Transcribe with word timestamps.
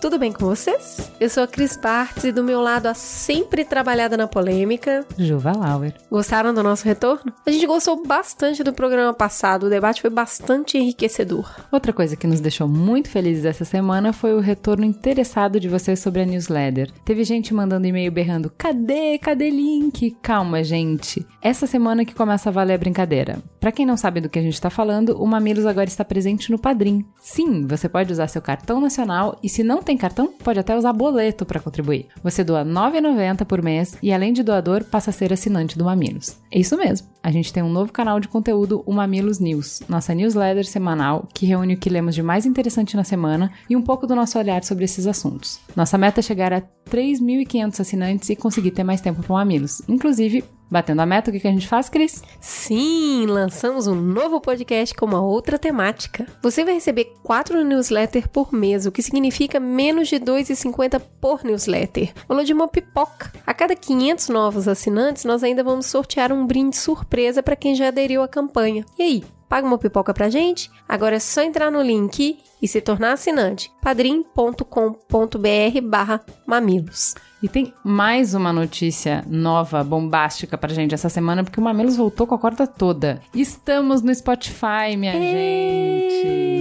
tudo 0.00 0.18
bem 0.18 0.32
com 0.32 0.44
vocês? 0.44 1.09
Eu 1.20 1.28
sou 1.28 1.42
a 1.42 1.46
Cris 1.46 1.76
Partes 1.76 2.24
e 2.24 2.32
do 2.32 2.42
meu 2.42 2.62
lado 2.62 2.86
a 2.86 2.94
sempre 2.94 3.62
trabalhada 3.62 4.16
na 4.16 4.26
polêmica, 4.26 5.04
Juva 5.18 5.52
Lauer. 5.54 5.92
Gostaram 6.10 6.54
do 6.54 6.62
nosso 6.62 6.86
retorno? 6.86 7.30
A 7.44 7.50
gente 7.50 7.66
gostou 7.66 8.02
bastante 8.06 8.64
do 8.64 8.72
programa 8.72 9.12
passado, 9.12 9.64
o 9.66 9.68
debate 9.68 10.00
foi 10.00 10.08
bastante 10.08 10.78
enriquecedor. 10.78 11.46
Outra 11.70 11.92
coisa 11.92 12.16
que 12.16 12.26
nos 12.26 12.40
deixou 12.40 12.66
muito 12.66 13.10
felizes 13.10 13.44
essa 13.44 13.66
semana 13.66 14.14
foi 14.14 14.32
o 14.32 14.40
retorno 14.40 14.82
interessado 14.82 15.60
de 15.60 15.68
vocês 15.68 16.00
sobre 16.00 16.22
a 16.22 16.24
newsletter. 16.24 16.90
Teve 17.04 17.22
gente 17.22 17.52
mandando 17.52 17.86
e-mail 17.86 18.10
berrando: 18.10 18.50
cadê, 18.56 19.18
cadê 19.18 19.50
link? 19.50 20.16
Calma, 20.22 20.64
gente. 20.64 21.26
Essa 21.42 21.66
semana 21.66 22.02
que 22.02 22.14
começa 22.14 22.48
a 22.48 22.52
valer 22.52 22.76
a 22.76 22.78
brincadeira. 22.78 23.42
Para 23.60 23.72
quem 23.72 23.84
não 23.84 23.98
sabe 23.98 24.22
do 24.22 24.30
que 24.30 24.38
a 24.38 24.42
gente 24.42 24.58
tá 24.58 24.70
falando, 24.70 25.22
o 25.22 25.26
Mamilos 25.26 25.66
agora 25.66 25.86
está 25.86 26.02
presente 26.02 26.50
no 26.50 26.58
Padrim. 26.58 27.04
Sim, 27.20 27.66
você 27.66 27.90
pode 27.90 28.10
usar 28.10 28.26
seu 28.26 28.40
cartão 28.40 28.80
nacional 28.80 29.38
e 29.42 29.50
se 29.50 29.62
não 29.62 29.82
tem 29.82 29.98
cartão, 29.98 30.32
pode 30.42 30.58
até 30.58 30.74
usar 30.74 30.94
boleto 31.10 31.44
para 31.44 31.60
contribuir. 31.60 32.06
Você 32.22 32.44
doa 32.44 32.62
R$ 32.62 32.70
9,90 32.70 33.44
por 33.44 33.62
mês 33.62 33.96
e 34.02 34.12
além 34.12 34.32
de 34.32 34.42
doador, 34.42 34.84
passa 34.84 35.10
a 35.10 35.12
ser 35.12 35.32
assinante 35.32 35.76
do 35.76 35.84
Mamilos. 35.84 36.38
É 36.50 36.58
isso 36.58 36.76
mesmo. 36.76 37.08
A 37.22 37.30
gente 37.30 37.52
tem 37.52 37.62
um 37.62 37.70
novo 37.70 37.92
canal 37.92 38.20
de 38.20 38.28
conteúdo, 38.28 38.82
o 38.86 38.92
Mamilos 38.92 39.38
News, 39.38 39.82
nossa 39.88 40.14
newsletter 40.14 40.64
semanal 40.64 41.28
que 41.34 41.44
reúne 41.44 41.74
o 41.74 41.76
que 41.76 41.90
lemos 41.90 42.14
de 42.14 42.22
mais 42.22 42.46
interessante 42.46 42.96
na 42.96 43.04
semana 43.04 43.52
e 43.68 43.76
um 43.76 43.82
pouco 43.82 44.06
do 44.06 44.14
nosso 44.14 44.38
olhar 44.38 44.64
sobre 44.64 44.84
esses 44.84 45.06
assuntos. 45.06 45.60
Nossa 45.76 45.98
meta 45.98 46.20
é 46.20 46.22
chegar 46.22 46.52
a 46.52 46.62
3.500 46.90 47.80
assinantes 47.80 48.30
e 48.30 48.36
conseguir 48.36 48.70
ter 48.70 48.84
mais 48.84 49.00
tempo 49.00 49.22
para 49.22 49.32
o 49.32 49.36
Mamilos. 49.36 49.82
Inclusive, 49.88 50.44
Batendo 50.70 51.00
a 51.00 51.06
meta, 51.06 51.30
o 51.30 51.34
que 51.34 51.48
a 51.48 51.50
gente 51.50 51.66
faz, 51.66 51.88
Cris? 51.88 52.22
Sim, 52.40 53.26
lançamos 53.26 53.88
um 53.88 53.94
novo 53.94 54.40
podcast 54.40 54.94
com 54.94 55.04
uma 55.04 55.20
outra 55.20 55.58
temática. 55.58 56.26
Você 56.40 56.64
vai 56.64 56.74
receber 56.74 57.12
quatro 57.24 57.64
newsletters 57.64 58.28
por 58.28 58.52
mês, 58.52 58.86
o 58.86 58.92
que 58.92 59.02
significa 59.02 59.58
menos 59.58 60.06
de 60.06 60.16
R$ 60.16 60.24
2,50 60.26 61.02
por 61.20 61.42
newsletter. 61.42 62.12
Valor 62.28 62.44
de 62.44 62.52
uma 62.52 62.68
pipoca. 62.68 63.32
A 63.44 63.52
cada 63.52 63.74
500 63.74 64.28
novos 64.28 64.68
assinantes, 64.68 65.24
nós 65.24 65.42
ainda 65.42 65.64
vamos 65.64 65.86
sortear 65.86 66.32
um 66.32 66.46
brinde 66.46 66.76
surpresa 66.76 67.42
para 67.42 67.56
quem 67.56 67.74
já 67.74 67.88
aderiu 67.88 68.22
à 68.22 68.28
campanha. 68.28 68.84
E 68.96 69.02
aí, 69.02 69.24
paga 69.48 69.66
uma 69.66 69.78
pipoca 69.78 70.14
pra 70.14 70.30
gente? 70.30 70.70
Agora 70.88 71.16
é 71.16 71.20
só 71.20 71.42
entrar 71.42 71.72
no 71.72 71.82
link 71.82 72.38
e 72.60 72.68
se 72.68 72.80
tornar 72.80 73.12
assinante. 73.12 73.70
padrim.com.br 73.82 75.80
barra 75.82 76.20
mamilos. 76.46 77.14
E 77.42 77.48
tem 77.48 77.72
mais 77.82 78.34
uma 78.34 78.52
notícia 78.52 79.24
nova, 79.26 79.82
bombástica 79.82 80.58
pra 80.58 80.74
gente 80.74 80.94
essa 80.94 81.08
semana, 81.08 81.42
porque 81.42 81.58
o 81.58 81.62
Mamilos 81.62 81.96
voltou 81.96 82.26
com 82.26 82.34
a 82.34 82.38
corda 82.38 82.66
toda. 82.66 83.22
Estamos 83.34 84.02
no 84.02 84.14
Spotify, 84.14 84.94
minha 84.96 85.14
gente! 85.14 86.60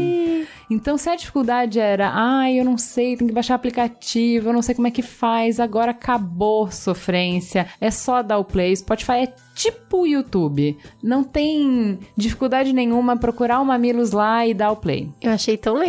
Então, 0.69 0.97
se 0.97 1.09
a 1.09 1.15
dificuldade 1.15 1.79
era, 1.79 2.11
ai, 2.13 2.53
ah, 2.53 2.57
eu 2.59 2.63
não 2.63 2.77
sei, 2.77 3.17
tem 3.17 3.27
que 3.27 3.33
baixar 3.33 3.55
aplicativo, 3.55 4.49
eu 4.49 4.53
não 4.53 4.61
sei 4.61 4.75
como 4.75 4.87
é 4.87 4.91
que 4.91 5.01
faz, 5.01 5.59
agora 5.59 5.91
acabou 5.91 6.71
sofrência, 6.71 7.65
é 7.81 7.89
só 7.89 8.21
dar 8.21 8.37
o 8.37 8.45
play. 8.45 8.75
Spotify 8.75 9.23
é 9.23 9.33
tipo 9.55 10.01
o 10.01 10.07
YouTube. 10.07 10.77
Não 11.01 11.23
tem 11.23 11.99
dificuldade 12.15 12.71
nenhuma 12.71 13.17
procurar 13.17 13.59
o 13.59 13.65
Mamilos 13.65 14.11
lá 14.11 14.45
e 14.45 14.53
dar 14.53 14.71
o 14.71 14.75
play. 14.75 15.09
Eu 15.19 15.31
achei 15.31 15.57
tão 15.57 15.75
legal. 15.75 15.88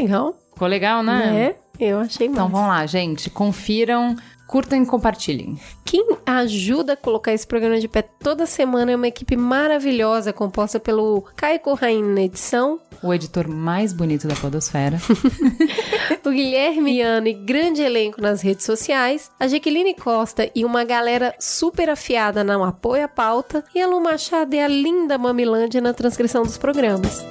Ficou 0.53 0.69
legal, 0.69 1.03
né? 1.03 1.56
É. 1.78 1.87
Eu 1.91 2.00
achei 2.00 2.27
Então 2.27 2.49
vamos 2.49 2.69
lá, 2.69 2.84
gente. 2.84 3.31
Confiram 3.31 4.16
curtam 4.50 4.83
e 4.83 4.84
compartilhem. 4.84 5.56
Quem 5.84 6.05
ajuda 6.27 6.94
a 6.94 6.97
colocar 6.97 7.33
esse 7.33 7.47
programa 7.47 7.78
de 7.78 7.87
pé 7.87 8.03
toda 8.03 8.47
semana 8.47 8.91
é 8.91 8.97
uma 8.97 9.06
equipe 9.06 9.37
maravilhosa, 9.37 10.33
composta 10.33 10.81
pelo 10.81 11.22
Caio 11.37 11.60
Corraine 11.60 12.03
na 12.03 12.22
edição. 12.22 12.81
O 13.00 13.15
editor 13.15 13.47
mais 13.47 13.93
bonito 13.93 14.27
da 14.27 14.34
podosfera. 14.34 14.99
o 16.27 16.31
Guilherme 16.31 17.00
e 17.00 17.33
grande 17.33 17.81
elenco 17.81 18.21
nas 18.21 18.43
redes 18.43 18.66
sociais. 18.66 19.31
A 19.39 19.47
Jaqueline 19.47 19.94
Costa 19.94 20.50
e 20.53 20.65
uma 20.65 20.83
galera 20.83 21.33
super 21.39 21.89
afiada 21.89 22.43
não 22.43 22.65
apoia 22.65 23.05
a 23.05 23.09
pauta. 23.09 23.65
E 23.72 23.81
a 23.81 23.87
Lu 23.87 24.00
Machado 24.00 24.53
é 24.53 24.65
a 24.65 24.69
linda 24.69 25.16
Mamilândia 25.16 25.81
na 25.81 25.94
transcrição 25.94 26.43
dos 26.43 26.59
programas. 26.59 27.25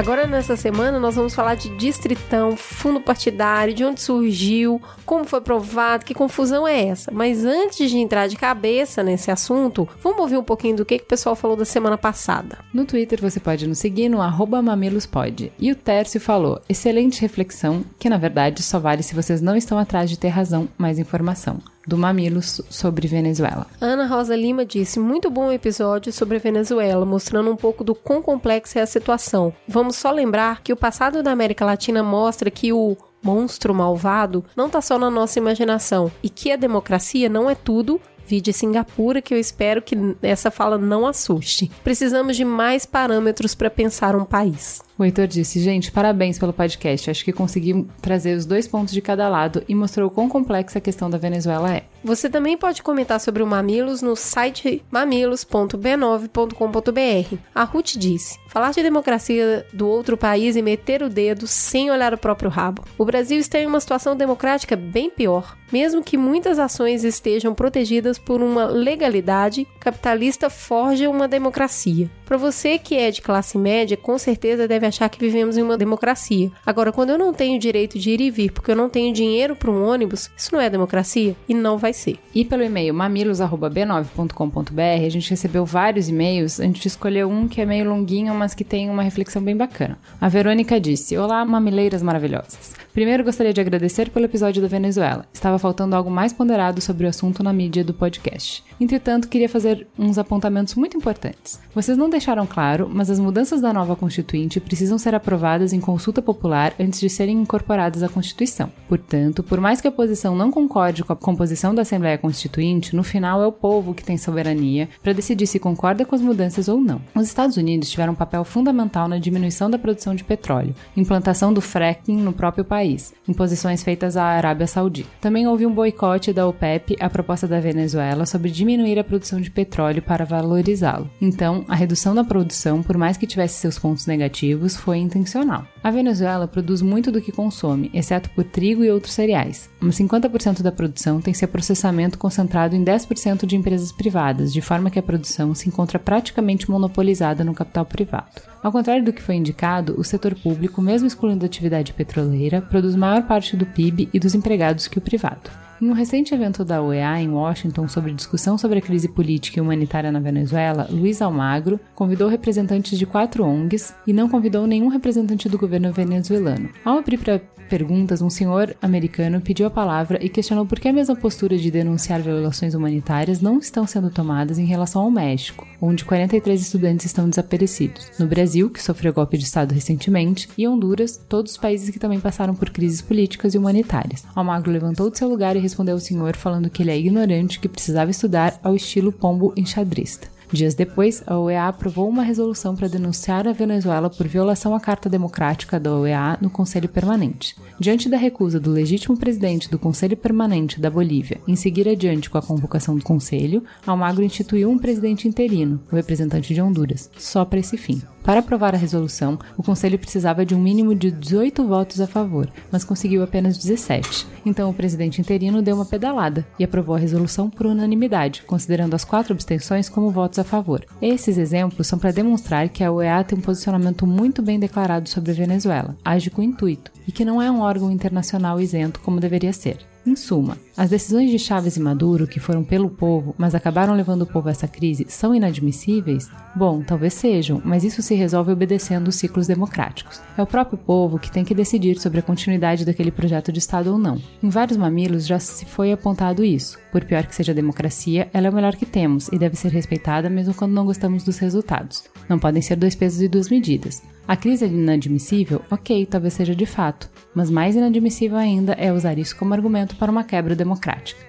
Agora, 0.00 0.26
nessa 0.26 0.56
semana, 0.56 0.98
nós 0.98 1.14
vamos 1.14 1.34
falar 1.34 1.56
de 1.56 1.68
distritão, 1.76 2.56
fundo 2.56 3.02
partidário, 3.02 3.74
de 3.74 3.84
onde 3.84 4.00
surgiu, 4.00 4.80
como 5.04 5.26
foi 5.26 5.42
provado, 5.42 6.06
que 6.06 6.14
confusão 6.14 6.66
é 6.66 6.86
essa. 6.86 7.10
Mas 7.12 7.44
antes 7.44 7.90
de 7.90 7.98
entrar 7.98 8.26
de 8.26 8.34
cabeça 8.34 9.02
nesse 9.02 9.30
assunto, 9.30 9.86
vamos 10.02 10.20
ouvir 10.20 10.38
um 10.38 10.42
pouquinho 10.42 10.76
do 10.76 10.86
que, 10.86 10.96
que 10.96 11.04
o 11.04 11.06
pessoal 11.06 11.36
falou 11.36 11.54
da 11.54 11.66
semana 11.66 11.98
passada. 11.98 12.60
No 12.72 12.86
Twitter 12.86 13.20
você 13.20 13.38
pode 13.38 13.66
nos 13.66 13.76
seguir 13.76 14.08
no 14.08 14.20
mamilospod. 14.62 15.52
E 15.58 15.70
o 15.70 15.76
Tércio 15.76 16.18
falou, 16.18 16.62
excelente 16.66 17.20
reflexão, 17.20 17.84
que 17.98 18.08
na 18.08 18.16
verdade 18.16 18.62
só 18.62 18.78
vale 18.78 19.02
se 19.02 19.14
vocês 19.14 19.42
não 19.42 19.54
estão 19.54 19.78
atrás 19.78 20.08
de 20.08 20.18
ter 20.18 20.28
razão, 20.28 20.66
mais 20.78 20.98
informação 20.98 21.60
do 21.86 21.96
Mamilos 21.96 22.60
sobre 22.68 23.08
Venezuela. 23.08 23.66
Ana 23.80 24.06
Rosa 24.06 24.36
Lima 24.36 24.64
disse: 24.64 25.00
muito 25.00 25.30
bom 25.30 25.50
episódio 25.50 26.12
sobre 26.12 26.38
Venezuela, 26.38 27.04
mostrando 27.04 27.50
um 27.50 27.56
pouco 27.56 27.82
do 27.82 27.94
quão 27.94 28.22
complexa 28.22 28.80
é 28.80 28.82
a 28.82 28.86
situação. 28.86 29.52
Vamos 29.66 29.96
só 29.96 30.10
lembrar 30.10 30.62
que 30.62 30.72
o 30.72 30.76
passado 30.76 31.22
da 31.22 31.32
América 31.32 31.64
Latina 31.64 32.02
mostra 32.02 32.50
que 32.50 32.72
o 32.72 32.96
monstro 33.22 33.74
malvado 33.74 34.44
não 34.56 34.66
está 34.66 34.80
só 34.80 34.98
na 34.98 35.10
nossa 35.10 35.38
imaginação 35.38 36.10
e 36.22 36.28
que 36.28 36.50
a 36.52 36.56
democracia 36.56 37.28
não 37.28 37.50
é 37.50 37.54
tudo, 37.54 38.00
Vide 38.30 38.52
Singapura, 38.52 39.20
que 39.20 39.34
eu 39.34 39.38
espero 39.38 39.82
que 39.82 39.96
essa 40.22 40.52
fala 40.52 40.78
não 40.78 41.04
assuste. 41.04 41.68
Precisamos 41.82 42.36
de 42.36 42.44
mais 42.44 42.86
parâmetros 42.86 43.56
para 43.56 43.68
pensar 43.68 44.14
um 44.14 44.24
país. 44.24 44.80
O 45.00 45.04
Heitor 45.04 45.26
disse: 45.26 45.58
Gente, 45.60 45.90
parabéns 45.90 46.38
pelo 46.38 46.52
podcast. 46.52 47.10
Acho 47.10 47.24
que 47.24 47.32
consegui 47.32 47.86
trazer 48.02 48.36
os 48.36 48.44
dois 48.44 48.68
pontos 48.68 48.92
de 48.92 49.00
cada 49.00 49.30
lado 49.30 49.64
e 49.66 49.74
mostrou 49.74 50.10
quão 50.10 50.28
complexa 50.28 50.76
a 50.76 50.82
questão 50.82 51.08
da 51.08 51.16
Venezuela 51.16 51.74
é. 51.74 51.84
Você 52.04 52.28
também 52.28 52.58
pode 52.58 52.82
comentar 52.82 53.18
sobre 53.18 53.42
o 53.42 53.46
Mamilos 53.46 54.02
no 54.02 54.14
site 54.14 54.84
mamilos.b9.com.br. 54.90 57.36
A 57.54 57.64
Ruth 57.64 57.96
disse: 57.96 58.38
Falar 58.50 58.72
de 58.72 58.82
democracia 58.82 59.64
do 59.72 59.88
outro 59.88 60.18
país 60.18 60.54
e 60.54 60.60
meter 60.60 61.02
o 61.02 61.08
dedo 61.08 61.46
sem 61.46 61.90
olhar 61.90 62.12
o 62.12 62.18
próprio 62.18 62.50
rabo. 62.50 62.84
O 62.98 63.04
Brasil 63.06 63.38
está 63.38 63.58
em 63.58 63.66
uma 63.66 63.80
situação 63.80 64.14
democrática 64.14 64.76
bem 64.76 65.08
pior. 65.08 65.56
Mesmo 65.72 66.02
que 66.02 66.16
muitas 66.16 66.58
ações 66.58 67.04
estejam 67.04 67.54
protegidas 67.54 68.18
por 68.18 68.42
uma 68.42 68.66
legalidade, 68.66 69.66
capitalista 69.78 70.50
forja 70.50 71.08
uma 71.08 71.28
democracia. 71.28 72.10
Para 72.26 72.36
você 72.36 72.76
que 72.76 72.96
é 72.96 73.10
de 73.10 73.22
classe 73.22 73.56
média, 73.56 73.96
com 73.96 74.18
certeza 74.18 74.66
deve 74.66 74.84
achar 74.90 75.08
que 75.08 75.18
vivemos 75.18 75.56
em 75.56 75.62
uma 75.62 75.78
democracia. 75.78 76.52
Agora, 76.64 76.92
quando 76.92 77.10
eu 77.10 77.18
não 77.18 77.32
tenho 77.32 77.58
direito 77.58 77.98
de 77.98 78.10
ir 78.10 78.20
e 78.20 78.30
vir 78.30 78.52
porque 78.52 78.70
eu 78.70 78.76
não 78.76 78.90
tenho 78.90 79.12
dinheiro 79.12 79.56
para 79.56 79.70
um 79.70 79.82
ônibus, 79.82 80.30
isso 80.36 80.50
não 80.52 80.60
é 80.60 80.68
democracia 80.68 81.34
e 81.48 81.54
não 81.54 81.78
vai 81.78 81.92
ser. 81.92 82.18
E 82.34 82.44
pelo 82.44 82.62
e-mail 82.62 82.92
mamilos@b9.com.br, 82.92 85.06
a 85.06 85.08
gente 85.08 85.30
recebeu 85.30 85.64
vários 85.64 86.08
e-mails, 86.08 86.60
a 86.60 86.64
gente 86.64 86.86
escolheu 86.86 87.30
um 87.30 87.48
que 87.48 87.60
é 87.60 87.64
meio 87.64 87.88
longuinho, 87.88 88.34
mas 88.34 88.54
que 88.54 88.64
tem 88.64 88.90
uma 88.90 89.02
reflexão 89.02 89.42
bem 89.42 89.56
bacana. 89.56 89.98
A 90.20 90.28
Verônica 90.28 90.78
disse: 90.78 91.16
"Olá, 91.16 91.44
mamileiras 91.44 92.02
maravilhosas. 92.02 92.72
Primeiro, 92.92 93.22
gostaria 93.22 93.52
de 93.52 93.60
agradecer 93.60 94.10
pelo 94.10 94.24
episódio 94.24 94.60
da 94.60 94.66
Venezuela. 94.66 95.24
Estava 95.32 95.58
faltando 95.58 95.94
algo 95.94 96.10
mais 96.10 96.32
ponderado 96.32 96.80
sobre 96.80 97.06
o 97.06 97.08
assunto 97.08 97.42
na 97.42 97.52
mídia 97.52 97.84
do 97.84 97.94
podcast. 97.94 98.64
Entretanto, 98.80 99.28
queria 99.28 99.48
fazer 99.48 99.86
uns 99.96 100.18
apontamentos 100.18 100.74
muito 100.74 100.96
importantes. 100.96 101.60
Vocês 101.72 101.96
não 101.96 102.10
deixaram 102.10 102.46
claro, 102.46 102.90
mas 102.92 103.08
as 103.08 103.20
mudanças 103.20 103.60
da 103.60 103.72
nova 103.72 103.94
Constituinte 103.94 104.58
precisam 104.58 104.98
ser 104.98 105.14
aprovadas 105.14 105.72
em 105.72 105.80
consulta 105.80 106.20
popular 106.20 106.74
antes 106.80 106.98
de 106.98 107.08
serem 107.08 107.40
incorporadas 107.40 108.02
à 108.02 108.08
Constituição. 108.08 108.72
Portanto, 108.88 109.42
por 109.42 109.60
mais 109.60 109.80
que 109.80 109.86
a 109.86 109.90
oposição 109.90 110.34
não 110.34 110.50
concorde 110.50 111.04
com 111.04 111.12
a 111.12 111.16
composição 111.16 111.74
da 111.74 111.82
Assembleia 111.82 112.18
Constituinte, 112.18 112.96
no 112.96 113.04
final 113.04 113.40
é 113.40 113.46
o 113.46 113.52
povo 113.52 113.94
que 113.94 114.04
tem 114.04 114.18
soberania 114.18 114.88
para 115.02 115.12
decidir 115.12 115.46
se 115.46 115.60
concorda 115.60 116.04
com 116.04 116.14
as 116.14 116.22
mudanças 116.22 116.68
ou 116.68 116.80
não. 116.80 117.00
Os 117.14 117.26
Estados 117.26 117.56
Unidos 117.56 117.90
tiveram 117.90 118.14
um 118.14 118.16
papel 118.16 118.44
fundamental 118.44 119.06
na 119.06 119.18
diminuição 119.18 119.70
da 119.70 119.78
produção 119.78 120.14
de 120.14 120.24
petróleo, 120.24 120.74
implantação 120.96 121.52
do 121.52 121.60
fracking 121.60 122.16
no 122.16 122.32
próprio 122.32 122.64
país, 122.64 122.79
imposições 123.28 123.82
feitas 123.82 124.16
à 124.16 124.24
Arábia 124.24 124.66
Saudita. 124.66 125.08
Também 125.20 125.46
houve 125.46 125.66
um 125.66 125.74
boicote 125.74 126.32
da 126.32 126.46
OPEP 126.46 126.96
à 127.00 127.08
proposta 127.08 127.46
da 127.46 127.60
Venezuela 127.60 128.26
sobre 128.26 128.50
diminuir 128.50 128.98
a 128.98 129.04
produção 129.04 129.40
de 129.40 129.50
petróleo 129.50 130.02
para 130.02 130.24
valorizá-lo. 130.24 131.10
Então, 131.20 131.64
a 131.68 131.74
redução 131.74 132.14
da 132.14 132.24
produção, 132.24 132.82
por 132.82 132.96
mais 132.96 133.16
que 133.16 133.26
tivesse 133.26 133.60
seus 133.60 133.78
pontos 133.78 134.06
negativos, 134.06 134.76
foi 134.76 134.98
intencional. 134.98 135.64
A 135.82 135.90
Venezuela 135.90 136.46
produz 136.46 136.82
muito 136.82 137.10
do 137.10 137.20
que 137.20 137.32
consome, 137.32 137.90
exceto 137.94 138.30
por 138.30 138.44
trigo 138.44 138.84
e 138.84 138.90
outros 138.90 139.14
cereais. 139.14 139.70
Mas 139.80 139.96
50% 139.96 140.62
da 140.62 140.72
produção 140.72 141.20
tem 141.20 141.34
seu 141.34 141.48
processamento 141.48 142.18
concentrado 142.18 142.76
em 142.76 142.84
10% 142.84 143.46
de 143.46 143.56
empresas 143.56 143.92
privadas, 143.92 144.52
de 144.52 144.60
forma 144.60 144.90
que 144.90 144.98
a 144.98 145.02
produção 145.02 145.54
se 145.54 145.68
encontra 145.68 145.98
praticamente 145.98 146.70
monopolizada 146.70 147.44
no 147.44 147.54
capital 147.54 147.84
privado. 147.84 148.50
Ao 148.62 148.70
contrário 148.70 149.02
do 149.02 149.12
que 149.12 149.22
foi 149.22 149.36
indicado, 149.36 149.94
o 149.98 150.04
setor 150.04 150.34
público, 150.34 150.82
mesmo 150.82 151.06
excluindo 151.06 151.44
a 151.44 151.46
atividade 151.46 151.94
petroleira, 151.94 152.60
produz 152.70 152.96
maior 152.96 153.24
parte 153.24 153.56
do 153.56 153.66
PIB 153.66 154.08
e 154.14 154.18
dos 154.18 154.34
empregados 154.34 154.88
que 154.88 154.96
o 154.96 155.02
privado. 155.02 155.50
Em 155.80 155.88
um 155.88 155.94
recente 155.94 156.34
evento 156.34 156.62
da 156.62 156.82
OEA 156.82 157.22
em 157.22 157.30
Washington 157.30 157.88
sobre 157.88 158.12
discussão 158.12 158.58
sobre 158.58 158.78
a 158.78 158.82
crise 158.82 159.08
política 159.08 159.58
e 159.58 159.62
humanitária 159.62 160.12
na 160.12 160.20
Venezuela, 160.20 160.86
Luiz 160.90 161.22
Almagro 161.22 161.80
convidou 161.94 162.28
representantes 162.28 162.98
de 162.98 163.06
quatro 163.06 163.44
ONGs 163.44 163.94
e 164.06 164.12
não 164.12 164.28
convidou 164.28 164.66
nenhum 164.66 164.88
representante 164.88 165.48
do 165.48 165.56
governo 165.56 165.90
venezuelano. 165.90 166.68
Ao 166.84 166.98
abrir 166.98 167.16
para 167.16 167.40
perguntas, 167.70 168.20
um 168.20 168.28
senhor 168.28 168.76
americano 168.82 169.40
pediu 169.40 169.66
a 169.66 169.70
palavra 169.70 170.18
e 170.22 170.28
questionou 170.28 170.66
por 170.66 170.78
que 170.78 170.88
a 170.88 170.92
mesma 170.92 171.16
postura 171.16 171.56
de 171.56 171.70
denunciar 171.70 172.20
violações 172.20 172.74
humanitárias 172.74 173.40
não 173.40 173.58
estão 173.58 173.86
sendo 173.86 174.10
tomadas 174.10 174.58
em 174.58 174.66
relação 174.66 175.00
ao 175.00 175.10
México, 175.10 175.66
onde 175.80 176.04
43 176.04 176.60
estudantes 176.60 177.06
estão 177.06 177.28
desaparecidos, 177.28 178.10
no 178.18 178.26
Brasil, 178.26 178.68
que 178.70 178.82
sofreu 178.82 179.12
golpe 179.12 179.38
de 179.38 179.44
Estado 179.44 179.72
recentemente, 179.72 180.48
e 180.56 180.66
Honduras, 180.66 181.16
todos 181.28 181.52
os 181.52 181.58
países 181.58 181.90
que 181.90 181.98
também 181.98 182.20
passaram 182.20 182.54
por 182.54 182.70
crises 182.70 183.00
políticas 183.00 183.54
e 183.54 183.58
humanitárias. 183.58 184.24
Almagro 184.34 184.70
levantou 184.70 185.10
de 185.10 185.18
seu 185.18 185.28
lugar 185.28 185.56
e 185.56 185.60
respondeu 185.60 185.94
ao 185.94 186.00
senhor 186.00 186.36
falando 186.36 186.70
que 186.70 186.82
ele 186.82 186.90
é 186.90 186.98
ignorante 186.98 187.60
que 187.60 187.68
precisava 187.68 188.10
estudar 188.10 188.58
ao 188.62 188.76
estilo 188.76 189.12
pombo 189.12 189.52
enxadrista. 189.56 190.28
Dias 190.52 190.74
depois, 190.74 191.22
a 191.26 191.38
OEA 191.38 191.68
aprovou 191.68 192.08
uma 192.08 192.24
resolução 192.24 192.74
para 192.74 192.88
denunciar 192.88 193.46
a 193.46 193.52
Venezuela 193.52 194.10
por 194.10 194.26
violação 194.26 194.74
à 194.74 194.80
Carta 194.80 195.08
Democrática 195.08 195.78
da 195.78 195.94
OEA 195.94 196.36
no 196.40 196.50
Conselho 196.50 196.88
Permanente. 196.88 197.54
Diante 197.78 198.08
da 198.08 198.16
recusa 198.16 198.58
do 198.58 198.70
legítimo 198.70 199.16
presidente 199.16 199.70
do 199.70 199.78
Conselho 199.78 200.16
Permanente 200.16 200.80
da 200.80 200.90
Bolívia 200.90 201.40
em 201.46 201.54
seguir 201.54 201.88
adiante 201.88 202.28
com 202.28 202.36
a 202.36 202.42
convocação 202.42 202.96
do 202.96 203.04
Conselho, 203.04 203.62
Almagro 203.86 204.24
instituiu 204.24 204.70
um 204.70 204.78
presidente 204.78 205.28
interino, 205.28 205.80
o 205.90 205.94
representante 205.94 206.52
de 206.52 206.60
Honduras, 206.60 207.08
só 207.16 207.44
para 207.44 207.60
esse 207.60 207.76
fim. 207.76 208.02
Para 208.22 208.40
aprovar 208.40 208.74
a 208.74 208.78
resolução, 208.78 209.38
o 209.56 209.62
Conselho 209.62 209.98
precisava 209.98 210.44
de 210.44 210.54
um 210.54 210.60
mínimo 210.60 210.94
de 210.94 211.10
18 211.10 211.66
votos 211.66 212.00
a 212.00 212.06
favor, 212.06 212.48
mas 212.70 212.84
conseguiu 212.84 213.22
apenas 213.22 213.56
17. 213.56 214.26
Então 214.44 214.68
o 214.70 214.74
presidente 214.74 215.20
interino 215.20 215.62
deu 215.62 215.74
uma 215.74 215.84
pedalada 215.84 216.46
e 216.58 216.64
aprovou 216.64 216.94
a 216.94 216.98
resolução 216.98 217.48
por 217.48 217.66
unanimidade, 217.66 218.42
considerando 218.46 218.94
as 218.94 219.04
quatro 219.04 219.32
abstenções 219.32 219.88
como 219.88 220.10
votos 220.10 220.38
a 220.38 220.44
favor. 220.44 220.84
Esses 221.00 221.38
exemplos 221.38 221.86
são 221.86 221.98
para 221.98 222.12
demonstrar 222.12 222.68
que 222.68 222.84
a 222.84 222.92
OEA 222.92 223.24
tem 223.24 223.38
um 223.38 223.42
posicionamento 223.42 224.06
muito 224.06 224.42
bem 224.42 224.58
declarado 224.58 225.08
sobre 225.08 225.32
a 225.32 225.34
Venezuela, 225.34 225.96
age 226.04 226.30
com 226.30 226.42
intuito, 226.42 226.92
e 227.08 227.12
que 227.12 227.24
não 227.24 227.40
é 227.40 227.50
um 227.50 227.60
órgão 227.60 227.90
internacional 227.90 228.60
isento 228.60 229.00
como 229.00 229.20
deveria 229.20 229.52
ser. 229.52 229.78
Em 230.06 230.16
suma, 230.16 230.56
as 230.80 230.88
decisões 230.88 231.30
de 231.30 231.38
Chaves 231.38 231.76
e 231.76 231.80
Maduro, 231.80 232.26
que 232.26 232.40
foram 232.40 232.64
pelo 232.64 232.88
povo, 232.88 233.34
mas 233.36 233.54
acabaram 233.54 233.92
levando 233.92 234.22
o 234.22 234.26
povo 234.26 234.48
a 234.48 234.50
essa 234.50 234.66
crise, 234.66 235.04
são 235.10 235.34
inadmissíveis? 235.34 236.30
Bom, 236.56 236.80
talvez 236.80 237.12
sejam, 237.12 237.60
mas 237.62 237.84
isso 237.84 238.00
se 238.00 238.14
resolve 238.14 238.50
obedecendo 238.50 239.08
os 239.08 239.16
ciclos 239.16 239.46
democráticos. 239.46 240.22
É 240.38 240.42
o 240.42 240.46
próprio 240.46 240.78
povo 240.78 241.18
que 241.18 241.30
tem 241.30 241.44
que 241.44 241.54
decidir 241.54 242.00
sobre 242.00 242.20
a 242.20 242.22
continuidade 242.22 242.86
daquele 242.86 243.10
projeto 243.10 243.52
de 243.52 243.58
Estado 243.58 243.92
ou 243.92 243.98
não. 243.98 244.22
Em 244.42 244.48
vários 244.48 244.78
mamilos 244.78 245.26
já 245.26 245.38
se 245.38 245.66
foi 245.66 245.92
apontado 245.92 246.42
isso. 246.42 246.78
Por 246.90 247.04
pior 247.04 247.26
que 247.26 247.34
seja 247.34 247.52
a 247.52 247.54
democracia, 247.54 248.30
ela 248.32 248.46
é 248.46 248.50
o 248.50 248.54
melhor 248.54 248.74
que 248.74 248.86
temos 248.86 249.28
e 249.28 249.38
deve 249.38 249.56
ser 249.56 249.72
respeitada 249.72 250.30
mesmo 250.30 250.54
quando 250.54 250.72
não 250.72 250.86
gostamos 250.86 251.22
dos 251.24 251.36
resultados. 251.36 252.04
Não 252.26 252.38
podem 252.38 252.62
ser 252.62 252.76
dois 252.76 252.94
pesos 252.94 253.20
e 253.20 253.28
duas 253.28 253.50
medidas. 253.50 254.02
A 254.30 254.36
crise 254.36 254.64
é 254.64 254.68
inadmissível? 254.68 255.60
Ok, 255.68 256.06
talvez 256.06 256.34
seja 256.34 256.54
de 256.54 256.64
fato, 256.64 257.10
mas 257.34 257.50
mais 257.50 257.74
inadmissível 257.74 258.38
ainda 258.38 258.74
é 258.74 258.92
usar 258.92 259.18
isso 259.18 259.36
como 259.36 259.52
argumento 259.52 259.96
para 259.96 260.08
uma 260.08 260.22
quebra 260.22 260.54
democrática. 260.54 260.69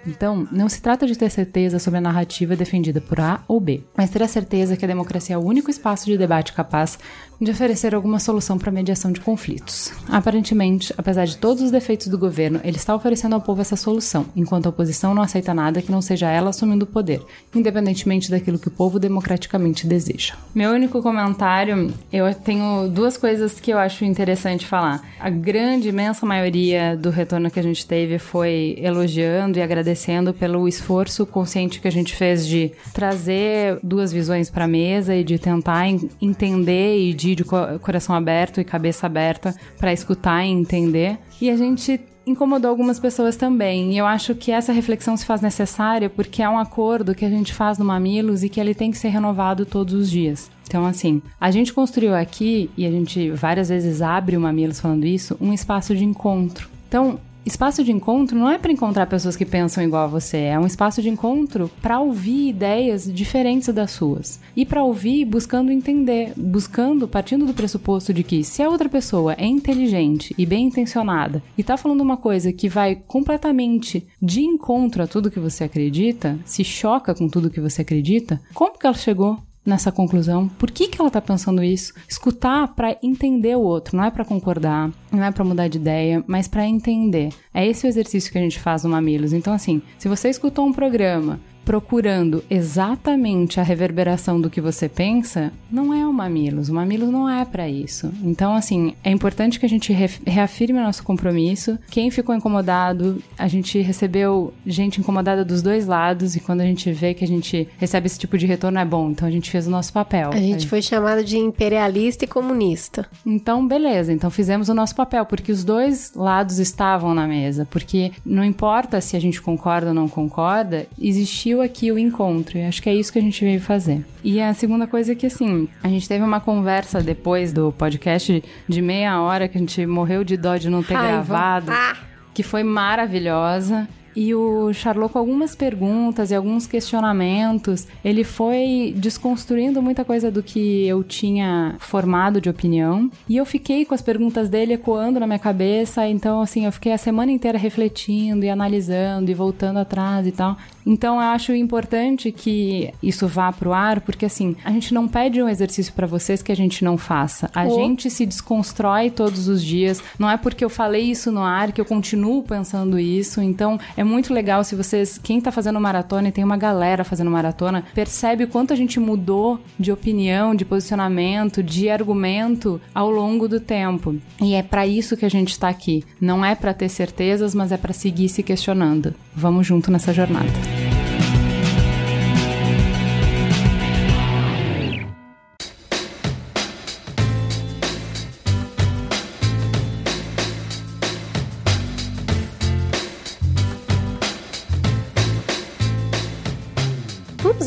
Então, 0.05 0.47
não 0.51 0.67
se 0.69 0.81
trata 0.81 1.05
de 1.05 1.17
ter 1.17 1.29
certeza 1.29 1.79
sobre 1.79 1.97
a 1.97 2.01
narrativa 2.01 2.55
defendida 2.55 2.99
por 2.99 3.19
A 3.19 3.43
ou 3.47 3.59
B, 3.59 3.83
mas 3.95 4.09
ter 4.09 4.23
a 4.23 4.27
certeza 4.27 4.75
que 4.75 4.85
a 4.85 4.87
democracia 4.87 5.35
é 5.35 5.37
o 5.37 5.43
único 5.43 5.69
espaço 5.69 6.05
de 6.05 6.17
debate 6.17 6.53
capaz 6.53 6.97
de 7.41 7.49
oferecer 7.49 7.95
alguma 7.95 8.19
solução 8.19 8.57
para 8.57 8.71
mediação 8.71 9.11
de 9.11 9.19
conflitos. 9.19 9.91
Aparentemente, 10.07 10.93
apesar 10.95 11.25
de 11.25 11.37
todos 11.37 11.63
os 11.63 11.71
defeitos 11.71 12.07
do 12.07 12.17
governo, 12.17 12.61
ele 12.63 12.77
está 12.77 12.95
oferecendo 12.95 13.33
ao 13.33 13.41
povo 13.41 13.61
essa 13.61 13.75
solução, 13.75 14.27
enquanto 14.35 14.67
a 14.67 14.69
oposição 14.69 15.15
não 15.15 15.23
aceita 15.23 15.51
nada 15.53 15.81
que 15.81 15.91
não 15.91 16.01
seja 16.01 16.29
ela 16.29 16.51
assumindo 16.51 16.85
o 16.85 16.87
poder, 16.87 17.19
independentemente 17.55 18.29
daquilo 18.29 18.59
que 18.59 18.67
o 18.67 18.71
povo 18.71 18.99
democraticamente 18.99 19.87
deseja. 19.87 20.35
Meu 20.53 20.71
único 20.71 21.01
comentário, 21.01 21.91
eu 22.13 22.31
tenho 22.35 22.87
duas 22.89 23.17
coisas 23.17 23.59
que 23.59 23.71
eu 23.71 23.79
acho 23.79 24.05
interessante 24.05 24.67
falar. 24.67 25.01
A 25.19 25.29
grande, 25.29 25.89
imensa 25.89 26.25
maioria 26.25 26.95
do 26.95 27.09
retorno 27.09 27.49
que 27.49 27.59
a 27.59 27.63
gente 27.63 27.87
teve 27.87 28.19
foi 28.19 28.75
elogiando 28.77 29.57
e 29.57 29.61
agradecendo 29.63 30.31
pelo 30.33 30.67
esforço 30.67 31.25
consciente 31.25 31.79
que 31.79 31.87
a 31.87 31.91
gente 31.91 32.15
fez 32.15 32.45
de 32.45 32.71
trazer 32.93 33.79
duas 33.81 34.11
visões 34.11 34.49
para 34.49 34.65
a 34.65 34.67
mesa 34.67 35.15
e 35.15 35.23
de 35.23 35.39
tentar 35.39 35.87
entender 36.21 36.99
e 36.99 37.13
de 37.13 37.30
de 37.35 37.43
coração 37.43 38.15
aberto 38.15 38.59
e 38.59 38.63
cabeça 38.63 39.05
aberta 39.05 39.55
para 39.77 39.93
escutar 39.93 40.43
e 40.45 40.49
entender. 40.49 41.17
E 41.39 41.49
a 41.49 41.57
gente 41.57 41.99
incomodou 42.25 42.69
algumas 42.69 42.99
pessoas 42.99 43.35
também. 43.35 43.93
E 43.93 43.97
eu 43.97 44.05
acho 44.05 44.35
que 44.35 44.51
essa 44.51 44.71
reflexão 44.71 45.17
se 45.17 45.25
faz 45.25 45.41
necessária 45.41 46.09
porque 46.09 46.41
é 46.41 46.49
um 46.49 46.57
acordo 46.57 47.15
que 47.15 47.25
a 47.25 47.29
gente 47.29 47.53
faz 47.53 47.77
no 47.77 47.85
Mamilos 47.85 48.43
e 48.43 48.49
que 48.49 48.59
ele 48.59 48.75
tem 48.75 48.91
que 48.91 48.97
ser 48.97 49.09
renovado 49.09 49.65
todos 49.65 49.93
os 49.93 50.09
dias. 50.09 50.49
Então, 50.67 50.85
assim, 50.85 51.21
a 51.39 51.51
gente 51.51 51.73
construiu 51.73 52.15
aqui, 52.15 52.69
e 52.77 52.85
a 52.85 52.89
gente 52.89 53.29
várias 53.31 53.67
vezes 53.67 54.01
abre 54.01 54.37
o 54.37 54.39
Mamilos 54.39 54.79
falando 54.79 55.05
isso, 55.05 55.35
um 55.41 55.51
espaço 55.51 55.93
de 55.93 56.05
encontro. 56.05 56.69
Então, 56.87 57.19
Espaço 57.43 57.83
de 57.83 57.91
encontro 57.91 58.37
não 58.37 58.49
é 58.49 58.59
para 58.59 58.71
encontrar 58.71 59.07
pessoas 59.07 59.35
que 59.35 59.45
pensam 59.45 59.83
igual 59.83 60.03
a 60.03 60.07
você, 60.07 60.37
é 60.37 60.59
um 60.59 60.67
espaço 60.67 61.01
de 61.01 61.09
encontro 61.09 61.71
para 61.81 61.99
ouvir 61.99 62.49
ideias 62.49 63.11
diferentes 63.11 63.73
das 63.73 63.91
suas. 63.91 64.39
E 64.55 64.63
para 64.63 64.83
ouvir 64.83 65.25
buscando 65.25 65.71
entender, 65.71 66.33
buscando, 66.37 67.07
partindo 67.07 67.45
do 67.45 67.53
pressuposto 67.53 68.13
de 68.13 68.23
que 68.23 68.43
se 68.43 68.61
a 68.61 68.69
outra 68.69 68.87
pessoa 68.87 69.33
é 69.33 69.45
inteligente 69.45 70.35
e 70.37 70.45
bem 70.45 70.67
intencionada 70.67 71.41
e 71.57 71.63
tá 71.63 71.77
falando 71.77 72.01
uma 72.01 72.17
coisa 72.17 72.53
que 72.53 72.69
vai 72.69 72.95
completamente 73.07 74.07
de 74.21 74.41
encontro 74.41 75.01
a 75.01 75.07
tudo 75.07 75.31
que 75.31 75.39
você 75.39 75.63
acredita, 75.63 76.37
se 76.45 76.63
choca 76.63 77.15
com 77.15 77.27
tudo 77.27 77.49
que 77.49 77.59
você 77.59 77.81
acredita, 77.81 78.39
como 78.53 78.77
que 78.77 78.85
ela 78.85 78.95
chegou 78.95 79.39
nessa 79.65 79.91
conclusão. 79.91 80.47
Por 80.47 80.71
que, 80.71 80.87
que 80.87 80.99
ela 80.99 81.07
está 81.07 81.21
pensando 81.21 81.63
isso? 81.63 81.93
Escutar 82.07 82.69
para 82.69 82.97
entender 83.01 83.55
o 83.55 83.61
outro, 83.61 83.95
não 83.95 84.03
é 84.03 84.11
para 84.11 84.25
concordar, 84.25 84.91
não 85.11 85.23
é 85.23 85.31
para 85.31 85.43
mudar 85.43 85.67
de 85.67 85.77
ideia, 85.77 86.23
mas 86.27 86.47
para 86.47 86.67
entender. 86.67 87.29
É 87.53 87.65
esse 87.65 87.85
o 87.85 87.89
exercício 87.89 88.31
que 88.31 88.37
a 88.37 88.41
gente 88.41 88.59
faz 88.59 88.83
no 88.83 88.89
Mamilos. 88.89 89.33
Então, 89.33 89.53
assim, 89.53 89.81
se 89.97 90.09
você 90.09 90.29
escutou 90.29 90.65
um 90.65 90.73
programa 90.73 91.39
procurando 91.63 92.43
exatamente 92.49 93.59
a 93.59 93.63
reverberação 93.63 94.39
do 94.39 94.49
que 94.49 94.61
você 94.61 94.89
pensa, 94.89 95.51
não 95.71 95.93
é 95.93 96.05
o 96.05 96.13
Mamilos. 96.13 96.69
O 96.69 96.73
Mamilos 96.73 97.09
não 97.09 97.29
é 97.29 97.45
para 97.45 97.69
isso. 97.69 98.11
Então, 98.23 98.53
assim, 98.53 98.93
é 99.03 99.11
importante 99.11 99.59
que 99.59 99.65
a 99.65 99.69
gente 99.69 99.93
reafirme 100.25 100.79
o 100.79 100.83
nosso 100.83 101.03
compromisso. 101.03 101.77
Quem 101.89 102.09
ficou 102.11 102.35
incomodado, 102.35 103.21
a 103.37 103.47
gente 103.47 103.79
recebeu 103.79 104.53
gente 104.65 104.99
incomodada 104.99 105.45
dos 105.45 105.61
dois 105.61 105.85
lados 105.85 106.35
e 106.35 106.39
quando 106.39 106.61
a 106.61 106.65
gente 106.65 106.91
vê 106.91 107.13
que 107.13 107.23
a 107.23 107.27
gente 107.27 107.67
recebe 107.77 108.07
esse 108.07 108.19
tipo 108.19 108.37
de 108.37 108.45
retorno 108.45 108.79
é 108.79 108.85
bom. 108.85 109.11
Então 109.11 109.27
a 109.27 109.31
gente 109.31 109.49
fez 109.49 109.67
o 109.67 109.71
nosso 109.71 109.93
papel. 109.93 110.31
A 110.33 110.37
gente 110.37 110.67
foi 110.67 110.81
chamado 110.81 111.23
de 111.23 111.37
imperialista 111.37 112.25
e 112.25 112.27
comunista. 112.27 113.07
Então, 113.25 113.67
beleza. 113.67 114.11
Então 114.11 114.29
fizemos 114.29 114.69
o 114.69 114.73
nosso 114.73 114.95
papel 114.95 115.25
porque 115.25 115.51
os 115.51 115.63
dois 115.63 116.13
lados 116.15 116.59
estavam 116.59 117.13
na 117.13 117.27
mesa. 117.27 117.67
Porque 117.69 118.11
não 118.25 118.43
importa 118.43 118.99
se 118.99 119.15
a 119.15 119.19
gente 119.19 119.41
concorda 119.41 119.89
ou 119.89 119.93
não 119.93 120.09
concorda, 120.09 120.87
existia 120.99 121.50
permitiu 121.51 121.61
aqui 121.61 121.91
o 121.91 121.99
encontro. 121.99 122.57
E 122.57 122.63
acho 122.63 122.81
que 122.81 122.89
é 122.89 122.95
isso 122.95 123.11
que 123.11 123.19
a 123.19 123.21
gente 123.21 123.43
veio 123.43 123.59
fazer. 123.59 124.03
E 124.23 124.39
a 124.39 124.53
segunda 124.53 124.87
coisa 124.87 125.11
é 125.11 125.15
que, 125.15 125.25
assim, 125.25 125.67
a 125.83 125.87
gente 125.87 126.07
teve 126.07 126.23
uma 126.23 126.39
conversa 126.39 127.01
depois 127.01 127.51
do 127.51 127.71
podcast 127.73 128.43
de 128.67 128.81
meia 128.81 129.21
hora 129.21 129.47
que 129.47 129.57
a 129.57 129.61
gente 129.61 129.85
morreu 129.85 130.23
de 130.23 130.37
dó 130.37 130.55
de 130.57 130.69
não 130.69 130.81
ter 130.81 130.93
gravado. 130.93 131.71
Ah. 131.71 131.97
Que 132.33 132.43
foi 132.43 132.63
maravilhosa. 132.63 133.87
E 134.15 134.35
o 134.35 134.73
Charlot, 134.73 135.13
com 135.13 135.19
algumas 135.19 135.55
perguntas 135.55 136.31
e 136.31 136.35
alguns 136.35 136.67
questionamentos, 136.67 137.87
ele 138.03 138.23
foi 138.23 138.93
desconstruindo 138.97 139.81
muita 139.81 140.03
coisa 140.03 140.29
do 140.29 140.43
que 140.43 140.85
eu 140.85 141.03
tinha 141.03 141.75
formado 141.79 142.41
de 142.41 142.49
opinião. 142.49 143.09
E 143.27 143.37
eu 143.37 143.45
fiquei 143.45 143.85
com 143.85 143.95
as 143.95 144.01
perguntas 144.01 144.49
dele 144.49 144.73
ecoando 144.73 145.19
na 145.19 145.27
minha 145.27 145.39
cabeça. 145.39 146.07
Então, 146.07 146.41
assim, 146.41 146.65
eu 146.65 146.71
fiquei 146.71 146.91
a 146.91 146.97
semana 146.97 147.31
inteira 147.31 147.57
refletindo 147.57 148.43
e 148.43 148.49
analisando 148.49 149.31
e 149.31 149.33
voltando 149.33 149.79
atrás 149.79 150.27
e 150.27 150.31
tal. 150.31 150.57
Então, 150.85 151.15
eu 151.15 151.21
acho 151.21 151.53
importante 151.53 152.31
que 152.31 152.91
isso 153.01 153.27
vá 153.27 153.51
pro 153.51 153.73
ar, 153.73 154.01
porque, 154.01 154.25
assim, 154.25 154.55
a 154.63 154.71
gente 154.71 154.93
não 154.93 155.07
pede 155.07 155.41
um 155.41 155.47
exercício 155.49 155.93
para 155.93 156.07
vocês 156.07 156.41
que 156.41 156.51
a 156.51 156.55
gente 156.55 156.83
não 156.83 156.97
faça. 156.97 157.49
A 157.53 157.65
Oh. 157.65 157.75
gente 157.75 158.09
se 158.09 158.25
desconstrói 158.25 159.09
todos 159.09 159.47
os 159.47 159.63
dias. 159.63 160.01
Não 160.17 160.29
é 160.29 160.37
porque 160.37 160.63
eu 160.65 160.69
falei 160.69 161.03
isso 161.03 161.31
no 161.31 161.41
ar 161.41 161.71
que 161.71 161.79
eu 161.79 161.85
continuo 161.85 162.43
pensando 162.43 162.99
isso. 162.99 163.41
Então, 163.41 163.79
é 163.95 164.03
muito 164.03 164.33
legal 164.33 164.63
se 164.63 164.75
vocês, 164.75 165.17
quem 165.21 165.39
tá 165.39 165.51
fazendo 165.51 165.79
maratona 165.79 166.29
e 166.29 166.31
tem 166.31 166.43
uma 166.43 166.57
galera 166.57 167.03
fazendo 167.03 167.29
maratona, 167.31 167.83
percebe 167.93 168.43
o 168.43 168.47
quanto 168.47 168.73
a 168.73 168.75
gente 168.75 168.99
mudou 168.99 169.59
de 169.79 169.91
opinião, 169.91 170.53
de 170.55 170.65
posicionamento, 170.65 171.61
de 171.63 171.89
argumento 171.89 172.81
ao 172.93 173.09
longo 173.09 173.47
do 173.47 173.59
tempo. 173.59 174.15
E 174.41 174.53
é 174.53 174.63
para 174.63 174.85
isso 174.87 175.15
que 175.15 175.25
a 175.25 175.29
gente 175.29 175.57
tá 175.57 175.69
aqui. 175.69 176.03
Não 176.19 176.43
é 176.43 176.55
para 176.55 176.73
ter 176.73 176.89
certezas, 176.89 177.53
mas 177.55 177.71
é 177.71 177.77
para 177.77 177.93
seguir 177.93 178.29
se 178.29 178.43
questionando. 178.43 179.13
Vamos 179.35 179.65
junto 179.67 179.91
nessa 179.91 180.13
jornada. 180.13 180.49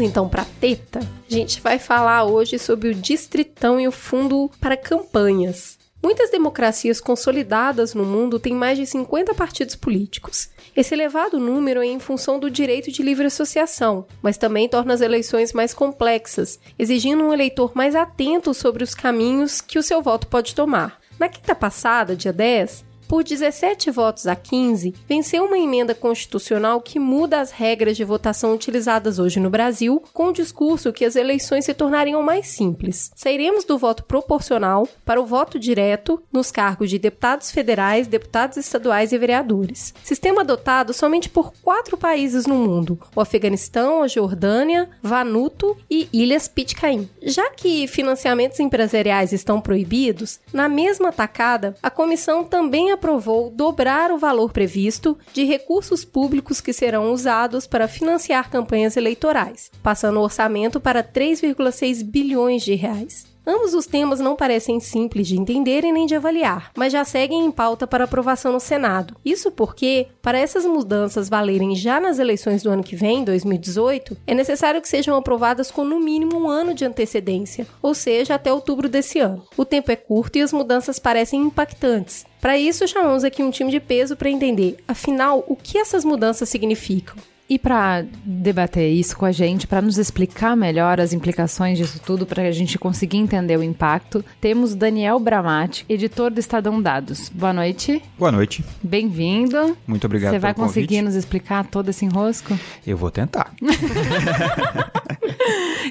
Então 0.05 0.29
pra 0.29 0.47
teta? 0.61 1.01
A 1.01 1.33
gente 1.33 1.61
vai 1.61 1.79
falar 1.79 2.25
hoje 2.25 2.59
sobre 2.59 2.89
o 2.89 2.95
Distritão 2.95 3.81
e 3.81 3.89
o 3.89 3.93
Fundo 3.93 4.51
para 4.61 4.77
Campanhas. 4.77 5.79
Muitas 6.03 6.31
democracias 6.31 7.01
consolidadas 7.01 7.95
no 7.95 8.05
mundo 8.05 8.39
têm 8.39 8.53
mais 8.55 8.77
de 8.77 8.85
50 8.85 9.35
partidos 9.35 9.75
políticos. 9.75 10.51
Esse 10.77 10.93
elevado 10.93 11.41
número 11.41 11.81
é 11.81 11.87
em 11.87 11.99
função 11.99 12.39
do 12.39 12.51
direito 12.51 12.93
de 12.93 13.03
livre 13.03 13.27
associação, 13.27 14.07
mas 14.21 14.37
também 14.37 14.69
torna 14.69 14.93
as 14.93 15.01
eleições 15.01 15.55
mais 15.55 15.73
complexas, 15.73 16.61
exigindo 16.79 17.25
um 17.25 17.33
eleitor 17.33 17.73
mais 17.75 17.95
atento 17.95 18.53
sobre 18.53 18.85
os 18.85 18.95
caminhos 18.95 19.63
que 19.63 19.79
o 19.79 19.83
seu 19.83 20.03
voto 20.03 20.27
pode 20.27 20.55
tomar. 20.55 21.01
Na 21.19 21.27
quinta 21.27 21.55
passada, 21.55 22.15
dia 22.15 22.35
10, 22.35 22.85
por 23.09 23.23
17 23.23 23.91
votos 23.91 24.27
a 24.27 24.35
15, 24.35 24.95
venceu 25.09 25.45
uma 25.45 25.59
emenda 25.59 25.95
constitucional 25.95 26.81
que 26.81 26.99
muda 26.99 27.41
as 27.41 27.51
regras 27.51 27.97
de 27.97 28.05
votação 28.05 28.55
utilizadas 28.55 29.19
hoje 29.19 29.41
no 29.41 29.51
Brasil, 29.51 30.03
com 30.13 30.29
o 30.29 30.33
discurso 30.33 30.93
que 30.93 31.05
as 31.05 31.17
eleições 31.17 31.65
se 31.65 31.75
tornariam 31.75 32.23
mais 32.23 32.49
simples. 32.49 33.11
Sairemos 33.15 33.65
do 33.65 33.79
voto 33.79 34.05
proporcional 34.05 34.89
para 35.05 35.21
o 35.21 35.27
voto 35.27 35.59
direto 35.59 36.23
nos 36.33 36.51
cargos 36.51 36.91
de 36.91 36.99
deputados 36.99 37.51
federais, 37.51 38.07
deputados 38.07 38.57
estaduais 38.57 39.13
e 39.13 39.19
vereadores. 39.19 39.95
Sistema 40.03 40.43
adotado 40.43 40.93
somente 40.93 41.29
por 41.29 41.53
quatro 41.63 41.97
países 41.97 42.47
no 42.47 42.55
mundo: 42.55 42.99
o 43.15 43.21
Afeganistão, 43.21 44.03
a 44.03 44.09
Jordânia, 44.09 44.89
Vanuatu 45.03 45.77
e 45.91 46.09
Ilhas 46.13 46.49
Pitcairn. 46.49 47.09
Já 47.23 47.51
que 47.51 47.87
financiamentos 47.87 48.61
empresariais 48.61 49.33
estão 49.33 49.61
proibidos, 49.61 50.41
na 50.53 50.69
mesma 50.69 51.13
tacada, 51.13 51.77
a 51.83 51.91
comissão 51.91 52.45
também 52.45 52.93
aprovou 52.95 53.51
dobrar 53.51 54.11
o 54.11 54.19
valor 54.19 54.53
previsto 54.53 55.19
de 55.33 55.45
recursos 55.45 56.05
públicos 56.05 56.61
que 56.61 56.73
serão 56.73 57.13
usados 57.13 57.67
para 57.67 57.89
financiar 57.89 58.51
campanhas 58.51 58.97
eleitorais, 58.97 59.71
passando 59.83 60.19
o 60.19 60.23
orçamento 60.23 60.81
para 60.81 61.05
3,6 61.05 62.03
bilhões 62.03 62.63
de 62.63 62.75
reais. 62.75 63.34
Ambos 63.47 63.75
os 63.75 63.87
temas 63.87 64.21
não 64.21 64.37
parecem 64.37 64.81
simples 64.81 65.29
de 65.29 65.39
entender 65.39 65.85
e 65.85 65.93
nem 65.93 66.07
de 66.07 66.15
avaliar, 66.15 66.71
mas 66.77 66.93
já 66.93 67.05
seguem 67.05 67.45
em 67.45 67.51
pauta 67.51 67.87
para 67.87 68.05
aprovação 68.05 68.53
no 68.53 68.61
Senado. 68.61 69.17
Isso 69.25 69.51
porque, 69.51 70.09
para 70.23 70.39
essas 70.39 70.65
mudanças 70.65 71.29
valerem 71.29 71.77
já 71.77 72.01
nas 72.01 72.19
eleições 72.19 72.63
do 72.63 72.71
ano 72.71 72.83
que 72.83 72.97
vem, 72.97 73.23
2018, 73.23 74.17
é 74.27 74.35
necessário 74.35 74.81
que 74.81 74.89
sejam 74.89 75.17
aprovadas 75.17 75.71
com 75.71 75.85
no 75.85 76.01
mínimo 76.01 76.39
um 76.39 76.49
ano 76.49 76.73
de 76.73 76.85
antecedência, 76.85 77.67
ou 77.83 77.95
seja, 77.95 78.35
até 78.35 78.53
outubro 78.53 78.89
desse 78.89 79.19
ano. 79.19 79.45
O 79.57 79.65
tempo 79.65 79.91
é 79.91 79.97
curto 79.97 80.37
e 80.37 80.43
as 80.43 80.53
mudanças 80.53 80.99
parecem 80.99 81.41
impactantes. 81.41 82.25
Para 82.41 82.59
isso, 82.59 82.87
chamamos 82.89 83.25
aqui 83.25 83.43
um 83.43 83.51
time 83.51 83.71
de 83.71 83.81
peso 83.81 84.17
para 84.17 84.31
entender, 84.31 84.77
afinal, 84.87 85.45
o 85.47 85.57
que 85.57 85.79
essas 85.79 86.05
mudanças 86.05 86.49
significam. 86.49 87.17
E 87.49 87.59
para 87.59 88.07
debater 88.25 88.91
isso 88.91 89.17
com 89.17 89.27
a 89.27 89.33
gente, 89.33 89.67
para 89.67 89.83
nos 89.83 89.99
explicar 89.99 90.57
melhor 90.57 90.99
as 90.99 91.13
implicações 91.13 91.77
disso 91.77 92.01
tudo, 92.05 92.25
para 92.25 92.43
a 92.43 92.53
gente 92.53 92.79
conseguir 92.79 93.19
entender 93.19 93.59
o 93.59 93.63
impacto, 93.63 94.25
temos 94.41 94.75
Daniel 94.75 95.21
Bramati, 95.21 95.85
editor 95.87 96.31
do 96.31 96.41
Estadão 96.41 96.81
Dados. 96.81 97.29
Boa 97.29 97.53
noite. 97.53 98.03
Boa 98.19 98.33
noite. 98.33 98.65
Bem-vindo. 98.83 99.77
Muito 99.87 100.07
obrigado 100.07 100.33
Você 100.33 100.39
vai 100.39 100.55
conseguir 100.55 100.87
convite. 100.87 101.03
nos 101.03 101.15
explicar 101.15 101.67
todo 101.67 101.91
esse 101.91 102.05
enrosco? 102.07 102.59
Eu 102.87 102.97
vou 102.97 103.11
tentar. 103.11 103.53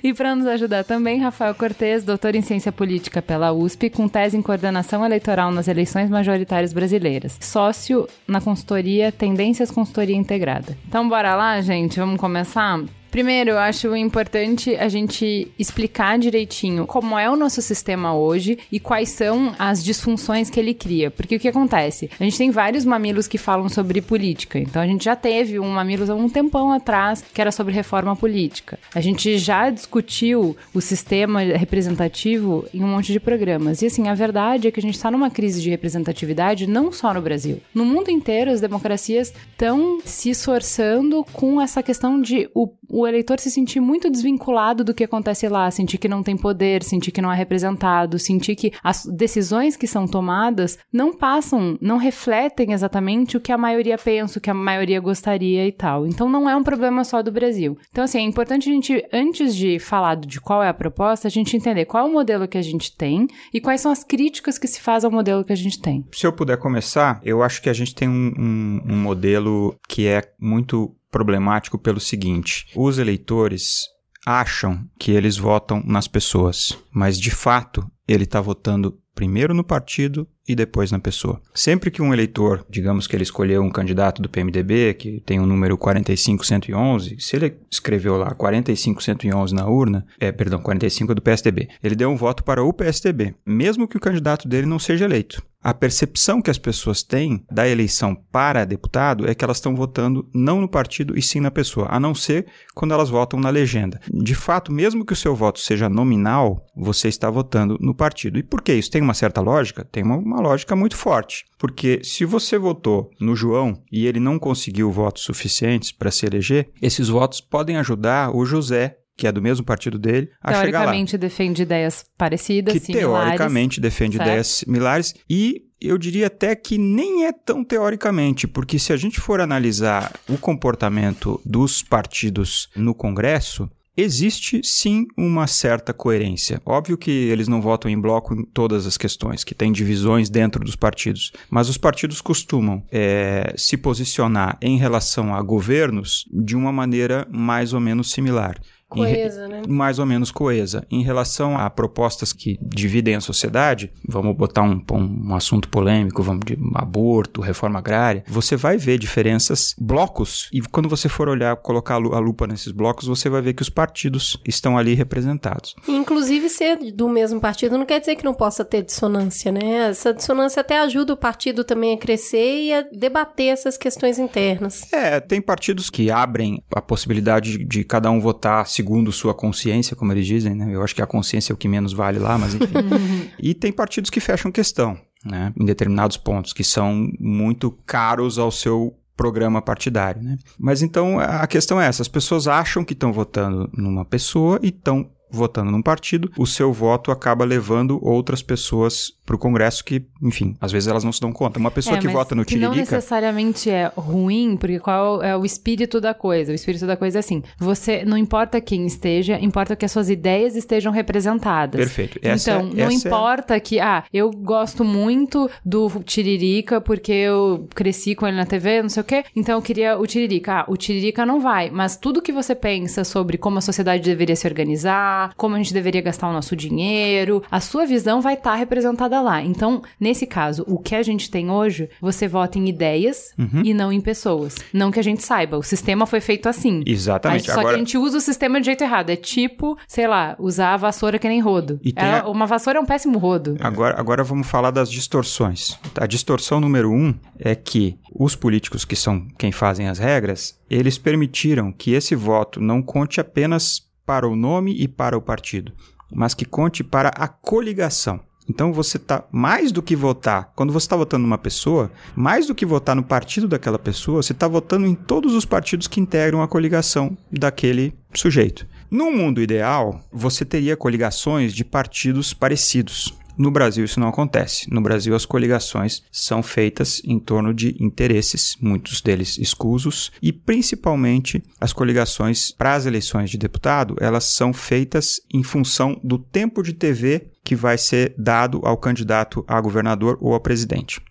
E 0.04 0.14
para 0.14 0.36
nos 0.36 0.48
ajudar 0.48 0.84
também, 0.84 1.20
Rafael 1.20 1.56
Cortes, 1.56 2.04
doutor 2.04 2.36
em 2.36 2.42
Ciência 2.42 2.72
Política 2.72 3.22
pela 3.22 3.54
USP, 3.54 3.90
com 3.90 4.08
tese 4.08 4.36
em 4.36 4.42
coordenação 4.42 5.06
eleitoral 5.06 5.52
nas 5.52 5.68
eleições 5.68 6.10
majoritárias 6.10 6.74
brasileiras. 6.74 7.38
Sócio 7.40 8.08
na 8.28 8.42
consultoria 8.42 9.12
Tendências 9.12 9.72
Consultoria 9.72 10.16
Integrada. 10.16 10.78
Então, 10.88 11.08
bora 11.08 11.36
lá, 11.36 11.43
gente? 11.62 12.00
Vamos 12.00 12.20
começar? 12.20 12.80
Primeiro, 13.14 13.52
eu 13.52 13.60
acho 13.60 13.96
importante 13.96 14.76
a 14.76 14.88
gente 14.88 15.48
explicar 15.60 16.18
direitinho 16.18 16.88
como 16.88 17.16
é 17.16 17.30
o 17.30 17.36
nosso 17.36 17.62
sistema 17.62 18.16
hoje 18.16 18.58
e 18.72 18.80
quais 18.80 19.10
são 19.10 19.54
as 19.60 19.84
disfunções 19.84 20.50
que 20.50 20.60
ele 20.60 20.74
cria. 20.74 21.12
Porque 21.12 21.36
o 21.36 21.40
que 21.40 21.48
acontece? 21.48 22.10
A 22.20 22.24
gente 22.24 22.40
tem 22.40 22.50
vários 22.50 22.84
mamilos 22.84 23.28
que 23.28 23.38
falam 23.38 23.70
sobre 23.70 24.02
política. 24.02 24.58
Então 24.58 24.82
a 24.82 24.88
gente 24.88 25.06
já 25.06 25.16
teve 25.16 25.60
um 25.60 25.70
mamilos 25.70 26.10
há 26.10 26.16
um 26.16 26.28
tempão 26.28 26.72
atrás 26.72 27.24
que 27.32 27.40
era 27.40 27.52
sobre 27.52 27.72
reforma 27.72 28.16
política. 28.16 28.80
A 28.96 29.00
gente 29.00 29.38
já 29.38 29.70
discutiu 29.70 30.58
o 30.74 30.82
sistema 30.82 31.42
representativo 31.42 32.66
em 32.74 32.84
um 32.84 32.88
monte 32.88 33.14
de 33.14 33.20
programas. 33.20 33.84
E 33.84 33.86
assim, 33.86 34.08
a 34.08 34.16
verdade 34.16 34.68
é 34.68 34.72
que 34.72 34.80
a 34.80 34.84
gente 34.84 34.96
está 34.96 35.12
numa 35.12 35.30
crise 35.30 35.62
de 35.62 35.70
representatividade 35.70 36.66
não 36.66 36.92
só 36.92 37.14
no 37.14 37.22
Brasil. 37.22 37.62
No 37.76 37.86
mundo 37.86 38.10
inteiro, 38.10 38.50
as 38.50 38.60
democracias 38.60 39.32
estão 39.52 40.00
se 40.04 40.32
esforçando 40.32 41.24
com 41.32 41.62
essa 41.62 41.84
questão 41.84 42.20
de 42.20 42.50
o, 42.56 42.74
o 42.90 43.03
eleitor 43.08 43.40
se 43.40 43.50
sentir 43.52 43.80
muito 43.80 44.10
desvinculado 44.10 44.84
do 44.84 44.94
que 44.94 45.04
acontece 45.04 45.48
lá, 45.48 45.70
sentir 45.72 45.98
que 45.98 46.08
não 46.08 46.24
tem 46.24 46.36
poder, 46.38 46.84
sentir 46.84 47.12
que 47.12 47.22
não 47.22 47.32
é 47.32 47.36
representado, 47.36 48.18
sentir 48.20 48.56
que 48.56 48.72
as 48.84 49.06
decisões 49.06 49.76
que 49.76 49.88
são 49.88 50.08
tomadas 50.08 50.78
não 50.92 51.14
passam, 51.14 51.78
não 51.82 51.98
refletem 51.98 52.72
exatamente 52.74 53.38
o 53.38 53.40
que 53.40 53.52
a 53.52 53.58
maioria 53.58 53.98
pensa, 53.98 54.38
o 54.40 54.42
que 54.42 54.50
a 54.50 54.54
maioria 54.54 55.00
gostaria 55.00 55.68
e 55.68 55.72
tal. 55.72 56.06
Então 56.08 56.30
não 56.30 56.50
é 56.50 56.56
um 56.56 56.64
problema 56.64 57.04
só 57.04 57.22
do 57.22 57.32
Brasil. 57.32 57.78
Então, 57.92 58.04
assim, 58.04 58.20
é 58.20 58.22
importante 58.22 58.70
a 58.70 58.74
gente, 58.74 59.06
antes 59.12 59.56
de 59.56 59.80
falar 59.80 60.16
de 60.16 60.40
qual 60.40 60.62
é 60.64 60.70
a 60.70 60.74
proposta, 60.74 61.28
a 61.28 61.32
gente 61.32 61.56
entender 61.58 61.86
qual 61.86 62.06
é 62.06 62.10
o 62.10 62.14
modelo 62.14 62.48
que 62.48 62.58
a 62.58 62.62
gente 62.62 62.96
tem 62.96 63.28
e 63.54 63.60
quais 63.62 63.82
são 63.82 63.92
as 63.92 64.04
críticas 64.04 64.58
que 64.58 64.68
se 64.68 64.82
faz 64.82 65.04
ao 65.04 65.12
modelo 65.12 65.44
que 65.44 65.54
a 65.54 65.56
gente 65.58 65.82
tem. 65.82 66.06
Se 66.12 66.26
eu 66.26 66.34
puder 66.34 66.58
começar, 66.58 67.20
eu 67.24 67.42
acho 67.44 67.62
que 67.62 67.70
a 67.70 67.74
gente 67.74 67.94
tem 67.96 68.08
um, 68.10 68.34
um- 68.38 68.82
um 68.94 68.98
modelo 69.02 69.76
que 69.88 70.08
é 70.08 70.22
muito 70.40 70.96
problemático 71.14 71.78
pelo 71.78 72.00
seguinte: 72.00 72.66
os 72.76 72.98
eleitores 72.98 73.84
acham 74.26 74.86
que 75.00 75.12
eles 75.12 75.38
votam 75.38 75.82
nas 75.86 76.08
pessoas, 76.08 76.78
mas 76.92 77.20
de 77.20 77.30
fato 77.30 77.86
ele 78.08 78.24
está 78.24 78.42
votando 78.42 78.98
primeiro 79.14 79.54
no 79.54 79.64
partido 79.64 80.28
e 80.48 80.56
depois 80.56 80.92
na 80.92 80.98
pessoa. 80.98 81.40
Sempre 81.54 81.92
que 81.92 82.02
um 82.02 82.12
eleitor, 82.12 82.66
digamos 82.68 83.06
que 83.06 83.16
ele 83.16 83.24
escolheu 83.24 83.62
um 83.62 83.70
candidato 83.70 84.22
do 84.22 84.28
PMDB, 84.28 84.96
que 84.96 85.22
tem 85.22 85.40
o 85.40 85.46
número 85.46 85.78
45111, 85.78 87.18
se 87.20 87.36
ele 87.36 87.56
escreveu 87.72 88.18
lá 88.18 88.34
45111 88.34 89.54
na 89.54 89.68
urna, 89.68 90.06
é, 90.20 90.32
perdão, 90.32 90.60
45 90.60 91.12
é 91.12 91.16
do 91.16 91.22
PSDB, 91.22 91.70
ele 91.84 91.96
deu 91.96 92.10
um 92.10 92.18
voto 92.18 92.44
para 92.44 92.64
o 92.64 92.74
PSDB, 92.74 93.36
mesmo 93.46 93.88
que 93.88 93.98
o 93.98 94.02
candidato 94.02 94.48
dele 94.48 94.66
não 94.66 94.80
seja 94.80 95.06
eleito. 95.06 95.44
A 95.64 95.74
percepção 95.74 96.42
que 96.42 96.52
as 96.52 96.58
pessoas 96.58 97.02
têm 97.02 97.46
da 97.50 97.68
eleição 97.68 98.14
para 98.14 98.66
deputado 98.66 99.30
é 99.30 99.34
que 99.34 99.46
elas 99.46 99.58
estão 99.58 99.76
votando 99.76 100.28
não 100.34 100.60
no 100.60 100.68
partido 100.68 101.18
e 101.18 101.22
sim 101.22 101.40
na 101.40 101.50
pessoa, 101.50 101.88
a 101.90 102.00
não 102.00 102.14
ser 102.14 102.48
quando 102.76 102.94
elas 102.94 103.10
votam 103.10 103.40
na 103.40 103.50
legenda. 103.50 104.00
De 104.12 104.36
fato, 104.36 104.72
mesmo 104.72 105.06
que 105.06 105.14
o 105.14 105.16
seu 105.16 105.34
voto 105.34 105.60
seja 105.60 105.88
nominal, 105.88 106.66
você 106.76 107.08
está 107.08 107.30
votando 107.30 107.78
no 107.80 107.96
partido. 107.96 108.38
E 108.38 108.44
por 108.44 108.62
que 108.62 108.74
isso? 108.74 108.92
Tem 108.92 109.02
uma 109.02 109.14
certa 109.14 109.40
lógica? 109.40 109.88
Tem 109.90 110.04
uma, 110.04 110.18
uma 110.18 110.42
lógica 110.42 110.76
muito 110.76 110.98
forte. 110.98 111.46
Porque 111.58 112.02
se 112.04 112.26
você 112.26 112.58
votou 112.58 113.10
no 113.20 113.36
João 113.36 113.82
e 113.90 114.06
ele 114.06 114.20
não 114.20 114.38
conseguiu 114.38 114.92
votos 114.92 115.24
suficientes 115.24 115.94
para 115.94 116.12
se 116.12 116.26
eleger, 116.26 116.70
esses 116.82 117.08
votos 117.08 117.40
podem 117.40 117.78
ajudar 117.78 118.36
o 118.36 118.46
José 118.46 118.98
que 119.16 119.28
é 119.28 119.32
do 119.32 119.42
mesmo 119.42 119.66
partido 119.66 119.98
dele, 120.00 120.30
a 120.42 120.54
chegar 120.54 120.62
lá. 120.62 120.72
Teoricamente 120.72 121.18
defende 121.18 121.62
ideias 121.62 122.06
parecidas, 122.18 122.74
Que 122.74 122.80
similares. 122.80 123.26
teoricamente 123.38 123.80
defende 123.80 124.18
certo. 124.18 124.28
ideias 124.28 124.48
similares 124.48 125.14
e 125.30 125.64
eu 125.80 125.98
diria 125.98 126.28
até 126.28 126.56
que 126.56 126.78
nem 126.78 127.26
é 127.26 127.32
tão 127.34 127.64
teoricamente, 127.64 128.48
porque 128.48 128.80
se 128.80 128.94
a 128.94 128.98
gente 128.98 129.20
for 129.20 129.42
analisar 129.42 130.14
o 130.30 130.38
comportamento 130.38 131.42
dos 131.46 131.84
partidos 131.84 132.70
no 132.76 132.96
Congresso, 132.96 133.70
Existe 133.96 134.60
sim 134.64 135.06
uma 135.16 135.46
certa 135.46 135.94
coerência. 135.94 136.60
Óbvio 136.66 136.98
que 136.98 137.12
eles 137.12 137.48
não 137.48 137.62
votam 137.62 137.92
em 137.92 138.00
bloco 138.00 138.34
em 138.34 138.44
todas 138.44 138.88
as 138.88 138.98
questões, 138.98 139.44
que 139.44 139.54
tem 139.54 139.72
divisões 139.72 140.32
dentro 140.32 140.66
dos 140.66 140.76
partidos, 140.76 141.32
mas 141.48 141.70
os 141.70 141.78
partidos 141.78 142.20
costumam 142.20 142.84
é, 142.92 143.54
se 143.56 143.78
posicionar 143.78 144.58
em 144.64 144.80
relação 144.80 145.36
a 145.36 145.42
governos 145.44 146.26
de 146.34 146.56
uma 146.56 146.72
maneira 146.72 147.28
mais 147.32 147.72
ou 147.72 147.80
menos 147.80 148.10
similar. 148.10 148.60
Coesa, 148.94 149.48
né? 149.48 149.62
mais 149.68 150.00
ou 150.00 150.06
menos 150.06 150.32
coesa. 150.32 150.86
Em 150.90 151.04
relação 151.04 151.58
a 151.58 151.70
propostas 151.70 152.34
que 152.34 152.58
dividem 152.62 153.16
a 153.16 153.22
sociedade, 153.22 153.92
vamos 154.08 154.36
botar 154.36 154.62
um, 154.64 154.82
um, 154.92 155.36
assunto 155.36 155.70
polêmico, 155.70 156.22
vamos 156.24 156.46
de 156.46 156.58
aborto, 156.76 157.42
reforma 157.42 157.80
agrária, 157.80 158.24
você 158.28 158.56
vai 158.56 158.78
ver 158.78 158.98
diferenças, 158.98 159.76
blocos, 159.80 160.50
e 160.52 160.62
quando 160.62 160.90
você 160.90 161.08
for 161.10 161.28
olhar, 161.30 161.56
colocar 161.58 161.96
a 161.96 161.98
lu- 161.98 162.14
a 162.14 162.20
lupa 162.20 162.48
nesses 162.48 162.72
blocos, 162.72 163.08
você 163.08 163.30
vai 163.30 163.42
ver 163.42 163.54
que 163.54 163.62
os 163.62 163.70
partidos 163.70 164.38
estão 164.48 164.78
ali 164.78 164.94
representados. 164.94 165.76
Inclusive, 165.88 166.50
ser 166.50 166.78
do 166.94 167.10
mesmo 167.10 167.40
partido 167.40 167.78
não 167.78 167.86
quer 167.86 168.00
dizer 168.00 168.16
que 168.16 168.24
não 168.26 168.34
possa 168.34 168.64
ter 168.66 168.82
dissonância, 168.84 169.52
né? 169.52 169.90
Essa 169.90 170.14
dissonância 170.14 170.62
até 170.62 170.80
ajuda 170.80 171.14
o 171.14 171.18
partido 171.18 171.64
também 171.64 171.94
a 171.94 171.98
crescer 171.98 172.64
e 172.64 172.74
a 172.74 172.82
debater 172.82 173.48
essas 173.48 173.78
questões 173.78 174.20
internas. 174.20 174.92
É, 174.92 175.20
tem 175.20 175.42
partidos 175.42 175.90
que 175.90 176.10
abrem 176.12 176.64
a 176.76 176.82
possibilidade 176.82 177.58
de, 177.58 177.66
de 177.66 177.84
cada 177.84 178.10
um 178.12 178.20
votar 178.20 178.68
segundo 178.84 179.12
sua 179.14 179.34
consciência, 179.34 179.96
como 179.96 180.12
eles 180.12 180.28
dizem, 180.28 180.54
né? 180.54 180.68
Eu 180.70 180.84
acho 180.84 180.94
que 180.94 181.02
a 181.02 181.08
consciência 181.08 181.54
é 181.54 181.56
o 181.56 181.58
que 181.58 181.70
menos 181.70 181.94
vale 181.94 182.20
lá, 182.20 182.38
mas 182.38 182.54
enfim. 182.54 182.68
e 183.40 183.54
tem 183.54 183.72
partidos 183.72 184.10
que 184.10 184.20
fecham 184.20 184.52
questão, 184.52 184.98
né? 185.26 185.54
Em 185.58 185.66
determinados 185.66 186.18
pontos, 186.18 186.52
que 186.52 186.64
são 186.64 187.10
muito 187.18 187.72
caros 187.86 188.38
ao 188.38 188.52
seu 188.52 188.94
programa 189.16 189.62
partidário, 189.62 190.22
né? 190.22 190.38
Mas 190.60 190.82
então 190.82 191.18
a 191.18 191.48
questão 191.48 191.80
é 191.80 191.88
essa: 191.88 192.02
as 192.02 192.10
pessoas 192.10 192.48
acham 192.48 192.84
que 192.84 192.94
estão 192.94 193.14
votando 193.14 193.70
numa 193.74 194.04
pessoa 194.04 194.60
e 194.62 194.68
estão 194.68 195.10
votando 195.32 195.72
num 195.72 195.82
partido, 195.82 196.32
o 196.38 196.46
seu 196.46 196.72
voto 196.72 197.10
acaba 197.10 197.44
levando 197.44 197.98
outras 198.06 198.44
pessoas 198.44 199.12
para 199.26 199.36
o 199.36 199.40
Congresso 199.40 199.84
que, 199.86 200.06
enfim, 200.22 200.56
às 200.60 200.72
vezes 200.72 200.88
elas 200.88 201.04
não 201.04 201.12
se 201.12 201.22
dão 201.22 201.32
conta. 201.32 201.58
Uma 201.60 201.72
pessoa 201.72 201.98
É, 201.98 202.00
que 202.00 202.08
vota 202.08 202.36
no 202.36 202.44
que 202.44 202.56
não 202.58 202.72
Tiririca... 202.72 202.96
necessariamente 202.96 203.70
é 203.70 203.92
ruim, 203.96 204.58
porque 204.58 204.80
qual 204.80 205.22
é 205.24 205.36
o 205.38 205.46
espírito 205.46 206.02
da 206.02 206.14
coisa? 206.14 206.52
O 206.52 206.56
espírito 206.56 206.86
da 206.86 206.98
coisa 206.98 207.20
é 207.20 207.22
assim: 207.22 207.42
você 207.58 208.04
não 208.06 208.18
importa 208.18 208.60
quem 208.60 208.86
esteja, 208.86 209.40
importa 209.40 209.76
que 209.76 209.86
as 209.86 209.92
suas 209.92 210.10
ideias 210.10 210.56
estejam 210.56 210.92
representadas. 210.92 211.80
Perfeito. 211.80 212.20
Essa 212.22 212.52
então, 212.52 212.70
é- 212.78 212.84
não 212.86 212.90
é- 212.92 212.94
importa 212.94 213.60
que, 213.60 213.80
ah, 213.80 214.04
eu 214.14 214.30
gosto 214.30 214.84
muito 214.84 215.50
do 215.64 215.90
Tiririca 216.04 216.82
porque 216.82 217.12
eu 217.12 217.68
cresci 217.74 218.16
com 218.16 218.28
ele 218.28 218.38
na 218.38 218.46
TV, 218.46 218.82
não 218.82 218.90
sei 218.90 219.02
o 219.02 219.06
quê, 219.06 219.24
então 219.36 219.56
eu 219.56 219.62
queria 219.62 219.98
o 219.98 220.06
Tiririca. 220.06 220.54
Ah, 220.62 220.66
o 220.68 220.76
Tiririca 220.76 221.26
não 221.26 221.40
vai, 221.40 221.70
mas 221.70 221.96
tudo 221.96 222.22
que 222.22 222.32
você 222.32 222.54
pensa 222.54 223.04
sobre 223.04 223.38
como 223.38 223.58
a 223.58 223.62
sociedade 223.62 224.04
deveria 224.04 224.36
se 224.36 224.46
organizar, 224.46 225.34
como 225.38 225.56
a 225.56 225.58
gente 225.58 225.74
deveria 225.74 226.02
gastar 226.02 226.28
o 226.30 226.34
nosso 226.34 226.56
dinheiro, 226.56 227.42
a 227.50 227.60
sua 227.60 227.86
visão 227.86 228.22
vai 228.22 228.34
estar 228.34 228.56
representada 228.56 229.13
lá. 229.22 229.42
Então, 229.44 229.82
nesse 230.00 230.26
caso, 230.26 230.64
o 230.68 230.78
que 230.80 230.96
a 230.96 231.04
gente 231.04 231.30
tem 231.30 231.50
hoje, 231.50 231.90
você 232.02 232.28
vota 232.28 232.58
em 232.58 232.68
ideias 232.70 233.32
Uhum. 233.38 233.62
e 233.64 233.74
não 233.74 233.92
em 233.92 234.02
pessoas. 234.02 234.56
Não 234.74 234.92
que 234.92 235.00
a 235.00 235.04
gente 235.04 235.24
saiba, 235.24 235.58
o 235.58 235.64
sistema 235.64 236.06
foi 236.06 236.20
feito 236.22 236.48
assim. 236.50 236.84
Exatamente. 236.86 237.46
Só 237.46 237.54
Agora- 237.60 237.70
que 237.70 237.76
a 237.76 237.78
gente 237.80 237.98
usa 237.98 238.18
o 238.18 238.22
sistema 238.22 238.60
de 238.60 238.66
jeito 238.68 238.84
errado. 238.84 239.10
É 239.10 239.16
tipo, 239.16 239.78
sei 239.88 240.08
lá, 240.08 240.36
usar 240.40 240.74
a 240.74 240.78
vassoura 240.78 241.18
que 241.20 241.28
nem 241.28 241.40
rodo. 241.42 241.80
É, 241.96 242.20
a- 242.20 242.28
Uma 242.28 242.46
vassoura 242.46 242.80
é 242.80 242.82
um 242.82 242.86
péssimo 242.86 243.18
rodo. 243.18 243.58
Agora, 243.60 244.00
agora 244.00 244.24
vamos 244.24 244.48
falar 244.48 244.72
das 244.72 244.90
distorções. 244.90 245.78
A 246.00 246.06
distorção 246.08 246.60
número 246.60 246.92
um 246.92 247.14
é 247.40 247.56
que 247.56 247.98
os 248.14 248.36
políticos 248.36 248.86
que 248.86 248.96
são 248.96 249.28
quem 249.38 249.52
fazem 249.52 249.88
as 249.88 250.00
regras, 250.00 250.60
eles 250.70 250.98
permitiram 250.98 251.72
que 251.72 251.92
esse 251.94 252.16
voto 252.16 252.60
não 252.62 252.82
conte 252.82 253.20
apenas 253.20 253.82
para 254.06 254.28
o 254.28 254.36
nome 254.36 254.74
e 254.78 254.88
para 254.88 255.18
o 255.18 255.22
partido, 255.22 255.72
mas 256.14 256.34
que 256.34 256.46
conte 256.46 256.84
para 256.84 257.10
a 257.10 257.28
coligação. 257.28 258.20
Então 258.50 258.74
você 258.74 259.00
tá 259.00 259.24
mais 259.32 259.72
do 259.72 259.82
que 259.82 259.96
votar, 259.96 260.52
quando 260.56 260.74
você 260.74 260.86
está 260.86 260.96
votando 260.96 261.24
numa 261.24 261.38
pessoa, 261.38 261.92
mais 262.16 262.48
do 262.48 262.56
que 262.56 262.66
votar 262.66 262.96
no 262.96 263.04
partido 263.04 263.48
daquela 263.48 263.80
pessoa, 263.80 264.22
você 264.22 264.34
está 264.34 264.48
votando 264.48 264.86
em 264.86 264.96
todos 264.96 265.34
os 265.34 265.46
partidos 265.46 265.88
que 265.88 266.00
integram 266.00 266.42
a 266.42 266.48
coligação 266.48 267.18
daquele 267.32 267.94
sujeito. 268.14 268.68
No 268.92 269.12
mundo 269.12 269.42
ideal, 269.42 270.02
você 270.12 270.46
teria 270.46 270.78
coligações 270.78 271.54
de 271.54 271.64
partidos 271.64 272.34
parecidos. 272.34 273.14
No 273.38 273.50
Brasil 273.50 273.84
isso 273.86 274.00
não 274.00 274.08
acontece. 274.08 274.72
No 274.72 274.82
Brasil 274.82 275.16
as 275.16 275.26
coligações 275.26 276.04
são 276.12 276.44
feitas 276.44 277.02
em 277.04 277.20
torno 277.20 277.54
de 277.54 277.76
interesses, 277.80 278.56
muitos 278.62 279.02
deles 279.02 279.38
escusos, 279.38 280.12
e 280.22 280.32
principalmente 280.32 281.44
as 281.60 281.74
coligações 281.74 282.52
para 282.52 282.76
as 282.76 282.86
eleições 282.86 283.30
de 283.30 283.38
deputado, 283.38 283.96
elas 284.00 284.26
são 284.26 284.54
feitas 284.54 285.20
em 285.34 285.44
função 285.44 286.00
do 286.04 286.18
tempo 286.18 286.62
de 286.62 286.74
TV 286.74 287.28
que 287.44 287.56
vai 287.56 287.78
ser 287.78 288.14
dado 288.18 288.62
ao 288.64 288.78
candidato 288.78 289.44
a 289.48 289.60
governador 289.60 290.18
ou 290.22 290.34
a 290.36 290.40
presidente. 290.40 291.02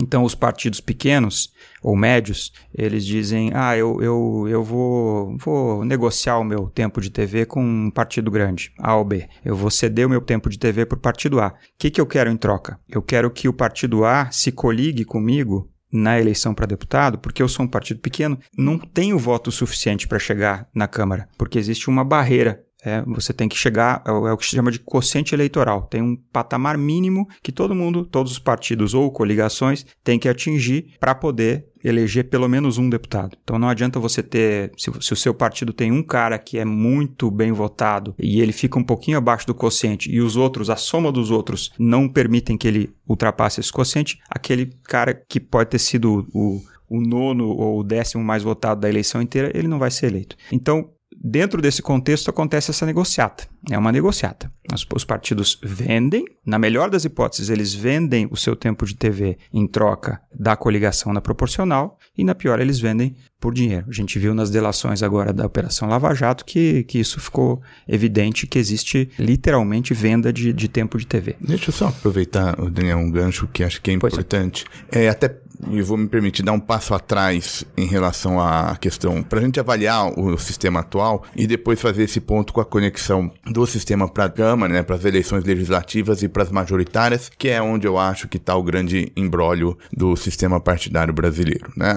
Então, 0.00 0.24
os 0.24 0.34
partidos 0.34 0.80
pequenos 0.80 1.52
ou 1.82 1.94
médios, 1.94 2.52
eles 2.74 3.04
dizem: 3.04 3.50
ah, 3.52 3.76
eu, 3.76 4.00
eu, 4.00 4.46
eu 4.48 4.64
vou, 4.64 5.36
vou 5.36 5.84
negociar 5.84 6.38
o 6.38 6.44
meu 6.44 6.70
tempo 6.70 7.00
de 7.00 7.10
TV 7.10 7.44
com 7.44 7.62
um 7.62 7.90
partido 7.90 8.30
grande, 8.30 8.72
A 8.78 8.96
ou 8.96 9.04
B. 9.04 9.28
Eu 9.44 9.54
vou 9.54 9.70
ceder 9.70 10.06
o 10.06 10.10
meu 10.10 10.22
tempo 10.22 10.48
de 10.48 10.58
TV 10.58 10.86
para 10.86 10.96
o 10.96 11.00
partido 11.00 11.40
A. 11.40 11.48
O 11.48 11.52
que, 11.78 11.90
que 11.90 12.00
eu 12.00 12.06
quero 12.06 12.30
em 12.30 12.36
troca? 12.36 12.80
Eu 12.88 13.02
quero 13.02 13.30
que 13.30 13.48
o 13.48 13.52
partido 13.52 14.04
A 14.04 14.30
se 14.30 14.50
coligue 14.50 15.04
comigo 15.04 15.68
na 15.92 16.18
eleição 16.18 16.54
para 16.54 16.64
deputado, 16.64 17.18
porque 17.18 17.42
eu 17.42 17.48
sou 17.48 17.66
um 17.66 17.68
partido 17.68 18.00
pequeno, 18.00 18.38
não 18.56 18.78
tenho 18.78 19.18
voto 19.18 19.52
suficiente 19.52 20.08
para 20.08 20.18
chegar 20.18 20.66
na 20.74 20.88
Câmara, 20.88 21.28
porque 21.36 21.58
existe 21.58 21.90
uma 21.90 22.02
barreira 22.02 22.64
é, 22.84 23.02
você 23.06 23.32
tem 23.32 23.48
que 23.48 23.56
chegar, 23.56 24.02
é 24.04 24.10
o, 24.10 24.26
é 24.26 24.32
o 24.32 24.36
que 24.36 24.44
se 24.44 24.56
chama 24.56 24.72
de 24.72 24.80
quociente 24.80 25.34
eleitoral. 25.34 25.82
Tem 25.82 26.02
um 26.02 26.16
patamar 26.32 26.76
mínimo 26.76 27.28
que 27.42 27.52
todo 27.52 27.74
mundo, 27.74 28.04
todos 28.04 28.32
os 28.32 28.38
partidos 28.38 28.92
ou 28.92 29.10
coligações 29.10 29.86
têm 30.02 30.18
que 30.18 30.28
atingir 30.28 30.94
para 30.98 31.14
poder 31.14 31.66
eleger 31.84 32.28
pelo 32.28 32.48
menos 32.48 32.78
um 32.78 32.88
deputado. 32.88 33.36
Então 33.42 33.58
não 33.58 33.68
adianta 33.68 33.98
você 33.98 34.22
ter, 34.22 34.72
se, 34.76 34.90
se, 35.00 35.12
o 35.12 35.16
seu 35.16 35.34
partido 35.34 35.72
tem 35.72 35.90
um 35.90 36.02
cara 36.02 36.38
que 36.38 36.58
é 36.58 36.64
muito 36.64 37.30
bem 37.30 37.52
votado 37.52 38.14
e 38.18 38.40
ele 38.40 38.52
fica 38.52 38.78
um 38.78 38.84
pouquinho 38.84 39.18
abaixo 39.18 39.46
do 39.46 39.54
quociente 39.54 40.10
e 40.10 40.20
os 40.20 40.36
outros, 40.36 40.70
a 40.70 40.76
soma 40.76 41.10
dos 41.10 41.30
outros, 41.30 41.72
não 41.78 42.08
permitem 42.08 42.56
que 42.56 42.68
ele 42.68 42.94
ultrapasse 43.08 43.60
esse 43.60 43.72
quociente, 43.72 44.18
aquele 44.30 44.72
cara 44.84 45.12
que 45.12 45.40
pode 45.40 45.70
ter 45.70 45.78
sido 45.78 46.26
o, 46.32 46.60
o 46.88 47.00
nono 47.00 47.48
ou 47.48 47.80
o 47.80 47.84
décimo 47.84 48.22
mais 48.22 48.42
votado 48.42 48.80
da 48.80 48.88
eleição 48.88 49.20
inteira, 49.20 49.50
ele 49.54 49.66
não 49.66 49.78
vai 49.78 49.90
ser 49.90 50.06
eleito. 50.06 50.36
Então, 50.52 50.90
Dentro 51.24 51.62
desse 51.62 51.80
contexto 51.80 52.30
acontece 52.30 52.72
essa 52.72 52.84
negociata. 52.84 53.46
É 53.70 53.78
uma 53.78 53.92
negociata. 53.92 54.52
Os, 54.74 54.84
os, 54.92 55.04
partidos 55.04 55.56
vendem, 55.62 56.24
na 56.44 56.58
melhor 56.58 56.90
das 56.90 57.04
hipóteses, 57.04 57.48
eles 57.48 57.72
vendem 57.72 58.26
o 58.28 58.36
seu 58.36 58.56
tempo 58.56 58.84
de 58.84 58.96
TV 58.96 59.38
em 59.52 59.68
troca 59.68 60.20
da 60.34 60.56
coligação 60.56 61.12
na 61.12 61.20
proporcional, 61.20 61.96
e 62.18 62.24
na 62.24 62.34
pior, 62.34 62.60
eles 62.60 62.80
vendem 62.80 63.14
por 63.38 63.54
dinheiro. 63.54 63.86
A 63.88 63.92
gente 63.92 64.18
viu 64.18 64.34
nas 64.34 64.50
delações 64.50 65.00
agora 65.00 65.32
da 65.32 65.46
Operação 65.46 65.88
Lava 65.88 66.12
Jato 66.12 66.44
que, 66.44 66.82
que 66.84 66.98
isso 66.98 67.20
ficou 67.20 67.62
evidente 67.86 68.46
que 68.46 68.58
existe 68.58 69.08
literalmente 69.16 69.94
venda 69.94 70.32
de, 70.32 70.52
de 70.52 70.68
tempo 70.68 70.98
de 70.98 71.06
TV. 71.06 71.36
Deixa 71.40 71.70
eu 71.70 71.72
só 71.72 71.88
aproveitar, 71.88 72.56
Daniel, 72.70 72.98
um 72.98 73.10
gancho 73.10 73.48
que 73.52 73.62
acho 73.62 73.80
que 73.80 73.92
é 73.92 73.94
importante. 73.94 74.64
É, 74.90 75.08
até 75.08 75.36
e 75.70 75.80
vou 75.82 75.96
me 75.96 76.08
permitir 76.08 76.42
dar 76.42 76.52
um 76.52 76.60
passo 76.60 76.94
atrás 76.94 77.64
em 77.76 77.86
relação 77.86 78.40
à 78.40 78.76
questão, 78.76 79.22
para 79.22 79.38
a 79.38 79.42
gente 79.42 79.60
avaliar 79.60 80.18
o 80.18 80.38
sistema 80.38 80.80
atual 80.80 81.24
e 81.36 81.46
depois 81.46 81.80
fazer 81.80 82.04
esse 82.04 82.20
ponto 82.20 82.52
com 82.52 82.60
a 82.60 82.64
conexão 82.64 83.30
do 83.46 83.66
sistema 83.66 84.08
para 84.08 84.24
a 84.24 84.30
Câmara, 84.30 84.72
né, 84.72 84.82
para 84.82 84.96
as 84.96 85.04
eleições 85.04 85.44
legislativas 85.44 86.22
e 86.22 86.28
para 86.28 86.42
as 86.42 86.50
majoritárias, 86.50 87.30
que 87.36 87.48
é 87.48 87.60
onde 87.60 87.86
eu 87.86 87.98
acho 87.98 88.28
que 88.28 88.36
está 88.36 88.56
o 88.56 88.62
grande 88.62 89.12
embrólio 89.16 89.76
do 89.92 90.16
sistema 90.16 90.60
partidário 90.60 91.12
brasileiro. 91.12 91.72
Né? 91.76 91.92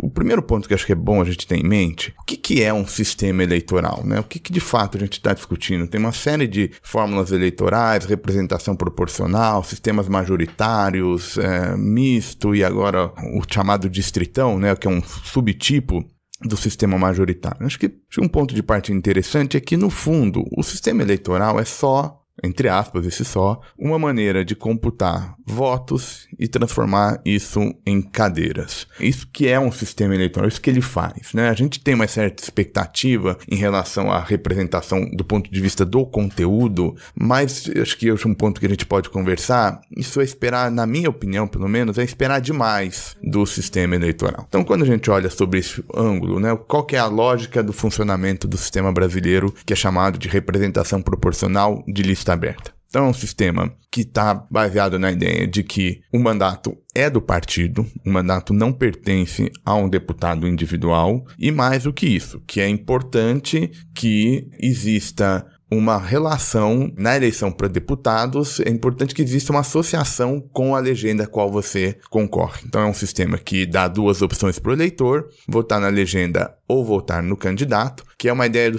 O 0.00 0.10
primeiro 0.10 0.42
ponto 0.42 0.68
que 0.68 0.74
acho 0.74 0.86
que 0.86 0.92
é 0.92 0.96
bom 0.96 1.20
a 1.20 1.24
gente 1.24 1.46
ter 1.46 1.56
em 1.56 1.64
mente, 1.64 2.14
o 2.20 2.24
que, 2.24 2.36
que 2.36 2.62
é 2.62 2.72
um 2.72 2.86
sistema 2.86 3.42
eleitoral, 3.42 4.02
né? 4.04 4.20
O 4.20 4.24
que, 4.24 4.38
que 4.38 4.52
de 4.52 4.60
fato 4.60 4.96
a 4.96 5.00
gente 5.00 5.14
está 5.14 5.32
discutindo? 5.32 5.86
Tem 5.86 6.00
uma 6.00 6.12
série 6.12 6.46
de 6.46 6.70
fórmulas 6.82 7.32
eleitorais, 7.32 8.04
representação 8.04 8.76
proporcional, 8.76 9.64
sistemas 9.64 10.08
majoritários, 10.08 11.36
é, 11.38 11.76
misto 11.76 12.54
e 12.54 12.62
agora 12.62 13.12
o 13.34 13.42
chamado 13.48 13.88
distritão, 13.88 14.58
né? 14.58 14.74
Que 14.76 14.86
é 14.86 14.90
um 14.90 15.02
subtipo 15.02 16.04
do 16.42 16.56
sistema 16.56 16.98
majoritário. 16.98 17.66
Acho 17.66 17.78
que, 17.78 17.86
acho 17.86 18.20
que 18.20 18.24
um 18.24 18.28
ponto 18.28 18.54
de 18.54 18.62
partida 18.62 18.96
interessante 18.96 19.56
é 19.56 19.60
que, 19.60 19.76
no 19.76 19.90
fundo, 19.90 20.44
o 20.56 20.62
sistema 20.62 21.02
eleitoral 21.02 21.58
é 21.58 21.64
só 21.64 22.23
entre 22.42 22.68
aspas, 22.68 23.06
esse 23.06 23.24
só, 23.24 23.60
uma 23.78 23.98
maneira 23.98 24.44
de 24.44 24.54
computar 24.54 25.34
votos 25.46 26.26
e 26.38 26.48
transformar 26.48 27.20
isso 27.24 27.74
em 27.86 28.02
cadeiras. 28.02 28.86
Isso 28.98 29.28
que 29.32 29.46
é 29.46 29.58
um 29.58 29.70
sistema 29.70 30.14
eleitoral, 30.14 30.48
isso 30.48 30.60
que 30.60 30.70
ele 30.70 30.80
faz, 30.80 31.32
né? 31.32 31.48
A 31.48 31.54
gente 31.54 31.80
tem 31.80 31.94
uma 31.94 32.06
certa 32.06 32.42
expectativa 32.42 33.38
em 33.48 33.56
relação 33.56 34.10
à 34.10 34.20
representação 34.20 35.08
do 35.10 35.24
ponto 35.24 35.50
de 35.50 35.60
vista 35.60 35.84
do 35.84 36.04
conteúdo, 36.06 36.96
mas 37.14 37.70
acho 37.80 37.96
que 37.96 38.08
é 38.08 38.14
um 38.26 38.34
ponto 38.34 38.60
que 38.60 38.66
a 38.66 38.70
gente 38.70 38.86
pode 38.86 39.10
conversar, 39.10 39.80
isso 39.96 40.20
é 40.20 40.24
esperar, 40.24 40.70
na 40.70 40.86
minha 40.86 41.10
opinião, 41.10 41.46
pelo 41.46 41.68
menos, 41.68 41.98
é 41.98 42.04
esperar 42.04 42.40
demais 42.40 43.16
do 43.22 43.44
sistema 43.46 43.94
eleitoral. 43.94 44.44
Então, 44.48 44.64
quando 44.64 44.82
a 44.82 44.86
gente 44.86 45.10
olha 45.10 45.30
sobre 45.30 45.60
esse 45.60 45.84
ângulo, 45.94 46.40
né, 46.40 46.56
qual 46.66 46.84
que 46.84 46.96
é 46.96 46.98
a 46.98 47.06
lógica 47.06 47.62
do 47.62 47.72
funcionamento 47.72 48.48
do 48.48 48.56
sistema 48.56 48.92
brasileiro, 48.92 49.54
que 49.64 49.72
é 49.72 49.76
chamado 49.76 50.18
de 50.18 50.28
representação 50.28 51.02
proporcional 51.02 51.84
de 51.86 52.02
aberta. 52.32 52.72
Então 52.94 53.06
é 53.06 53.08
um 53.08 53.14
sistema 53.14 53.74
que 53.90 54.02
está 54.02 54.34
baseado 54.48 55.00
na 55.00 55.10
ideia 55.10 55.48
de 55.48 55.64
que 55.64 56.00
o 56.12 56.18
mandato 56.18 56.76
é 56.94 57.10
do 57.10 57.20
partido, 57.20 57.84
o 58.06 58.10
mandato 58.10 58.52
não 58.54 58.72
pertence 58.72 59.50
a 59.64 59.74
um 59.74 59.88
deputado 59.88 60.46
individual, 60.46 61.24
e 61.36 61.50
mais 61.50 61.82
do 61.82 61.92
que 61.92 62.06
isso, 62.06 62.40
que 62.46 62.60
é 62.60 62.68
importante 62.68 63.68
que 63.92 64.48
exista 64.60 65.44
uma 65.68 65.98
relação 65.98 66.92
na 66.96 67.16
eleição 67.16 67.50
para 67.50 67.66
deputados, 67.66 68.60
é 68.60 68.70
importante 68.70 69.12
que 69.12 69.22
exista 69.22 69.52
uma 69.52 69.62
associação 69.62 70.40
com 70.52 70.76
a 70.76 70.78
legenda 70.78 71.24
a 71.24 71.26
qual 71.26 71.50
você 71.50 71.98
concorre. 72.10 72.60
Então 72.64 72.82
é 72.82 72.86
um 72.86 72.94
sistema 72.94 73.38
que 73.38 73.66
dá 73.66 73.88
duas 73.88 74.22
opções 74.22 74.60
para 74.60 74.70
o 74.70 74.74
eleitor, 74.74 75.28
votar 75.48 75.80
na 75.80 75.88
legenda 75.88 76.54
ou 76.68 76.84
votar 76.84 77.24
no 77.24 77.36
candidato, 77.36 78.04
que 78.16 78.28
é 78.28 78.32
uma 78.32 78.46
ideia 78.46 78.70
do, 78.70 78.78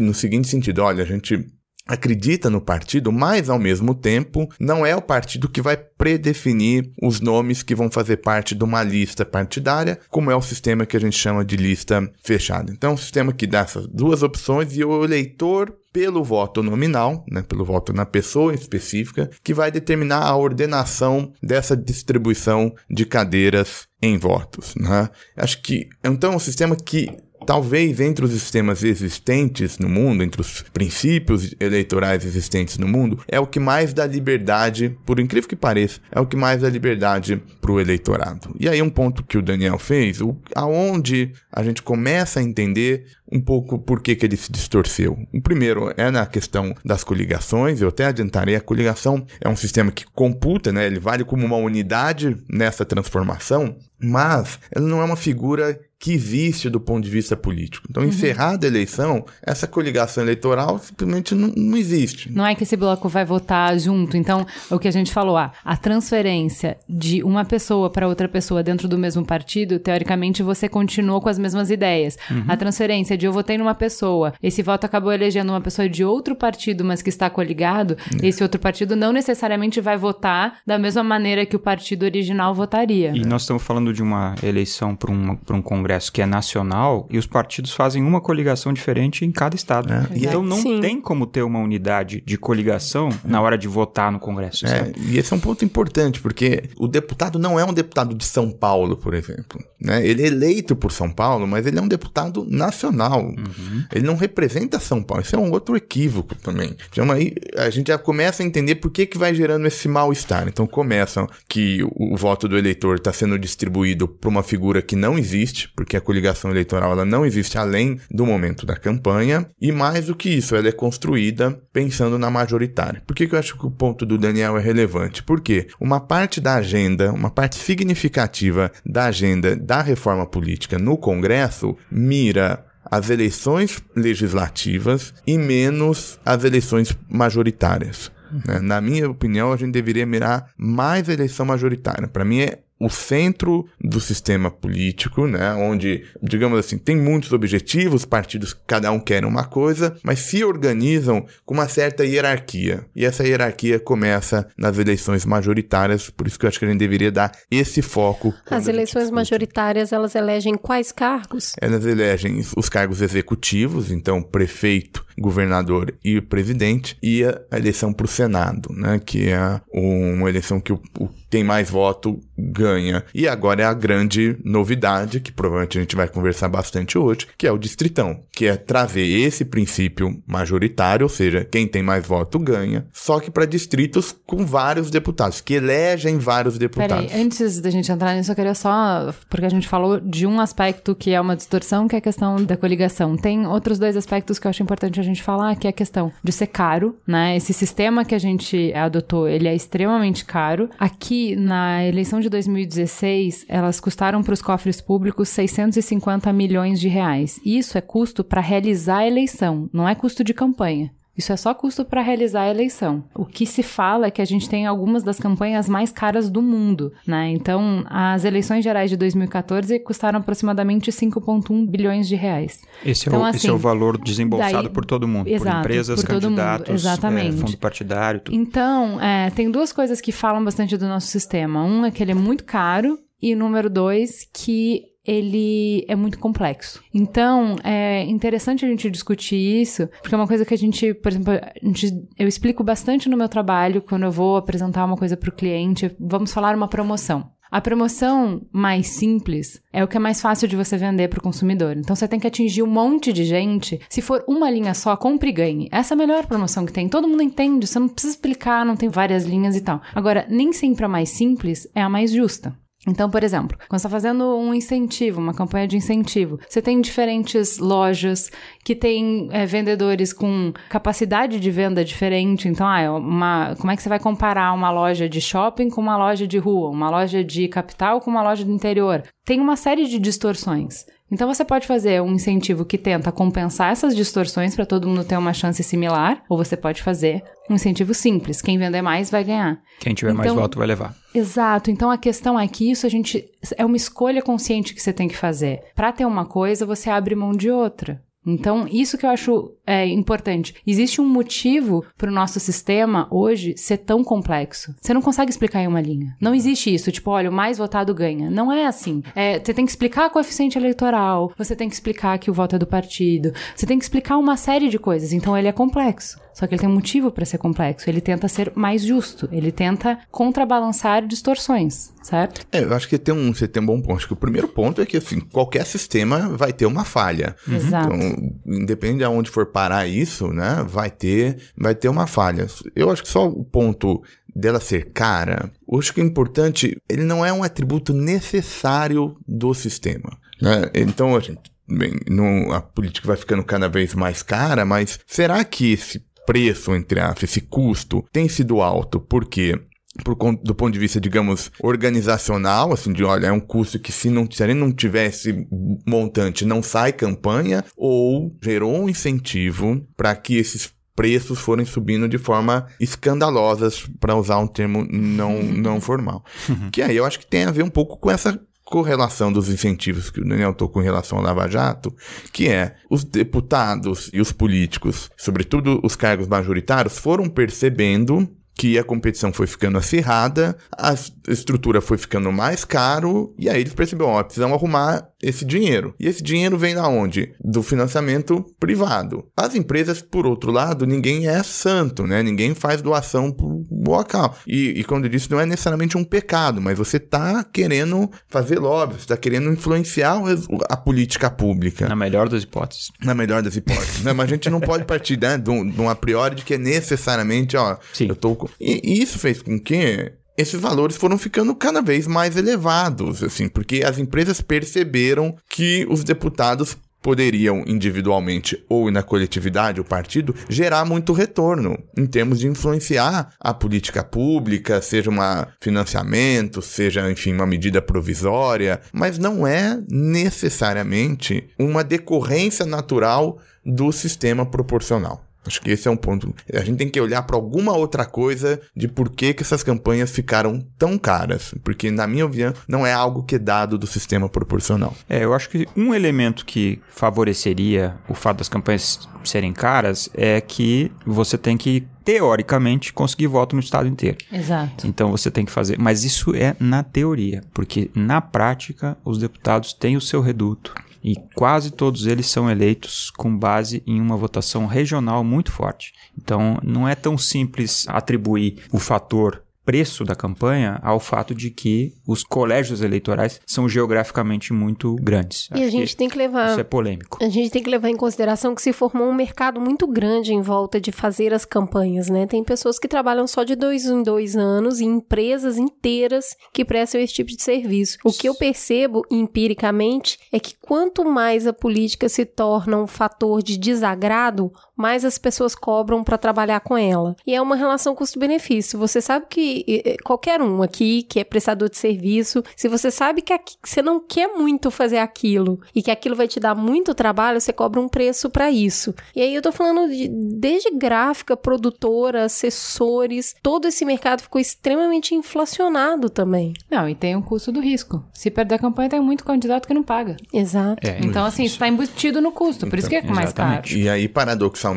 no 0.00 0.14
seguinte 0.14 0.48
sentido, 0.48 0.82
olha, 0.82 1.02
a 1.02 1.06
gente 1.06 1.46
acredita 1.86 2.48
no 2.48 2.60
partido, 2.60 3.10
mas 3.10 3.50
ao 3.50 3.58
mesmo 3.58 3.94
tempo 3.94 4.48
não 4.58 4.84
é 4.86 4.94
o 4.94 5.02
partido 5.02 5.48
que 5.48 5.62
vai 5.62 5.76
predefinir 5.76 6.90
os 7.02 7.20
nomes 7.20 7.62
que 7.62 7.74
vão 7.74 7.90
fazer 7.90 8.18
parte 8.18 8.54
de 8.54 8.64
uma 8.64 8.82
lista 8.82 9.24
partidária, 9.24 9.98
como 10.08 10.30
é 10.30 10.36
o 10.36 10.42
sistema 10.42 10.86
que 10.86 10.96
a 10.96 11.00
gente 11.00 11.16
chama 11.16 11.44
de 11.44 11.56
lista 11.56 12.10
fechada. 12.22 12.72
Então, 12.72 12.90
é 12.90 12.94
um 12.94 12.96
sistema 12.96 13.32
que 13.32 13.46
dá 13.46 13.60
essas 13.60 13.86
duas 13.86 14.22
opções 14.22 14.76
e 14.76 14.84
o 14.84 15.04
eleitor 15.04 15.74
pelo 15.92 16.22
voto 16.22 16.62
nominal, 16.62 17.24
né, 17.28 17.42
pelo 17.42 17.64
voto 17.64 17.92
na 17.92 18.06
pessoa 18.06 18.54
específica, 18.54 19.28
que 19.42 19.52
vai 19.52 19.70
determinar 19.70 20.22
a 20.22 20.36
ordenação 20.36 21.32
dessa 21.42 21.76
distribuição 21.76 22.72
de 22.88 23.04
cadeiras 23.04 23.88
em 24.00 24.16
votos. 24.16 24.74
Né? 24.76 25.08
Acho 25.36 25.60
que 25.62 25.88
então 26.04 26.32
é 26.32 26.36
um 26.36 26.40
sistema 26.40 26.76
que 26.76 27.08
talvez 27.46 28.00
entre 28.00 28.24
os 28.24 28.30
sistemas 28.32 28.82
existentes 28.82 29.78
no 29.78 29.88
mundo, 29.88 30.22
entre 30.22 30.40
os 30.40 30.62
princípios 30.72 31.54
eleitorais 31.58 32.24
existentes 32.24 32.78
no 32.78 32.86
mundo, 32.86 33.18
é 33.28 33.38
o 33.38 33.46
que 33.46 33.60
mais 33.60 33.92
dá 33.92 34.06
liberdade, 34.06 34.96
por 35.04 35.18
incrível 35.18 35.48
que 35.48 35.56
pareça, 35.56 36.00
é 36.10 36.20
o 36.20 36.26
que 36.26 36.36
mais 36.36 36.62
dá 36.62 36.68
liberdade 36.68 37.42
para 37.60 37.72
o 37.72 37.80
eleitorado. 37.80 38.54
E 38.58 38.68
aí 38.68 38.80
um 38.82 38.90
ponto 38.90 39.24
que 39.24 39.38
o 39.38 39.42
Daniel 39.42 39.78
fez, 39.78 40.20
o, 40.20 40.36
aonde 40.54 41.32
a 41.52 41.62
gente 41.62 41.82
começa 41.82 42.40
a 42.40 42.42
entender 42.42 43.06
um 43.30 43.40
pouco 43.40 43.78
por 43.78 44.02
que, 44.02 44.16
que 44.16 44.26
ele 44.26 44.36
se 44.36 44.50
distorceu. 44.50 45.16
O 45.32 45.40
primeiro 45.40 45.92
é 45.96 46.10
na 46.10 46.26
questão 46.26 46.74
das 46.84 47.04
coligações, 47.04 47.80
eu 47.80 47.88
até 47.88 48.06
adiantarei, 48.06 48.56
a 48.56 48.60
coligação 48.60 49.24
é 49.40 49.48
um 49.48 49.56
sistema 49.56 49.92
que 49.92 50.04
computa, 50.06 50.72
né, 50.72 50.86
ele 50.86 50.98
vale 50.98 51.24
como 51.24 51.46
uma 51.46 51.56
unidade 51.56 52.36
nessa 52.48 52.84
transformação, 52.84 53.76
mas 54.00 54.58
ela 54.70 54.86
não 54.86 55.00
é 55.00 55.04
uma 55.04 55.16
figura 55.16 55.78
que 56.00 56.14
existe 56.14 56.70
do 56.70 56.80
ponto 56.80 57.04
de 57.04 57.10
vista 57.10 57.36
político. 57.36 57.86
Então, 57.88 58.02
uhum. 58.02 58.08
encerrada 58.08 58.66
a 58.66 58.70
eleição, 58.70 59.22
essa 59.42 59.66
coligação 59.66 60.24
eleitoral 60.24 60.78
simplesmente 60.78 61.34
não, 61.34 61.52
não, 61.54 61.76
existe. 61.76 62.32
Não 62.32 62.46
é 62.46 62.54
que 62.54 62.62
esse 62.62 62.74
bloco 62.74 63.06
vai 63.06 63.22
votar 63.22 63.78
junto. 63.78 64.16
Então, 64.16 64.46
o 64.70 64.78
que 64.78 64.88
a 64.88 64.90
gente 64.90 65.12
falou, 65.12 65.36
ah, 65.36 65.52
a 65.62 65.76
transferência 65.76 66.78
de 66.88 67.22
uma 67.22 67.44
pessoa 67.44 67.90
para 67.90 68.08
outra 68.08 68.26
pessoa 68.26 68.62
dentro 68.62 68.88
do 68.88 68.96
mesmo 68.96 69.26
partido, 69.26 69.78
teoricamente 69.78 70.42
você 70.42 70.70
continuou 70.70 71.20
com 71.20 71.28
as 71.28 71.38
mesmas 71.38 71.70
ideias. 71.70 72.16
Uhum. 72.30 72.44
A 72.48 72.56
transferência 72.56 73.14
de 73.14 73.26
eu 73.26 73.32
votei 73.32 73.58
numa 73.58 73.74
pessoa, 73.74 74.32
esse 74.42 74.62
voto 74.62 74.86
acabou 74.86 75.12
elegendo 75.12 75.50
uma 75.50 75.60
pessoa 75.60 75.86
de 75.86 76.02
outro 76.02 76.34
partido, 76.34 76.82
mas 76.82 77.02
que 77.02 77.10
está 77.10 77.28
coligado, 77.28 77.98
uhum. 78.10 78.20
esse 78.22 78.42
outro 78.42 78.58
partido 78.58 78.96
não 78.96 79.12
necessariamente 79.12 79.82
vai 79.82 79.98
votar 79.98 80.60
da 80.66 80.78
mesma 80.78 81.04
maneira 81.04 81.44
que 81.44 81.56
o 81.56 81.60
partido 81.60 82.04
original 82.04 82.54
votaria. 82.54 83.12
E 83.14 83.20
nós 83.20 83.42
estamos 83.42 83.62
falando 83.62 83.89
de 83.92 84.02
uma 84.02 84.34
eleição 84.42 84.94
para 84.96 85.10
um, 85.10 85.38
um 85.50 85.62
congresso 85.62 85.90
Congresso 85.90 86.12
que 86.12 86.22
é 86.22 86.26
nacional 86.26 87.08
e 87.10 87.18
os 87.18 87.26
partidos 87.26 87.72
fazem 87.72 88.02
uma 88.02 88.20
coligação 88.20 88.72
diferente 88.72 89.24
em 89.24 89.32
cada 89.32 89.56
estado. 89.56 89.92
É. 89.92 90.06
Então 90.14 90.42
não 90.42 90.60
Sim. 90.60 90.80
tem 90.80 91.00
como 91.00 91.26
ter 91.26 91.42
uma 91.42 91.58
unidade 91.58 92.22
de 92.24 92.36
coligação 92.38 93.08
é. 93.08 93.14
na 93.24 93.40
hora 93.40 93.58
de 93.58 93.66
votar 93.66 94.12
no 94.12 94.20
Congresso. 94.20 94.66
É, 94.66 94.92
e 94.98 95.18
esse 95.18 95.32
é 95.32 95.36
um 95.36 95.40
ponto 95.40 95.64
importante, 95.64 96.20
porque 96.20 96.64
o 96.78 96.86
deputado 96.86 97.38
não 97.38 97.58
é 97.58 97.64
um 97.64 97.72
deputado 97.72 98.14
de 98.14 98.24
São 98.24 98.50
Paulo, 98.50 98.96
por 98.96 99.14
exemplo. 99.14 99.62
Né? 99.80 100.06
Ele 100.06 100.22
é 100.22 100.26
eleito 100.26 100.76
por 100.76 100.92
São 100.92 101.10
Paulo, 101.10 101.46
mas 101.46 101.66
ele 101.66 101.78
é 101.78 101.82
um 101.82 101.88
deputado 101.88 102.46
nacional. 102.48 103.22
Uhum. 103.22 103.84
Ele 103.92 104.06
não 104.06 104.16
representa 104.16 104.78
São 104.78 105.02
Paulo. 105.02 105.22
Isso 105.22 105.34
é 105.34 105.38
um 105.38 105.50
outro 105.50 105.76
equívoco 105.76 106.34
também. 106.36 106.76
Então 106.90 107.10
aí 107.10 107.34
a 107.56 107.70
gente 107.70 107.88
já 107.88 107.98
começa 107.98 108.42
a 108.42 108.46
entender 108.46 108.76
por 108.76 108.90
que, 108.90 109.06
que 109.06 109.18
vai 109.18 109.34
gerando 109.34 109.66
esse 109.66 109.88
mal-estar. 109.88 110.46
Então 110.46 110.66
começa 110.66 111.26
que 111.48 111.82
o, 111.82 112.14
o 112.14 112.16
voto 112.16 112.46
do 112.46 112.58
eleitor 112.58 112.96
está 112.96 113.12
sendo 113.12 113.38
distribuído 113.38 113.79
para 114.08 114.28
uma 114.28 114.42
figura 114.42 114.82
que 114.82 114.96
não 114.96 115.18
existe, 115.18 115.68
porque 115.74 115.96
a 115.96 116.00
coligação 116.00 116.50
eleitoral 116.50 116.92
ela 116.92 117.04
não 117.04 117.24
existe 117.24 117.58
além 117.58 117.98
do 118.10 118.26
momento 118.26 118.66
da 118.66 118.76
campanha, 118.76 119.46
e 119.60 119.72
mais 119.72 120.06
do 120.06 120.14
que 120.14 120.28
isso, 120.28 120.56
ela 120.56 120.68
é 120.68 120.72
construída 120.72 121.60
pensando 121.72 122.18
na 122.18 122.30
majoritária. 122.30 123.02
Por 123.06 123.14
que, 123.14 123.26
que 123.26 123.34
eu 123.34 123.38
acho 123.38 123.56
que 123.58 123.66
o 123.66 123.70
ponto 123.70 124.04
do 124.04 124.18
Daniel 124.18 124.56
é 124.56 124.60
relevante? 124.60 125.22
Porque 125.22 125.68
uma 125.80 126.00
parte 126.00 126.40
da 126.40 126.54
agenda, 126.54 127.12
uma 127.12 127.30
parte 127.30 127.56
significativa 127.56 128.70
da 128.84 129.04
agenda 129.06 129.56
da 129.56 129.82
reforma 129.82 130.26
política 130.26 130.78
no 130.78 130.96
Congresso 130.96 131.76
mira 131.90 132.64
as 132.84 133.08
eleições 133.08 133.82
legislativas 133.94 135.14
e 135.26 135.38
menos 135.38 136.18
as 136.24 136.44
eleições 136.44 136.96
majoritárias. 137.08 138.10
Né? 138.46 138.60
Na 138.60 138.80
minha 138.80 139.08
opinião, 139.08 139.52
a 139.52 139.56
gente 139.56 139.72
deveria 139.72 140.06
mirar 140.06 140.50
mais 140.56 141.08
a 141.08 141.12
eleição 141.12 141.46
majoritária. 141.46 142.08
Para 142.08 142.24
mim, 142.24 142.40
é 142.40 142.58
o 142.80 142.88
centro 142.88 143.68
do 143.78 144.00
sistema 144.00 144.50
político, 144.50 145.26
né, 145.26 145.52
onde, 145.52 146.04
digamos 146.22 146.58
assim, 146.58 146.78
tem 146.78 146.96
muitos 146.96 147.32
objetivos, 147.32 148.06
partidos 148.06 148.56
cada 148.66 148.90
um 148.90 148.98
quer 148.98 149.24
uma 149.24 149.44
coisa, 149.44 149.94
mas 150.02 150.20
se 150.20 150.42
organizam 150.42 151.26
com 151.44 151.52
uma 151.52 151.68
certa 151.68 152.04
hierarquia. 152.04 152.86
E 152.96 153.04
essa 153.04 153.22
hierarquia 153.22 153.78
começa 153.78 154.48
nas 154.56 154.78
eleições 154.78 155.26
majoritárias, 155.26 156.08
por 156.08 156.26
isso 156.26 156.38
que 156.38 156.46
eu 156.46 156.48
acho 156.48 156.58
que 156.58 156.64
a 156.64 156.68
gente 156.68 156.78
deveria 156.78 157.12
dar 157.12 157.32
esse 157.50 157.82
foco. 157.82 158.32
As 158.50 158.66
eleições 158.66 159.10
majoritárias, 159.10 159.92
elas 159.92 160.14
elegem 160.14 160.54
quais 160.54 160.90
cargos? 160.90 161.54
Elas 161.60 161.84
elegem 161.84 162.42
os 162.56 162.68
cargos 162.70 163.02
executivos, 163.02 163.90
então 163.90 164.22
prefeito, 164.22 165.04
governador 165.18 165.94
e 166.02 166.20
presidente, 166.20 166.96
e 167.02 167.24
a 167.24 167.58
eleição 167.58 167.92
para 167.92 168.06
o 168.06 168.08
Senado, 168.08 168.72
né, 168.72 168.98
que 169.04 169.28
é 169.28 169.60
uma 169.70 170.30
eleição 170.30 170.58
que 170.58 170.72
o, 170.72 170.80
o 170.98 171.08
tem 171.30 171.44
mais 171.44 171.70
voto 171.70 172.20
ganha. 172.36 173.04
E 173.14 173.28
agora 173.28 173.62
é 173.62 173.64
a 173.64 173.72
grande 173.72 174.36
novidade, 174.44 175.20
que 175.20 175.30
provavelmente 175.30 175.78
a 175.78 175.80
gente 175.80 175.96
vai 175.96 176.08
conversar 176.08 176.48
bastante 176.48 176.98
hoje, 176.98 177.28
que 177.38 177.46
é 177.46 177.52
o 177.52 177.58
distritão, 177.58 178.20
que 178.32 178.46
é 178.46 178.56
trazer 178.56 179.06
esse 179.06 179.44
princípio 179.44 180.20
majoritário, 180.26 181.04
ou 181.04 181.10
seja, 181.10 181.44
quem 181.44 181.66
tem 181.66 181.82
mais 181.82 182.04
voto 182.04 182.38
ganha, 182.38 182.86
só 182.92 183.20
que 183.20 183.30
para 183.30 183.46
distritos 183.46 184.14
com 184.26 184.44
vários 184.44 184.90
deputados, 184.90 185.40
que 185.40 185.54
elegem 185.54 186.18
vários 186.18 186.58
deputados. 186.58 187.06
Peraí, 187.06 187.22
antes 187.22 187.60
da 187.60 187.70
gente 187.70 187.90
entrar 187.92 188.14
nisso, 188.14 188.32
eu 188.32 188.36
queria 188.36 188.54
só, 188.54 189.14
porque 189.28 189.46
a 189.46 189.50
gente 189.50 189.68
falou 189.68 190.00
de 190.00 190.26
um 190.26 190.40
aspecto 190.40 190.94
que 190.94 191.12
é 191.12 191.20
uma 191.20 191.36
distorção, 191.36 191.86
que 191.86 191.94
é 191.94 191.98
a 191.98 192.02
questão 192.02 192.36
da 192.36 192.56
coligação. 192.56 193.16
Tem 193.16 193.46
outros 193.46 193.78
dois 193.78 193.96
aspectos 193.96 194.38
que 194.38 194.46
eu 194.46 194.50
acho 194.50 194.62
importante 194.62 194.98
a 194.98 195.02
gente 195.02 195.22
falar, 195.22 195.54
que 195.56 195.66
é 195.66 195.70
a 195.70 195.72
questão 195.72 196.10
de 196.24 196.32
ser 196.32 196.46
caro, 196.46 196.96
né? 197.06 197.36
Esse 197.36 197.52
sistema 197.52 198.04
que 198.04 198.14
a 198.14 198.18
gente 198.18 198.72
adotou, 198.72 199.28
ele 199.28 199.46
é 199.46 199.54
extremamente 199.54 200.24
caro. 200.24 200.68
Aqui 200.78 201.19
na 201.36 201.84
eleição 201.84 202.20
de 202.20 202.28
2016, 202.28 203.46
elas 203.48 203.80
custaram 203.80 204.22
para 204.22 204.34
os 204.34 204.42
cofres 204.42 204.80
públicos 204.80 205.28
650 205.28 206.32
milhões 206.32 206.80
de 206.80 206.88
reais. 206.88 207.40
Isso 207.44 207.76
é 207.76 207.80
custo 207.80 208.22
para 208.22 208.40
realizar 208.40 208.98
a 208.98 209.06
eleição, 209.06 209.68
não 209.72 209.88
é 209.88 209.94
custo 209.94 210.22
de 210.22 210.34
campanha. 210.34 210.92
Isso 211.20 211.34
é 211.34 211.36
só 211.36 211.52
custo 211.52 211.84
para 211.84 212.00
realizar 212.00 212.44
a 212.44 212.50
eleição. 212.50 213.04
O 213.14 213.26
que 213.26 213.44
se 213.44 213.62
fala 213.62 214.06
é 214.06 214.10
que 214.10 214.22
a 214.22 214.24
gente 214.24 214.48
tem 214.48 214.66
algumas 214.66 215.02
das 215.02 215.18
campanhas 215.18 215.68
mais 215.68 215.92
caras 215.92 216.30
do 216.30 216.40
mundo, 216.40 216.94
né? 217.06 217.28
Então, 217.28 217.84
as 217.90 218.24
eleições 218.24 218.64
gerais 218.64 218.88
de 218.88 218.96
2014 218.96 219.78
custaram 219.80 220.20
aproximadamente 220.20 220.90
5,1 220.90 221.68
bilhões 221.68 222.08
de 222.08 222.16
reais. 222.16 222.62
Esse, 222.82 223.10
então, 223.10 223.20
é, 223.20 223.22
o, 223.22 223.26
assim, 223.26 223.36
esse 223.36 223.48
é 223.50 223.52
o 223.52 223.58
valor 223.58 224.02
desembolsado 224.02 224.62
daí, 224.62 224.68
por 224.70 224.86
todo 224.86 225.06
mundo, 225.06 225.28
exato, 225.28 225.56
por 225.56 225.58
empresas, 225.58 226.00
por 226.00 226.08
candidatos, 226.08 226.68
mundo, 226.68 226.78
exatamente. 226.78 227.36
É, 227.36 227.40
fundo 227.40 227.58
partidário, 227.58 228.20
tudo. 228.20 228.34
Então, 228.34 228.98
é, 228.98 229.28
tem 229.28 229.50
duas 229.50 229.74
coisas 229.74 230.00
que 230.00 230.12
falam 230.12 230.42
bastante 230.42 230.74
do 230.78 230.88
nosso 230.88 231.08
sistema. 231.08 231.62
Um 231.62 231.84
é 231.84 231.90
que 231.90 232.02
ele 232.02 232.12
é 232.12 232.14
muito 232.14 232.44
caro 232.44 232.98
e 233.20 233.34
número 233.34 233.68
dois, 233.68 234.26
que 234.32 234.84
ele 235.06 235.84
é 235.88 235.96
muito 235.96 236.18
complexo. 236.18 236.82
Então, 236.92 237.56
é 237.64 238.04
interessante 238.04 238.64
a 238.64 238.68
gente 238.68 238.90
discutir 238.90 239.36
isso, 239.36 239.88
porque 240.00 240.14
é 240.14 240.18
uma 240.18 240.26
coisa 240.26 240.44
que 240.44 240.54
a 240.54 240.58
gente, 240.58 240.92
por 240.94 241.10
exemplo, 241.10 241.32
gente, 241.62 242.08
eu 242.18 242.28
explico 242.28 242.62
bastante 242.62 243.08
no 243.08 243.16
meu 243.16 243.28
trabalho 243.28 243.82
quando 243.82 244.04
eu 244.04 244.12
vou 244.12 244.36
apresentar 244.36 244.84
uma 244.84 244.96
coisa 244.96 245.16
para 245.16 245.30
o 245.30 245.34
cliente. 245.34 245.94
Vamos 245.98 246.32
falar 246.32 246.54
uma 246.54 246.68
promoção. 246.68 247.30
A 247.50 247.60
promoção 247.60 248.42
mais 248.52 248.86
simples 248.86 249.60
é 249.72 249.82
o 249.82 249.88
que 249.88 249.96
é 249.96 250.00
mais 250.00 250.20
fácil 250.20 250.46
de 250.46 250.54
você 250.54 250.76
vender 250.76 251.08
para 251.08 251.18
o 251.18 251.22
consumidor. 251.22 251.76
Então 251.76 251.96
você 251.96 252.06
tem 252.06 252.20
que 252.20 252.26
atingir 252.26 252.62
um 252.62 252.66
monte 252.66 253.12
de 253.12 253.24
gente. 253.24 253.80
Se 253.88 254.00
for 254.00 254.24
uma 254.28 254.48
linha 254.48 254.72
só, 254.72 254.96
compre 254.96 255.30
e 255.30 255.32
ganhe. 255.32 255.68
Essa 255.72 255.94
é 255.94 255.96
a 255.96 255.98
melhor 255.98 256.26
promoção 256.26 256.64
que 256.64 256.72
tem. 256.72 256.88
Todo 256.88 257.08
mundo 257.08 257.24
entende, 257.24 257.66
você 257.66 257.80
não 257.80 257.88
precisa 257.88 258.14
explicar, 258.14 258.64
não 258.64 258.76
tem 258.76 258.88
várias 258.88 259.24
linhas 259.24 259.56
e 259.56 259.62
tal. 259.62 259.82
Agora, 259.92 260.26
nem 260.30 260.52
sempre 260.52 260.84
a 260.84 260.88
mais 260.88 261.08
simples 261.08 261.66
é 261.74 261.82
a 261.82 261.88
mais 261.88 262.12
justa. 262.12 262.56
Então, 262.86 263.10
por 263.10 263.22
exemplo, 263.22 263.58
quando 263.68 263.76
está 263.76 263.90
fazendo 263.90 264.24
um 264.38 264.54
incentivo, 264.54 265.20
uma 265.20 265.34
campanha 265.34 265.68
de 265.68 265.76
incentivo, 265.76 266.40
você 266.48 266.62
tem 266.62 266.80
diferentes 266.80 267.58
lojas 267.58 268.30
que 268.64 268.74
têm 268.74 269.28
é, 269.32 269.44
vendedores 269.44 270.14
com 270.14 270.52
capacidade 270.70 271.38
de 271.38 271.50
venda 271.50 271.84
diferente. 271.84 272.48
Então, 272.48 272.66
ah, 272.66 272.80
é 272.80 272.90
uma, 272.90 273.54
como 273.56 273.70
é 273.70 273.76
que 273.76 273.82
você 273.82 273.88
vai 273.88 274.00
comparar 274.00 274.54
uma 274.54 274.70
loja 274.70 275.08
de 275.08 275.20
shopping 275.20 275.68
com 275.68 275.80
uma 275.80 275.98
loja 275.98 276.26
de 276.26 276.38
rua, 276.38 276.70
uma 276.70 276.88
loja 276.88 277.22
de 277.22 277.48
capital 277.48 278.00
com 278.00 278.10
uma 278.10 278.22
loja 278.22 278.46
do 278.46 278.52
interior? 278.52 279.02
Tem 279.26 279.40
uma 279.40 279.56
série 279.56 279.84
de 279.86 279.98
distorções. 279.98 280.86
Então 281.10 281.26
você 281.26 281.44
pode 281.44 281.66
fazer 281.66 282.00
um 282.00 282.12
incentivo 282.12 282.64
que 282.64 282.78
tenta 282.78 283.10
compensar 283.10 283.72
essas 283.72 283.96
distorções 283.96 284.54
para 284.54 284.64
todo 284.64 284.88
mundo 284.88 285.04
ter 285.04 285.16
uma 285.16 285.32
chance 285.32 285.62
similar, 285.62 286.22
ou 286.28 286.36
você 286.36 286.56
pode 286.56 286.82
fazer 286.82 287.22
um 287.48 287.54
incentivo 287.54 287.92
simples. 287.92 288.40
Quem 288.40 288.58
vender 288.58 288.82
mais 288.82 289.10
vai 289.10 289.24
ganhar. 289.24 289.60
Quem 289.80 289.94
tiver 289.94 290.12
então, 290.12 290.24
mais 290.24 290.32
voto 290.34 290.58
vai 290.58 290.66
levar. 290.66 290.94
Exato. 291.14 291.70
Então 291.70 291.90
a 291.90 291.98
questão 291.98 292.38
é 292.38 292.46
que 292.46 292.70
isso 292.70 292.86
a 292.86 292.90
gente 292.90 293.24
é 293.56 293.64
uma 293.64 293.76
escolha 293.76 294.22
consciente 294.22 294.72
que 294.72 294.80
você 294.80 294.92
tem 294.92 295.08
que 295.08 295.16
fazer. 295.16 295.60
Para 295.74 295.92
ter 295.92 296.04
uma 296.04 296.24
coisa, 296.24 296.64
você 296.64 296.88
abre 296.88 297.14
mão 297.14 297.32
de 297.32 297.50
outra. 297.50 298.02
Então, 298.26 298.68
isso 298.70 298.98
que 298.98 299.06
eu 299.06 299.10
acho 299.10 299.54
é, 299.70 299.86
importante. 299.86 300.54
Existe 300.66 301.00
um 301.00 301.08
motivo 301.08 301.84
para 301.96 302.10
o 302.10 302.12
nosso 302.12 302.40
sistema 302.40 303.06
hoje 303.08 303.54
ser 303.56 303.78
tão 303.78 304.02
complexo. 304.02 304.74
Você 304.80 304.92
não 304.92 305.00
consegue 305.00 305.30
explicar 305.30 305.62
em 305.62 305.68
uma 305.68 305.80
linha. 305.80 306.16
Não 306.20 306.34
existe 306.34 306.74
isso, 306.74 306.90
tipo, 306.90 307.08
olha, 307.10 307.30
o 307.30 307.32
mais 307.32 307.58
votado 307.58 307.94
ganha. 307.94 308.28
Não 308.28 308.52
é 308.52 308.66
assim. 308.66 309.00
É, 309.14 309.38
você 309.38 309.54
tem 309.54 309.64
que 309.64 309.70
explicar 309.70 310.10
coeficiente 310.10 310.58
eleitoral, 310.58 311.32
você 311.38 311.54
tem 311.54 311.68
que 311.68 311.74
explicar 311.74 312.18
que 312.18 312.30
o 312.30 312.34
voto 312.34 312.56
é 312.56 312.58
do 312.58 312.66
partido, 312.66 313.32
você 313.54 313.64
tem 313.64 313.78
que 313.78 313.84
explicar 313.84 314.18
uma 314.18 314.36
série 314.36 314.68
de 314.68 314.78
coisas. 314.78 315.12
Então, 315.12 315.38
ele 315.38 315.46
é 315.46 315.52
complexo. 315.52 316.18
Só 316.32 316.46
que 316.46 316.54
ele 316.54 316.60
tem 316.60 316.70
um 316.70 316.74
motivo 316.74 317.10
para 317.10 317.24
ser 317.24 317.38
complexo. 317.38 317.88
Ele 317.90 318.00
tenta 318.00 318.26
ser 318.26 318.52
mais 318.54 318.82
justo. 318.82 319.28
Ele 319.30 319.52
tenta 319.52 319.98
contrabalançar 320.10 321.06
distorções, 321.06 321.92
certo? 322.02 322.46
É, 322.50 322.62
eu 322.62 322.74
acho 322.74 322.88
que 322.88 322.96
tem 322.96 323.14
um, 323.14 323.34
você 323.34 323.46
tem 323.46 323.62
um 323.62 323.66
bom 323.66 323.80
ponto. 323.80 323.96
Acho 323.96 324.06
que 324.06 324.12
o 324.14 324.16
primeiro 324.16 324.48
ponto 324.48 324.80
é 324.80 324.86
que, 324.86 324.96
assim, 324.96 325.20
qualquer 325.20 325.66
sistema 325.66 326.30
vai 326.30 326.52
ter 326.52 326.66
uma 326.66 326.84
falha. 326.84 327.36
Exato. 327.46 327.94
Então, 327.94 328.32
independente 328.46 328.98
de 328.98 329.04
onde 329.04 329.28
for 329.30 329.46
parar 329.46 329.59
isso, 329.86 330.28
né, 330.28 330.64
vai 330.66 330.90
ter, 330.90 331.38
vai 331.56 331.74
ter 331.74 331.88
uma 331.88 332.06
falha. 332.06 332.46
Eu 332.74 332.90
acho 332.90 333.02
que 333.02 333.08
só 333.08 333.26
o 333.26 333.44
ponto 333.44 334.02
dela 334.34 334.60
ser 334.60 334.92
cara, 334.92 335.50
eu 335.70 335.78
acho 335.78 335.92
que 335.92 336.00
é 336.00 336.04
importante, 336.04 336.76
ele 336.88 337.04
não 337.04 337.24
é 337.24 337.32
um 337.32 337.42
atributo 337.42 337.92
necessário 337.92 339.16
do 339.26 339.52
sistema. 339.54 340.18
Né? 340.40 340.70
Então, 340.74 341.16
a 341.16 341.20
gente 341.20 341.50
bem, 341.68 341.92
não, 342.08 342.52
a 342.52 342.60
política 342.60 343.06
vai 343.06 343.16
ficando 343.16 343.44
cada 343.44 343.68
vez 343.68 343.94
mais 343.94 344.22
cara, 344.22 344.64
mas 344.64 344.98
será 345.06 345.44
que 345.44 345.72
esse 345.72 346.04
preço, 346.26 346.74
entre 346.74 347.00
aspas, 347.00 347.24
esse 347.24 347.40
custo, 347.40 348.04
tem 348.12 348.28
sido 348.28 348.60
alto 348.60 349.00
porque 349.00 349.60
por, 350.04 350.16
do 350.42 350.54
ponto 350.54 350.72
de 350.72 350.78
vista, 350.78 351.00
digamos, 351.00 351.50
organizacional, 351.60 352.72
assim, 352.72 352.92
de 352.92 353.04
olha, 353.04 353.26
é 353.26 353.32
um 353.32 353.40
custo 353.40 353.78
que 353.78 353.92
se 353.92 354.08
não, 354.08 354.28
se 354.30 354.54
não 354.54 354.72
tivesse 354.72 355.46
montante, 355.86 356.44
não 356.44 356.62
sai 356.62 356.92
campanha, 356.92 357.64
ou 357.76 358.36
gerou 358.42 358.84
um 358.84 358.88
incentivo 358.88 359.84
para 359.96 360.14
que 360.14 360.36
esses 360.36 360.72
preços 360.94 361.38
forem 361.38 361.64
subindo 361.64 362.08
de 362.08 362.18
forma 362.18 362.66
escandalosa, 362.78 363.68
para 363.98 364.16
usar 364.16 364.38
um 364.38 364.46
termo 364.46 364.86
não, 364.90 365.42
não 365.42 365.80
formal. 365.82 366.24
que 366.70 366.82
aí 366.82 366.96
eu 366.96 367.04
acho 367.04 367.18
que 367.18 367.26
tem 367.26 367.44
a 367.44 367.50
ver 367.50 367.62
um 367.62 367.70
pouco 367.70 367.96
com 367.96 368.10
essa 368.10 368.38
correlação 368.64 369.32
dos 369.32 369.48
incentivos 369.48 370.10
que 370.10 370.20
o 370.20 370.24
Daniel 370.24 370.54
tocou 370.54 370.80
em 370.80 370.84
relação 370.84 371.18
ao 371.18 371.24
Lava 371.24 371.48
Jato, 371.48 371.92
que 372.32 372.48
é 372.48 372.76
os 372.88 373.02
deputados 373.02 374.08
e 374.12 374.20
os 374.20 374.30
políticos, 374.30 375.10
sobretudo 375.16 375.80
os 375.82 375.96
cargos 375.96 376.28
majoritários, 376.28 376.96
foram 376.96 377.28
percebendo 377.28 378.30
que 378.54 378.78
a 378.78 378.84
competição 378.84 379.32
foi 379.32 379.46
ficando 379.46 379.78
acirrada, 379.78 380.56
a 380.76 380.94
estrutura 381.28 381.80
foi 381.80 381.96
ficando 381.96 382.30
mais 382.30 382.64
caro, 382.64 383.34
e 383.38 383.48
aí 383.48 383.60
eles 383.60 383.74
perceberam, 383.74 384.10
ó, 384.10 384.22
precisamos 384.22 384.56
arrumar 384.56 385.09
esse 385.22 385.44
dinheiro. 385.44 385.94
E 385.98 386.06
esse 386.06 386.22
dinheiro 386.22 386.56
vem 386.58 386.74
da 386.74 386.88
onde? 386.88 387.32
Do 387.42 387.62
financiamento 387.62 388.44
privado. 388.58 389.26
As 389.36 389.54
empresas, 389.54 390.02
por 390.02 390.26
outro 390.26 390.50
lado, 390.50 390.86
ninguém 390.86 391.28
é 391.28 391.42
santo, 391.42 392.06
né? 392.06 392.22
Ninguém 392.22 392.54
faz 392.54 392.82
doação 392.82 393.30
pro 393.30 393.64
local. 393.70 394.36
E, 394.46 394.80
e 394.80 394.84
quando 394.84 395.04
eu 395.04 395.10
disse, 395.10 395.30
não 395.30 395.40
é 395.40 395.46
necessariamente 395.46 395.96
um 395.96 396.04
pecado, 396.04 396.60
mas 396.60 396.76
você 396.76 396.98
tá 396.98 397.44
querendo 397.44 398.10
fazer 398.28 398.58
lobby, 398.58 398.94
você 398.94 399.06
tá 399.06 399.16
querendo 399.16 399.50
influenciar 399.50 400.20
a 400.68 400.76
política 400.76 401.30
pública. 401.30 401.88
Na 401.88 401.96
melhor 401.96 402.28
das 402.28 402.42
hipóteses. 402.42 402.90
Na 403.02 403.14
melhor 403.14 403.42
das 403.42 403.56
hipóteses. 403.56 404.02
né? 404.02 404.12
Mas 404.12 404.26
a 404.26 404.28
gente 404.28 404.48
não 404.50 404.60
pode 404.60 404.84
partir 404.84 405.18
né, 405.20 405.36
de, 405.36 405.50
um, 405.50 405.68
de 405.68 405.80
um 405.80 405.88
a 405.88 405.94
priori 405.94 406.36
de 406.36 406.44
que 406.44 406.54
é 406.54 406.58
necessariamente, 406.58 407.56
ó, 407.56 407.76
Sim. 407.92 408.08
eu 408.08 408.16
tô... 408.16 408.48
E, 408.60 408.80
e 408.82 409.02
isso 409.02 409.18
fez 409.18 409.42
com 409.42 409.58
que 409.58 410.12
esses 410.40 410.60
valores 410.60 410.96
foram 410.96 411.18
ficando 411.18 411.54
cada 411.54 411.82
vez 411.82 412.06
mais 412.06 412.36
elevados, 412.36 413.22
assim, 413.22 413.48
porque 413.48 413.82
as 413.84 413.98
empresas 413.98 414.40
perceberam 414.40 415.36
que 415.48 415.86
os 415.88 416.02
deputados 416.02 416.76
poderiam 417.02 417.64
individualmente 417.66 418.62
ou 418.68 418.90
na 418.90 419.02
coletividade, 419.02 419.80
o 419.80 419.84
partido, 419.84 420.34
gerar 420.48 420.84
muito 420.84 421.12
retorno 421.12 421.78
em 421.96 422.06
termos 422.06 422.38
de 422.38 422.46
influenciar 422.46 423.32
a 423.40 423.54
política 423.54 424.04
pública, 424.04 424.82
seja 424.82 425.10
um 425.10 425.16
financiamento, 425.60 426.60
seja, 426.60 427.10
enfim, 427.10 427.32
uma 427.32 427.46
medida 427.46 427.80
provisória, 427.80 428.80
mas 428.92 429.18
não 429.18 429.46
é 429.46 429.80
necessariamente 429.88 431.48
uma 431.58 431.82
decorrência 431.82 432.66
natural 432.66 433.38
do 433.64 433.90
sistema 433.92 434.44
proporcional. 434.44 435.29
Acho 435.46 435.60
que 435.60 435.70
esse 435.70 435.88
é 435.88 435.90
um 435.90 435.96
ponto. 435.96 436.34
A 436.52 436.60
gente 436.60 436.76
tem 436.76 436.88
que 436.88 437.00
olhar 437.00 437.22
para 437.22 437.36
alguma 437.36 437.72
outra 437.76 438.04
coisa 438.04 438.60
de 438.76 438.86
por 438.86 439.10
que, 439.10 439.32
que 439.32 439.42
essas 439.42 439.62
campanhas 439.62 440.10
ficaram 440.10 440.64
tão 440.78 440.98
caras. 440.98 441.54
Porque, 441.64 441.90
na 441.90 442.06
minha 442.06 442.26
opinião, 442.26 442.52
não 442.68 442.86
é 442.86 442.92
algo 442.92 443.22
que 443.22 443.36
é 443.36 443.38
dado 443.38 443.78
do 443.78 443.86
sistema 443.86 444.28
proporcional. 444.28 444.94
É, 445.08 445.24
eu 445.24 445.32
acho 445.32 445.48
que 445.48 445.66
um 445.76 445.94
elemento 445.94 446.44
que 446.44 446.80
favoreceria 446.88 447.96
o 448.08 448.14
fato 448.14 448.38
das 448.38 448.48
campanhas 448.48 449.08
serem 449.24 449.52
caras 449.52 450.08
é 450.14 450.40
que 450.40 450.90
você 451.06 451.36
tem 451.36 451.56
que 451.56 451.86
teoricamente 452.04 452.92
conseguir 452.92 453.26
voto 453.26 453.54
no 453.54 453.60
estado 453.60 453.88
inteiro. 453.88 454.18
Exato. 454.32 454.86
Então 454.86 455.10
você 455.10 455.30
tem 455.30 455.44
que 455.44 455.52
fazer, 455.52 455.78
mas 455.78 456.04
isso 456.04 456.34
é 456.34 456.56
na 456.58 456.82
teoria, 456.82 457.42
porque 457.52 457.90
na 457.94 458.20
prática 458.20 458.96
os 459.04 459.18
deputados 459.18 459.72
têm 459.72 459.96
o 459.96 460.00
seu 460.00 460.20
reduto 460.20 460.74
e 461.02 461.14
quase 461.34 461.70
todos 461.70 462.06
eles 462.06 462.26
são 462.26 462.50
eleitos 462.50 463.10
com 463.10 463.36
base 463.36 463.82
em 463.86 464.00
uma 464.00 464.16
votação 464.16 464.66
regional 464.66 465.24
muito 465.24 465.50
forte. 465.50 465.92
Então 466.16 466.58
não 466.62 466.86
é 466.88 466.94
tão 466.94 467.16
simples 467.16 467.86
atribuir 467.88 468.64
o 468.70 468.78
fator 468.78 469.42
preço 469.70 470.04
da 470.04 470.16
campanha 470.16 470.80
ao 470.82 470.98
fato 470.98 471.32
de 471.32 471.48
que 471.48 471.94
os 472.04 472.24
colégios 472.24 472.82
eleitorais 472.82 473.40
são 473.46 473.68
geograficamente 473.68 474.52
muito 474.52 474.96
grandes. 474.96 475.48
E 475.52 475.54
Acho 475.54 475.62
a 475.62 475.68
gente 475.68 475.96
tem 475.96 476.08
que 476.08 476.18
levar. 476.18 476.50
Isso 476.50 476.58
é 476.58 476.64
polêmico. 476.64 477.18
A 477.22 477.28
gente 477.28 477.50
tem 477.50 477.62
que 477.62 477.70
levar 477.70 477.88
em 477.88 477.96
consideração 477.96 478.52
que 478.52 478.62
se 478.62 478.72
formou 478.72 479.08
um 479.08 479.14
mercado 479.14 479.60
muito 479.60 479.86
grande 479.86 480.34
em 480.34 480.42
volta 480.42 480.80
de 480.80 480.90
fazer 480.90 481.32
as 481.32 481.44
campanhas, 481.44 482.10
né? 482.10 482.26
Tem 482.26 482.42
pessoas 482.42 482.80
que 482.80 482.88
trabalham 482.88 483.28
só 483.28 483.44
de 483.44 483.54
dois 483.54 483.84
em 483.84 484.02
dois 484.02 484.34
anos 484.34 484.80
e 484.80 484.84
empresas 484.84 485.56
inteiras 485.56 486.36
que 486.52 486.64
prestam 486.64 487.00
esse 487.00 487.14
tipo 487.14 487.30
de 487.30 487.40
serviço. 487.40 487.96
O 488.04 488.12
que 488.12 488.28
eu 488.28 488.34
percebo 488.34 489.06
empiricamente 489.08 490.18
é 490.32 490.40
que 490.40 490.56
quanto 490.60 491.04
mais 491.04 491.46
a 491.46 491.52
política 491.52 492.08
se 492.08 492.24
torna 492.24 492.76
um 492.76 492.88
fator 492.88 493.40
de 493.40 493.56
desagrado, 493.56 494.50
mais 494.80 495.04
as 495.04 495.18
pessoas 495.18 495.54
cobram 495.54 496.02
para 496.02 496.18
trabalhar 496.18 496.60
com 496.60 496.76
ela. 496.76 497.14
E 497.26 497.34
é 497.34 497.40
uma 497.40 497.56
relação 497.56 497.94
custo-benefício. 497.94 498.78
Você 498.78 499.00
sabe 499.00 499.26
que 499.28 499.64
qualquer 500.04 500.40
um 500.40 500.62
aqui 500.62 501.02
que 501.02 501.20
é 501.20 501.24
prestador 501.24 501.68
de 501.68 501.76
serviço, 501.76 502.42
se 502.56 502.68
você 502.68 502.90
sabe 502.90 503.22
que 503.22 503.38
você 503.62 503.82
não 503.82 504.00
quer 504.00 504.28
muito 504.28 504.70
fazer 504.70 504.98
aquilo 504.98 505.60
e 505.74 505.82
que 505.82 505.90
aquilo 505.90 506.16
vai 506.16 506.26
te 506.26 506.40
dar 506.40 506.54
muito 506.54 506.94
trabalho, 506.94 507.40
você 507.40 507.52
cobra 507.52 507.80
um 507.80 507.88
preço 507.88 508.30
para 508.30 508.50
isso. 508.50 508.94
E 509.14 509.20
aí 509.20 509.34
eu 509.34 509.42
tô 509.42 509.52
falando 509.52 509.90
de, 509.90 510.08
desde 510.08 510.70
gráfica, 510.70 511.36
produtora, 511.36 512.24
assessores, 512.24 513.34
todo 513.42 513.68
esse 513.68 513.84
mercado 513.84 514.22
ficou 514.22 514.40
extremamente 514.40 515.14
inflacionado 515.14 516.08
também. 516.08 516.54
Não, 516.70 516.88
e 516.88 516.94
tem 516.94 517.16
o 517.16 517.22
custo 517.22 517.52
do 517.52 517.60
risco. 517.60 518.02
Se 518.12 518.30
perder 518.30 518.54
a 518.54 518.58
campanha, 518.58 518.88
tem 518.88 519.00
muito 519.00 519.24
candidato 519.24 519.66
que 519.66 519.74
não 519.74 519.82
paga. 519.82 520.16
Exato. 520.32 520.86
É, 520.86 520.98
então, 521.02 521.24
assim, 521.24 521.44
está 521.44 521.68
embutido 521.68 522.20
no 522.20 522.32
custo, 522.32 522.60
por 522.60 522.68
então, 522.68 522.78
isso 522.78 522.88
que 522.88 522.96
é 522.96 523.00
então, 523.00 523.14
mais 523.14 523.32
caro. 523.32 523.68
E 523.70 523.88
aí, 523.88 524.08
paradoxalmente, 524.08 524.69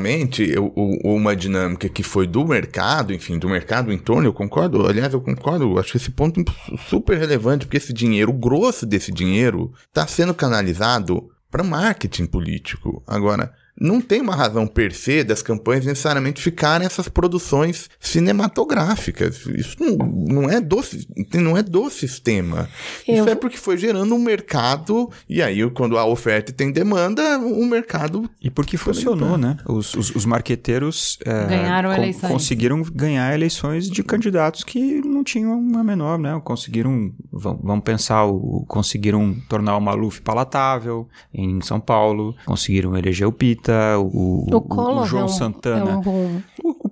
eu, 0.43 0.73
uma 1.03 1.35
dinâmica 1.35 1.89
que 1.89 2.03
foi 2.03 2.27
do 2.27 2.45
mercado, 2.45 3.13
enfim, 3.13 3.37
do 3.37 3.49
mercado 3.49 3.91
em 3.91 3.97
torno, 3.97 4.27
eu 4.27 4.33
concordo, 4.33 4.85
aliás, 4.87 5.13
eu 5.13 5.21
concordo, 5.21 5.79
acho 5.79 5.97
esse 5.97 6.11
ponto 6.11 6.41
é 6.41 6.77
super 6.89 7.17
relevante, 7.17 7.65
porque 7.65 7.77
esse 7.77 7.93
dinheiro, 7.93 8.31
o 8.31 8.37
grosso 8.37 8.85
desse 8.85 9.11
dinheiro, 9.11 9.71
está 9.87 10.05
sendo 10.07 10.33
canalizado 10.33 11.29
para 11.49 11.63
marketing 11.63 12.25
político. 12.25 13.03
Agora, 13.05 13.53
não 13.79 13.99
tem 13.99 14.21
uma 14.21 14.35
razão 14.35 14.67
per 14.67 14.93
se 14.93 15.23
das 15.23 15.41
campanhas 15.41 15.85
necessariamente 15.85 16.41
ficarem 16.41 16.85
essas 16.85 17.07
produções 17.07 17.89
cinematográficas. 17.99 19.45
Isso 19.47 19.77
não, 19.79 19.97
não, 19.97 20.49
é, 20.49 20.61
do, 20.61 20.83
não 21.33 21.57
é 21.57 21.63
do 21.63 21.89
sistema. 21.89 22.69
Eu... 23.07 23.15
Isso 23.15 23.29
é 23.29 23.35
porque 23.35 23.57
foi 23.57 23.77
gerando 23.77 24.13
um 24.15 24.19
mercado, 24.19 25.09
e 25.27 25.41
aí 25.41 25.67
quando 25.71 25.97
a 25.97 26.05
oferta 26.05 26.53
tem 26.53 26.71
demanda, 26.71 27.37
o 27.39 27.65
mercado... 27.65 28.29
E 28.41 28.49
porque 28.49 28.77
funcionou, 28.77 29.37
né? 29.37 29.57
Os, 29.65 29.93
os, 29.95 30.15
os 30.15 30.25
marqueteiros 30.25 31.17
é, 31.25 31.45
Ganharam 31.47 31.89
con 31.89 31.95
eleições. 31.95 32.31
conseguiram 32.31 32.81
ganhar 32.83 33.33
eleições 33.33 33.89
de 33.89 34.03
candidatos 34.03 34.63
que 34.63 35.01
não 35.01 35.23
tinham 35.23 35.57
uma 35.57 35.83
menor, 35.83 36.17
né? 36.19 36.39
Conseguiram, 36.43 37.11
vamos 37.31 37.83
pensar, 37.83 38.25
o, 38.25 38.65
conseguiram 38.67 39.35
tornar 39.49 39.77
o 39.77 39.81
Maluf 39.81 40.21
palatável 40.21 41.07
em 41.33 41.61
São 41.61 41.79
Paulo, 41.79 42.35
conseguiram 42.45 42.97
eleger 42.97 43.27
o 43.27 43.31
Pita, 43.31 43.72
o, 43.97 44.45
o, 44.51 45.01
o 45.01 45.05
João 45.05 45.23
é 45.23 45.25
um, 45.25 45.29
Santana. 45.29 45.91
É 45.91 45.95
um 45.95 46.01
bom... 46.01 46.41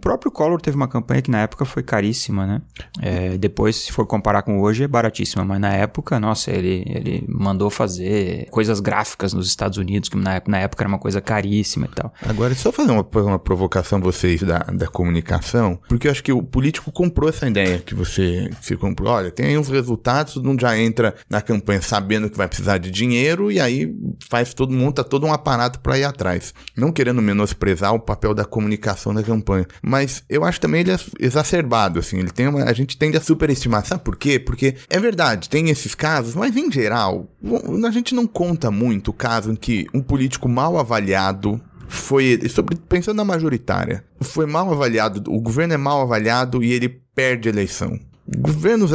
próprio 0.02 0.32
Collor 0.32 0.60
teve 0.60 0.76
uma 0.76 0.88
campanha 0.88 1.22
que 1.22 1.32
na 1.32 1.42
época 1.42 1.64
foi 1.64 1.84
caríssima, 1.84 2.46
né? 2.46 2.62
É, 3.00 3.38
depois, 3.38 3.76
se 3.76 3.92
for 3.92 4.06
comparar 4.06 4.42
com 4.42 4.60
hoje, 4.60 4.84
é 4.84 4.88
baratíssima, 4.88 5.46
mas 5.46 5.60
na 5.60 5.74
época, 5.74 6.20
nossa, 6.20 6.52
ele, 6.52 6.84
ele 6.88 7.24
mandou 7.30 7.70
fazer 7.70 8.48
coisas 8.50 8.80
gráficas 8.80 9.32
nos 9.32 9.48
Estados 9.48 9.78
Unidos, 9.78 10.10
que 10.10 10.18
na, 10.18 10.42
na 10.48 10.60
época 10.60 10.84
era 10.84 10.90
uma 10.90 11.00
coisa 11.00 11.22
caríssima 11.22 11.86
e 11.86 11.96
tal. 11.96 12.14
Agora, 12.28 12.54
só 12.56 12.72
fazer 12.72 12.92
uma, 12.92 13.08
uma 13.14 13.40
provocação 13.40 14.02
vocês 14.02 14.42
da, 14.42 14.60
da 14.60 14.88
comunicação, 14.88 15.80
porque 15.88 16.08
eu 16.08 16.12
acho 16.12 16.24
que 16.24 16.34
o 16.34 16.42
político 16.42 16.92
comprou 16.92 17.30
essa 17.30 17.48
ideia 17.48 17.80
que 17.80 17.94
você 17.94 18.50
se 18.60 18.76
comprou. 18.76 19.12
Olha, 19.12 19.32
tem 19.32 19.46
aí 19.46 19.58
os 19.58 19.70
resultados, 19.70 20.36
mundo 20.38 20.62
já 20.62 20.78
entra 20.78 21.16
na 21.30 21.42
campanha 21.42 21.82
sabendo 21.82 22.30
que 22.30 22.38
vai 22.38 22.48
precisar 22.48 22.78
de 22.78 22.90
dinheiro 22.90 23.52
e 23.52 23.60
aí 23.60 23.94
faz 24.30 24.54
todo 24.54 24.74
mundo, 24.74 24.96
tá 24.96 25.04
todo 25.04 25.26
um 25.26 25.34
aparato 25.34 25.80
para 25.80 25.98
ir 25.98 26.04
atrás. 26.04 26.54
Não 26.76 26.92
querendo 26.92 27.22
menosprezar 27.22 27.94
o 27.94 28.00
papel 28.00 28.34
da 28.34 28.46
comunicação 28.46 29.14
da 29.14 29.24
campanha, 29.24 29.68
mas 29.92 30.24
eu 30.30 30.46
acho 30.46 30.62
também 30.62 30.80
ele 30.80 30.92
é 30.94 31.00
exacerbado, 31.20 32.00
assim, 32.00 32.18
ele 32.18 32.32
tem 32.32 32.48
uma, 32.48 32.64
a 32.64 32.72
gente 32.72 32.98
tende 32.98 33.18
a 33.18 33.22
superestimar, 33.22 33.86
sabe 33.86 34.02
por 34.02 34.16
quê? 34.16 34.40
Porque 34.40 34.76
é 34.90 34.98
verdade, 34.98 35.50
tem 35.50 35.70
esses 35.70 35.94
casos, 35.94 36.34
mas 36.34 36.56
em 36.56 36.72
geral, 36.72 37.28
a 37.86 37.92
gente 37.92 38.16
não 38.16 38.26
conta 38.26 38.72
muito 38.72 39.10
o 39.10 39.14
caso 39.14 39.52
em 39.52 39.56
que 39.56 39.88
um 39.94 40.02
político 40.02 40.48
mal 40.48 40.78
avaliado 40.78 41.60
foi 41.90 42.40
sobre 42.48 42.78
pensando 42.78 43.18
na 43.18 43.26
majoritária, 43.26 44.02
foi 44.22 44.46
mal 44.46 44.72
avaliado, 44.72 45.30
o 45.30 45.42
governo 45.42 45.74
é 45.74 45.78
mal 45.78 46.02
avaliado 46.02 46.64
e 46.64 46.72
ele 46.72 46.88
perde 47.14 47.50
a 47.50 47.52
eleição. 47.52 48.00
Governos 48.38 48.92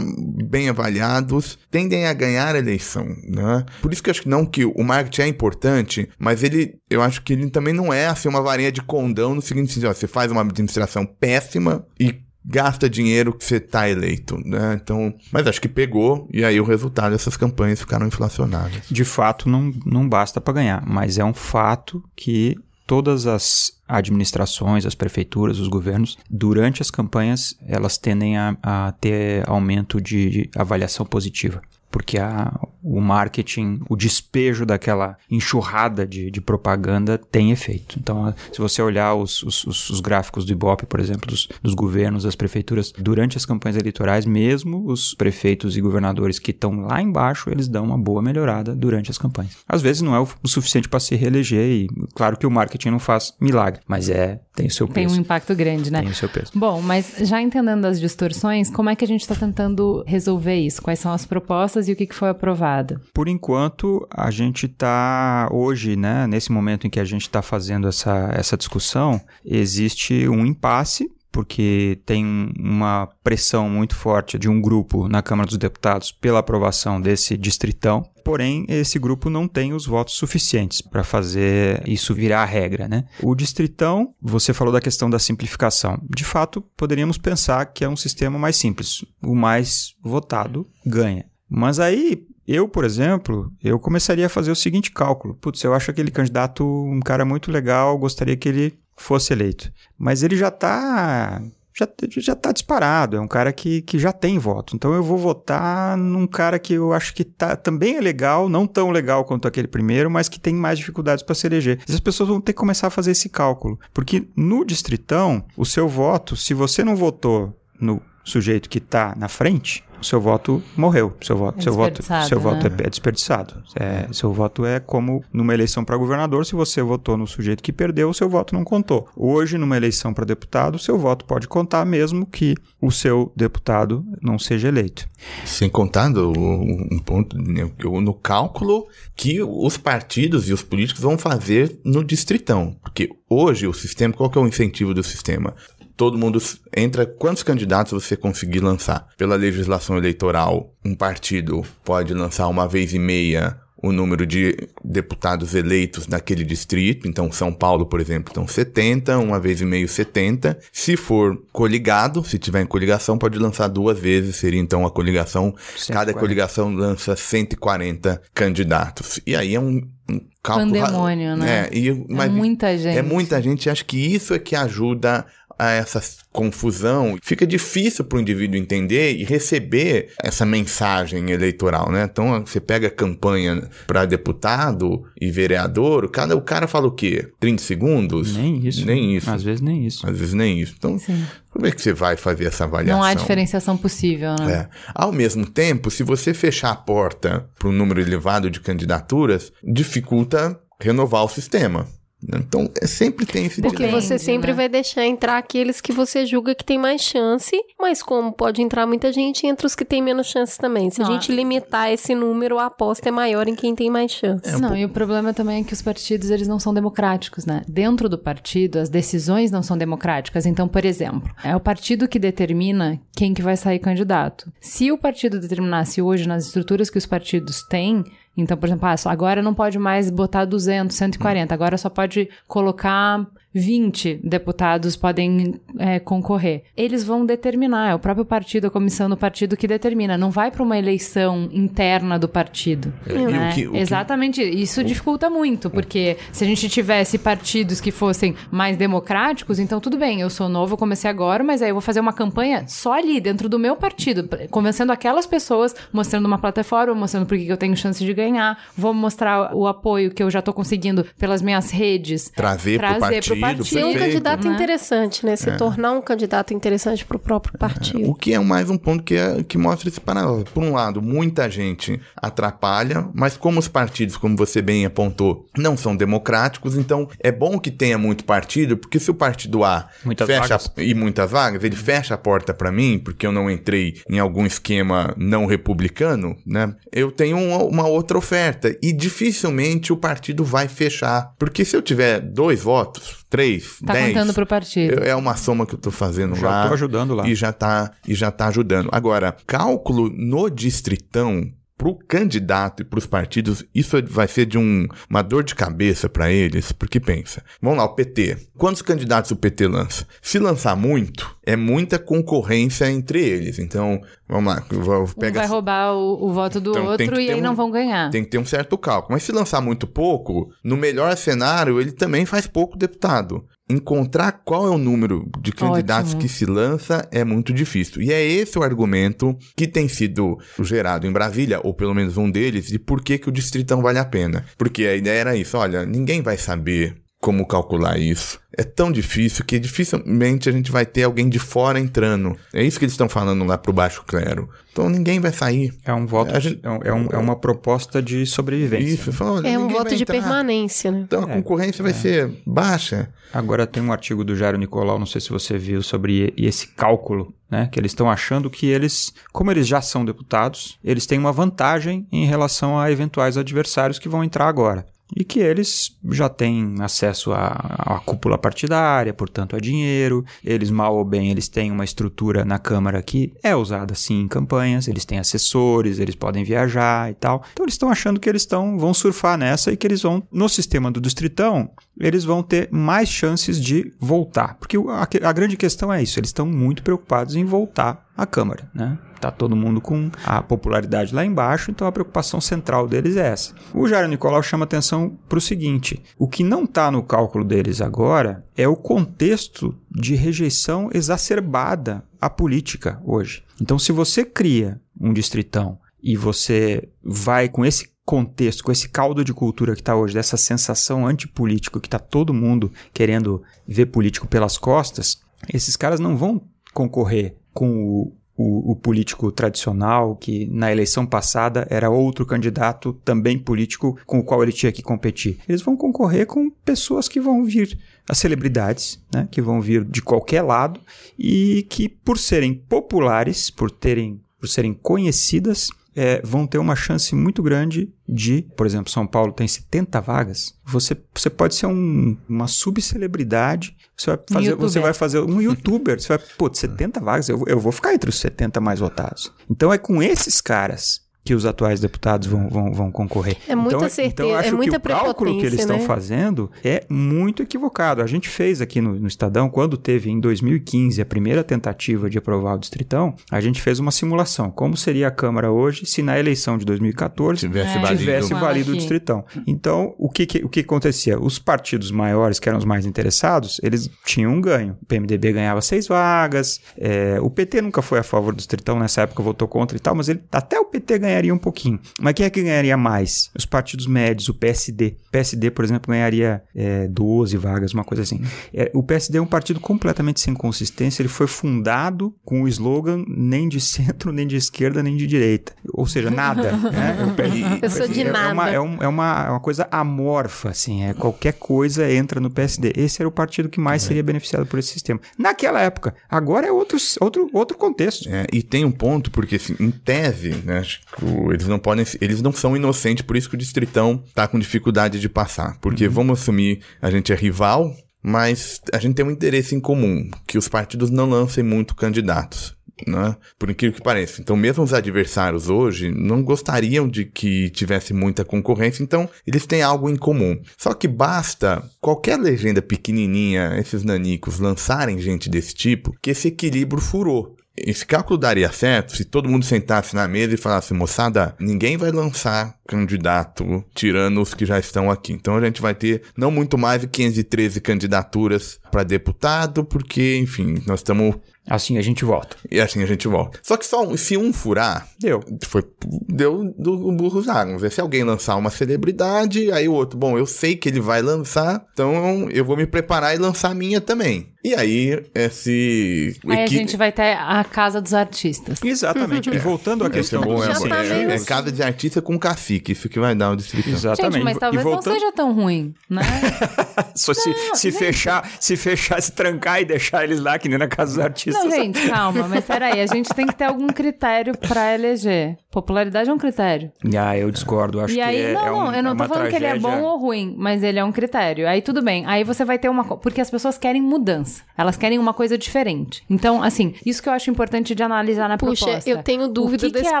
bem 0.44 0.68
avaliados 0.68 1.58
tendem 1.70 2.06
a 2.06 2.12
ganhar 2.12 2.54
a 2.54 2.58
eleição, 2.58 3.06
né? 3.24 3.64
Por 3.80 3.92
isso 3.92 4.02
que 4.02 4.10
eu 4.10 4.12
acho 4.12 4.22
que 4.22 4.28
não 4.28 4.44
que 4.44 4.64
o 4.64 4.82
marketing 4.82 5.22
é 5.22 5.28
importante, 5.28 6.08
mas 6.18 6.42
ele, 6.42 6.76
eu 6.88 7.02
acho 7.02 7.22
que 7.22 7.32
ele 7.32 7.48
também 7.50 7.72
não 7.72 7.92
é 7.92 8.06
assim 8.06 8.28
uma 8.28 8.42
varinha 8.42 8.72
de 8.72 8.82
condão 8.82 9.34
no 9.34 9.42
seguinte 9.42 9.72
sentido, 9.72 9.92
você 9.92 10.06
faz 10.06 10.32
uma 10.32 10.42
administração 10.42 11.06
péssima 11.06 11.86
e 11.98 12.14
gasta 12.44 12.88
dinheiro 12.88 13.32
que 13.32 13.44
você 13.44 13.56
está 13.56 13.88
eleito, 13.88 14.38
né? 14.44 14.78
Então, 14.82 15.14
mas 15.30 15.46
acho 15.46 15.60
que 15.60 15.68
pegou 15.68 16.28
e 16.32 16.44
aí 16.44 16.60
o 16.60 16.64
resultado 16.64 17.12
dessas 17.12 17.36
campanhas 17.36 17.80
ficaram 17.80 18.06
inflacionadas. 18.06 18.82
De 18.90 19.04
fato, 19.04 19.48
não, 19.48 19.72
não 19.84 20.08
basta 20.08 20.40
para 20.40 20.54
ganhar, 20.54 20.84
mas 20.86 21.18
é 21.18 21.24
um 21.24 21.34
fato 21.34 22.02
que 22.16 22.56
todas 22.90 23.24
as 23.24 23.80
administrações, 23.86 24.84
as 24.84 24.96
prefeituras, 24.96 25.60
os 25.60 25.68
governos, 25.68 26.18
durante 26.28 26.82
as 26.82 26.90
campanhas, 26.90 27.56
elas 27.64 27.96
tendem 27.96 28.36
a, 28.36 28.56
a 28.60 28.92
ter 29.00 29.48
aumento 29.48 30.00
de, 30.00 30.28
de 30.28 30.50
avaliação 30.56 31.06
positiva 31.06 31.62
porque 31.90 32.18
a, 32.18 32.52
o 32.82 33.00
marketing, 33.00 33.80
o 33.88 33.96
despejo 33.96 34.64
daquela 34.64 35.16
enxurrada 35.30 36.06
de, 36.06 36.30
de 36.30 36.40
propaganda 36.40 37.18
tem 37.18 37.50
efeito. 37.50 37.98
Então, 37.98 38.34
se 38.52 38.60
você 38.60 38.80
olhar 38.80 39.14
os, 39.14 39.42
os, 39.42 39.64
os 39.64 40.00
gráficos 40.00 40.44
do 40.44 40.52
Ibope, 40.52 40.86
por 40.86 41.00
exemplo, 41.00 41.26
dos, 41.26 41.48
dos, 41.62 41.74
governos, 41.74 42.24
das 42.24 42.34
prefeituras, 42.34 42.92
durante 42.96 43.36
as 43.36 43.44
campanhas 43.44 43.76
eleitorais, 43.76 44.24
mesmo 44.24 44.86
os 44.86 45.14
prefeitos 45.14 45.76
e 45.76 45.80
governadores 45.80 46.38
que 46.38 46.50
estão 46.50 46.80
lá 46.82 47.02
embaixo, 47.02 47.50
eles 47.50 47.68
dão 47.68 47.84
uma 47.84 47.98
boa 47.98 48.22
melhorada 48.22 48.74
durante 48.74 49.10
as 49.10 49.18
campanhas. 49.18 49.56
Às 49.68 49.82
vezes 49.82 50.02
não 50.02 50.14
é 50.14 50.20
o, 50.20 50.28
o 50.42 50.48
suficiente 50.48 50.88
para 50.88 51.00
se 51.00 51.14
reeleger 51.16 51.66
e 51.66 51.88
claro 52.14 52.36
que 52.36 52.46
o 52.46 52.50
marketing 52.50 52.90
não 52.90 52.98
faz 52.98 53.34
milagre, 53.40 53.80
mas 53.86 54.08
é 54.08 54.40
tem 54.60 54.66
o 54.66 54.70
seu 54.70 54.86
peso. 54.86 55.08
Tem 55.08 55.18
um 55.18 55.20
impacto 55.20 55.54
grande, 55.54 55.90
né? 55.90 56.00
Tem 56.00 56.10
o 56.10 56.14
seu 56.14 56.28
peso. 56.28 56.52
Bom, 56.54 56.82
mas 56.82 57.14
já 57.20 57.40
entendendo 57.40 57.84
as 57.86 57.98
distorções, 57.98 58.70
como 58.70 58.90
é 58.90 58.96
que 58.96 59.04
a 59.04 59.08
gente 59.08 59.22
está 59.22 59.34
tentando 59.34 60.04
resolver 60.06 60.56
isso? 60.56 60.82
Quais 60.82 60.98
são 60.98 61.12
as 61.12 61.24
propostas 61.24 61.88
e 61.88 61.92
o 61.92 61.96
que, 61.96 62.06
que 62.06 62.14
foi 62.14 62.28
aprovado? 62.28 63.00
Por 63.14 63.28
enquanto, 63.28 64.06
a 64.10 64.30
gente 64.30 64.66
está 64.66 65.48
hoje, 65.50 65.96
né, 65.96 66.26
nesse 66.26 66.52
momento 66.52 66.86
em 66.86 66.90
que 66.90 67.00
a 67.00 67.04
gente 67.04 67.22
está 67.22 67.40
fazendo 67.40 67.88
essa, 67.88 68.30
essa 68.34 68.56
discussão, 68.56 69.20
existe 69.44 70.28
um 70.28 70.44
impasse 70.44 71.10
porque 71.32 72.00
tem 72.04 72.52
uma 72.58 73.08
pressão 73.22 73.68
muito 73.68 73.94
forte 73.94 74.38
de 74.38 74.48
um 74.48 74.60
grupo 74.60 75.08
na 75.08 75.22
Câmara 75.22 75.46
dos 75.46 75.58
Deputados 75.58 76.12
pela 76.12 76.40
aprovação 76.40 77.00
desse 77.00 77.36
distritão. 77.36 78.04
Porém, 78.24 78.64
esse 78.68 78.98
grupo 78.98 79.30
não 79.30 79.48
tem 79.48 79.72
os 79.72 79.86
votos 79.86 80.14
suficientes 80.14 80.80
para 80.80 81.02
fazer 81.02 81.82
isso 81.88 82.14
virar 82.14 82.42
a 82.42 82.46
regra, 82.46 82.86
né? 82.86 83.04
O 83.22 83.34
distritão, 83.34 84.14
você 84.20 84.52
falou 84.52 84.72
da 84.72 84.80
questão 84.80 85.08
da 85.08 85.18
simplificação. 85.18 86.00
De 86.08 86.24
fato, 86.24 86.60
poderíamos 86.76 87.18
pensar 87.18 87.64
que 87.66 87.84
é 87.84 87.88
um 87.88 87.96
sistema 87.96 88.38
mais 88.38 88.56
simples. 88.56 89.04
O 89.22 89.34
mais 89.34 89.94
votado 90.02 90.66
ganha. 90.84 91.24
Mas 91.48 91.80
aí, 91.80 92.24
eu, 92.46 92.68
por 92.68 92.84
exemplo, 92.84 93.52
eu 93.62 93.78
começaria 93.78 94.26
a 94.26 94.28
fazer 94.28 94.50
o 94.50 94.56
seguinte 94.56 94.90
cálculo. 94.90 95.34
Putz, 95.34 95.62
eu 95.62 95.72
acho 95.72 95.90
aquele 95.90 96.10
candidato 96.10 96.64
um 96.64 97.00
cara 97.00 97.24
muito 97.24 97.50
legal, 97.50 97.96
gostaria 97.96 98.36
que 98.36 98.48
ele 98.48 98.78
fosse 99.02 99.32
eleito. 99.32 99.72
Mas 99.98 100.22
ele 100.22 100.36
já 100.36 100.48
está 100.48 101.42
já, 101.72 101.88
já 102.18 102.34
tá 102.34 102.52
disparado, 102.52 103.16
é 103.16 103.20
um 103.20 103.28
cara 103.28 103.52
que, 103.52 103.80
que 103.82 103.98
já 103.98 104.12
tem 104.12 104.38
voto. 104.38 104.76
Então 104.76 104.92
eu 104.92 105.02
vou 105.02 105.16
votar 105.16 105.96
num 105.96 106.26
cara 106.26 106.58
que 106.58 106.74
eu 106.74 106.92
acho 106.92 107.14
que 107.14 107.24
tá, 107.24 107.56
também 107.56 107.96
é 107.96 108.00
legal, 108.00 108.48
não 108.48 108.66
tão 108.66 108.90
legal 108.90 109.24
quanto 109.24 109.48
aquele 109.48 109.68
primeiro, 109.68 110.10
mas 110.10 110.28
que 110.28 110.38
tem 110.38 110.54
mais 110.54 110.78
dificuldades 110.78 111.24
para 111.24 111.34
se 111.34 111.46
eleger. 111.46 111.80
As 111.88 112.00
pessoas 112.00 112.28
vão 112.28 112.40
ter 112.40 112.52
que 112.52 112.58
começar 112.58 112.88
a 112.88 112.90
fazer 112.90 113.12
esse 113.12 113.28
cálculo. 113.28 113.78
Porque 113.94 114.28
no 114.36 114.64
distritão, 114.64 115.44
o 115.56 115.64
seu 115.64 115.88
voto, 115.88 116.36
se 116.36 116.52
você 116.52 116.84
não 116.84 116.96
votou 116.96 117.56
no 117.80 118.02
sujeito 118.24 118.68
que 118.68 118.78
está 118.78 119.14
na 119.16 119.28
frente, 119.28 119.84
o 120.00 120.04
seu 120.04 120.20
voto 120.20 120.62
morreu. 120.76 121.14
Seu 121.20 121.36
voto, 121.36 121.58
é 121.58 121.62
seu 121.62 121.74
voto, 121.74 122.02
seu 122.02 122.38
né? 122.38 122.42
voto 122.42 122.66
é, 122.66 122.86
é 122.86 122.90
desperdiçado. 122.90 123.62
É, 123.76 124.08
seu 124.12 124.32
voto 124.32 124.64
é 124.64 124.80
como 124.80 125.22
numa 125.32 125.52
eleição 125.52 125.84
para 125.84 125.96
governador, 125.96 126.46
se 126.46 126.54
você 126.54 126.80
votou 126.82 127.16
no 127.16 127.26
sujeito 127.26 127.62
que 127.62 127.72
perdeu, 127.72 128.08
o 128.08 128.14
seu 128.14 128.28
voto 128.28 128.54
não 128.54 128.64
contou. 128.64 129.08
Hoje, 129.14 129.58
numa 129.58 129.76
eleição 129.76 130.14
para 130.14 130.24
deputado, 130.24 130.78
seu 130.78 130.98
voto 130.98 131.24
pode 131.24 131.46
contar 131.46 131.84
mesmo 131.84 132.24
que 132.24 132.54
o 132.80 132.90
seu 132.90 133.30
deputado 133.36 134.04
não 134.22 134.38
seja 134.38 134.68
eleito. 134.68 135.06
Sem 135.44 135.68
contar 135.68 136.10
um 136.10 136.98
ponto 137.00 137.36
né, 137.36 137.70
no 138.02 138.14
cálculo 138.14 138.86
que 139.14 139.42
os 139.42 139.76
partidos 139.76 140.48
e 140.48 140.52
os 140.52 140.62
políticos 140.62 141.02
vão 141.02 141.18
fazer 141.18 141.78
no 141.84 142.02
distritão. 142.02 142.76
Porque 142.82 143.10
hoje 143.28 143.66
o 143.66 143.74
sistema, 143.74 144.14
qual 144.14 144.30
que 144.30 144.38
é 144.38 144.40
o 144.40 144.48
incentivo 144.48 144.94
do 144.94 145.02
sistema? 145.02 145.54
Todo 146.00 146.16
mundo 146.16 146.42
entra. 146.74 147.04
Quantos 147.04 147.42
candidatos 147.42 147.92
você 147.92 148.16
conseguir 148.16 148.60
lançar? 148.60 149.06
Pela 149.18 149.36
legislação 149.36 149.98
eleitoral, 149.98 150.74
um 150.82 150.94
partido 150.94 151.62
pode 151.84 152.14
lançar 152.14 152.48
uma 152.48 152.66
vez 152.66 152.94
e 152.94 152.98
meia 152.98 153.60
o 153.82 153.92
número 153.92 154.26
de 154.26 154.56
deputados 154.82 155.54
eleitos 155.54 156.06
naquele 156.06 156.42
distrito. 156.42 157.06
Então, 157.06 157.30
São 157.30 157.52
Paulo, 157.52 157.84
por 157.84 158.00
exemplo, 158.00 158.30
então 158.30 158.48
70, 158.48 159.18
uma 159.18 159.38
vez 159.38 159.60
e 159.60 159.66
meio 159.66 159.86
70. 159.86 160.58
Se 160.72 160.96
for 160.96 161.38
coligado, 161.52 162.24
se 162.24 162.38
tiver 162.38 162.62
em 162.62 162.66
coligação, 162.66 163.18
pode 163.18 163.38
lançar 163.38 163.68
duas 163.68 163.98
vezes, 163.98 164.36
seria 164.36 164.60
então 164.60 164.86
a 164.86 164.90
coligação. 164.90 165.54
140. 165.76 165.92
Cada 165.92 166.14
coligação 166.14 166.72
lança 166.72 167.14
140 167.14 168.22
candidatos. 168.32 169.20
E 169.26 169.36
aí 169.36 169.54
é 169.54 169.60
um 169.60 169.82
um 170.10 170.20
cálculo. 170.42 170.72
Pandemônio, 170.72 171.36
né? 171.36 171.68
É, 171.70 171.76
e, 171.76 171.88
é 171.88 172.28
muita 172.28 172.76
gente. 172.76 172.98
É 172.98 173.02
muita 173.02 173.40
gente. 173.40 173.70
Acho 173.70 173.84
que 173.84 173.96
isso 173.96 174.34
é 174.34 174.38
que 174.38 174.56
ajuda 174.56 175.24
a 175.60 175.72
essa 175.72 176.00
confusão. 176.32 177.18
Fica 177.22 177.46
difícil 177.46 178.04
para 178.04 178.16
o 178.16 178.20
indivíduo 178.20 178.56
entender 178.56 179.12
e 179.16 179.24
receber 179.24 180.08
essa 180.22 180.46
mensagem 180.46 181.30
eleitoral, 181.30 181.92
né? 181.92 182.08
Então, 182.10 182.44
você 182.46 182.58
pega 182.58 182.86
a 182.86 182.90
campanha 182.90 183.68
para 183.86 184.06
deputado 184.06 185.04
e 185.20 185.30
vereador, 185.30 186.10
cada, 186.10 186.34
o 186.34 186.40
cara 186.40 186.66
fala 186.66 186.86
o 186.86 186.92
quê? 186.92 187.28
30 187.38 187.62
segundos? 187.62 188.34
Nem 188.36 188.66
isso. 188.66 188.86
Nem 188.86 189.16
isso. 189.16 189.30
Às 189.30 189.42
vezes 189.42 189.60
nem 189.60 189.86
isso. 189.86 190.08
Às 190.08 190.18
vezes 190.18 190.34
nem 190.34 190.58
isso. 190.58 190.74
Então, 190.78 190.98
Sim. 190.98 191.22
como 191.50 191.66
é 191.66 191.70
que 191.70 191.82
você 191.82 191.92
vai 191.92 192.16
fazer 192.16 192.46
essa 192.46 192.64
avaliação? 192.64 192.98
Não 192.98 193.04
há 193.04 193.12
diferenciação 193.12 193.76
possível, 193.76 194.34
né? 194.40 194.52
É. 194.52 194.68
Ao 194.94 195.12
mesmo 195.12 195.44
tempo, 195.44 195.90
se 195.90 196.02
você 196.02 196.32
fechar 196.32 196.70
a 196.70 196.76
porta 196.76 197.46
para 197.58 197.68
um 197.68 197.72
número 197.72 198.00
elevado 198.00 198.50
de 198.50 198.60
candidaturas, 198.60 199.52
dificulta 199.62 200.58
renovar 200.80 201.24
o 201.24 201.28
sistema. 201.28 201.86
Então, 202.28 202.70
é, 202.80 202.86
sempre 202.86 203.24
tem 203.24 203.46
esse 203.46 203.62
Porque 203.62 203.84
Depende, 203.84 204.02
você 204.02 204.18
sempre 204.18 204.50
né? 204.50 204.56
vai 204.56 204.68
deixar 204.68 205.06
entrar 205.06 205.38
aqueles 205.38 205.80
que 205.80 205.92
você 205.92 206.26
julga 206.26 206.54
que 206.54 206.64
tem 206.64 206.78
mais 206.78 207.00
chance, 207.00 207.52
mas 207.78 208.02
como 208.02 208.32
pode 208.32 208.60
entrar 208.60 208.86
muita 208.86 209.12
gente, 209.12 209.46
entra 209.46 209.66
os 209.66 209.74
que 209.74 209.84
tem 209.84 210.02
menos 210.02 210.26
chance 210.26 210.58
também. 210.58 210.90
Se 210.90 211.00
a 211.00 211.04
Não, 211.06 211.12
gente 211.12 211.32
limitar 211.32 211.90
esse 211.90 212.14
número, 212.14 212.58
a 212.58 212.66
aposta 212.66 213.08
é 213.08 213.12
maior 213.12 213.48
em 213.48 213.54
quem 213.54 213.74
tem 213.74 213.90
mais 213.90 214.12
chance. 214.12 214.60
não, 214.60 214.76
e 214.76 214.84
o 214.84 214.88
problema 214.88 215.32
também 215.32 215.62
é 215.62 215.64
que 215.64 215.72
os 215.72 215.82
partidos 215.82 216.30
eles 216.30 216.46
não 216.46 216.58
são 216.58 216.74
democráticos, 216.74 217.46
né? 217.46 217.62
Dentro 217.66 218.08
do 218.08 218.18
partido, 218.18 218.78
as 218.78 218.88
decisões 218.88 219.50
não 219.50 219.62
são 219.62 219.76
democráticas. 219.76 220.44
Então, 220.46 220.68
por 220.68 220.84
exemplo, 220.84 221.30
é 221.42 221.56
o 221.56 221.60
partido 221.60 222.06
que 222.06 222.18
determina 222.18 223.00
quem 223.16 223.32
que 223.32 223.42
vai 223.42 223.56
sair 223.56 223.78
candidato. 223.78 224.52
Se 224.60 224.92
o 224.92 224.98
partido 224.98 225.40
determinasse 225.40 226.02
hoje 226.02 226.28
nas 226.28 226.46
estruturas 226.46 226.90
que 226.90 226.98
os 226.98 227.06
partidos 227.06 227.62
têm, 227.68 228.04
então, 228.36 228.56
por 228.56 228.66
exemplo, 228.66 228.88
ah, 228.88 228.94
agora 229.06 229.42
não 229.42 229.52
pode 229.52 229.78
mais 229.78 230.10
botar 230.10 230.44
200, 230.44 230.96
140, 230.96 231.52
agora 231.54 231.76
só 231.76 231.90
pode 231.90 232.28
colocar 232.46 233.26
20 233.54 234.20
deputados 234.22 234.96
podem 234.96 235.54
é, 235.78 235.98
concorrer. 235.98 236.62
Eles 236.76 237.02
vão 237.04 237.26
determinar, 237.26 237.90
é 237.90 237.94
o 237.94 237.98
próprio 237.98 238.24
partido, 238.24 238.66
a 238.66 238.70
comissão 238.70 239.08
do 239.08 239.16
partido 239.16 239.56
que 239.56 239.66
determina. 239.66 240.16
Não 240.16 240.30
vai 240.30 240.50
para 240.50 240.62
uma 240.62 240.78
eleição 240.78 241.48
interna 241.52 242.18
do 242.18 242.28
partido. 242.28 242.92
É, 243.06 243.12
e 243.12 243.16
o 243.18 243.30
né? 243.30 243.52
que- 243.54 243.66
o 243.68 243.72
que- 243.72 243.78
Exatamente. 243.78 244.42
Isso 244.42 244.82
dificulta 244.84 245.28
muito, 245.28 245.68
porque 245.68 246.16
se 246.32 246.44
a 246.44 246.46
gente 246.46 246.68
tivesse 246.68 247.18
partidos 247.18 247.80
que 247.80 247.90
fossem 247.90 248.34
mais 248.50 248.76
democráticos, 248.76 249.58
então 249.58 249.80
tudo 249.80 249.96
bem, 249.98 250.20
eu 250.20 250.30
sou 250.30 250.48
novo, 250.48 250.76
comecei 250.76 251.10
agora, 251.10 251.42
mas 251.42 251.62
aí 251.62 251.70
eu 251.70 251.74
vou 251.74 251.80
fazer 251.82 252.00
uma 252.00 252.12
campanha 252.12 252.64
só 252.68 252.92
ali, 252.92 253.20
dentro 253.20 253.48
do 253.48 253.58
meu 253.58 253.76
partido, 253.76 254.28
convencendo 254.50 254.92
aquelas 254.92 255.26
pessoas, 255.26 255.74
mostrando 255.92 256.26
uma 256.26 256.38
plataforma, 256.38 256.94
mostrando 256.94 257.26
por 257.26 257.36
que 257.36 257.46
que 257.46 257.52
eu 257.52 257.56
tenho 257.56 257.76
chance 257.76 258.04
de 258.04 258.14
ganhar, 258.14 258.58
vou 258.76 258.94
mostrar 258.94 259.54
o 259.54 259.66
apoio 259.66 260.10
que 260.10 260.22
eu 260.22 260.30
já 260.30 260.40
tô 260.40 260.52
conseguindo 260.52 261.04
pelas 261.18 261.42
minhas 261.42 261.70
redes. 261.70 262.30
Trazer 262.30 262.78
partido, 262.80 263.00
pro 263.00 263.10
partido. 263.10 263.39
Ser 263.64 263.84
um 263.84 263.94
candidato 263.94 264.46
né? 264.46 264.54
interessante, 264.54 265.24
né? 265.24 265.36
Se 265.36 265.56
tornar 265.56 265.92
um 265.92 266.02
candidato 266.02 266.52
interessante 266.54 267.04
pro 267.04 267.18
próprio 267.18 267.58
partido. 267.58 268.08
O 268.08 268.14
que 268.14 268.34
é 268.34 268.38
mais 268.38 268.70
um 268.70 268.76
ponto 268.76 269.02
que, 269.02 269.14
é, 269.14 269.42
que 269.42 269.58
mostra 269.58 269.88
esse 269.88 270.00
paralelo. 270.00 270.44
Por 270.44 270.62
um 270.62 270.72
lado, 270.72 271.00
muita 271.02 271.50
gente 271.50 272.00
atrapalha, 272.16 273.08
mas 273.14 273.36
como 273.36 273.58
os 273.58 273.68
partidos, 273.68 274.16
como 274.16 274.36
você 274.36 274.60
bem 274.62 274.84
apontou, 274.84 275.46
não 275.56 275.76
são 275.76 275.96
democráticos, 275.96 276.76
então 276.76 277.08
é 277.18 277.30
bom 277.30 277.58
que 277.58 277.70
tenha 277.70 277.98
muito 277.98 278.24
partido, 278.24 278.76
porque 278.76 278.98
se 278.98 279.10
o 279.10 279.14
partido 279.14 279.64
A 279.64 279.88
Muitas 280.04 280.26
fecha 280.26 280.58
vagas. 280.58 280.72
e 280.78 280.94
muitas 280.94 281.30
vagas, 281.30 281.62
ele 281.64 281.76
fecha 281.76 282.14
a 282.14 282.18
porta 282.18 282.52
para 282.52 282.72
mim, 282.72 282.98
porque 282.98 283.26
eu 283.26 283.32
não 283.32 283.50
entrei 283.50 284.00
em 284.08 284.18
algum 284.18 284.46
esquema 284.46 285.14
não 285.16 285.46
republicano, 285.46 286.36
né? 286.46 286.74
Eu 286.92 287.10
tenho 287.10 287.38
uma, 287.38 287.58
uma 287.64 287.86
outra 287.86 288.18
oferta 288.18 288.76
e 288.82 288.92
dificilmente 288.92 289.92
o 289.92 289.96
partido 289.96 290.44
vai 290.44 290.68
fechar, 290.68 291.34
porque 291.38 291.64
se 291.64 291.76
eu 291.76 291.82
tiver 291.82 292.20
dois 292.20 292.62
votos, 292.62 293.24
três, 293.30 293.78
Tá 293.86 293.92
dez, 293.94 294.08
contando 294.08 294.34
pro 294.34 294.44
partido. 294.46 295.02
é 295.04 295.14
uma 295.14 295.36
soma 295.36 295.64
que 295.64 295.74
eu 295.74 295.78
tô 295.78 295.90
fazendo 295.90 296.34
Já 296.34 296.48
lá. 296.50 296.68
tô 296.68 296.74
ajudando 296.74 297.14
lá. 297.14 297.26
E 297.28 297.34
já 297.34 297.52
tá, 297.52 297.92
e 298.06 298.14
já 298.14 298.30
tá 298.30 298.48
ajudando. 298.48 298.88
Agora, 298.92 299.34
cálculo 299.46 300.10
no 300.10 300.50
distritão 300.50 301.50
pro 301.80 301.94
candidato 302.06 302.82
e 302.82 302.84
pros 302.84 303.06
partidos, 303.06 303.64
isso 303.74 303.96
vai 304.06 304.28
ser 304.28 304.44
de 304.44 304.58
um, 304.58 304.86
uma 305.08 305.22
dor 305.22 305.42
de 305.42 305.54
cabeça 305.54 306.10
para 306.10 306.30
eles, 306.30 306.72
porque 306.72 307.00
pensa, 307.00 307.42
vamos 307.58 307.78
lá, 307.78 307.84
o 307.84 307.94
PT. 307.94 308.36
Quantos 308.58 308.82
candidatos 308.82 309.30
o 309.30 309.36
PT 309.36 309.66
lança? 309.66 310.06
Se 310.20 310.38
lançar 310.38 310.76
muito, 310.76 311.34
é 311.42 311.56
muita 311.56 311.98
concorrência 311.98 312.90
entre 312.90 313.18
eles. 313.26 313.58
Então, 313.58 313.98
vamos 314.28 314.54
lá, 314.54 314.62
vou 314.70 315.04
Um 315.04 315.32
vai 315.32 315.46
roubar 315.46 315.94
o, 315.94 316.26
o 316.28 316.32
voto 316.34 316.60
do 316.60 316.70
Então, 316.72 316.84
outro 316.84 317.18
e 317.18 317.30
aí 317.30 317.40
um- 317.40 317.42
não 317.42 317.54
vão 317.56 317.70
ganhar. 317.70 318.10
tem 318.10 318.24
que 318.24 318.28
ter 318.30 318.36
um 318.38 318.44
certo 318.44 318.76
cálculo. 318.76 319.14
Mas 319.14 319.22
se 319.22 319.32
lançar 319.32 319.62
muito 319.62 319.86
pouco, 319.86 320.52
no 320.62 320.76
melhor 320.76 321.16
cenário, 321.16 321.80
ele 321.80 321.92
também 321.92 322.26
faz 322.26 322.46
pouco 322.46 322.76
deputado. 322.76 323.42
Encontrar 323.70 324.32
qual 324.44 324.66
é 324.66 324.70
o 324.70 324.78
número 324.78 325.30
de 325.40 325.52
candidatos 325.52 326.10
Ótimo. 326.10 326.22
que 326.22 326.28
se 326.28 326.44
lança 326.44 327.08
é 327.12 327.24
muito 327.24 327.52
difícil. 327.52 328.02
E 328.02 328.12
é 328.12 328.22
esse 328.22 328.58
o 328.58 328.62
argumento 328.62 329.36
que 329.56 329.66
tem 329.66 329.88
sido 329.88 330.36
gerado 330.60 331.06
em 331.06 331.12
Brasília, 331.12 331.60
ou 331.62 331.72
pelo 331.72 331.94
menos 331.94 332.16
um 332.16 332.30
deles, 332.30 332.66
de 332.66 332.78
por 332.78 333.02
que, 333.02 333.18
que 333.18 333.28
o 333.28 333.32
distritão 333.32 333.80
vale 333.80 333.98
a 333.98 334.04
pena. 334.04 334.44
Porque 334.58 334.84
a 334.84 334.96
ideia 334.96 335.20
era 335.20 335.36
isso: 335.36 335.56
olha, 335.56 335.86
ninguém 335.86 336.20
vai 336.22 336.36
saber 336.36 336.96
como 337.20 337.46
calcular 337.46 337.98
isso. 337.98 338.40
É 338.60 338.64
tão 338.64 338.92
difícil 338.92 339.44
que 339.44 339.58
dificilmente 339.58 340.48
a 340.48 340.52
gente 340.52 340.70
vai 340.70 340.84
ter 340.84 341.04
alguém 341.04 341.28
de 341.28 341.38
fora 341.38 341.80
entrando. 341.80 342.36
É 342.52 342.62
isso 342.62 342.78
que 342.78 342.84
eles 342.84 342.92
estão 342.92 343.08
falando 343.08 343.42
lá 343.44 343.56
pro 343.56 343.72
baixo 343.72 344.02
clero. 344.06 344.48
Então 344.72 344.88
ninguém 344.88 345.18
vai 345.18 345.32
sair. 345.32 345.72
É 345.84 345.92
um 345.94 346.06
voto, 346.06 346.34
A 346.36 346.38
gente- 346.38 346.60
é, 346.62 346.70
um- 346.70 346.80
é 346.84 346.92
um- 346.92 347.08
é 347.12 347.16
uma 347.16 347.34
proposta 347.36 348.02
de 348.02 348.24
sobrevivência. 348.26 348.94
Isso, 348.94 349.12
fala, 349.12 349.32
olha, 349.32 349.48
É 349.48 349.58
um 349.58 349.68
voto 349.68 349.96
de 349.96 350.04
permanência, 350.04 350.90
né? 350.92 351.00
Então 351.06 351.22
a 351.22 351.26
concorrência 351.26 351.82
vai 351.82 351.92
ser 351.94 352.30
baixa. 352.46 353.08
Agora 353.32 353.66
tem 353.66 353.82
um 353.82 353.92
artigo 353.92 354.24
do 354.24 354.36
Jairo 354.36 354.58
Nicolau, 354.58 354.98
não 354.98 355.06
sei 355.06 355.20
se 355.20 355.30
você 355.30 355.56
viu, 355.56 355.82
sobre 355.82 356.32
esse 356.36 356.66
cálculo, 356.68 357.32
né? 357.50 357.68
Que 357.72 357.80
eles 357.80 357.92
estão 357.92 358.10
achando 358.10 358.50
que 358.50 358.66
eles, 358.66 359.12
como 359.32 359.50
eles 359.50 359.66
já 359.66 359.80
são 359.80 360.04
deputados, 360.04 360.78
eles 360.84 361.06
têm 361.06 361.18
uma 361.18 361.32
vantagem 361.32 362.06
em 362.12 362.26
relação 362.26 362.78
a 362.78 362.90
eventuais 362.90 363.36
adversários 363.38 363.98
que 363.98 364.08
vão 364.08 364.22
entrar 364.22 364.48
agora. 364.48 364.84
E 365.16 365.24
que 365.24 365.40
eles 365.40 365.96
já 366.10 366.28
têm 366.28 366.76
acesso 366.80 367.32
à, 367.32 367.48
à 367.96 368.00
cúpula 368.00 368.38
partidária, 368.38 369.12
portanto 369.12 369.56
a 369.56 369.58
dinheiro. 369.58 370.24
Eles, 370.44 370.70
mal 370.70 370.96
ou 370.96 371.04
bem, 371.04 371.30
eles 371.30 371.48
têm 371.48 371.70
uma 371.70 371.84
estrutura 371.84 372.44
na 372.44 372.58
Câmara 372.58 373.02
que 373.02 373.32
é 373.42 373.54
usada 373.54 373.94
sim 373.94 374.20
em 374.20 374.28
campanhas, 374.28 374.88
eles 374.88 375.04
têm 375.04 375.18
assessores, 375.18 375.98
eles 375.98 376.14
podem 376.14 376.44
viajar 376.44 377.10
e 377.10 377.14
tal. 377.14 377.44
Então 377.52 377.64
eles 377.64 377.74
estão 377.74 377.90
achando 377.90 378.20
que 378.20 378.28
eles 378.28 378.42
estão, 378.42 378.78
vão 378.78 378.94
surfar 378.94 379.36
nessa 379.36 379.72
e 379.72 379.76
que 379.76 379.86
eles 379.86 380.02
vão, 380.02 380.22
no 380.30 380.48
sistema 380.48 380.90
do 380.90 381.00
Distritão, 381.00 381.70
eles 381.98 382.24
vão 382.24 382.42
ter 382.42 382.68
mais 382.70 383.08
chances 383.08 383.60
de 383.60 383.92
voltar. 383.98 384.54
Porque 384.58 384.76
a, 384.76 385.28
a 385.28 385.32
grande 385.32 385.56
questão 385.56 385.92
é 385.92 386.02
isso, 386.02 386.18
eles 386.18 386.30
estão 386.30 386.46
muito 386.46 386.82
preocupados 386.82 387.36
em 387.36 387.44
voltar 387.44 388.08
à 388.16 388.26
Câmara, 388.26 388.70
né? 388.74 388.98
Tá 389.20 389.30
todo 389.30 389.54
mundo 389.54 389.80
com 389.80 390.10
a 390.24 390.42
popularidade 390.42 391.14
lá 391.14 391.24
embaixo, 391.24 391.70
então 391.70 391.86
a 391.86 391.92
preocupação 391.92 392.40
central 392.40 392.88
deles 392.88 393.16
é 393.16 393.28
essa. 393.28 393.54
O 393.74 393.86
Jairo 393.86 394.08
Nicolau 394.08 394.42
chama 394.42 394.64
atenção 394.64 395.18
para 395.28 395.38
o 395.38 395.42
seguinte: 395.42 396.02
o 396.18 396.26
que 396.26 396.42
não 396.42 396.64
está 396.64 396.90
no 396.90 397.02
cálculo 397.02 397.44
deles 397.44 397.82
agora 397.82 398.44
é 398.56 398.66
o 398.66 398.76
contexto 398.76 399.76
de 399.90 400.14
rejeição 400.14 400.88
exacerbada 400.92 402.02
à 402.20 402.30
política 402.30 403.00
hoje. 403.04 403.42
Então, 403.60 403.78
se 403.78 403.92
você 403.92 404.24
cria 404.24 404.80
um 404.98 405.12
distritão 405.12 405.78
e 406.02 406.16
você 406.16 406.88
vai 407.02 407.48
com 407.48 407.64
esse 407.64 407.90
contexto, 408.04 408.64
com 408.64 408.72
esse 408.72 408.88
caldo 408.88 409.24
de 409.24 409.32
cultura 409.32 409.74
que 409.74 409.80
está 409.80 409.94
hoje, 409.94 410.14
dessa 410.14 410.36
sensação 410.36 411.06
antipolítico 411.06 411.78
que 411.78 411.86
está 411.86 411.98
todo 411.98 412.34
mundo 412.34 412.72
querendo 412.92 413.42
ver 413.68 413.86
político 413.86 414.26
pelas 414.26 414.58
costas, 414.58 415.20
esses 415.52 415.76
caras 415.76 416.00
não 416.00 416.16
vão 416.16 416.42
concorrer 416.72 417.36
com 417.52 417.84
o, 417.84 418.16
o, 418.40 418.72
o 418.72 418.76
político 418.76 419.30
tradicional, 419.30 420.16
que 420.16 420.46
na 420.46 420.72
eleição 420.72 421.04
passada 421.04 421.66
era 421.68 421.90
outro 421.90 422.24
candidato 422.24 422.94
também 423.04 423.38
político 423.38 423.98
com 424.06 424.18
o 424.18 424.24
qual 424.24 424.42
ele 424.42 424.50
tinha 424.52 424.72
que 424.72 424.82
competir. 424.82 425.38
Eles 425.46 425.60
vão 425.60 425.76
concorrer 425.76 426.26
com 426.26 426.48
pessoas 426.64 427.06
que 427.06 427.20
vão 427.20 427.44
vir, 427.44 427.78
as 428.08 428.16
celebridades, 428.16 428.98
né, 429.12 429.28
que 429.30 429.42
vão 429.42 429.60
vir 429.60 429.84
de 429.84 430.00
qualquer 430.00 430.40
lado 430.40 430.80
e 431.18 431.66
que, 431.68 431.86
por 431.86 432.16
serem 432.16 432.54
populares, 432.54 433.50
por 433.50 433.70
terem 433.70 434.18
por 434.38 434.48
serem 434.48 434.72
conhecidas, 434.72 435.68
é, 435.94 436.20
vão 436.24 436.46
ter 436.46 436.58
uma 436.58 436.76
chance 436.76 437.14
muito 437.14 437.42
grande 437.42 437.92
de, 438.08 438.42
por 438.56 438.64
exemplo, 438.66 438.90
São 438.90 439.06
Paulo 439.06 439.32
tem 439.32 439.46
70 439.48 440.00
vagas. 440.00 440.54
Você, 440.64 440.96
você 441.14 441.28
pode 441.30 441.54
ser 441.54 441.66
um- 441.66 442.16
uma 442.28 442.46
subcelebridade. 442.94 443.76
Você 443.96 444.10
vai 444.10 444.18
fazer, 444.32 444.46
youtuber. 444.50 444.68
você 444.70 444.80
vai 444.80 444.94
fazer 444.94 445.20
um 445.20 445.40
youtuber. 445.40 446.00
Você 446.00 446.08
vai, 446.08 446.18
pô, 446.38 446.50
70 446.52 447.00
vagas, 447.00 447.28
eu, 447.28 447.44
eu 447.46 447.58
vou 447.60 447.72
ficar 447.72 447.94
entre 447.94 448.08
os 448.10 448.18
70 448.18 448.60
mais 448.60 448.80
votados. 448.80 449.32
Então 449.48 449.72
é 449.72 449.78
com 449.78 450.02
esses 450.02 450.40
caras 450.40 451.00
que 451.30 451.34
os 451.34 451.46
atuais 451.46 451.78
deputados 451.78 452.26
vão, 452.26 452.48
vão, 452.48 452.72
vão 452.72 452.90
concorrer. 452.90 453.36
É 453.46 453.54
muita 453.54 453.76
então, 453.76 453.88
certeza, 453.88 454.08
então 454.12 454.28
eu 454.30 454.36
acho 454.36 454.48
é 454.48 454.52
muita 454.52 454.80
que 454.80 454.86
o 454.88 454.90
cálculo 454.90 455.38
que 455.38 455.46
eles 455.46 455.60
estão 455.60 455.76
né? 455.76 455.84
fazendo 455.84 456.50
é 456.64 456.82
muito 456.88 457.40
equivocado. 457.40 458.02
A 458.02 458.06
gente 458.08 458.28
fez 458.28 458.60
aqui 458.60 458.80
no, 458.80 458.98
no 458.98 459.06
Estadão, 459.06 459.48
quando 459.48 459.76
teve 459.76 460.10
em 460.10 460.18
2015 460.18 461.00
a 461.00 461.06
primeira 461.06 461.44
tentativa 461.44 462.10
de 462.10 462.18
aprovar 462.18 462.56
o 462.56 462.58
Distritão, 462.58 463.14
a 463.30 463.40
gente 463.40 463.62
fez 463.62 463.78
uma 463.78 463.92
simulação. 463.92 464.50
Como 464.50 464.76
seria 464.76 465.06
a 465.06 465.10
Câmara 465.12 465.52
hoje 465.52 465.86
se 465.86 466.02
na 466.02 466.18
eleição 466.18 466.58
de 466.58 466.64
2014 466.64 467.46
Tivesse 467.46 467.78
É. 467.78 467.80
valido. 467.80 467.98
tivesse 468.00 468.34
valido 468.34 468.72
o 468.72 468.76
distritão. 468.76 469.24
Então, 469.46 469.94
o 469.98 470.08
que, 470.10 470.26
que- 470.26 470.44
o 470.44 470.48
que 470.48 470.60
acontecia? 470.60 471.16
Os 471.16 471.38
partidos 471.38 471.92
maiores, 471.92 472.40
que 472.40 472.48
eram 472.48 472.58
os 472.58 472.64
mais 472.64 472.86
interessados, 472.86 473.60
eles 473.62 473.88
tinham 474.04 474.32
um 474.32 474.40
ganho. 474.40 474.76
O 474.82 474.86
PMDB 474.86 475.32
ganhava 475.32 475.60
seis 475.62 475.86
vagas, 475.86 476.60
é, 476.76 477.18
o 477.22 477.30
PT 477.30 477.62
nunca 477.62 477.82
foi 477.82 478.00
a 478.00 478.02
favor 478.02 478.32
do 478.34 478.38
distritão, 478.38 478.80
nessa 478.80 479.02
época 479.02 479.22
votou 479.22 479.46
contra 479.46 479.76
e 479.76 479.80
tal, 479.80 479.94
mas 479.94 480.08
ele, 480.08 480.20
até 480.32 480.58
o 480.58 480.64
PT 480.64 480.98
ganharia 481.20 481.34
um 481.34 481.38
pouquinho. 481.38 481.78
Mas 482.00 482.14
quem 482.14 482.24
é 482.26 482.30
que 482.30 482.42
ganharia 482.42 482.76
mais? 482.76 483.30
Os 483.36 483.44
partidos 483.44 483.86
médios, 483.86 484.28
o 484.28 484.34
PSD. 484.34 484.96
O 485.08 485.10
PSD, 485.10 485.50
por 485.50 485.64
exemplo, 485.64 485.92
ganharia 485.92 486.42
é, 486.54 486.86
12 486.88 487.36
vagas, 487.36 487.72
uma 487.74 487.84
coisa 487.84 488.02
assim. 488.02 488.20
É, 488.54 488.70
o 488.74 488.82
PSD 488.82 489.18
é 489.18 489.20
um 489.20 489.26
partido 489.26 489.60
completamente 489.60 490.20
sem 490.20 490.34
consistência, 490.34 491.02
ele 491.02 491.08
foi 491.08 491.26
fundado 491.26 492.14
com 492.24 492.42
o 492.42 492.48
slogan 492.48 493.04
nem 493.06 493.48
de 493.48 493.60
centro, 493.60 494.12
nem 494.12 494.26
de 494.26 494.36
esquerda, 494.36 494.82
nem 494.82 494.96
de 494.96 495.06
direita. 495.06 495.52
Ou 495.74 495.86
seja, 495.86 496.10
nada. 496.10 496.52
né? 496.56 497.12
PSD 497.16 497.58
Eu 497.62 497.70
sou 497.70 497.88
de 497.88 498.00
é, 498.00 498.10
nada. 498.10 498.32
uma, 498.32 498.50
é, 498.50 498.60
um- 498.60 498.82
é 498.82 498.88
uma, 498.88 499.24
é 499.26 499.30
uma 499.30 499.40
coisa 499.40 499.68
amorfa, 499.70 500.50
assim. 500.50 500.84
É, 500.84 500.94
qualquer 500.94 501.34
coisa 501.34 501.90
entra 501.92 502.20
no 502.20 502.30
PSD. 502.30 502.72
Esse 502.76 503.02
era 503.02 503.08
o 503.08 503.12
partido 503.12 503.48
que 503.48 503.60
mais 503.60 503.82
seria 503.82 504.02
beneficiado 504.02 504.46
por 504.46 504.58
esse 504.58 504.68
sistema. 504.72 505.00
Naquela 505.18 505.60
época. 505.60 505.94
Agora 506.08 506.46
é 506.46 506.52
outro, 506.52 506.78
outro, 507.00 507.28
outro 507.32 507.58
contexto. 507.58 508.08
É, 508.08 508.26
e 508.32 508.42
tem 508.42 508.64
um 508.64 508.70
ponto, 508.70 509.10
porque 509.10 509.36
assim, 509.36 509.56
em 509.60 509.70
tese, 509.70 510.30
né, 510.44 510.62
acho 511.00 511.04
que 511.04 511.04
o- 511.04 511.32
eles 511.32 511.46
não 511.46 511.58
podem, 511.58 511.84
eles 512.00 512.22
não 512.22 512.32
são 512.32 512.56
inocentes, 512.56 513.04
por 513.04 513.16
isso 513.16 513.28
que 513.28 513.34
o 513.34 513.38
Distritão 513.38 514.02
tá 514.14 514.28
com 514.28 514.38
dificuldade 514.38 515.00
de 515.00 515.08
passar. 515.08 515.58
Porque 515.60 515.88
vamos 515.88 516.20
assumir, 516.20 516.60
a 516.80 516.90
gente 516.90 517.12
é 517.12 517.16
rival, 517.16 517.74
mas 518.02 518.60
a 518.72 518.78
gente 518.78 518.94
tem 518.94 519.04
um 519.04 519.10
interesse 519.10 519.54
em 519.54 519.60
comum, 519.60 520.10
que 520.26 520.38
os 520.38 520.48
partidos 520.48 520.90
não 520.90 521.08
lancem 521.08 521.42
muito 521.44 521.74
candidatos. 521.74 522.58
Né? 522.86 523.14
Por 523.38 523.50
incrível 523.50 523.76
que 523.76 523.82
pareça. 523.82 524.22
Então, 524.22 524.34
mesmo 524.34 524.64
os 524.64 524.72
adversários 524.72 525.50
hoje 525.50 525.90
não 525.90 526.22
gostariam 526.22 526.88
de 526.88 527.04
que 527.04 527.50
tivesse 527.50 527.92
muita 527.92 528.24
concorrência, 528.24 528.82
então 528.82 529.06
eles 529.26 529.44
têm 529.44 529.60
algo 529.60 529.90
em 529.90 529.96
comum. 529.96 530.40
Só 530.56 530.72
que 530.72 530.88
basta 530.88 531.62
qualquer 531.78 532.18
legenda 532.18 532.62
pequenininha, 532.62 533.54
esses 533.58 533.84
nanicos, 533.84 534.38
lançarem 534.38 534.98
gente 534.98 535.28
desse 535.28 535.52
tipo, 535.52 535.94
que 536.00 536.08
esse 536.10 536.28
equilíbrio 536.28 536.80
furou. 536.80 537.36
Esse 537.66 537.84
cálculo 537.86 538.18
daria 538.18 538.50
certo 538.52 538.96
se 538.96 539.04
todo 539.04 539.28
mundo 539.28 539.44
sentasse 539.44 539.94
na 539.94 540.06
mesa 540.08 540.34
e 540.34 540.38
falasse, 540.38 540.72
moçada, 540.74 541.34
ninguém 541.38 541.76
vai 541.76 541.90
lançar 541.90 542.54
candidato 542.66 543.64
tirando 543.74 544.20
os 544.20 544.32
que 544.32 544.46
já 544.46 544.58
estão 544.58 544.90
aqui. 544.90 545.12
Então 545.12 545.36
a 545.36 545.44
gente 545.44 545.60
vai 545.60 545.74
ter 545.74 546.02
não 546.16 546.30
muito 546.30 546.56
mais 546.56 546.80
de 546.80 546.86
513 546.86 547.60
candidaturas 547.60 548.60
para 548.70 548.84
deputado, 548.84 549.64
porque, 549.64 550.18
enfim, 550.18 550.62
nós 550.66 550.80
estamos. 550.80 551.16
Assim 551.50 551.76
a 551.76 551.82
gente 551.82 552.04
volta. 552.04 552.36
E 552.50 552.60
assim 552.60 552.80
a 552.82 552.86
gente 552.86 553.08
volta. 553.08 553.40
Só 553.42 553.56
que 553.56 553.66
só 553.66 553.82
um- 553.84 553.96
se 553.96 554.16
um 554.16 554.32
furar, 554.32 554.86
Deu. 555.00 555.20
foi, 555.44 555.64
deu 556.08 556.54
do 556.56 556.92
burro 556.92 557.20
ver 557.58 557.70
se 557.72 557.80
alguém 557.80 558.04
lançar 558.04 558.36
uma 558.36 558.50
celebridade, 558.50 559.50
aí 559.52 559.68
o 559.68 559.72
outro, 559.72 559.98
bom, 559.98 560.16
eu 560.16 560.26
sei 560.26 560.54
que 560.56 560.68
ele 560.68 560.80
vai 560.80 561.02
lançar, 561.02 561.64
então 561.72 562.28
eu 562.30 562.44
vou 562.44 562.56
me 562.56 562.66
preparar 562.66 563.14
e 563.14 563.18
lançar 563.18 563.50
a 563.50 563.54
minha 563.54 563.80
também. 563.80 564.28
E 564.42 564.54
aí, 564.54 565.04
esse. 565.14 566.16
Aí 566.26 566.38
a 566.38 566.44
equi- 566.44 566.56
gente 566.56 566.74
vai 566.76 566.90
ter 566.90 567.12
a 567.14 567.44
casa 567.44 567.78
dos 567.78 567.92
artistas. 567.92 568.58
Exatamente. 568.64 569.28
E 569.28 569.36
voltando 569.38 569.84
à 569.84 569.88
é 569.88 569.90
questão 569.90 570.22
bom, 570.22 570.42
é, 570.42 570.54
bom. 570.54 570.66
tá 570.68 570.82
é, 570.82 571.02
é 571.02 571.14
assim. 571.14 571.24
casa 571.26 571.52
de 571.52 571.62
artista 571.62 572.00
com 572.00 572.18
cacique, 572.18 572.72
isso 572.72 572.88
que 572.88 572.98
vai 572.98 573.14
dar 573.14 573.32
o 573.32 573.36
distrito. 573.36 573.68
Exatamente. 573.68 574.14
Gente, 574.14 574.24
mas 574.24 574.36
E 574.36 574.40
talvez 574.40 574.62
voltando- 574.62 574.94
não 574.94 575.00
seja 575.00 575.12
tão 575.12 575.34
ruim, 575.34 575.74
né? 575.90 576.00
Só 576.96 577.12
se, 577.12 577.34
se 577.54 577.70
fechar, 577.70 578.28
se 578.40 578.56
fechar, 578.56 579.00
se 579.02 579.12
trancar 579.12 579.60
e 579.60 579.64
deixar 579.66 580.04
eles 580.04 580.20
lá, 580.20 580.38
que 580.38 580.48
nem 580.48 580.56
na 580.58 580.68
casa 580.68 580.94
dos 580.94 581.04
artistas. 581.04 581.39
Não, 581.44 581.50
gente, 581.50 581.88
calma, 581.88 582.28
mas 582.28 582.44
peraí, 582.44 582.80
a 582.80 582.86
gente 582.86 583.08
tem 583.14 583.26
que 583.26 583.34
ter 583.34 583.44
algum 583.44 583.66
critério 583.68 584.36
pra 584.36 584.74
eleger. 584.74 585.36
Popularidade 585.50 586.08
é 586.08 586.12
um 586.12 586.18
critério. 586.18 586.70
Ah, 586.98 587.16
eu 587.16 587.30
discordo. 587.30 587.80
Acho 587.80 587.94
e 587.94 588.00
aí, 588.00 588.16
que 588.16 588.22
é, 588.22 588.32
não, 588.32 588.46
é 588.46 588.50
um- 588.52 588.54
não, 588.56 588.74
eu 588.74 588.82
não 588.82 588.92
é 588.92 588.96
tô 588.96 589.04
falando 589.04 589.28
que 589.28 589.36
ele 589.36 589.44
é 589.46 589.50
tragédia. 589.50 589.68
bom 589.80 589.82
ou 589.82 589.98
ruim, 589.98 590.34
mas 590.38 590.62
ele 590.62 590.78
é 590.78 590.84
um 590.84 590.92
critério. 590.92 591.48
Aí 591.48 591.60
tudo 591.62 591.82
bem. 591.82 592.04
Aí 592.06 592.22
você 592.24 592.44
vai 592.44 592.58
ter 592.58 592.68
uma. 592.68 592.84
Porque 592.96 593.20
as 593.20 593.30
pessoas 593.30 593.58
querem 593.58 593.82
mudança. 593.82 594.42
Elas 594.56 594.76
querem 594.76 594.98
uma 594.98 595.12
coisa 595.12 595.36
diferente. 595.36 596.02
Então, 596.08 596.42
assim, 596.42 596.74
isso 596.86 597.02
que 597.02 597.08
eu 597.08 597.12
acho 597.12 597.30
importante 597.30 597.74
de 597.74 597.82
analisar 597.82 598.28
na 598.28 598.36
Puxa, 598.38 598.64
proposta. 598.66 598.90
eu 598.90 599.02
tenho 599.02 599.26
dúvida 599.28 599.66
que 599.66 599.72
que 599.72 599.78
desse 599.80 599.88
ela- 599.92 600.00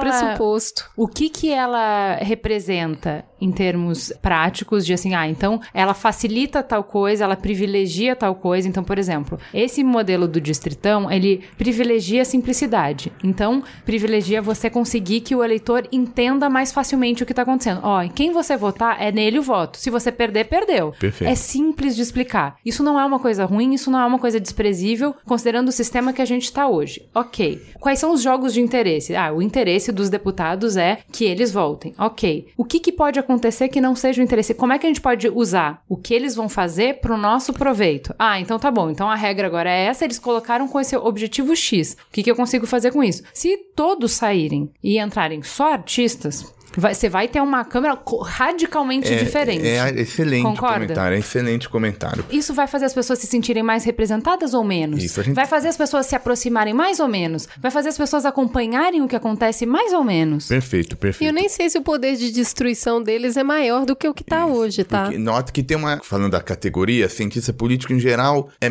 pressuposto. 0.00 0.90
O 0.96 1.08
que 1.08 1.28
que 1.28 1.50
ela 1.52 2.16
representa 2.20 3.24
em 3.40 3.50
termos 3.50 4.12
práticos 4.20 4.84
de 4.84 4.92
assim, 4.92 5.14
ah, 5.14 5.28
então 5.28 5.60
ela 5.72 5.94
facilita 5.94 6.62
tal 6.62 6.84
coisa, 6.84 7.24
ela 7.24 7.36
privilegia 7.36 8.14
tal 8.14 8.34
coisa. 8.34 8.68
Então, 8.68 8.84
por 8.84 8.98
exemplo, 8.98 9.38
esse 9.52 9.82
modelo 9.82 10.28
do 10.28 10.40
distritão, 10.40 11.10
ele 11.10 11.42
privilegia 11.56 12.22
a 12.22 12.24
simplicidade. 12.24 13.12
Então, 13.22 13.62
privilegia 13.84 14.42
você 14.42 14.68
conseguir 14.68 15.20
que 15.20 15.34
o 15.34 15.42
eleitor 15.42 15.86
entenda 15.90 16.48
mais 16.48 16.72
facilmente 16.72 17.22
o 17.22 17.26
que 17.26 17.32
está 17.32 17.42
acontecendo. 17.42 17.80
Ó, 17.82 18.02
em 18.02 18.10
quem 18.10 18.32
você 18.32 18.56
votar 18.56 19.00
é 19.00 19.10
nele 19.10 19.38
o 19.38 19.42
voto. 19.42 19.78
Se 19.78 19.90
você 19.90 20.12
perder, 20.12 20.46
perdeu. 20.48 20.92
Perfeito. 20.98 21.30
É 21.30 21.34
simples 21.34 21.96
de 21.96 22.02
explicar. 22.02 22.56
Isso 22.64 22.82
não 22.82 22.98
é 22.98 23.04
uma 23.04 23.18
coisa 23.18 23.44
ruim, 23.44 23.74
isso 23.74 23.90
não 23.90 24.00
é 24.00 24.06
uma 24.06 24.18
coisa 24.18 24.38
desprezível, 24.40 25.14
considerando 25.24 25.68
o 25.68 25.72
sistema 25.72 26.12
que 26.12 26.22
a 26.22 26.24
gente 26.24 26.44
está 26.44 26.68
hoje. 26.68 27.08
Ok. 27.14 27.62
Quais 27.78 27.98
são 27.98 28.12
os 28.12 28.22
jogos 28.22 28.52
de 28.52 28.60
interesse? 28.60 29.14
Ah, 29.16 29.32
o 29.32 29.42
interesse 29.42 29.92
dos 29.92 30.10
deputados 30.10 30.76
é 30.76 30.98
que 31.10 31.24
eles 31.24 31.52
voltem. 31.52 31.94
Ok. 31.98 32.48
O 32.56 32.64
que, 32.64 32.78
que 32.78 32.92
pode 32.92 33.18
acontecer 33.18 33.29
que 33.68 33.80
não 33.80 33.94
seja 33.94 34.20
o 34.20 34.24
interesse? 34.24 34.54
Como 34.54 34.72
é 34.72 34.78
que 34.78 34.86
a 34.86 34.88
gente 34.88 35.00
pode 35.00 35.28
usar 35.28 35.82
o 35.88 35.96
que 35.96 36.14
eles 36.14 36.34
vão 36.34 36.48
fazer 36.48 37.00
para 37.00 37.14
o 37.14 37.18
nosso 37.18 37.52
proveito? 37.52 38.14
Ah, 38.18 38.40
então 38.40 38.58
tá 38.58 38.70
bom. 38.70 38.90
Então 38.90 39.08
a 39.10 39.14
regra 39.14 39.46
agora 39.46 39.70
é 39.70 39.84
essa. 39.86 40.04
Eles 40.04 40.18
colocaram 40.18 40.66
com 40.68 40.80
esse 40.80 40.96
objetivo 40.96 41.54
X. 41.54 41.96
O 42.08 42.12
que, 42.12 42.22
que 42.22 42.30
eu 42.30 42.36
consigo 42.36 42.66
fazer 42.66 42.92
com 42.92 43.02
isso? 43.02 43.22
Se 43.32 43.56
todos 43.74 44.12
saírem 44.12 44.70
e 44.82 44.98
entrarem 44.98 45.42
só 45.42 45.72
artistas, 45.72 46.52
vai- 46.76 46.94
você 46.94 47.08
vai 47.08 47.28
ter 47.28 47.40
uma 47.40 47.64
câmera 47.64 47.98
radicalmente 48.40 49.14
diferente. 49.16 49.66
É 49.66 49.90
excelente 50.00 50.42
Concorda? 50.42 50.74
comentário, 50.80 51.16
é 51.16 51.18
excelente 51.18 51.68
comentário. 51.68 52.24
Isso 52.30 52.52
vai 52.54 52.66
fazer 52.66 52.86
as 52.86 52.94
pessoas 52.94 53.18
se 53.18 53.26
sentirem 53.26 53.62
mais 53.62 53.84
representadas 53.84 54.54
ou 54.54 54.64
menos? 54.64 55.02
Isso, 55.02 55.20
a 55.20 55.22
gente- 55.22 55.34
Vai 55.34 55.46
fazer 55.46 55.68
as 55.68 55.76
pessoas 55.76 56.06
se 56.06 56.14
aproximarem 56.14 56.74
mais 56.74 57.00
ou 57.00 57.08
menos? 57.08 57.48
Vai 57.60 57.70
fazer 57.70 57.88
as 57.88 57.96
pessoas 57.98 58.24
acompanharem 58.24 59.02
o 59.02 59.08
que 59.08 59.16
acontece 59.16 59.64
mais 59.66 59.92
ou 59.92 60.04
menos? 60.04 60.46
Perfeito, 60.48 60.94
E 60.94 60.96
perfeito. 60.96 61.28
eu 61.28 61.32
nem 61.34 61.48
sei 61.48 61.70
se 61.70 61.78
o 61.78 61.82
poder 61.82 62.16
de 62.16 62.30
destruição 62.30 63.02
deles 63.02 63.36
é 63.36 63.42
maior 63.42 63.84
do 63.86 63.96
que 63.96 64.08
o 64.08 64.14
que 64.14 64.24
tá 64.24 64.46
hoje, 64.46 64.84
tá? 64.84 65.04
Porque 65.04 65.18
nota 65.18 65.52
que 65.52 65.62
tem 65.62 65.76
uma. 65.76 66.00
Falando 66.02 66.32
da 66.32 66.40
categoria, 66.40 67.08
cientista 67.08 67.52
político 67.52 67.92
em 67.92 67.98
geral 68.00 68.48
é, 68.60 68.68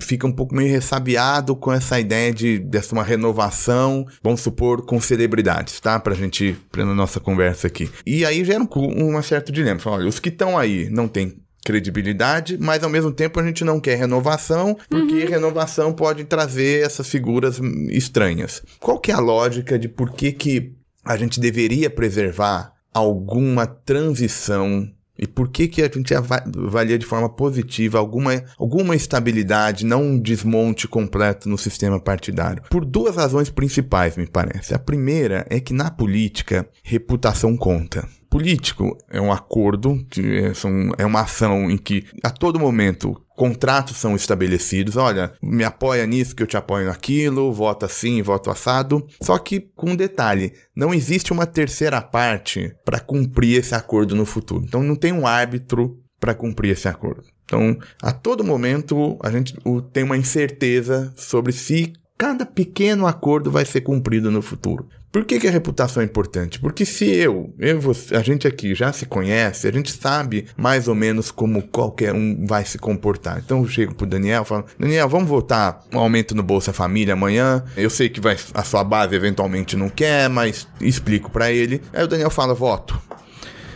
fica 0.00 0.26
um 0.26 0.32
pouco 0.32 0.54
meio 0.54 0.70
ressabiado 0.70 1.54
com 1.56 1.72
essa 1.72 1.98
ideia 1.98 2.32
de 2.32 2.58
dessa 2.58 2.94
uma 2.94 3.02
renovação, 3.04 4.06
vamos 4.22 4.40
supor, 4.40 4.84
com 4.84 5.00
celebridades, 5.00 5.80
tá? 5.80 5.98
Pra 5.98 6.14
gente, 6.14 6.56
pra 6.70 6.84
nossa 6.84 7.18
conversa 7.20 7.39
aqui. 7.66 7.90
E 8.06 8.24
aí 8.24 8.44
gera 8.44 8.62
um, 8.62 9.16
um 9.16 9.22
certo 9.22 9.52
dilema. 9.52 9.80
Fala, 9.80 9.96
olha, 9.96 10.08
os 10.08 10.18
que 10.18 10.28
estão 10.28 10.58
aí 10.58 10.88
não 10.90 11.08
têm 11.08 11.40
credibilidade, 11.64 12.56
mas 12.58 12.82
ao 12.82 12.90
mesmo 12.90 13.12
tempo 13.12 13.38
a 13.38 13.46
gente 13.46 13.64
não 13.64 13.78
quer 13.78 13.96
renovação, 13.96 14.76
porque 14.88 15.26
renovação 15.26 15.92
pode 15.92 16.24
trazer 16.24 16.84
essas 16.84 17.08
figuras 17.08 17.60
hum, 17.60 17.86
estranhas. 17.90 18.62
Qual 18.78 18.98
que 18.98 19.10
é 19.10 19.14
a 19.14 19.20
lógica 19.20 19.78
de 19.78 19.88
por 19.88 20.12
que 20.12 20.32
que 20.32 20.72
a 21.04 21.16
gente 21.16 21.38
deveria 21.38 21.90
preservar 21.90 22.72
alguma 22.92 23.66
transição 23.66 24.90
e 25.20 25.26
por 25.26 25.48
que, 25.50 25.68
que 25.68 25.82
a 25.82 25.88
gente 25.88 26.14
ava- 26.14 26.42
avalia 26.56 26.98
de 26.98 27.04
forma 27.04 27.28
positiva 27.28 27.98
alguma, 27.98 28.42
alguma 28.58 28.96
estabilidade, 28.96 29.84
não 29.84 30.02
um 30.02 30.18
desmonte 30.18 30.88
completo 30.88 31.48
no 31.48 31.58
sistema 31.58 32.00
partidário? 32.00 32.62
Por 32.70 32.84
duas 32.84 33.16
razões 33.16 33.50
principais, 33.50 34.16
me 34.16 34.26
parece. 34.26 34.74
A 34.74 34.78
primeira 34.78 35.46
é 35.50 35.60
que 35.60 35.74
na 35.74 35.90
política, 35.90 36.66
reputação 36.82 37.56
conta. 37.56 38.08
Político 38.30 38.96
é 39.10 39.20
um 39.20 39.32
acordo, 39.32 40.06
que 40.08 40.38
é, 40.38 40.52
é 40.98 41.04
uma 41.04 41.22
ação 41.22 41.68
em 41.70 41.76
que 41.76 42.06
a 42.22 42.30
todo 42.30 42.60
momento 42.60 43.20
contratos 43.40 43.96
são 43.96 44.14
estabelecidos. 44.14 44.98
Olha, 44.98 45.32
me 45.42 45.64
apoia 45.64 46.06
nisso 46.06 46.36
que 46.36 46.42
eu 46.42 46.46
te 46.46 46.58
apoio 46.58 46.84
naquilo, 46.84 47.50
voto 47.54 47.86
assim, 47.86 48.20
voto 48.20 48.50
assado. 48.50 49.06
Só 49.18 49.38
que 49.38 49.60
com 49.74 49.92
um 49.92 49.96
detalhe, 49.96 50.52
não 50.76 50.92
existe 50.92 51.32
uma 51.32 51.46
terceira 51.46 52.02
parte 52.02 52.76
para 52.84 53.00
cumprir 53.00 53.58
esse 53.58 53.74
acordo 53.74 54.14
no 54.14 54.26
futuro. 54.26 54.62
Então 54.66 54.82
não 54.82 54.94
tem 54.94 55.10
um 55.10 55.26
árbitro 55.26 55.98
para 56.20 56.34
cumprir 56.34 56.72
esse 56.72 56.86
acordo. 56.86 57.24
Então, 57.46 57.78
a 58.02 58.12
todo 58.12 58.44
momento 58.44 59.18
a 59.22 59.30
gente 59.30 59.56
tem 59.90 60.04
uma 60.04 60.18
incerteza 60.18 61.10
sobre 61.16 61.50
se 61.50 61.94
cada 62.18 62.44
pequeno 62.44 63.06
acordo 63.06 63.50
vai 63.50 63.64
ser 63.64 63.80
cumprido 63.80 64.30
no 64.30 64.42
futuro. 64.42 64.86
Por 65.12 65.24
que, 65.24 65.40
que, 65.40 65.48
a 65.48 65.50
reputação 65.50 66.02
é 66.02 66.06
importante? 66.06 66.60
Porque 66.60 66.86
se 66.86 67.04
eu, 67.04 67.52
eu 67.58 67.80
você, 67.80 68.14
a 68.14 68.22
gente 68.22 68.46
aqui 68.46 68.76
já 68.76 68.92
se 68.92 69.06
conhece, 69.06 69.66
a 69.66 69.72
gente 69.72 69.90
sabe 69.90 70.46
mais 70.56 70.86
ou 70.86 70.94
menos 70.94 71.32
como 71.32 71.62
qualquer 71.62 72.14
um 72.14 72.46
vai 72.46 72.64
se 72.64 72.78
comportar. 72.78 73.42
Então 73.44 73.62
eu 73.62 73.68
chego 73.68 73.92
pro 73.92 74.06
Daniel 74.06 74.42
e 74.42 74.46
falo, 74.46 74.64
Daniel, 74.78 75.08
vamos 75.08 75.28
votar 75.28 75.84
um 75.92 75.98
aumento 75.98 76.32
no 76.32 76.44
Bolsa 76.44 76.72
Família 76.72 77.14
amanhã. 77.14 77.64
Eu 77.76 77.90
sei 77.90 78.08
que 78.08 78.20
vai, 78.20 78.36
a 78.54 78.62
sua 78.62 78.84
base 78.84 79.12
eventualmente 79.16 79.76
não 79.76 79.88
quer, 79.88 80.28
mas 80.28 80.68
explico 80.80 81.28
para 81.28 81.50
ele. 81.50 81.82
Aí 81.92 82.04
o 82.04 82.08
Daniel 82.08 82.30
fala, 82.30 82.54
voto. 82.54 83.00